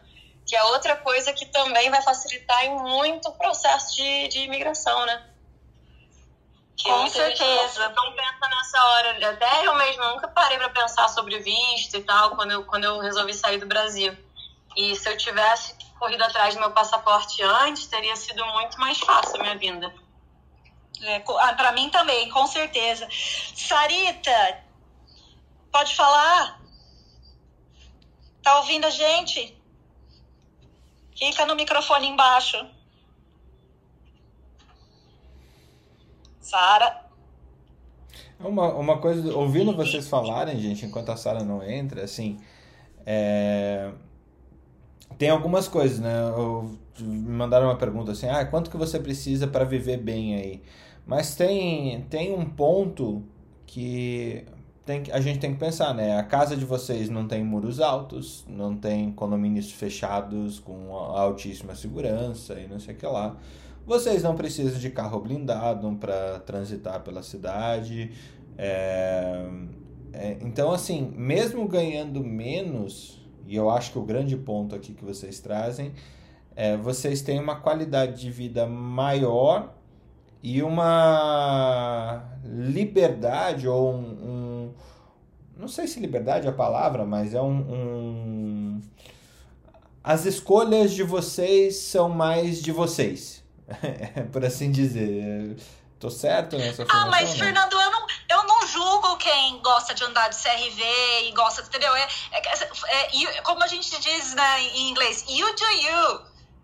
que 0.46 0.54
é 0.54 0.62
outra 0.62 0.94
coisa 0.94 1.32
que 1.32 1.46
também 1.46 1.90
vai 1.90 2.02
facilitar 2.02 2.66
em 2.66 2.76
muito 2.76 3.30
o 3.30 3.32
processo 3.32 3.96
de, 3.96 4.28
de 4.28 4.38
imigração, 4.42 5.04
né? 5.06 5.29
Que 6.80 6.88
Com 6.88 7.06
certeza. 7.08 7.90
Não, 7.90 8.04
não 8.06 8.12
pensa 8.16 8.48
nessa 8.48 8.82
hora. 8.82 9.30
Até 9.30 9.66
eu 9.66 9.74
mesmo 9.74 10.02
nunca 10.04 10.28
parei 10.28 10.56
para 10.56 10.70
pensar 10.70 11.08
sobre 11.08 11.38
visto 11.38 11.98
e 11.98 12.02
tal 12.02 12.34
quando 12.34 12.52
eu, 12.52 12.64
quando 12.64 12.84
eu 12.84 12.98
resolvi 13.00 13.34
sair 13.34 13.58
do 13.58 13.66
Brasil. 13.66 14.16
E 14.74 14.96
se 14.96 15.10
eu 15.10 15.16
tivesse 15.18 15.74
corrido 15.98 16.22
atrás 16.22 16.54
do 16.54 16.60
meu 16.60 16.70
passaporte 16.70 17.42
antes, 17.42 17.86
teria 17.86 18.16
sido 18.16 18.42
muito 18.46 18.80
mais 18.80 18.98
fácil 18.98 19.36
a 19.36 19.42
minha 19.42 19.58
vinda. 19.58 19.94
É, 21.02 21.22
ah, 21.40 21.52
para 21.52 21.72
mim 21.72 21.90
também, 21.90 22.30
com 22.30 22.46
certeza. 22.46 23.06
Sarita, 23.54 24.64
pode 25.70 25.94
falar? 25.94 26.60
Tá 28.42 28.56
ouvindo 28.56 28.86
a 28.86 28.90
gente? 28.90 29.54
Clica 31.14 31.44
no 31.44 31.54
microfone 31.54 32.06
embaixo. 32.06 32.56
Sara. 36.50 36.88
Uma, 38.38 38.72
uma 38.74 38.98
coisa, 38.98 39.34
ouvindo 39.34 39.74
vocês 39.76 40.08
falarem, 40.08 40.58
gente, 40.58 40.86
enquanto 40.86 41.10
a 41.10 41.16
Sara 41.16 41.44
não 41.44 41.62
entra, 41.62 42.04
assim, 42.04 42.38
é, 43.06 43.92
tem 45.18 45.28
algumas 45.30 45.68
coisas, 45.68 45.98
né? 46.00 46.12
Eu- 46.30 46.78
me 47.00 47.30
mandaram 47.32 47.66
uma 47.66 47.76
pergunta 47.76 48.12
assim, 48.12 48.28
ah, 48.28 48.44
quanto 48.44 48.70
que 48.70 48.76
você 48.76 48.98
precisa 49.00 49.46
para 49.46 49.64
viver 49.64 49.96
bem 49.98 50.34
aí? 50.36 50.62
Mas 51.06 51.34
tem, 51.34 52.02
tem 52.10 52.34
um 52.34 52.44
ponto 52.44 53.22
que 53.66 54.44
tem, 54.84 55.04
a 55.12 55.20
gente 55.20 55.38
tem 55.38 55.52
que 55.54 55.58
pensar, 55.58 55.94
né? 55.94 56.18
A 56.18 56.22
casa 56.22 56.54
de 56.56 56.64
vocês 56.64 57.08
não 57.08 57.26
tem 57.26 57.42
muros 57.42 57.80
altos, 57.80 58.44
não 58.48 58.76
tem 58.76 59.10
condomínios 59.12 59.70
fechados 59.72 60.58
com 60.60 60.94
altíssima 60.94 61.74
segurança 61.74 62.60
e 62.60 62.66
não 62.66 62.78
sei 62.78 62.94
o 62.94 62.98
que 62.98 63.06
lá. 63.06 63.36
Vocês 63.86 64.22
não 64.22 64.36
precisam 64.36 64.78
de 64.78 64.90
carro 64.90 65.20
blindado 65.20 65.90
para 65.96 66.38
transitar 66.40 67.00
pela 67.00 67.22
cidade. 67.22 68.12
É, 68.56 69.46
é, 70.12 70.36
então, 70.42 70.70
assim, 70.70 71.12
mesmo 71.16 71.66
ganhando 71.66 72.22
menos, 72.22 73.20
e 73.46 73.56
eu 73.56 73.68
acho 73.70 73.92
que 73.92 73.98
o 73.98 74.02
grande 74.02 74.36
ponto 74.36 74.74
aqui 74.76 74.92
que 74.92 75.04
vocês 75.04 75.40
trazem 75.40 75.92
é 76.54 76.76
vocês 76.76 77.22
têm 77.22 77.40
uma 77.40 77.56
qualidade 77.56 78.20
de 78.20 78.30
vida 78.30 78.66
maior 78.66 79.74
e 80.42 80.62
uma 80.62 82.24
liberdade 82.44 83.66
ou 83.68 83.92
um, 83.92 83.98
um- 83.98 84.70
não 85.56 85.68
sei 85.68 85.86
se 85.86 86.00
liberdade 86.00 86.46
é 86.46 86.50
a 86.50 86.52
palavra, 86.52 87.04
mas 87.04 87.34
é 87.34 87.40
um, 87.40 87.58
um- 87.60 88.80
as 90.02 90.24
escolhas 90.26 90.92
de 90.92 91.02
vocês 91.02 91.76
são 91.76 92.08
mais 92.08 92.60
de 92.62 92.72
vocês, 92.72 93.39
por 94.32 94.44
assim 94.44 94.70
dizer. 94.70 95.56
Tô 95.98 96.08
certo 96.08 96.56
nessa 96.56 96.82
Ah, 96.82 96.84
afirmação, 96.86 97.10
mas 97.10 97.28
não? 97.30 97.36
Fernando, 97.36 97.72
eu 97.74 97.90
não, 97.90 98.06
eu 98.30 98.42
não 98.44 98.66
julgo 98.66 99.16
quem 99.18 99.58
gosta 99.60 99.92
de 99.94 100.02
andar 100.02 100.28
de 100.30 100.36
CRV 100.36 100.82
e 101.28 101.32
gosta, 101.32 101.60
entendeu? 101.60 101.94
É, 101.94 102.08
é- 102.32 103.24
é- 103.36 103.42
como 103.42 103.62
a 103.62 103.66
gente 103.66 103.90
diz 104.00 104.34
né, 104.34 104.62
em 104.62 104.88
inglês, 104.90 105.24
you 105.28 105.46
do 105.54 105.64
you. 105.66 106.20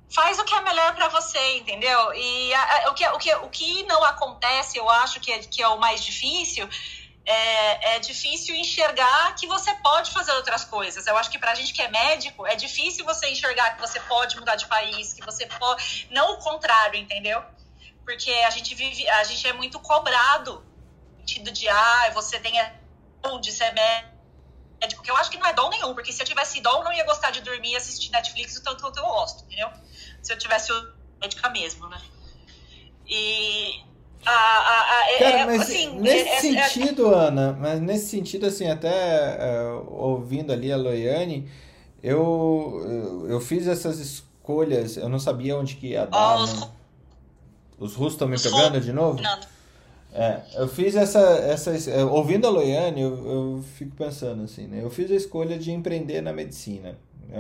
Faz 0.09 0.39
o 0.39 0.45
que 0.45 0.55
é 0.55 0.61
melhor 0.63 0.95
pra 0.95 1.09
você, 1.09 1.59
entendeu? 1.59 2.15
E 2.15 2.55
a- 2.55 2.87
a- 2.87 2.91
o, 2.91 2.95
que, 2.95 3.07
o, 3.09 3.19
que, 3.19 3.35
o 3.35 3.49
que 3.51 3.83
não 3.83 4.03
acontece, 4.05 4.79
eu 4.79 4.89
acho 4.89 5.21
que 5.21 5.31
é, 5.31 5.39
que 5.41 5.61
é 5.63 5.69
o 5.69 5.79
mais 5.79 6.03
difícil, 6.03 6.67
é, 7.27 7.97
é 7.97 7.99
difícil 7.99 8.55
enxergar 8.55 9.35
que 9.35 9.47
você 9.47 9.75
pode 9.77 10.13
fazer 10.13 10.33
outras 10.33 10.65
coisas. 10.65 11.07
Eu 11.07 11.17
acho 11.17 11.31
que 11.31 11.39
pra 11.39 11.55
gente 11.55 11.73
que 11.73 11.83
é 11.83 11.89
médico, 11.89 12.47
é 12.47 12.55
difícil 12.55 13.05
você 13.05 13.29
enxergar 13.29 13.75
que 13.75 13.81
você 13.81 13.99
pode 14.01 14.37
mudar 14.39 14.55
de 14.55 14.67
país, 14.67 15.13
que 15.13 15.25
você 15.25 15.45
pode. 15.47 16.07
Não 16.11 16.35
o 16.35 16.39
contrário, 16.39 16.99
entendeu? 16.99 17.43
Porque 18.05 18.31
a 18.31 18.51
gente 18.51 18.75
vive, 18.77 19.09
a 19.09 19.25
gente 19.25 19.47
é 19.49 19.53
muito 19.53 19.81
cobrado 19.81 20.65
no 21.11 21.19
sentido 21.19 21.51
de 21.51 21.69
ah, 21.69 22.11
você 22.15 22.39
tem 22.39 22.59
a 22.61 22.87
de 23.41 23.51
ser 23.51 23.73
médico, 23.73 25.03
que 25.03 25.11
eu 25.11 25.17
acho 25.17 25.29
que 25.33 25.37
não 25.39 25.47
é 25.49 25.53
dom 25.53 25.69
nenhum, 25.69 25.95
porque 25.95 26.13
se 26.13 26.23
eu 26.23 26.27
tivesse 26.27 26.61
dom, 26.61 26.79
eu 26.79 26.85
não 26.85 26.93
ia 26.93 27.05
gostar 27.05 27.33
de 27.33 27.41
dormir 27.41 27.73
e 27.73 27.77
assistir 27.77 28.13
Netflix 28.13 28.57
o 28.57 28.63
tanto 28.63 28.83
quanto 28.83 28.99
eu 28.99 29.03
gosto, 29.05 29.45
entendeu? 29.47 29.69
Se 30.23 30.33
eu 30.33 30.39
tivesse 30.39 30.71
médica 31.21 31.49
mesmo, 31.51 31.89
né? 31.89 32.01
E 33.09 33.83
a, 34.25 34.31
a, 34.31 34.97
a, 34.97 35.13
é- 35.13 35.19
Cara, 35.19 35.39
é, 35.41 35.46
mas 35.59 35.69
assim, 35.71 36.01
nesse 36.01 36.29
é- 36.29 36.55
é- 36.55 36.69
sentido, 36.69 37.07
Ana, 37.15 37.53
mas 37.59 37.81
nesse 37.81 38.07
sentido, 38.07 38.47
assim, 38.47 38.69
até 38.69 38.89
é, 38.89 39.81
ouvindo 39.89 40.53
ali 40.53 40.73
a 40.73 40.77
Loiane, 40.77 41.49
eu, 42.03 42.83
eu, 42.87 43.31
eu 43.31 43.41
fiz 43.41 43.67
essas 43.67 43.99
escolhas, 43.99 44.97
eu 44.97 45.09
não 45.09 45.19
sabia 45.19 45.57
onde 45.57 45.77
que 45.77 45.89
ia 45.89 46.07
dar, 46.07 46.39
Ó, 46.39 46.43
os 46.45 46.61
né? 46.61 46.69
Os 47.79 47.95
russos 47.95 48.15
estão 48.15 48.29
me 48.29 48.37
os 48.37 48.43
pegando 48.43 48.81
de 48.81 48.93
novo? 48.93 49.21
É, 50.13 50.41
eu 50.55 50.67
fiz 50.67 50.97
essa, 50.97 51.21
essa, 51.21 51.91
é, 51.91 52.03
ouvindo 52.05 52.47
a 52.47 52.51
Loiane, 52.51 53.03
eu, 53.03 53.31
eu 53.31 53.65
fico 53.75 53.95
pensando 53.97 54.45
assim, 54.45 54.67
né? 54.67 54.81
Eu 54.83 54.89
fiz 54.89 55.11
a 55.11 55.15
escolha 55.15 55.59
de 55.59 55.71
empreender 55.71 56.23
na 56.23 56.33
medicina, 56.33 56.97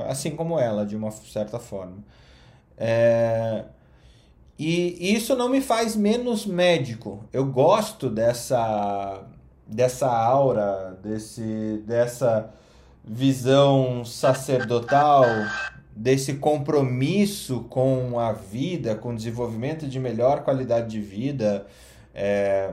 assim 0.08 0.36
como 0.36 0.58
ela, 0.58 0.84
de 0.84 0.94
uma 0.94 1.10
certa 1.10 1.58
forma. 1.58 2.04
É, 2.76 3.64
e 4.58 5.14
isso 5.14 5.36
não 5.36 5.48
me 5.48 5.60
faz 5.60 5.94
menos 5.94 6.46
médico. 6.46 7.24
Eu 7.32 7.44
gosto 7.46 8.08
dessa, 8.08 9.22
dessa 9.66 10.08
aura, 10.08 10.98
desse, 11.02 11.82
dessa 11.86 12.50
visão 13.04 14.04
sacerdotal, 14.04 15.24
desse 15.94 16.34
compromisso 16.34 17.66
com 17.68 18.18
a 18.18 18.32
vida, 18.32 18.94
com 18.94 19.10
o 19.10 19.16
desenvolvimento 19.16 19.86
de 19.86 20.00
melhor 20.00 20.42
qualidade 20.42 20.88
de 20.88 21.00
vida. 21.00 21.66
É, 22.14 22.72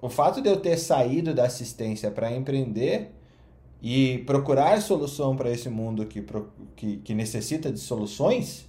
o 0.00 0.08
fato 0.08 0.42
de 0.42 0.48
eu 0.48 0.56
ter 0.56 0.76
saído 0.76 1.32
da 1.32 1.44
assistência 1.44 2.10
para 2.10 2.32
empreender 2.32 3.12
e 3.80 4.18
procurar 4.18 4.80
solução 4.80 5.36
para 5.36 5.50
esse 5.50 5.68
mundo 5.68 6.06
que, 6.06 6.24
que, 6.76 6.96
que 6.98 7.14
necessita 7.14 7.70
de 7.70 7.78
soluções, 7.78 8.68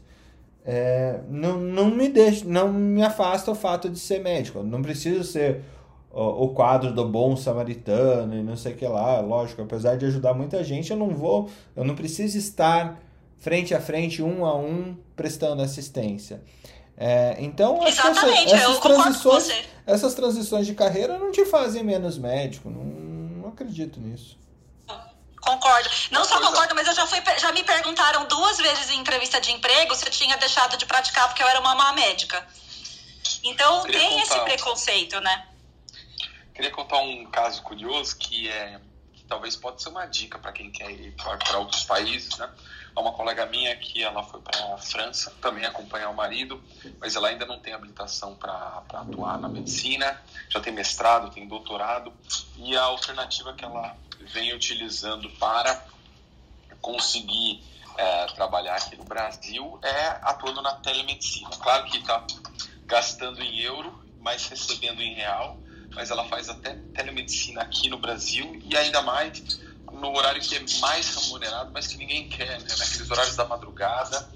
é, 0.65 1.19
não, 1.29 1.59
não 1.59 1.89
me 1.89 2.07
deixa, 2.07 2.45
não 2.45 2.71
me 2.71 3.03
afasta 3.03 3.51
o 3.51 3.55
fato 3.55 3.89
de 3.89 3.99
ser 3.99 4.19
médico. 4.19 4.63
Não 4.63 4.81
preciso 4.81 5.23
ser 5.23 5.61
o, 6.11 6.45
o 6.45 6.49
quadro 6.49 6.93
do 6.93 7.07
bom 7.07 7.35
samaritano 7.35 8.35
e 8.35 8.43
não 8.43 8.55
sei 8.55 8.73
o 8.73 8.77
que 8.77 8.87
lá. 8.87 9.19
Lógico, 9.19 9.61
apesar 9.61 9.97
de 9.97 10.05
ajudar 10.05 10.33
muita 10.33 10.63
gente, 10.63 10.91
eu 10.91 10.97
não 10.97 11.09
vou, 11.09 11.49
eu 11.75 11.83
não 11.83 11.95
preciso 11.95 12.37
estar 12.37 12.99
frente 13.37 13.75
a 13.75 13.81
frente, 13.81 14.23
um 14.23 14.45
a 14.45 14.55
um, 14.55 14.95
prestando 15.15 15.61
assistência. 15.61 16.41
É, 16.95 17.35
então, 17.39 17.85
Exatamente, 17.85 18.53
essas 18.53 18.77
com 18.77 18.87
transições, 18.87 19.63
essas 19.85 20.13
transições 20.13 20.65
de 20.65 20.73
carreira 20.73 21.17
não 21.17 21.31
te 21.31 21.43
fazem 21.43 21.83
menos 21.83 22.17
médico. 22.17 22.69
Não, 22.69 22.83
não 22.83 23.49
acredito 23.49 23.99
nisso. 23.99 24.37
Concordo. 25.43 25.89
Não 26.09 26.23
só 26.23 26.39
concordo, 26.39 26.73
mas 26.73 26.87
eu 26.87 26.95
já, 26.95 27.05
fui, 27.05 27.21
já 27.37 27.51
me 27.51 27.63
perguntaram 27.63 28.25
duas 28.27 28.57
vezes 28.57 28.89
em 28.91 28.99
entrevista 28.99 29.41
de 29.41 29.51
emprego 29.51 29.93
se 29.93 30.05
eu 30.05 30.11
tinha 30.11 30.37
deixado 30.37 30.77
de 30.77 30.85
praticar 30.85 31.27
porque 31.27 31.43
eu 31.43 31.47
era 31.47 31.59
uma 31.59 31.75
má 31.75 31.91
médica. 31.91 32.45
Então 33.43 33.83
Queria 33.83 33.99
tem 33.99 34.21
esse 34.21 34.39
preconceito, 34.39 35.19
né? 35.19 35.47
Queria 36.55 36.71
contar 36.71 36.99
um 36.99 37.25
caso 37.25 37.61
curioso 37.61 38.15
que 38.15 38.47
é 38.49 38.79
que 39.13 39.23
talvez 39.25 39.55
pode 39.57 39.81
ser 39.81 39.89
uma 39.89 40.05
dica 40.05 40.39
para 40.39 40.53
quem 40.53 40.71
quer 40.71 40.89
ir 40.89 41.13
para 41.13 41.57
outros 41.57 41.83
países, 41.83 42.37
né? 42.37 42.49
Uma 42.95 43.11
colega 43.11 43.45
minha 43.47 43.75
que 43.75 44.01
ela 44.01 44.23
foi 44.23 44.39
para 44.39 44.75
a 44.75 44.77
França 44.77 45.33
também 45.41 45.65
acompanhar 45.65 46.09
o 46.09 46.13
marido, 46.13 46.63
mas 46.99 47.15
ela 47.15 47.27
ainda 47.27 47.45
não 47.45 47.59
tem 47.59 47.73
habilitação 47.73 48.35
para 48.35 48.83
atuar 48.93 49.39
na 49.39 49.49
medicina, 49.49 50.21
já 50.47 50.61
tem 50.61 50.71
mestrado, 50.71 51.31
tem 51.31 51.45
doutorado 51.47 52.13
e 52.55 52.77
a 52.77 52.83
alternativa 52.83 53.53
que 53.53 53.65
ela 53.65 53.97
vem 54.31 54.53
utilizando 54.53 55.29
para 55.31 55.85
conseguir 56.81 57.63
é, 57.97 58.25
trabalhar 58.27 58.75
aqui 58.75 58.95
no 58.95 59.03
Brasil 59.03 59.79
é 59.81 60.07
atuando 60.23 60.61
na 60.61 60.73
telemedicina. 60.75 61.49
Claro 61.57 61.85
que 61.85 61.97
está 61.97 62.25
gastando 62.85 63.41
em 63.41 63.59
euro, 63.59 64.03
mas 64.19 64.47
recebendo 64.47 65.01
em 65.01 65.13
real, 65.13 65.61
mas 65.95 66.09
ela 66.09 66.25
faz 66.25 66.49
até 66.49 66.75
telemedicina 66.93 67.61
aqui 67.61 67.89
no 67.89 67.97
Brasil 67.97 68.59
e 68.65 68.75
ainda 68.75 69.01
mais 69.01 69.61
no 69.91 70.15
horário 70.15 70.41
que 70.41 70.55
é 70.55 70.65
mais 70.79 71.15
remunerado, 71.15 71.71
mas 71.71 71.87
que 71.87 71.97
ninguém 71.97 72.27
quer, 72.27 72.59
né? 72.59 72.75
Naqueles 72.79 73.11
horários 73.11 73.35
da 73.35 73.45
madrugada 73.45 74.29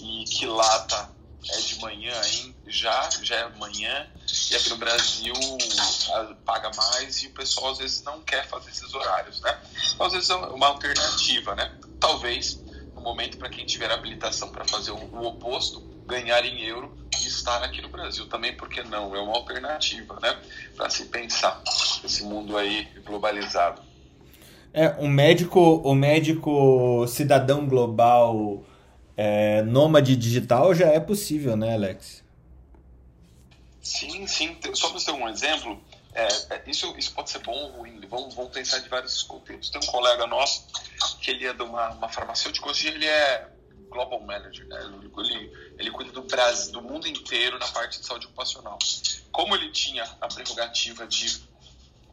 e 0.00 0.24
que 0.24 0.44
lá 0.46 0.80
tá 0.80 1.10
é 1.50 1.60
de 1.60 1.78
manhã 1.80 2.12
ainda, 2.20 2.54
já, 2.66 3.08
já 3.22 3.36
é 3.36 3.48
manhã, 3.58 4.06
e 4.50 4.54
aqui 4.54 4.70
no 4.70 4.76
Brasil 4.76 5.34
paga 6.44 6.70
mais 6.76 7.22
e 7.22 7.28
o 7.28 7.30
pessoal 7.30 7.72
às 7.72 7.78
vezes 7.78 8.02
não 8.02 8.20
quer 8.22 8.46
fazer 8.48 8.70
esses 8.70 8.92
horários, 8.94 9.40
né? 9.40 9.58
Então, 9.94 10.06
às 10.06 10.12
vezes 10.12 10.30
é 10.30 10.34
uma 10.34 10.66
alternativa, 10.68 11.54
né? 11.54 11.72
Talvez, 12.00 12.62
no 12.94 13.00
momento, 13.00 13.36
para 13.38 13.48
quem 13.48 13.66
tiver 13.66 13.90
habilitação 13.90 14.48
para 14.48 14.64
fazer 14.64 14.90
o, 14.90 14.96
o, 14.96 15.26
oposto, 15.26 15.80
ganhar 16.06 16.44
em 16.44 16.62
euro 16.64 16.96
e 17.22 17.26
estar 17.26 17.62
aqui 17.62 17.80
no 17.80 17.88
Brasil 17.88 18.26
também, 18.28 18.56
porque 18.56 18.82
não? 18.82 19.14
É 19.14 19.20
uma 19.20 19.36
alternativa, 19.36 20.18
né? 20.20 20.38
Para 20.76 20.90
se 20.90 21.06
pensar 21.06 21.62
esse 22.02 22.22
mundo 22.22 22.56
aí 22.56 22.88
globalizado. 23.04 23.82
É, 24.72 24.88
o 24.98 25.06
médico, 25.06 25.60
o 25.60 25.94
médico 25.94 27.06
cidadão 27.06 27.66
global 27.66 28.64
é, 29.16 29.62
nômade 29.62 30.16
digital 30.16 30.74
já 30.74 30.86
é 30.86 31.00
possível, 31.00 31.56
né, 31.56 31.74
Alex? 31.74 32.22
Sim, 33.82 34.26
sim. 34.26 34.56
Só 34.74 34.88
para 34.88 34.98
você 34.98 35.06
ter 35.06 35.12
um 35.12 35.28
exemplo, 35.28 35.80
é, 36.14 36.26
é, 36.54 36.62
isso, 36.66 36.94
isso 36.96 37.12
pode 37.12 37.30
ser 37.30 37.40
bom 37.40 37.52
ou 37.52 37.70
ruim. 37.78 38.00
Vamos, 38.08 38.34
vamos 38.34 38.52
pensar 38.52 38.78
de 38.78 38.88
vários 38.88 39.22
contextos. 39.22 39.70
Tem 39.70 39.80
um 39.80 39.92
colega 39.92 40.26
nosso 40.26 40.66
que 41.20 41.30
ele 41.30 41.46
é 41.46 41.52
de 41.52 41.62
uma, 41.62 41.90
uma 41.90 42.08
farmacêutica, 42.08 42.68
hoje 42.68 42.88
ele 42.88 43.06
é 43.06 43.48
global 43.88 44.20
manager, 44.20 44.66
né? 44.66 44.80
Ele, 44.84 45.52
ele 45.78 45.90
cuida 45.90 46.12
do 46.12 46.22
Brasil, 46.22 46.72
do 46.72 46.82
mundo 46.82 47.06
inteiro 47.06 47.58
na 47.58 47.68
parte 47.68 48.00
de 48.00 48.06
saúde 48.06 48.26
ocupacional. 48.26 48.78
Como 49.30 49.54
ele 49.54 49.70
tinha 49.70 50.04
a 50.20 50.28
prerrogativa 50.28 51.06
de 51.06 51.42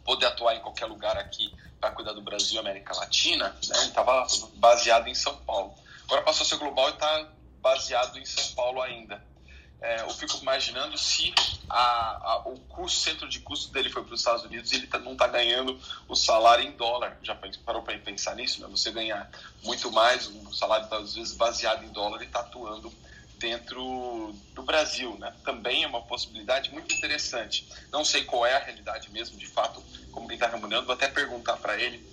poder 0.03 0.27
atuar 0.27 0.55
em 0.55 0.61
qualquer 0.61 0.85
lugar 0.85 1.17
aqui 1.17 1.53
para 1.79 1.91
cuidar 1.91 2.13
do 2.13 2.21
Brasil 2.21 2.55
e 2.55 2.59
América 2.59 2.95
Latina, 2.95 3.49
né? 3.49 3.77
ele 3.77 3.87
estava 3.87 4.27
baseado 4.55 5.07
em 5.07 5.15
São 5.15 5.35
Paulo. 5.37 5.73
Agora 6.05 6.23
passou 6.23 6.45
a 6.45 6.49
ser 6.49 6.57
global 6.57 6.89
e 6.89 6.93
está 6.93 7.29
baseado 7.61 8.17
em 8.17 8.25
São 8.25 8.53
Paulo 8.55 8.81
ainda. 8.81 9.23
É, 9.81 10.01
eu 10.01 10.11
fico 10.11 10.37
imaginando 10.37 10.95
se 10.95 11.33
a, 11.67 11.79
a, 11.79 12.37
o 12.45 12.59
custo, 12.69 12.99
centro 12.99 13.27
de 13.27 13.39
custo 13.39 13.71
dele 13.71 13.89
foi 13.89 14.03
para 14.03 14.13
os 14.13 14.19
Estados 14.19 14.43
Unidos 14.43 14.71
e 14.71 14.75
ele 14.75 14.85
tá, 14.85 14.99
não 14.99 15.13
está 15.13 15.25
ganhando 15.25 15.79
o 16.07 16.15
salário 16.15 16.63
em 16.63 16.71
dólar. 16.73 17.17
Já 17.23 17.35
parou 17.65 17.81
para 17.81 17.97
pensar 17.97 18.35
nisso? 18.35 18.61
Né? 18.61 18.67
Você 18.69 18.91
ganhar 18.91 19.27
muito 19.63 19.91
mais, 19.91 20.27
um 20.27 20.53
salário 20.53 20.87
às 20.93 21.15
vezes 21.15 21.33
baseado 21.33 21.83
em 21.83 21.89
dólar 21.89 22.21
e 22.21 22.25
está 22.25 22.41
atuando 22.41 22.93
dentro 23.39 24.35
do 24.53 24.61
Brasil, 24.61 25.17
né? 25.17 25.33
Também 25.43 25.83
é 25.83 25.87
uma 25.87 26.03
possibilidade 26.03 26.71
muito 26.71 26.93
interessante. 26.93 27.67
Não 27.91 28.05
sei 28.05 28.23
qual 28.23 28.45
é 28.45 28.55
a 28.55 28.59
realidade 28.59 29.09
mesmo, 29.09 29.35
de 29.35 29.47
fato, 29.47 29.83
como 30.11 30.27
ele 30.27 30.35
está 30.35 30.47
remunerando, 30.47 30.85
vou 30.85 30.93
até 30.93 31.07
perguntar 31.07 31.57
para 31.57 31.75
ele, 31.81 32.05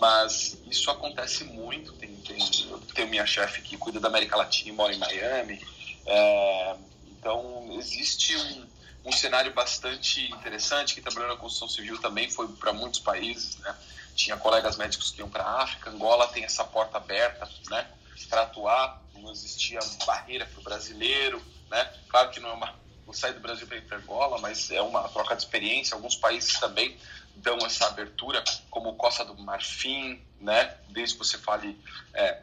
mas 0.00 0.58
isso 0.66 0.90
acontece 0.90 1.44
muito. 1.44 1.92
Tem, 1.94 2.14
tem, 2.16 2.38
eu 2.70 2.78
tenho 2.94 3.08
minha 3.08 3.26
chefe 3.26 3.62
que 3.62 3.76
cuida 3.76 4.00
da 4.00 4.08
América 4.08 4.36
Latina 4.36 4.70
e 4.70 4.72
mora 4.72 4.94
em 4.94 4.98
Miami, 4.98 5.60
é, 6.06 6.76
então 7.06 7.68
existe 7.78 8.36
um, 8.36 8.66
um 9.06 9.12
cenário 9.12 9.52
bastante 9.52 10.30
interessante. 10.32 10.94
que 10.94 11.00
trabalhando 11.00 11.32
na 11.32 11.36
construção 11.36 11.68
civil 11.68 11.98
também 12.00 12.30
foi 12.30 12.48
para 12.48 12.72
muitos 12.72 13.00
países, 13.00 13.56
né? 13.58 13.74
Tinha 14.14 14.36
colegas 14.36 14.76
médicos 14.76 15.10
que 15.10 15.20
iam 15.20 15.28
para 15.28 15.42
a 15.42 15.62
África, 15.62 15.90
Angola 15.90 16.28
tem 16.28 16.44
essa 16.44 16.64
porta 16.64 16.98
aberta, 16.98 17.48
né? 17.68 17.88
Para 18.28 18.42
atuar 18.42 19.02
não 19.24 19.32
existia 19.32 19.80
barreira 20.06 20.46
para 20.46 20.60
o 20.60 20.62
brasileiro, 20.62 21.42
né? 21.70 21.90
Claro 22.08 22.30
que 22.30 22.40
não 22.40 22.50
é 22.50 22.52
uma 22.52 22.84
não 23.06 23.12
sai 23.12 23.34
do 23.34 23.40
Brasil 23.40 23.66
para 23.66 23.76
ir 23.76 23.82
para 23.82 23.98
Angola, 23.98 24.38
mas 24.38 24.70
é 24.70 24.80
uma 24.80 25.06
troca 25.08 25.36
de 25.36 25.42
experiência. 25.42 25.94
Alguns 25.94 26.16
países 26.16 26.58
também 26.58 26.96
dão 27.36 27.58
essa 27.58 27.86
abertura, 27.86 28.42
como 28.70 28.94
Costa 28.94 29.24
do 29.24 29.36
Marfim, 29.36 30.20
né? 30.40 30.76
Desde 30.88 31.14
que 31.14 31.24
você 31.24 31.38
fale 31.38 31.78
é, 32.12 32.42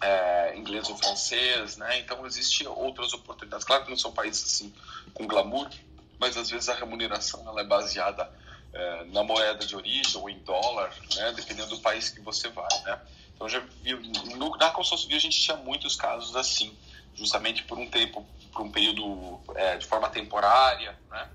é, 0.00 0.56
inglês 0.56 0.88
ou 0.88 0.96
francês, 0.96 1.76
né? 1.76 2.00
Então 2.00 2.26
existem 2.26 2.66
outras 2.66 3.12
oportunidades. 3.12 3.64
Claro 3.64 3.84
que 3.84 3.90
não 3.90 3.96
são 3.96 4.12
países 4.12 4.44
assim 4.44 4.74
com 5.14 5.26
glamour, 5.26 5.70
mas 6.18 6.36
às 6.36 6.50
vezes 6.50 6.68
a 6.68 6.74
remuneração 6.74 7.46
ela 7.48 7.60
é 7.60 7.64
baseada 7.64 8.30
é, 8.72 9.04
na 9.06 9.22
moeda 9.22 9.64
de 9.64 9.74
origem 9.76 10.20
ou 10.20 10.28
em 10.28 10.38
dólar, 10.40 10.94
né? 11.16 11.32
Dependendo 11.32 11.70
do 11.70 11.80
país 11.80 12.08
que 12.08 12.20
você 12.20 12.48
vai, 12.48 12.82
né? 12.84 13.00
Então 13.34 13.48
já 13.48 13.60
vi, 13.82 13.94
no, 14.36 14.56
na 14.56 14.70
construção 14.70 14.98
civil 14.98 15.16
a 15.16 15.20
gente 15.20 15.40
tinha 15.40 15.56
muitos 15.56 15.96
casos 15.96 16.36
assim, 16.36 16.76
justamente 17.14 17.62
por 17.64 17.78
um 17.78 17.88
tempo, 17.88 18.26
por 18.52 18.62
um 18.62 18.70
período 18.70 19.40
é, 19.54 19.76
de 19.76 19.86
forma 19.86 20.08
temporária, 20.10 20.96
né? 21.10 21.28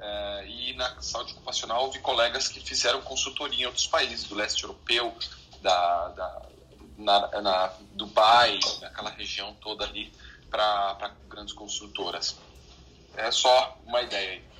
É, 0.00 0.46
e 0.46 0.74
na 0.74 1.00
saúde 1.02 1.32
ocupacional 1.32 1.84
houve 1.84 1.98
colegas 1.98 2.48
que 2.48 2.58
fizeram 2.60 3.02
consultoria 3.02 3.64
em 3.64 3.66
outros 3.66 3.86
países, 3.86 4.26
do 4.26 4.34
leste 4.34 4.62
europeu, 4.62 5.14
da, 5.60 6.08
da 6.08 6.42
na, 6.96 7.40
na, 7.40 7.72
Dubai, 7.92 8.58
naquela 8.80 9.10
região 9.10 9.54
toda 9.60 9.84
ali, 9.84 10.12
para 10.50 11.12
grandes 11.28 11.52
construtoras. 11.52 12.36
É 13.16 13.30
só 13.30 13.76
uma 13.84 14.00
ideia 14.00 14.32
aí. 14.32 14.50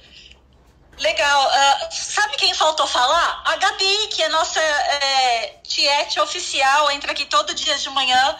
Legal. 0.99 1.47
Uh, 1.47 1.89
sabe 1.91 2.37
quem 2.37 2.53
faltou 2.53 2.87
falar? 2.87 3.43
A 3.47 3.57
Gabi, 3.57 4.09
que 4.09 4.23
é 4.23 4.29
nossa 4.29 4.61
é, 4.61 5.61
tiete 5.63 6.21
oficial, 6.21 6.91
entra 6.91 7.13
aqui 7.13 7.25
todo 7.25 7.55
dia 7.55 7.79
de 7.79 7.89
manhã. 7.91 8.37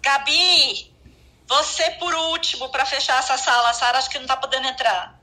Gabi, 0.00 0.94
você 1.46 1.90
por 1.92 2.14
último 2.14 2.70
para 2.70 2.86
fechar 2.86 3.18
essa 3.18 3.36
sala. 3.36 3.70
A 3.70 3.74
Sara 3.74 3.98
acho 3.98 4.08
que 4.08 4.16
não 4.18 4.24
está 4.24 4.36
podendo 4.36 4.68
entrar. 4.68 5.17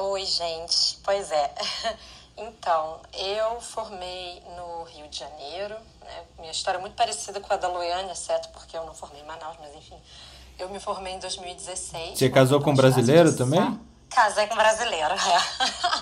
Oi, 0.00 0.24
gente. 0.24 0.98
Pois 1.04 1.30
é. 1.30 1.54
Então, 2.42 3.00
eu 3.12 3.60
formei 3.60 4.42
no 4.56 4.84
Rio 4.84 5.06
de 5.08 5.18
Janeiro. 5.18 5.74
Né? 6.00 6.24
Minha 6.38 6.50
história 6.50 6.78
é 6.78 6.80
muito 6.80 6.94
parecida 6.94 7.38
com 7.38 7.52
a 7.52 7.56
da 7.58 7.68
Loiane, 7.68 8.10
exceto 8.10 8.48
porque 8.48 8.74
eu 8.74 8.86
não 8.86 8.94
formei 8.94 9.20
em 9.20 9.26
Manaus, 9.26 9.58
mas 9.60 9.74
enfim. 9.74 10.00
Eu 10.58 10.70
me 10.70 10.80
formei 10.80 11.12
em 11.12 11.18
2016. 11.18 12.18
Você 12.18 12.30
casou 12.30 12.62
com 12.62 12.70
um 12.70 12.74
brasileiro 12.74 13.36
também? 13.36 13.78
Casei 14.08 14.46
com 14.46 14.54
um 14.54 14.56
brasileiro, 14.56 15.12
é. 15.12 16.00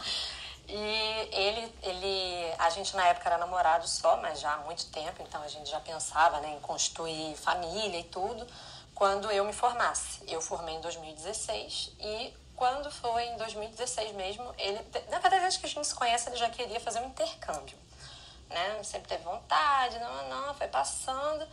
E 0.69 1.29
ele, 1.33 1.75
ele, 1.83 2.55
a 2.59 2.70
gente 2.70 2.95
na 2.95 3.09
época 3.09 3.29
era 3.29 3.39
namorado 3.39 3.89
só, 3.89 4.19
mas 4.19 4.39
já 4.39 4.53
há 4.53 4.59
muito 4.59 4.87
tempo, 4.93 5.23
então 5.27 5.43
a 5.43 5.49
gente 5.49 5.69
já 5.69 5.81
pensava 5.81 6.41
né, 6.41 6.55
em 6.55 6.61
constituir 6.61 7.35
família 7.37 7.99
e 7.99 8.05
tudo, 8.05 8.47
quando 8.95 9.31
eu 9.31 9.45
me 9.45 9.53
formasse. 9.53 10.20
Eu 10.29 10.41
formei 10.41 10.77
em 10.77 10.81
2016 10.83 11.93
e 11.99 12.35
quando 12.59 12.90
foi 12.90 13.24
em 13.24 13.36
2016 13.36 14.12
mesmo, 14.14 14.52
ele, 14.59 14.85
na 15.09 15.20
vez 15.20 15.56
que 15.56 15.64
a 15.64 15.68
gente 15.68 15.86
se 15.86 15.94
conhece, 15.94 16.28
ele 16.28 16.36
já 16.36 16.51
queria 16.51 16.80
fazer 16.80 16.98
um 16.98 17.06
intercâmbio. 17.06 17.78
Né? 18.51 18.82
Sempre 18.82 19.09
teve 19.09 19.22
vontade, 19.22 19.97
não, 20.01 20.28
não, 20.28 20.55
foi 20.55 20.66
passando. 20.66 21.47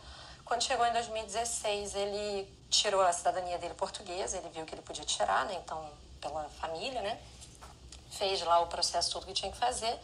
Quando 0.44 0.62
chegou 0.62 0.84
em 0.84 0.92
2016, 0.92 1.94
ele 1.94 2.52
tirou 2.68 3.00
a 3.02 3.12
cidadania 3.12 3.56
dele 3.56 3.74
portuguesa, 3.74 4.36
ele 4.36 4.48
viu 4.48 4.66
que 4.66 4.74
ele 4.74 4.82
podia 4.82 5.04
tirar, 5.04 5.44
né? 5.46 5.54
Então 5.54 5.88
pela 6.20 6.48
família, 6.60 7.00
né? 7.00 7.20
Fez 8.10 8.42
lá 8.42 8.60
o 8.60 8.66
processo 8.66 9.12
tudo 9.12 9.26
que 9.26 9.32
tinha 9.32 9.52
que 9.52 9.58
fazer 9.58 9.96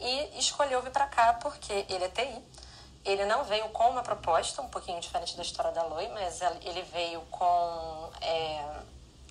e 0.00 0.38
escolheu 0.38 0.80
vir 0.80 0.92
para 0.92 1.06
cá 1.06 1.34
porque 1.34 1.84
ele 1.90 2.04
é 2.04 2.08
TI. 2.08 2.42
Ele 3.04 3.24
não 3.26 3.44
veio 3.44 3.68
com 3.70 3.90
uma 3.90 4.02
proposta, 4.02 4.62
um 4.62 4.68
pouquinho 4.68 5.00
diferente 5.00 5.36
da 5.36 5.42
história 5.42 5.72
da 5.72 5.82
Loi, 5.82 6.08
mas 6.08 6.40
ele 6.62 6.82
veio 6.82 7.20
com, 7.30 8.10
é, 8.20 8.64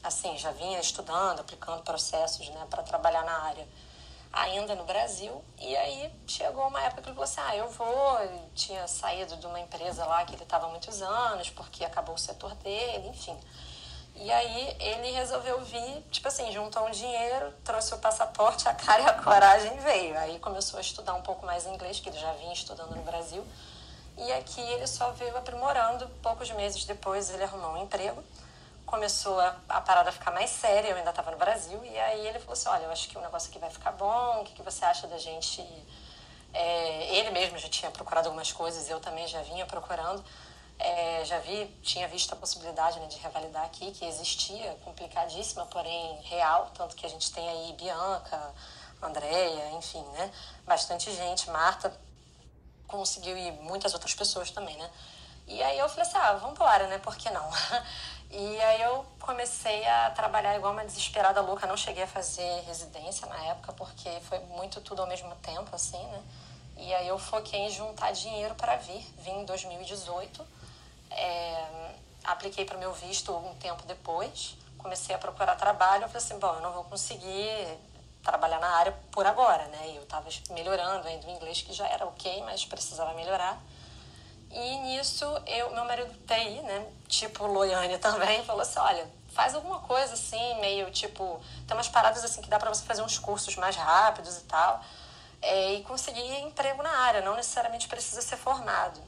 assim, 0.04 0.38
já 0.38 0.52
vinha 0.52 0.80
estudando, 0.80 1.40
aplicando 1.40 1.82
processos, 1.84 2.48
né, 2.50 2.68
para 2.70 2.84
trabalhar 2.84 3.24
na 3.24 3.44
área 3.44 3.68
ainda 4.32 4.76
no 4.76 4.84
Brasil. 4.84 5.44
E 5.60 5.76
aí 5.76 6.12
chegou 6.28 6.68
uma 6.68 6.82
época 6.82 7.02
que 7.02 7.10
ele 7.10 7.16
falou 7.16 7.24
assim: 7.24 7.42
ah, 7.42 7.56
eu 7.56 7.70
vou. 7.70 8.20
Eu 8.20 8.50
tinha 8.56 8.88
saído 8.88 9.36
de 9.38 9.46
uma 9.46 9.60
empresa 9.60 10.06
lá 10.06 10.26
que 10.26 10.36
ele 10.36 10.44
estava 10.44 10.68
há 10.68 10.70
muitos 10.70 11.02
anos, 11.02 11.50
porque 11.50 11.84
acabou 11.84 12.16
o 12.16 12.18
setor 12.18 12.54
dele, 12.56 13.08
enfim. 13.10 13.38
E 14.16 14.32
aí 14.32 14.76
ele 14.80 15.12
resolveu 15.12 15.64
vir, 15.64 16.04
tipo 16.10 16.28
assim, 16.28 16.52
juntou 16.52 16.88
um 16.88 16.90
dinheiro, 16.90 17.54
trouxe 17.64 17.94
o 17.94 18.00
passaporte, 18.00 18.68
a 18.68 18.74
cara 18.74 19.04
e 19.04 19.06
a 19.06 19.14
coragem 19.14 19.78
veio. 19.78 20.18
Aí 20.18 20.40
começou 20.40 20.80
a 20.80 20.82
estudar 20.82 21.14
um 21.14 21.22
pouco 21.22 21.46
mais 21.46 21.68
inglês, 21.68 22.00
que 22.00 22.10
ele 22.10 22.18
já 22.18 22.32
vinha 22.34 22.54
estudando 22.54 22.96
no 22.96 23.04
Brasil. 23.04 23.46
E 24.18 24.32
aqui 24.34 24.60
ele 24.60 24.88
só 24.88 25.12
veio 25.12 25.38
aprimorando. 25.38 26.08
Poucos 26.24 26.50
meses 26.52 26.84
depois 26.86 27.30
ele 27.30 27.44
arrumou 27.44 27.74
um 27.74 27.84
emprego. 27.84 28.24
Começou 28.88 29.40
a, 29.40 29.56
a 29.70 29.82
parada 29.82 30.10
a 30.10 30.12
ficar 30.12 30.32
mais 30.32 30.50
séria, 30.50 30.90
eu 30.90 30.98
ainda 30.98 31.12
estava 31.12 31.30
no 31.30 31.38
Brasil. 31.38 31.80
E 31.86 32.00
aí 32.00 32.26
ele 32.26 32.40
falou 32.40 32.54
assim, 32.54 32.70
olha, 32.70 32.86
eu 32.86 32.92
acho 32.92 33.08
que 33.08 33.18
o 33.20 33.22
negócio 33.22 33.52
aqui 33.52 33.60
vai 33.60 33.70
ficar 33.70 33.92
bom, 33.92 34.42
o 34.42 34.44
que, 34.46 34.54
que 34.54 34.64
você 34.64 34.84
acha 34.84 35.06
da 35.06 35.20
gente... 35.20 35.62
É, 36.52 37.16
ele 37.18 37.30
mesmo 37.30 37.60
já 37.60 37.70
tinha 37.70 37.92
procurado 37.92 38.30
algumas 38.30 38.52
coisas, 38.52 38.90
eu 38.90 39.00
também 39.00 39.28
já 39.28 39.44
vinha 39.44 39.66
procurando 39.68 40.24
é, 40.80 41.26
já 41.26 41.40
vi, 41.40 41.66
tinha 41.82 42.08
visto 42.08 42.34
a 42.34 42.36
possibilidade 42.36 43.00
né, 43.00 43.08
de 43.08 43.18
revalidar 43.18 43.66
aqui, 43.66 43.92
que 43.92 44.06
existia, 44.06 44.78
complicadíssima, 44.86 45.66
porém 45.66 46.20
real, 46.24 46.72
tanto 46.76 46.96
que 46.96 47.06
a 47.06 47.10
gente 47.10 47.32
tem 47.32 47.48
aí 47.50 47.74
Bianca, 47.74 48.54
Andréia, 49.02 49.72
enfim, 49.72 50.04
né? 50.14 50.32
Bastante 50.66 51.14
gente, 51.14 51.50
Marta 51.50 51.94
conseguiu 52.88 53.38
e 53.38 53.52
muitas 53.52 53.94
outras 53.94 54.14
pessoas 54.16 54.50
também, 54.50 54.78
né? 54.78 54.90
E 55.48 55.62
aí 55.64 55.78
eu 55.80 55.88
falei 55.90 56.04
assim, 56.04 56.18
ah, 56.18 56.34
vamos 56.34 56.56
embora, 56.56 56.88
né? 56.88 56.98
Por 57.00 57.16
que 57.16 57.30
não? 57.30 57.50
E 58.30 58.62
aí 58.62 58.82
eu 58.82 59.06
comecei 59.20 59.86
a 59.88 60.10
trabalhar 60.12 60.56
igual 60.56 60.74
uma 60.74 60.84
desesperada 60.84 61.42
louca. 61.42 61.66
Não 61.66 61.78
cheguei 61.78 62.04
a 62.04 62.08
fazer 62.08 62.62
residência 62.66 63.26
na 63.28 63.38
época, 63.46 63.72
porque 63.74 64.10
foi 64.22 64.40
muito 64.40 64.82
tudo 64.82 65.02
ao 65.02 65.08
mesmo 65.08 65.34
tempo, 65.38 65.74
assim, 65.74 66.04
né? 66.08 66.24
E 66.78 66.94
aí 66.94 67.08
eu 67.08 67.18
foquei 67.18 67.62
em 67.62 67.70
juntar 67.70 68.12
dinheiro 68.12 68.54
para 68.56 68.76
vir. 68.76 69.02
Vim 69.20 69.42
em 69.42 69.46
2018. 69.46 70.46
É, 71.10 71.94
apliquei 72.24 72.66
para 72.66 72.76
o 72.76 72.80
meu 72.80 72.94
visto 72.94 73.36
um 73.36 73.56
tempo 73.56 73.84
depois. 73.86 74.58
Comecei 74.78 75.16
a 75.16 75.18
procurar 75.18 75.56
trabalho. 75.56 76.04
Eu 76.04 76.08
falei 76.10 76.24
assim, 76.24 76.38
bom, 76.38 76.54
eu 76.54 76.62
não 76.62 76.74
vou 76.74 76.84
conseguir 76.84 77.78
trabalhar 78.22 78.60
na 78.60 78.68
área 78.68 78.92
por 79.12 79.26
agora, 79.26 79.66
né? 79.68 79.94
Eu 79.96 80.04
estava 80.04 80.30
melhorando 80.52 81.08
ainda 81.08 81.26
o 81.28 81.30
inglês, 81.32 81.62
que 81.62 81.72
já 81.72 81.88
era 81.88 82.06
ok, 82.06 82.44
mas 82.44 82.66
precisava 82.66 83.14
melhorar. 83.14 83.58
E 84.52 84.78
nisso, 84.80 85.26
eu, 85.46 85.72
meu 85.72 85.86
marido 85.86 86.14
TI, 86.26 86.62
né, 86.62 86.86
tipo 87.08 87.46
Loiane 87.46 87.98
também, 87.98 88.44
falou 88.46 88.62
assim, 88.62 88.80
olha, 88.80 89.08
faz 89.34 89.54
alguma 89.54 89.80
coisa 89.80 90.14
assim, 90.14 90.60
meio 90.60 90.90
tipo, 90.90 91.40
tem 91.68 91.76
umas 91.76 91.90
paradas 91.90 92.24
assim 92.24 92.42
que 92.42 92.50
dá 92.50 92.58
para 92.58 92.74
você 92.74 92.84
fazer 92.84 93.02
uns 93.02 93.20
cursos 93.20 93.56
mais 93.56 93.76
rápidos 93.76 94.38
e 94.38 94.44
tal, 94.44 94.84
é, 95.42 95.74
e 95.74 95.84
conseguir 95.84 96.40
emprego 96.40 96.82
na 96.82 96.90
área, 96.90 97.22
não 97.22 97.36
necessariamente 97.36 97.88
precisa 97.88 98.22
ser 98.22 98.38
formado. 98.38 99.00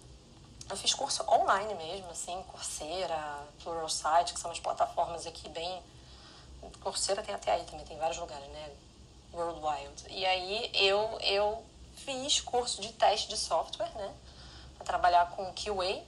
Eu 0.70 0.78
fiz 0.78 0.94
curso 0.94 1.24
online 1.28 1.74
mesmo, 1.74 2.12
assim, 2.12 2.44
Coursera, 2.52 3.44
Pluralsight, 3.64 4.34
que 4.34 4.40
são 4.40 4.52
umas 4.52 4.60
plataformas 4.60 5.26
aqui 5.26 5.50
bem... 5.50 5.82
Coursera 6.82 7.24
tem 7.24 7.34
até 7.34 7.54
aí 7.54 7.64
também, 7.64 7.84
tem 7.86 7.98
vários 7.98 8.20
lugares, 8.20 8.48
né? 8.50 8.70
World 9.34 9.60
Wild. 9.60 10.04
E 10.10 10.26
aí 10.26 10.70
eu, 10.76 11.18
eu 11.22 11.66
fiz 11.96 12.40
curso 12.42 12.82
de 12.82 12.94
teste 12.94 13.30
de 13.30 13.38
software, 13.38 13.90
né? 13.96 14.14
Trabalhar 14.90 15.30
com 15.36 15.46
QA. 15.54 16.02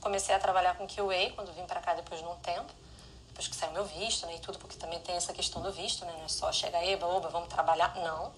Comecei 0.00 0.32
a 0.32 0.38
trabalhar 0.38 0.76
com 0.76 0.86
QA 0.86 1.32
quando 1.34 1.52
vim 1.52 1.66
para 1.66 1.80
cá 1.80 1.94
depois 1.94 2.20
de 2.20 2.26
um 2.26 2.36
tempo, 2.36 2.72
depois 3.26 3.48
que 3.48 3.56
saiu 3.56 3.72
meu 3.72 3.84
visto, 3.84 4.26
né, 4.26 4.36
e 4.36 4.38
tudo, 4.38 4.56
porque 4.58 4.76
também 4.76 5.00
tem 5.00 5.16
essa 5.16 5.32
questão 5.32 5.60
do 5.60 5.72
visto, 5.72 6.04
né, 6.04 6.12
não 6.16 6.24
é 6.24 6.28
só 6.28 6.52
chegar 6.52 6.78
aí, 6.78 6.94
oba, 7.02 7.28
vamos 7.28 7.48
trabalhar, 7.48 7.96
não. 7.96 8.32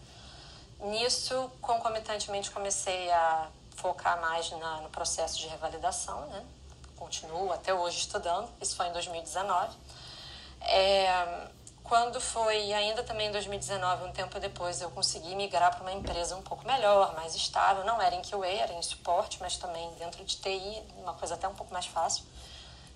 Nisso, 0.90 1.51
concomitantemente, 1.60 2.51
comecei 2.51 3.10
a 3.10 3.48
focar 3.77 4.18
mais 4.22 4.51
na, 4.52 4.81
no 4.81 4.89
processo 4.89 5.39
de 5.39 5.47
revalidação, 5.48 6.27
né, 6.28 6.43
continuo 6.97 7.52
até 7.52 7.74
hoje 7.74 7.98
estudando, 7.98 8.48
isso 8.59 8.74
foi 8.77 8.86
em 8.86 8.93
2019. 8.93 9.77
É, 10.62 11.48
quando 11.90 12.20
foi 12.20 12.72
ainda 12.72 13.02
também 13.02 13.26
em 13.26 13.32
2019, 13.32 14.04
um 14.04 14.12
tempo 14.12 14.38
depois, 14.38 14.80
eu 14.80 14.92
consegui 14.92 15.34
migrar 15.34 15.74
para 15.74 15.82
uma 15.82 15.92
empresa 15.92 16.36
um 16.36 16.42
pouco 16.42 16.64
melhor, 16.64 17.16
mais 17.16 17.34
estável. 17.34 17.84
Não 17.84 18.00
era 18.00 18.14
em 18.14 18.22
QA, 18.22 18.46
era 18.46 18.72
em 18.72 18.80
suporte, 18.80 19.38
mas 19.40 19.56
também 19.56 19.92
dentro 19.98 20.24
de 20.24 20.36
TI, 20.36 20.84
uma 20.98 21.14
coisa 21.14 21.34
até 21.34 21.48
um 21.48 21.54
pouco 21.54 21.72
mais 21.72 21.86
fácil. 21.86 22.24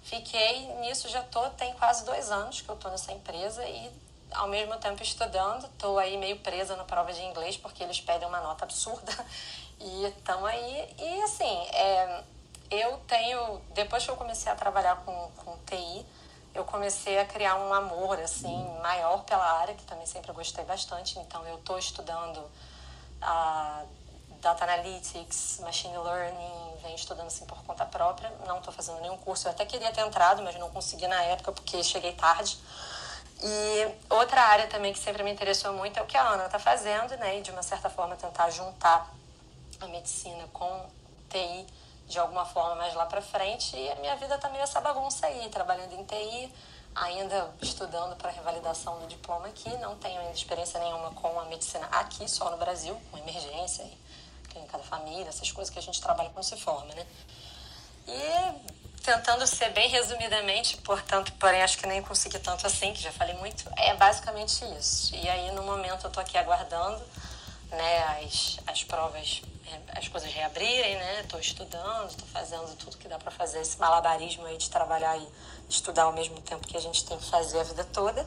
Fiquei 0.05 0.69
nisso, 0.77 1.09
já 1.09 1.25
tô, 1.25 1.51
tem 1.51 1.73
quase 1.73 2.05
dois 2.05 2.31
anos 2.31 2.61
que 2.61 2.69
eu 2.69 2.77
tô 2.77 2.89
nessa 2.89 3.11
empresa 3.11 3.67
e 3.67 3.91
ao 4.31 4.47
mesmo 4.47 4.77
tempo 4.77 5.03
estudando, 5.03 5.69
tô 5.77 5.99
aí 5.99 6.17
meio 6.17 6.39
presa 6.39 6.77
na 6.77 6.85
prova 6.85 7.13
de 7.13 7.21
inglês 7.21 7.57
porque 7.57 7.83
eles 7.83 8.01
pedem 8.01 8.29
uma 8.29 8.41
nota 8.43 8.65
absurda 8.65 9.13
e 9.81 10.05
estão 10.05 10.47
aí. 10.47 10.95
E 11.01 11.23
assim, 11.23 11.67
é, 11.73 12.23
eu 12.71 12.97
tenho, 13.09 13.61
depois 13.71 14.05
que 14.05 14.11
eu 14.13 14.17
comecei 14.17 14.53
a 14.53 14.55
trabalhar 14.55 15.03
com, 15.05 15.33
com 15.45 15.59
TI, 15.67 16.07
eu 16.55 16.65
comecei 16.65 17.19
a 17.19 17.25
criar 17.25 17.57
um 17.57 17.75
amor 17.75 18.19
assim 18.21 18.65
maior 18.81 19.25
pela 19.25 19.45
área, 19.61 19.75
que 19.75 19.85
também 19.85 20.07
sempre 20.07 20.33
gostei 20.33 20.65
bastante. 20.65 21.19
Então 21.19 21.45
eu 21.47 21.57
estou 21.57 21.79
estudando 21.79 22.41
a 23.21 23.83
data 24.41 24.65
analytics, 24.65 25.59
machine 25.61 25.97
learning, 25.97 26.77
venho 26.83 26.95
estudando 26.95 27.27
assim 27.27 27.45
por 27.45 27.59
conta 27.65 27.85
própria. 27.85 28.31
Não 28.47 28.59
estou 28.59 28.73
fazendo 28.73 29.01
nenhum 29.01 29.17
curso. 29.19 29.49
Eu 29.49 29.53
até 29.53 29.67
queria 29.67 29.91
ter 29.91 30.03
entrado, 30.03 30.43
mas 30.43 30.55
não 30.57 30.71
consegui 30.71 31.09
na 31.09 31.21
época 31.23 31.51
porque 31.51 31.83
cheguei 31.83 32.13
tarde. 32.13 32.59
E 33.43 33.89
outra 34.09 34.41
área 34.43 34.69
também 34.69 34.93
que 34.93 34.99
sempre 34.99 35.23
me 35.23 35.33
interessou 35.33 35.73
muito 35.73 35.99
é 35.99 36.03
o 36.03 36.07
que 36.07 36.17
a 36.17 36.23
Ana 36.23 36.47
está 36.47 36.59
fazendo, 36.59 37.17
né? 37.17 37.39
E 37.39 37.43
de 37.43 37.51
uma 37.51 37.63
certa 37.63 37.91
forma 37.91 38.15
tentar 38.17 38.49
juntar 38.51 39.13
a 39.81 39.87
medicina 39.87 40.47
com 40.53 40.87
TI 41.29 41.67
de 42.07 42.19
alguma 42.19 42.45
forma 42.45 42.77
mais 42.77 42.95
lá 42.95 43.07
para 43.07 43.23
frente. 43.23 43.77
E 43.77 43.91
a 43.91 43.95
minha 43.97 44.17
vida 44.17 44.37
tá 44.39 44.49
meio 44.49 44.63
essa 44.63 44.81
bagunça 44.81 45.27
aí, 45.27 45.49
trabalhando 45.49 45.93
em 45.95 46.05
TI, 46.05 46.53
ainda 46.95 47.51
estudando 47.61 48.17
para 48.17 48.31
revalidação 48.31 48.99
do 49.01 49.07
diploma 49.07 49.49
aqui. 49.49 49.71
Não 49.79 49.97
tenho 49.97 50.21
ainda 50.21 50.33
experiência 50.33 50.79
nenhuma 50.81 51.11
com 51.13 51.39
a 51.41 51.45
medicina 51.47 51.87
aqui, 51.93 52.29
só 52.29 52.51
no 52.51 52.57
Brasil, 52.57 53.01
com 53.11 53.19
emergência 53.19 53.85
clínica 54.51 54.79
da 54.79 54.85
família, 54.85 55.29
essas 55.29 55.51
coisas 55.51 55.73
que 55.73 55.79
a 55.79 55.83
gente 55.83 56.01
trabalha 56.01 56.31
quando 56.31 56.45
se 56.45 56.57
forma, 56.57 56.95
né? 56.95 57.07
E 58.07 59.03
tentando 59.03 59.47
ser 59.47 59.71
bem 59.71 59.89
resumidamente, 59.89 60.79
portanto, 60.79 61.33
porém 61.39 61.63
acho 61.63 61.77
que 61.77 61.87
nem 61.87 62.03
consegui 62.03 62.39
tanto 62.39 62.67
assim, 62.67 62.93
que 62.93 63.03
já 63.03 63.13
falei 63.13 63.35
muito, 63.35 63.65
é 63.77 63.95
basicamente 63.95 64.65
isso. 64.79 65.15
E 65.15 65.29
aí 65.29 65.51
no 65.53 65.63
momento 65.63 66.07
eu 66.07 66.11
tô 66.11 66.21
aqui 66.21 66.39
aguardando, 66.39 67.03
né, 67.71 68.23
as, 68.25 68.59
as 68.67 68.85
provas 68.85 69.43
as 69.95 70.09
coisas 70.09 70.31
reabrirem, 70.33 70.97
né? 70.97 71.21
Estou 71.21 71.41
estudando, 71.41 72.09
estou 72.09 72.27
fazendo 72.29 72.77
tudo 72.77 72.97
que 72.97 73.09
dá 73.09 73.19
para 73.19 73.31
fazer, 73.31 73.61
esse 73.61 73.79
malabarismo 73.79 74.45
aí 74.47 74.57
de 74.57 74.69
trabalhar 74.69 75.17
e 75.17 75.29
estudar 75.69 76.05
ao 76.05 76.13
mesmo 76.13 76.41
tempo 76.43 76.67
que 76.67 76.77
a 76.77 76.81
gente 76.81 77.05
tem 77.05 77.19
que 77.19 77.25
fazer 77.25 77.61
a 77.61 77.63
vida 77.63 77.85
toda. 77.85 78.27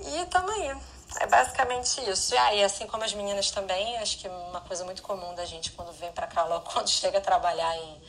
E 0.00 0.16
estamos 0.22 0.50
aí. 0.52 0.76
É 1.18 1.26
basicamente 1.26 2.00
isso. 2.08 2.34
Ah, 2.38 2.54
e 2.54 2.62
assim 2.62 2.86
como 2.86 3.02
as 3.02 3.12
meninas 3.12 3.50
também, 3.50 3.98
acho 3.98 4.18
que 4.18 4.28
uma 4.28 4.60
coisa 4.60 4.84
muito 4.84 5.02
comum 5.02 5.34
da 5.34 5.44
gente 5.44 5.72
quando 5.72 5.92
vem 5.92 6.12
para 6.12 6.26
cá, 6.26 6.44
logo 6.44 6.64
quando 6.70 6.88
chega 6.88 7.18
a 7.18 7.20
trabalhar 7.20 7.76
em, 7.76 8.02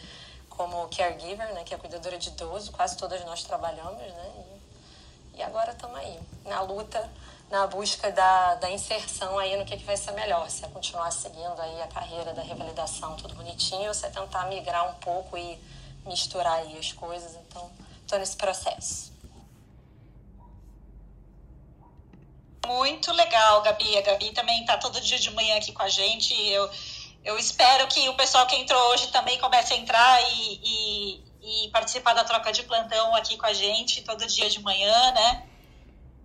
como 0.49 0.87
caregiver, 0.89 1.53
né, 1.53 1.63
que 1.63 1.73
é 1.73 1.77
cuidadora 1.77 2.17
de 2.17 2.29
idoso, 2.29 2.71
quase 2.71 2.95
todas 2.95 3.23
nós 3.25 3.43
trabalhamos, 3.43 3.99
né? 3.99 4.31
E, 5.33 5.37
e 5.37 5.43
agora 5.43 5.71
estamos 5.71 5.97
aí, 5.97 6.19
na 6.45 6.61
luta 6.61 7.09
na 7.51 7.67
busca 7.67 8.09
da, 8.11 8.55
da 8.55 8.71
inserção 8.71 9.37
aí 9.37 9.57
no 9.57 9.65
que, 9.65 9.75
que 9.75 9.83
vai 9.83 9.97
ser 9.97 10.13
melhor. 10.13 10.49
Se 10.49 10.63
é 10.63 10.69
continuar 10.69 11.11
seguindo 11.11 11.61
aí 11.61 11.81
a 11.81 11.87
carreira 11.87 12.33
da 12.33 12.41
revalidação 12.41 13.17
tudo 13.17 13.35
bonitinho, 13.35 13.89
ou 13.89 13.93
se 13.93 14.05
é 14.05 14.09
tentar 14.09 14.45
migrar 14.45 14.89
um 14.89 14.93
pouco 14.95 15.37
e 15.37 15.59
misturar 16.05 16.53
aí 16.53 16.77
as 16.77 16.93
coisas. 16.93 17.35
Então, 17.35 17.69
estou 18.01 18.17
nesse 18.17 18.37
processo. 18.37 19.11
Muito 22.65 23.11
legal, 23.11 23.61
Gabi. 23.63 23.97
A 23.97 24.01
Gabi 24.01 24.31
também 24.31 24.61
está 24.61 24.77
todo 24.77 25.01
dia 25.01 25.19
de 25.19 25.29
manhã 25.31 25.57
aqui 25.57 25.73
com 25.73 25.83
a 25.83 25.89
gente. 25.89 26.33
Eu, 26.49 26.71
eu 27.25 27.37
espero 27.37 27.85
que 27.87 28.07
o 28.07 28.13
pessoal 28.15 28.47
que 28.47 28.55
entrou 28.55 28.81
hoje 28.91 29.07
também 29.09 29.37
comece 29.39 29.73
a 29.73 29.77
entrar 29.77 30.21
e, 30.31 30.61
e, 30.63 31.65
e 31.65 31.69
participar 31.71 32.13
da 32.13 32.23
troca 32.23 32.53
de 32.53 32.63
plantão 32.63 33.13
aqui 33.13 33.35
com 33.35 33.45
a 33.45 33.51
gente 33.53 34.03
todo 34.03 34.25
dia 34.25 34.49
de 34.49 34.61
manhã, 34.61 35.11
né? 35.11 35.50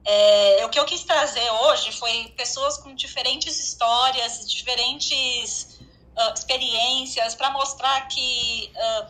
É, 0.08 0.64
o 0.64 0.68
que 0.68 0.78
eu 0.78 0.84
quis 0.84 1.02
trazer 1.02 1.50
hoje 1.50 1.90
foi 1.90 2.32
pessoas 2.36 2.76
com 2.76 2.94
diferentes 2.94 3.58
histórias, 3.58 4.48
diferentes 4.48 5.80
uh, 6.16 6.32
experiências, 6.32 7.34
para 7.34 7.50
mostrar 7.50 8.06
que 8.06 8.70
uh, 8.72 9.06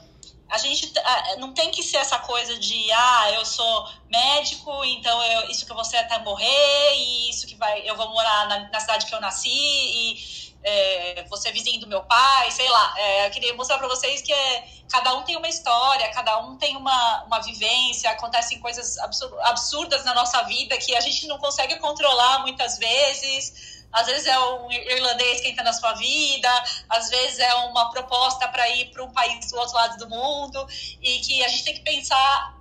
a 0.48 0.56
gente 0.56 0.86
uh, 0.86 1.38
não 1.38 1.52
tem 1.52 1.70
que 1.70 1.82
ser 1.82 1.98
essa 1.98 2.18
coisa 2.20 2.58
de, 2.58 2.90
ah, 2.92 3.32
eu 3.32 3.44
sou 3.44 3.88
médico, 4.08 4.72
então 4.86 5.22
eu, 5.22 5.50
isso 5.50 5.66
que 5.66 5.72
eu 5.72 5.76
vou 5.76 5.84
ser 5.84 5.98
até 5.98 6.18
morrer, 6.20 6.94
e 6.96 7.28
isso 7.28 7.46
que 7.46 7.56
vai, 7.56 7.86
eu 7.86 7.94
vou 7.94 8.08
morar 8.08 8.48
na, 8.48 8.70
na 8.70 8.80
cidade 8.80 9.04
que 9.04 9.14
eu 9.14 9.20
nasci, 9.20 9.50
e 9.50 10.45
é, 10.62 11.24
você 11.28 11.48
é 11.48 11.52
vizinho 11.52 11.80
do 11.80 11.86
meu 11.86 12.02
pai, 12.02 12.50
sei 12.50 12.68
lá. 12.68 12.94
É, 12.96 13.26
eu 13.26 13.30
queria 13.30 13.54
mostrar 13.54 13.78
para 13.78 13.88
vocês 13.88 14.20
que 14.20 14.32
é, 14.32 14.68
cada 14.90 15.14
um 15.14 15.22
tem 15.22 15.36
uma 15.36 15.48
história, 15.48 16.08
cada 16.10 16.38
um 16.40 16.56
tem 16.56 16.76
uma, 16.76 17.24
uma 17.24 17.40
vivência, 17.40 18.10
acontecem 18.10 18.58
coisas 18.60 18.96
absurdas 19.44 20.04
na 20.04 20.14
nossa 20.14 20.42
vida 20.42 20.76
que 20.78 20.94
a 20.96 21.00
gente 21.00 21.26
não 21.26 21.38
consegue 21.38 21.76
controlar 21.76 22.40
muitas 22.40 22.78
vezes. 22.78 23.76
Às 23.92 24.06
vezes 24.08 24.26
é 24.26 24.38
um 24.38 24.70
irlandês 24.70 25.40
que 25.40 25.48
entra 25.48 25.64
na 25.64 25.72
sua 25.72 25.94
vida, 25.94 26.64
às 26.90 27.08
vezes 27.08 27.38
é 27.38 27.54
uma 27.54 27.90
proposta 27.90 28.48
para 28.48 28.68
ir 28.70 28.90
para 28.90 29.04
um 29.04 29.12
país 29.12 29.50
do 29.50 29.58
outro 29.58 29.74
lado 29.74 29.96
do 29.96 30.08
mundo, 30.10 30.66
e 31.00 31.20
que 31.20 31.42
a 31.42 31.48
gente 31.48 31.64
tem 31.64 31.74
que 31.74 31.80
pensar 31.80 32.56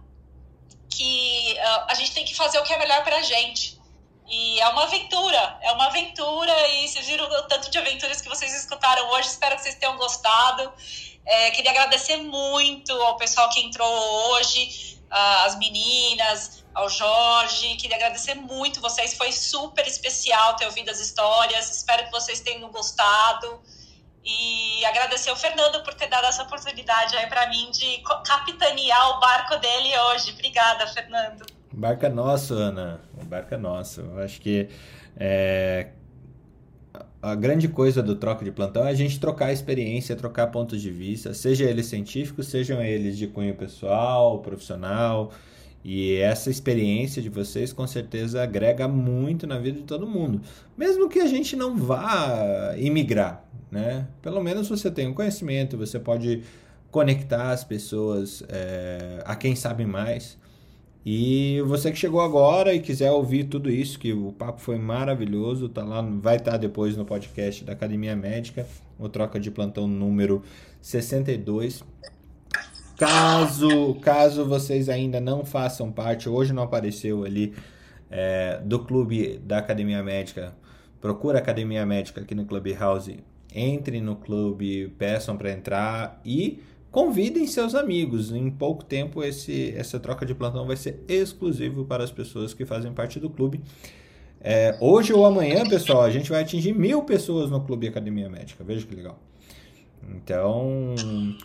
que 0.90 1.58
uh, 1.58 1.86
a 1.90 1.94
gente 1.96 2.14
tem 2.14 2.24
que 2.24 2.34
fazer 2.34 2.58
o 2.60 2.64
que 2.64 2.72
é 2.72 2.78
melhor 2.78 3.04
para 3.04 3.18
a 3.18 3.22
gente 3.22 3.75
e 4.28 4.60
é 4.60 4.68
uma 4.70 4.84
aventura, 4.84 5.60
é 5.62 5.72
uma 5.72 5.86
aventura, 5.86 6.68
e 6.70 6.88
viram 7.04 7.26
o 7.26 7.44
tanto 7.44 7.70
de 7.70 7.78
aventuras 7.78 8.22
que 8.22 8.30
vocês 8.30 8.54
escutaram 8.56 9.10
hoje, 9.12 9.30
espero 9.30 9.56
que 9.56 9.62
vocês 9.62 9.76
tenham 9.76 9.98
gostado. 9.98 10.72
É, 11.26 11.52
queria 11.52 11.72
agradecer 11.72 12.18
muito 12.18 12.92
ao 12.92 13.18
pessoal 13.18 13.50
que 13.50 13.60
entrou 13.62 13.90
hoje, 14.32 15.00
as 15.10 15.58
meninas, 15.58 16.64
ao 16.74 16.90
Jorge, 16.90 17.76
queria 17.76 17.96
agradecer 17.96 18.36
muito 18.36 18.82
vocês, 18.82 19.14
foi 19.14 19.32
super 19.32 19.88
especial 19.88 20.56
ter 20.56 20.66
ouvido 20.66 20.90
as 20.90 21.00
histórias, 21.00 21.70
espero 21.70 22.06
que 22.06 22.12
vocês 22.12 22.42
tenham 22.42 22.70
gostado. 22.70 23.62
E 24.28 24.84
agradecer 24.86 25.30
ao 25.30 25.36
Fernando 25.36 25.84
por 25.84 25.94
ter 25.94 26.08
dado 26.08 26.26
essa 26.26 26.42
oportunidade 26.42 27.16
aí 27.16 27.28
para 27.28 27.48
mim 27.48 27.70
de 27.70 28.02
capitanear 28.26 29.12
o 29.12 29.20
barco 29.20 29.56
dele 29.58 29.96
hoje. 30.00 30.32
Obrigada, 30.32 30.88
Fernando. 30.88 31.46
Barca 31.72 32.10
nosso, 32.10 32.56
Ana. 32.56 33.02
Barca 33.26 33.58
nosso. 33.58 34.02
Eu 34.02 34.20
acho 34.20 34.40
que 34.42 34.68
é, 35.18 35.88
a 37.22 37.34
grande 37.34 37.68
coisa 37.68 38.04
do 38.04 38.16
troca 38.16 38.46
de 38.46 38.52
plantão 38.52 38.86
é 38.86 38.92
a 38.92 38.94
gente 38.94 39.20
trocar 39.20 39.52
experiência, 39.52 40.16
trocar 40.16 40.48
pontos 40.48 40.82
de 40.82 40.92
vista, 40.92 41.34
seja 41.34 41.64
eles 41.64 41.88
científicos, 41.88 42.48
sejam 42.48 42.82
eles 42.82 43.18
de 43.18 43.28
cunho 43.28 43.56
pessoal, 43.56 44.40
profissional. 44.40 45.32
E 45.84 46.16
essa 46.16 46.50
experiência 46.50 47.22
de 47.22 47.30
vocês 47.30 47.72
com 47.72 47.86
certeza 47.86 48.42
agrega 48.42 48.88
muito 48.88 49.46
na 49.46 49.60
vida 49.60 49.80
de 49.80 49.86
todo 49.86 50.08
mundo. 50.08 50.42
Mesmo 50.78 51.08
que 51.08 51.20
a 51.20 51.28
gente 51.28 51.56
não 51.56 51.78
vá 51.78 52.74
imigrar, 52.78 53.44
né? 53.72 54.08
Pelo 54.22 54.42
menos 54.42 54.68
você 54.68 54.90
tem 54.90 55.08
um 55.08 55.14
conhecimento, 55.14 55.78
você 55.78 56.00
pode 56.00 56.44
conectar 56.90 57.52
as 57.52 57.64
pessoas 57.64 58.44
é, 58.50 59.22
a 59.26 59.36
quem 59.36 59.56
sabe 59.56 59.86
mais. 59.86 60.38
E 61.06 61.62
você 61.62 61.92
que 61.92 61.98
chegou 61.98 62.20
agora 62.20 62.74
e 62.74 62.80
quiser 62.80 63.12
ouvir 63.12 63.44
tudo 63.44 63.70
isso, 63.70 64.00
que 64.00 64.12
o 64.12 64.32
papo 64.32 64.60
foi 64.60 64.80
maravilhoso, 64.80 65.70
tá 65.70 65.84
lá, 65.84 66.02
vai 66.02 66.38
estar 66.38 66.54
tá 66.54 66.58
depois 66.58 66.98
no 66.98 67.06
podcast 67.06 67.64
da 67.64 67.74
Academia 67.74 68.16
Médica, 68.16 68.66
o 68.98 69.08
Troca 69.08 69.40
de 69.40 69.52
Plantão 69.52 69.88
número 69.88 70.42
62. 70.82 71.84
Caso, 72.98 73.94
caso 74.02 74.46
vocês 74.46 74.90
ainda 74.90 75.22
não 75.22 75.46
façam 75.46 75.92
parte, 75.92 76.28
hoje 76.28 76.52
não 76.54 76.64
apareceu 76.64 77.24
ali 77.24 77.54
é, 78.10 78.60
do 78.66 78.80
clube 78.80 79.38
da 79.46 79.60
Academia 79.60 80.02
Médica, 80.02 80.56
procura 81.00 81.38
Academia 81.38 81.86
Médica 81.86 82.22
aqui 82.22 82.34
no 82.34 82.46
Clubhouse, 82.46 83.20
entre 83.54 84.02
no 84.02 84.16
clube, 84.16 84.88
peçam 84.98 85.38
para 85.38 85.52
entrar 85.52 86.20
e 86.26 86.64
convidem 86.96 87.46
seus 87.46 87.76
amigos. 87.76 88.32
Em 88.32 88.50
pouco 88.50 88.82
tempo 88.82 89.22
esse, 89.22 89.76
essa 89.76 90.00
troca 90.00 90.26
de 90.26 90.34
plantão 90.34 90.66
vai 90.66 90.78
ser 90.78 91.04
exclusivo 91.10 91.84
para 91.84 92.06
as 92.06 92.10
pessoas 92.10 92.54
que 92.54 92.66
fazem 92.66 92.94
parte 92.94 93.20
do 93.20 93.30
clube. 93.30 93.62
É, 94.40 94.78
hoje 94.80 95.12
ou 95.12 95.26
amanhã, 95.26 95.68
pessoal, 95.68 96.04
a 96.04 96.10
gente 96.10 96.30
vai 96.30 96.42
atingir 96.42 96.72
mil 96.74 97.04
pessoas 97.04 97.52
no 97.52 97.60
Clube 97.60 97.90
Academia 97.90 98.30
Médica. 98.30 98.64
Veja 98.64 98.88
que 98.88 98.96
legal. 98.96 99.20
Então, 100.08 100.96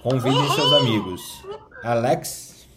convidem 0.00 0.48
seus 0.54 0.72
amigos. 0.72 1.44
Alex? 1.82 2.68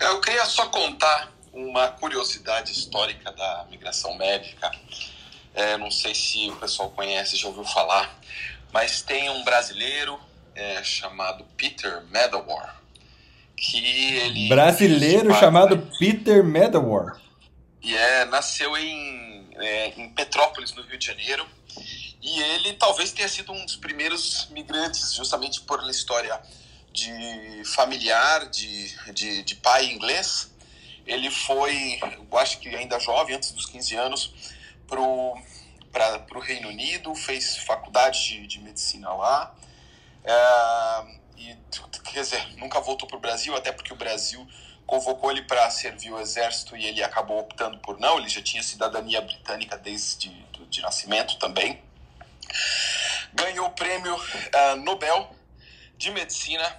Eu 0.00 0.20
queria 0.20 0.46
só 0.46 0.66
contar 0.66 1.32
uma 1.52 1.86
curiosidade 1.86 2.72
histórica 2.72 3.30
da 3.30 3.66
migração 3.70 4.18
médica. 4.18 4.72
É, 5.54 5.78
não 5.78 5.92
sei 5.92 6.16
se 6.16 6.50
o 6.50 6.56
pessoal 6.56 6.90
conhece, 6.90 7.36
já 7.36 7.46
ouviu 7.46 7.62
falar, 7.62 8.18
mas 8.72 9.02
tem 9.02 9.30
um 9.30 9.44
brasileiro 9.44 10.18
é, 10.54 10.82
chamado 10.82 11.44
Peter 11.56 12.02
Medawar. 12.10 12.80
Que 13.56 14.16
ele. 14.16 14.48
Brasileiro 14.48 15.34
chamado 15.34 15.90
Peter 15.98 16.42
Medawar. 16.42 17.20
E 17.82 17.94
é, 17.94 18.24
nasceu 18.26 18.76
em, 18.76 19.48
é, 19.56 19.88
em 20.00 20.10
Petrópolis, 20.10 20.72
no 20.72 20.82
Rio 20.82 20.98
de 20.98 21.06
Janeiro 21.06 21.46
e 22.22 22.42
ele 22.42 22.74
talvez 22.74 23.12
tenha 23.12 23.28
sido 23.28 23.52
um 23.52 23.64
dos 23.64 23.76
primeiros 23.76 24.48
migrantes, 24.50 25.14
justamente 25.14 25.62
por 25.62 25.80
uma 25.80 25.90
história 25.90 26.40
de 26.92 27.62
familiar, 27.64 28.48
de, 28.50 29.12
de, 29.12 29.42
de 29.42 29.54
pai 29.56 29.86
inglês. 29.86 30.50
Ele 31.06 31.30
foi, 31.30 31.98
eu 32.30 32.38
acho 32.38 32.58
que 32.58 32.68
ainda 32.68 33.00
jovem, 33.00 33.36
antes 33.36 33.52
dos 33.52 33.64
15 33.66 33.96
anos, 33.96 34.34
para 34.86 35.00
o 35.00 36.40
Reino 36.40 36.68
Unido, 36.68 37.14
fez 37.14 37.56
faculdade 37.56 38.22
de, 38.28 38.46
de 38.46 38.60
medicina 38.60 39.10
lá. 39.14 39.54
É, 40.24 41.20
e, 41.36 41.56
quer 42.04 42.20
dizer, 42.20 42.56
nunca 42.56 42.80
voltou 42.80 43.08
para 43.08 43.16
o 43.16 43.20
Brasil, 43.20 43.54
até 43.56 43.72
porque 43.72 43.92
o 43.92 43.96
Brasil 43.96 44.46
convocou 44.86 45.30
ele 45.30 45.42
para 45.42 45.70
servir 45.70 46.10
o 46.10 46.18
exército 46.18 46.76
e 46.76 46.84
ele 46.84 47.02
acabou 47.02 47.38
optando 47.38 47.78
por 47.78 47.98
não. 47.98 48.18
Ele 48.18 48.28
já 48.28 48.42
tinha 48.42 48.62
cidadania 48.62 49.20
britânica 49.20 49.78
desde 49.78 50.28
de, 50.28 50.66
de 50.66 50.80
nascimento 50.82 51.38
também. 51.38 51.80
Ganhou 53.32 53.66
o 53.66 53.70
prêmio 53.70 54.16
uh, 54.16 54.76
Nobel 54.82 55.30
de 55.96 56.10
Medicina 56.10 56.76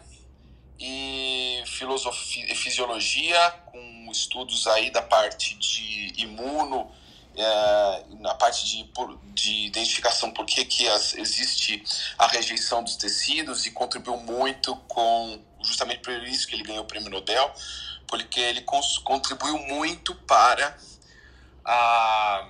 e 0.77 1.63
filosofia, 1.65 2.53
fisiologia, 2.55 3.51
com 3.67 4.09
estudos 4.11 4.67
aí 4.67 4.89
da 4.89 5.01
parte 5.01 5.55
de 5.55 6.13
imuno, 6.17 6.91
uh, 7.35 8.21
na 8.21 8.33
parte 8.35 8.65
de, 8.65 8.89
de 9.33 9.65
identificação 9.67 10.31
por 10.31 10.45
que, 10.45 10.67
existe 11.17 11.83
a 12.17 12.27
rejeição 12.27 12.83
dos 12.83 12.95
tecidos 12.95 13.65
e 13.65 13.71
contribuiu 13.71 14.17
muito 14.17 14.75
com, 14.87 15.41
justamente 15.61 15.99
por 15.99 16.11
isso 16.23 16.47
que 16.47 16.55
ele 16.55 16.63
ganhou 16.63 16.83
o 16.83 16.87
prêmio 16.87 17.09
Nobel, 17.09 17.53
porque 18.07 18.39
ele 18.39 18.61
contribuiu 19.03 19.57
muito 19.59 20.13
para 20.15 20.77
a 21.63 22.47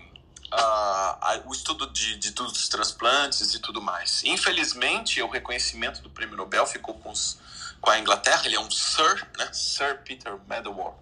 uh, 0.52 1.50
o 1.50 1.54
estudo 1.54 1.88
de, 1.88 2.18
de 2.18 2.32
dos 2.32 2.68
transplantes 2.68 3.54
e 3.54 3.60
tudo 3.60 3.82
mais. 3.82 4.24
Infelizmente, 4.24 5.22
o 5.22 5.30
reconhecimento 5.30 6.02
do 6.02 6.10
prêmio 6.10 6.36
Nobel 6.36 6.66
ficou 6.66 6.96
com, 6.96 7.12
os, 7.12 7.40
com 7.80 7.90
a 7.90 8.00
Inglaterra, 8.00 8.42
ele 8.46 8.56
é 8.56 8.60
um 8.60 8.70
Sir, 8.70 9.28
né? 9.38 9.50
Sir 9.54 10.00
Peter 10.04 10.38
Medawar. 10.48 10.94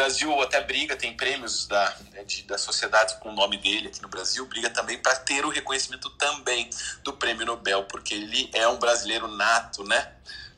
Brasil 0.00 0.40
até 0.40 0.60
briga, 0.62 0.96
tem 0.96 1.14
prêmios 1.14 1.66
da, 1.66 1.94
né, 2.12 2.24
de, 2.24 2.42
da 2.44 2.56
sociedade 2.56 3.16
com 3.20 3.28
o 3.28 3.32
nome 3.32 3.58
dele 3.58 3.88
aqui 3.88 4.00
no 4.00 4.08
Brasil, 4.08 4.46
briga 4.46 4.70
também 4.70 4.98
para 4.98 5.14
ter 5.16 5.44
o 5.44 5.50
reconhecimento 5.50 6.08
também 6.10 6.70
do 7.04 7.12
prêmio 7.12 7.44
Nobel, 7.44 7.84
porque 7.84 8.14
ele 8.14 8.50
é 8.54 8.66
um 8.66 8.78
brasileiro 8.78 9.28
nato, 9.28 9.84
né? 9.84 10.12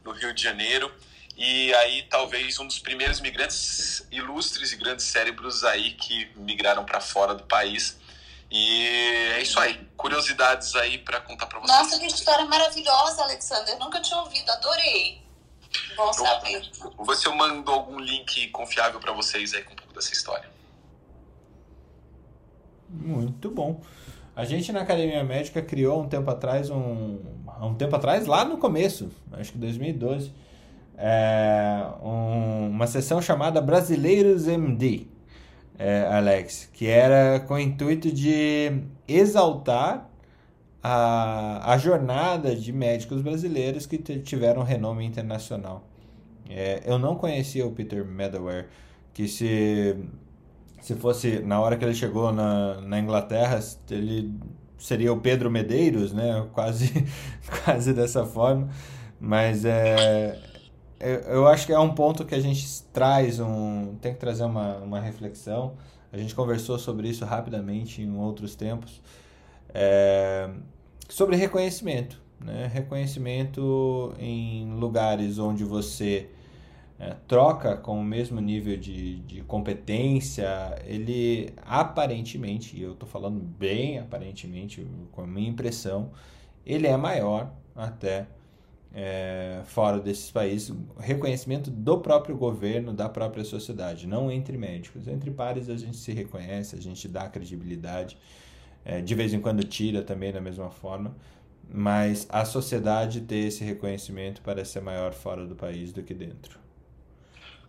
No 0.04 0.12
Rio 0.12 0.32
de 0.32 0.42
Janeiro 0.42 0.92
e 1.36 1.74
aí 1.74 2.02
talvez 2.04 2.58
um 2.58 2.66
dos 2.66 2.78
primeiros 2.78 3.20
migrantes 3.20 4.06
ilustres 4.10 4.72
e 4.72 4.76
grandes 4.76 5.06
cérebros 5.06 5.64
aí 5.64 5.94
que 5.94 6.30
migraram 6.36 6.84
para 6.84 7.00
fora 7.00 7.34
do 7.34 7.44
país. 7.44 7.96
E 8.50 8.86
é 9.34 9.40
isso 9.40 9.58
aí. 9.58 9.88
Curiosidades 9.96 10.74
aí 10.76 10.98
para 10.98 11.20
contar 11.20 11.46
para 11.46 11.58
vocês. 11.58 11.78
Nossa, 11.78 11.98
que 11.98 12.06
história 12.06 12.44
maravilhosa, 12.44 13.22
Alexander. 13.22 13.78
Nunca 13.78 14.00
tinha 14.00 14.18
ouvido, 14.18 14.50
adorei. 14.50 15.21
Bom 15.96 16.12
saber. 16.12 16.62
Vou 16.96 17.06
ver 17.06 17.16
se 17.16 17.26
eu 17.26 17.34
mando 17.34 17.70
algum 17.70 17.98
link 17.98 18.48
confiável 18.48 19.00
para 19.00 19.12
vocês 19.12 19.54
aí 19.54 19.62
com 19.62 19.72
um 19.72 19.76
pouco 19.76 19.94
dessa 19.94 20.12
história. 20.12 20.48
Muito 22.88 23.50
bom. 23.50 23.80
A 24.34 24.44
gente 24.44 24.72
na 24.72 24.80
Academia 24.80 25.22
Médica 25.22 25.60
criou 25.62 26.02
um 26.02 26.08
tempo 26.08 26.30
atrás 26.30 26.70
um, 26.70 27.18
um 27.60 27.74
tempo 27.74 27.94
atrás 27.96 28.26
lá 28.26 28.44
no 28.44 28.56
começo, 28.56 29.10
acho 29.32 29.52
que 29.52 29.58
2012 29.58 30.32
é, 30.96 31.84
um, 32.00 32.68
uma 32.68 32.86
sessão 32.86 33.20
chamada 33.20 33.60
Brasileiros 33.60 34.46
MD, 34.46 35.06
é, 35.78 36.06
Alex, 36.10 36.70
que 36.72 36.86
era 36.86 37.40
com 37.40 37.54
o 37.54 37.58
intuito 37.58 38.12
de 38.12 38.82
exaltar 39.08 40.08
a, 40.82 41.72
a 41.72 41.78
jornada 41.78 42.56
de 42.56 42.72
médicos 42.72 43.22
brasileiros 43.22 43.86
que 43.86 43.98
tiveram 43.98 44.62
renome 44.62 45.04
internacional. 45.04 45.84
É, 46.50 46.82
eu 46.84 46.98
não 46.98 47.14
conhecia 47.16 47.66
o 47.66 47.70
Peter 47.72 48.04
Medaware, 48.04 48.66
que 49.14 49.28
se, 49.28 49.96
se 50.80 50.94
fosse 50.96 51.40
na 51.40 51.60
hora 51.60 51.76
que 51.76 51.84
ele 51.84 51.94
chegou 51.94 52.32
na, 52.32 52.80
na 52.80 52.98
Inglaterra, 52.98 53.60
ele 53.90 54.34
seria 54.78 55.12
o 55.12 55.20
Pedro 55.20 55.50
Medeiros, 55.50 56.12
né? 56.12 56.46
Quase, 56.52 57.06
quase 57.64 57.92
dessa 57.92 58.26
forma. 58.26 58.68
Mas 59.20 59.64
é, 59.64 60.36
eu 61.28 61.46
acho 61.46 61.66
que 61.66 61.72
é 61.72 61.78
um 61.78 61.94
ponto 61.94 62.24
que 62.24 62.34
a 62.34 62.40
gente 62.40 62.82
traz 62.92 63.38
um. 63.38 63.96
tem 64.00 64.12
que 64.12 64.18
trazer 64.18 64.44
uma, 64.44 64.78
uma 64.78 65.00
reflexão. 65.00 65.74
A 66.12 66.18
gente 66.18 66.34
conversou 66.34 66.78
sobre 66.78 67.08
isso 67.08 67.24
rapidamente 67.24 68.02
em 68.02 68.16
outros 68.16 68.54
tempos. 68.54 69.00
É, 69.72 70.50
sobre 71.12 71.36
reconhecimento. 71.36 72.20
Né? 72.40 72.70
Reconhecimento 72.72 74.14
em 74.18 74.74
lugares 74.74 75.38
onde 75.38 75.62
você 75.62 76.30
é, 76.98 77.14
troca 77.28 77.76
com 77.76 78.00
o 78.00 78.04
mesmo 78.04 78.40
nível 78.40 78.76
de, 78.76 79.16
de 79.20 79.42
competência, 79.42 80.48
ele 80.86 81.52
aparentemente, 81.64 82.76
e 82.76 82.82
eu 82.82 82.92
estou 82.92 83.08
falando 83.08 83.38
bem 83.38 83.98
aparentemente, 83.98 84.86
com 85.12 85.22
a 85.22 85.26
minha 85.26 85.50
impressão, 85.50 86.10
ele 86.64 86.86
é 86.86 86.96
maior 86.96 87.52
até 87.76 88.26
é, 88.94 89.60
fora 89.66 90.00
desses 90.00 90.30
países, 90.30 90.74
reconhecimento 90.98 91.70
do 91.70 91.98
próprio 91.98 92.36
governo, 92.36 92.92
da 92.92 93.08
própria 93.08 93.44
sociedade, 93.44 94.06
não 94.06 94.30
entre 94.30 94.56
médicos. 94.56 95.06
Entre 95.06 95.30
pares 95.30 95.68
a 95.68 95.76
gente 95.76 95.96
se 95.98 96.12
reconhece, 96.12 96.74
a 96.74 96.80
gente 96.80 97.06
dá 97.06 97.28
credibilidade, 97.28 98.16
é, 98.84 99.00
de 99.00 99.14
vez 99.14 99.32
em 99.32 99.40
quando 99.40 99.62
tira 99.64 100.02
também 100.02 100.32
da 100.32 100.40
mesma 100.40 100.70
forma, 100.70 101.14
mas 101.68 102.26
a 102.28 102.44
sociedade 102.44 103.22
ter 103.22 103.46
esse 103.46 103.64
reconhecimento 103.64 104.42
parece 104.42 104.72
ser 104.72 104.82
maior 104.82 105.12
fora 105.12 105.46
do 105.46 105.54
país 105.54 105.92
do 105.92 106.02
que 106.02 106.12
dentro. 106.12 106.58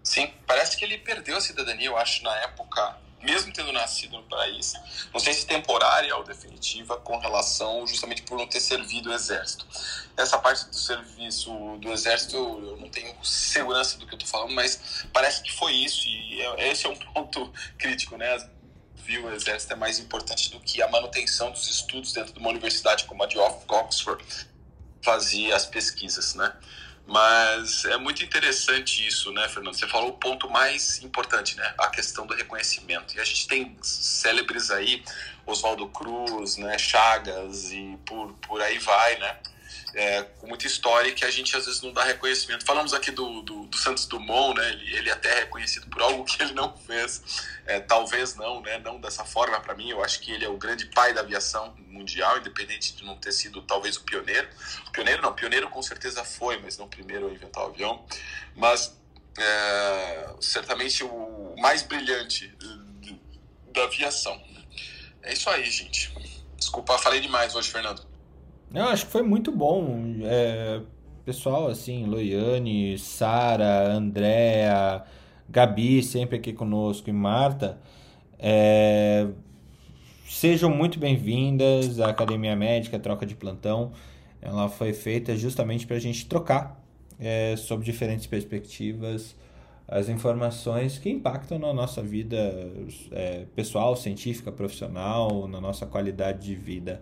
Sim, 0.03 0.30
parece 0.45 0.77
que 0.77 0.84
ele 0.84 0.98
perdeu 0.98 1.38
a 1.38 1.41
cidadania, 1.41 1.88
eu 1.88 1.98
acho, 1.98 2.23
na 2.23 2.35
época 2.40 3.03
mesmo 3.23 3.52
tendo 3.53 3.72
nascido 3.72 4.18
no 4.18 4.23
país, 4.23 4.73
não 5.14 5.19
sei 5.19 5.34
se 5.34 5.45
temporária 5.45 6.15
ou 6.15 6.23
definitiva, 6.23 6.98
com 6.98 7.18
relação 7.18 7.88
justamente 7.88 8.22
por 8.23 8.38
não 8.38 8.48
ter 8.48 8.60
servido 8.60 9.10
o 9.10 9.14
exército. 9.14 9.65
Essa 10.15 10.38
parte 10.38 10.65
do 10.65 10.76
serviço 10.76 11.77
do 11.80 11.91
exército, 11.91 12.35
eu 12.35 12.77
não 12.77 12.90
tenho 12.90 13.14
segurança 13.23 13.98
do 13.98 14.06
que 14.06 14.14
eu 14.14 14.18
estou 14.18 14.30
falando, 14.30 14.53
mas 14.53 15.06
parece 15.14 15.41
que 15.41 15.52
foi 15.52 15.73
isso, 15.73 16.07
e 16.07 16.41
é, 16.41 16.72
esse 16.72 16.85
é 16.85 16.90
um 16.90 16.95
ponto 17.14 17.52
crítico, 17.77 18.18
né? 18.18 18.38
Viu, 19.05 19.25
o 19.25 19.31
exército 19.34 19.73
é 19.73 19.75
mais 19.75 19.99
importante 19.99 20.49
do 20.49 20.59
que 20.59 20.81
a 20.81 20.88
manutenção 20.88 21.51
dos 21.51 21.69
estudos 21.69 22.13
dentro 22.13 22.34
de 22.34 22.39
uma 22.39 22.49
universidade 22.49 23.03
como 23.03 23.23
a 23.23 23.27
de 23.27 23.38
Oxford 23.38 24.23
fazia 25.01 25.55
as 25.55 25.65
pesquisas, 25.65 26.35
né? 26.35 26.53
Mas 27.05 27.84
é 27.84 27.97
muito 27.97 28.23
interessante 28.23 29.05
isso, 29.05 29.31
né, 29.34 29.49
Fernando? 29.49 29.75
Você 29.75 29.88
falou 29.88 30.11
o 30.11 30.17
ponto 30.17 30.49
mais 30.49 31.03
importante, 31.03 31.57
né? 31.57 31.73
A 31.77 31.89
questão 31.89 32.25
do 32.25 32.34
reconhecimento. 32.34 33.15
E 33.15 33.19
a 33.19 33.25
gente 33.25 33.45
tem 33.45 33.77
célebres 33.81 34.71
aí, 34.71 35.03
Oswaldo 35.45 35.89
Cruz, 35.89 36.55
né, 36.55 36.77
Chagas 36.77 37.71
e 37.73 37.99
por, 38.05 38.31
por 38.35 38.61
aí 38.61 38.80
vai, 38.80 39.19
né? 39.19 39.38
É, 39.95 40.24
com 40.40 40.48
muita 40.48 40.65
história 40.65 41.11
que 41.14 41.24
a 41.24 41.30
gente 41.30 41.56
às 41.56 41.68
vezes 41.68 41.82
não 41.82 41.94
dá 41.94 42.03
reconhecimento. 42.03 42.65
Falamos 42.65 42.94
aqui 42.94 43.11
do, 43.11 43.41
do, 43.44 43.68
do 43.68 43.78
Santos 43.78 44.07
Dumont, 44.07 44.60
né? 44.60 44.70
Ele, 44.72 44.98
ele 44.98 45.11
até 45.11 45.30
é 45.30 45.40
reconhecido 45.41 45.88
por 45.88 46.02
algo 46.02 46.26
que 46.26 46.41
ele 46.41 46.53
não 46.53 46.76
fez. 46.76 47.22
É, 47.65 47.80
talvez 47.80 48.36
não, 48.36 48.61
né? 48.61 48.80
Não 48.80 48.99
dessa 48.99 49.24
forma 49.24 49.60
para 49.60 49.76
mim. 49.76 49.90
Eu 49.90 50.03
acho 50.03 50.20
que 50.20 50.32
ele 50.32 50.45
é 50.45 50.49
o 50.49 50.57
grande 50.57 50.88
pai 50.88 51.14
da 51.14 51.22
aviação 51.22 51.76
mundial, 51.88 52.40
independente 52.40 52.95
de 52.95 53.03
não 53.03 53.15
ter 53.18 53.32
sido 53.32 53.61
talvez 53.61 53.95
o 53.98 54.02
pioneiro. 54.02 54.48
Pioneiro 54.91 55.22
não, 55.22 55.34
pioneiro 55.34 55.70
com 55.70 55.82
certeza 55.82 56.24
foi, 56.24 56.57
mas 56.60 56.78
não 56.78 56.88
primeiro 56.88 57.28
a 57.28 57.32
inventar 57.32 57.64
o 57.64 57.68
avião. 57.68 58.03
Mas 58.56 58.98
é, 59.38 60.30
certamente 60.41 61.03
o 61.03 61.56
mais 61.57 61.84
brilhante 61.84 62.52
da 63.72 63.84
aviação. 63.84 64.41
É 65.22 65.34
isso 65.34 65.49
aí, 65.49 65.70
gente. 65.70 66.14
Desculpa, 66.57 66.98
falei 66.98 67.20
demais 67.20 67.56
hoje, 67.56 67.70
Fernando. 67.70 68.12
Eu 68.73 68.85
acho 68.85 69.05
que 69.05 69.11
foi 69.11 69.21
muito 69.21 69.51
bom. 69.51 70.03
É, 70.23 70.81
pessoal, 71.23 71.67
assim, 71.67 72.07
Loiane, 72.07 72.97
Sara, 72.97 73.87
Andréa, 73.93 75.03
Gabi, 75.47 76.01
sempre 76.01 76.37
aqui 76.37 76.51
conosco, 76.51 77.07
e 77.07 77.13
Marta, 77.13 77.77
é, 78.39 79.27
sejam 80.25 80.71
muito 80.71 80.97
bem-vindas 80.97 81.99
à 81.99 82.09
Academia 82.09 82.55
Médica, 82.55 82.97
Troca 82.97 83.27
de 83.27 83.35
Plantão. 83.35 83.91
Ela 84.41 84.67
foi 84.67 84.91
feita 84.91 85.35
justamente 85.37 85.85
para 85.85 85.97
a 85.97 85.99
gente 85.99 86.25
trocar 86.25 86.83
é, 87.19 87.55
sobre 87.55 87.85
diferentes 87.85 88.25
perspectivas 88.25 89.35
as 89.87 90.09
informações 90.09 90.97
que 90.97 91.09
impactam 91.09 91.59
na 91.59 91.71
nossa 91.73 92.01
vida 92.01 92.37
é, 93.11 93.45
pessoal, 93.55 93.95
científica, 93.95 94.51
profissional, 94.51 95.47
na 95.47 95.61
nossa 95.61 95.85
qualidade 95.85 96.47
de 96.47 96.55
vida 96.55 97.01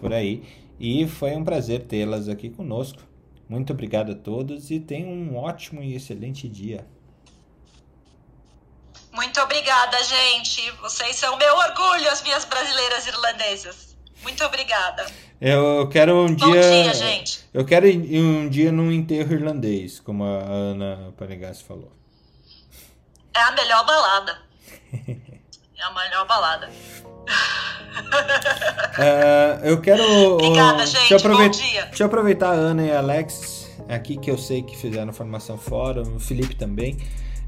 por 0.00 0.12
aí. 0.12 0.42
E 0.80 1.06
foi 1.06 1.32
um 1.36 1.44
prazer 1.44 1.84
tê-las 1.84 2.26
aqui 2.26 2.48
conosco. 2.48 3.02
Muito 3.46 3.70
obrigado 3.70 4.12
a 4.12 4.14
todos 4.14 4.70
e 4.70 4.80
tenham 4.80 5.10
um 5.10 5.36
ótimo 5.36 5.82
e 5.82 5.94
excelente 5.94 6.48
dia. 6.48 6.86
Muito 9.12 9.38
obrigada, 9.42 10.02
gente. 10.02 10.70
Vocês 10.80 11.16
são 11.16 11.36
meu 11.36 11.54
orgulho, 11.54 12.10
as 12.10 12.22
minhas 12.22 12.46
brasileiras 12.46 13.06
irlandesas. 13.06 13.96
Muito 14.22 14.42
obrigada. 14.42 15.04
Eu 15.38 15.86
quero 15.90 16.16
um 16.16 16.34
dia. 16.34 16.46
Bom 16.46 16.52
dia, 16.52 16.94
gente. 16.94 17.40
Eu 17.52 17.66
quero 17.66 17.86
ir 17.86 18.18
um 18.18 18.48
dia 18.48 18.72
num 18.72 18.90
enterro 18.90 19.34
irlandês, 19.34 20.00
como 20.00 20.24
a 20.24 20.44
Ana 20.44 21.12
Panegassi 21.18 21.62
falou. 21.62 21.92
É 23.34 23.40
a 23.40 23.52
melhor 23.52 23.84
balada. 23.84 24.38
é 25.80 25.84
a 25.84 25.94
melhor 25.94 26.26
balada. 26.26 26.68
Uh, 28.98 29.64
eu 29.64 29.80
quero. 29.80 30.02
Obrigada, 30.34 30.86
gente. 30.86 31.08
Deixa 31.08 31.14
eu, 31.14 31.18
aproveitar, 31.18 31.58
Bom 31.58 31.64
dia. 31.64 31.84
deixa 31.86 32.02
eu 32.02 32.06
aproveitar 32.06 32.48
a 32.48 32.52
Ana 32.52 32.82
e 32.86 32.92
a 32.92 32.98
Alex 32.98 33.60
aqui 33.88 34.16
que 34.16 34.30
eu 34.30 34.38
sei 34.38 34.62
que 34.62 34.76
fizeram 34.76 35.12
formação 35.12 35.58
fora, 35.58 36.02
o 36.02 36.20
Felipe 36.20 36.54
também. 36.54 36.96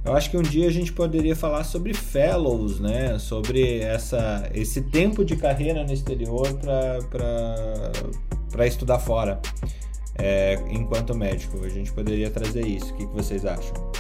Eu 0.05 0.17
acho 0.17 0.31
que 0.31 0.37
um 0.37 0.43
dia 0.43 0.67
a 0.67 0.71
gente 0.71 0.93
poderia 0.93 1.37
falar 1.37 1.63
sobre 1.63 1.95
fellows, 1.95 2.81
né? 2.81 3.19
Sobre 3.21 3.81
essa, 3.81 4.51
esse 4.53 4.83
tempo 4.83 5.25
de 5.25 5.37
carreira 5.37 5.85
no 5.85 5.93
exterior 5.93 6.49
para 8.53 8.67
estudar 8.67 8.99
fora, 8.99 9.41
é, 10.19 10.59
enquanto 10.71 11.15
médico. 11.15 11.65
A 11.65 11.69
gente 11.69 11.93
poderia 11.93 12.31
trazer 12.31 12.67
isso. 12.67 12.93
O 12.93 12.97
que, 12.97 13.07
que 13.07 13.15
vocês 13.15 13.47
acham? 13.47 13.93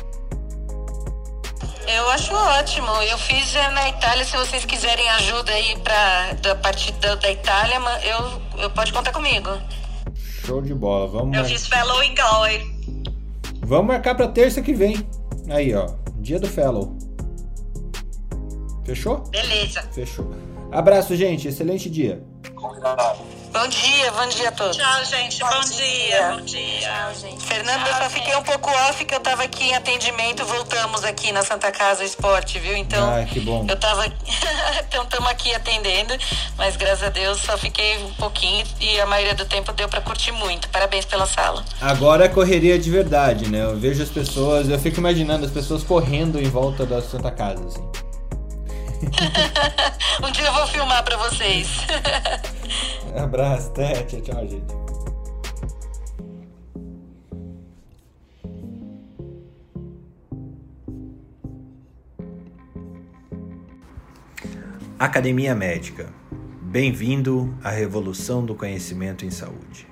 Eu 1.87 2.11
acho 2.11 2.35
ótimo. 2.35 2.91
Eu 3.11 3.19
fiz 3.19 3.55
eh, 3.55 3.71
na 3.71 3.89
Itália, 3.89 4.25
se 4.25 4.37
vocês 4.37 4.65
quiserem 4.65 5.09
ajuda 5.11 5.53
aí 5.53 5.77
para 5.79 6.33
da 6.35 6.55
parte 6.55 6.93
da, 6.93 7.15
da 7.17 7.31
Itália, 7.31 7.77
eu, 8.05 8.63
eu 8.63 8.71
pode 8.71 8.93
contar 8.93 9.13
comigo. 9.13 9.49
Show 10.45 10.61
de 10.61 10.75
bola. 10.75 11.07
Vamos 11.07 11.37
Eu 11.37 11.43
mar... 11.43 11.49
fiz 11.49 11.67
fellow 11.67 12.03
em 12.03 12.15
Galway. 12.15 12.73
Vamos 13.61 13.87
marcar 13.87 14.15
para 14.15 14.29
terça 14.29 14.61
que 14.61 14.73
vem. 14.75 15.07
Aí, 15.51 15.75
ó, 15.75 15.87
dia 16.19 16.39
do 16.39 16.49
fellow. 16.49 16.97
Fechou? 18.85 19.19
Beleza. 19.31 19.83
Fechou. 19.93 20.31
Abraço, 20.71 21.15
gente. 21.17 21.49
Excelente 21.49 21.89
dia. 21.89 22.23
Bom 23.53 23.69
dia, 23.69 24.11
bom 24.12 24.27
dia 24.29 24.49
a 24.49 24.53
todos. 24.53 24.79
Tchau, 24.79 25.05
gente. 25.05 25.39
Bom, 25.41 25.51
bom 25.51 25.61
dia. 25.61 25.77
dia. 25.77 26.33
Bom 26.33 26.41
dia. 26.41 26.81
Tchau, 26.81 27.15
gente. 27.20 27.45
Fernando, 27.45 27.81
Tchau, 27.81 27.89
eu 27.89 27.95
só 27.95 28.03
gente. 28.05 28.12
fiquei 28.15 28.35
um 28.35 28.43
pouco 28.43 28.70
off 28.70 29.05
que 29.05 29.15
eu 29.15 29.20
tava 29.20 29.43
aqui 29.43 29.65
em 29.65 29.74
atendimento, 29.74 30.43
voltamos 30.47 31.05
aqui 31.05 31.31
na 31.33 31.43
Santa 31.43 31.70
Casa 31.70 32.03
Esporte, 32.03 32.59
viu? 32.59 32.74
Então, 32.74 33.15
ah, 33.15 33.27
que 33.27 33.41
bom. 33.41 33.66
eu 33.69 33.79
tava. 33.79 34.07
então, 34.89 35.05
estamos 35.05 35.31
aqui 35.31 35.55
atendendo, 35.55 36.15
mas 36.57 36.77
graças 36.77 37.05
a 37.05 37.11
Deus 37.11 37.43
só 37.43 37.59
fiquei 37.59 37.99
um 37.99 38.15
pouquinho 38.15 38.65
e 38.81 38.99
a 38.99 39.05
maioria 39.05 39.35
do 39.35 39.45
tempo 39.45 39.70
deu 39.73 39.87
para 39.87 40.01
curtir 40.01 40.33
muito. 40.33 40.70
Parabéns 40.70 41.05
pela 41.05 41.27
sala. 41.27 41.62
Agora 41.79 42.24
é 42.24 42.29
correria 42.31 42.79
de 42.79 42.91
verdade, 42.91 43.51
né? 43.51 43.65
Eu 43.65 43.79
vejo 43.79 44.03
as 44.03 44.09
pessoas, 44.09 44.70
eu 44.70 44.79
fico 44.79 44.99
imaginando 44.99 45.45
as 45.45 45.53
pessoas 45.53 45.83
correndo 45.83 46.41
em 46.41 46.49
volta 46.49 46.87
da 46.87 47.03
Santa 47.03 47.31
Casa, 47.31 47.62
assim. 47.66 48.02
um 50.23 50.31
dia 50.31 50.47
eu 50.47 50.53
vou 50.53 50.66
filmar 50.69 51.05
para 51.05 51.16
vocês. 51.16 51.69
Abraço, 53.16 53.69
até. 53.70 54.05
Tchau, 54.05 54.20
tchau, 54.20 54.49
gente. 54.49 54.83
Academia 64.99 65.55
Médica. 65.55 66.09
Bem-vindo 66.61 67.55
à 67.62 67.70
revolução 67.70 68.47
do 68.47 68.55
conhecimento 68.55 69.27
em 69.27 69.31
saúde. 69.31 69.91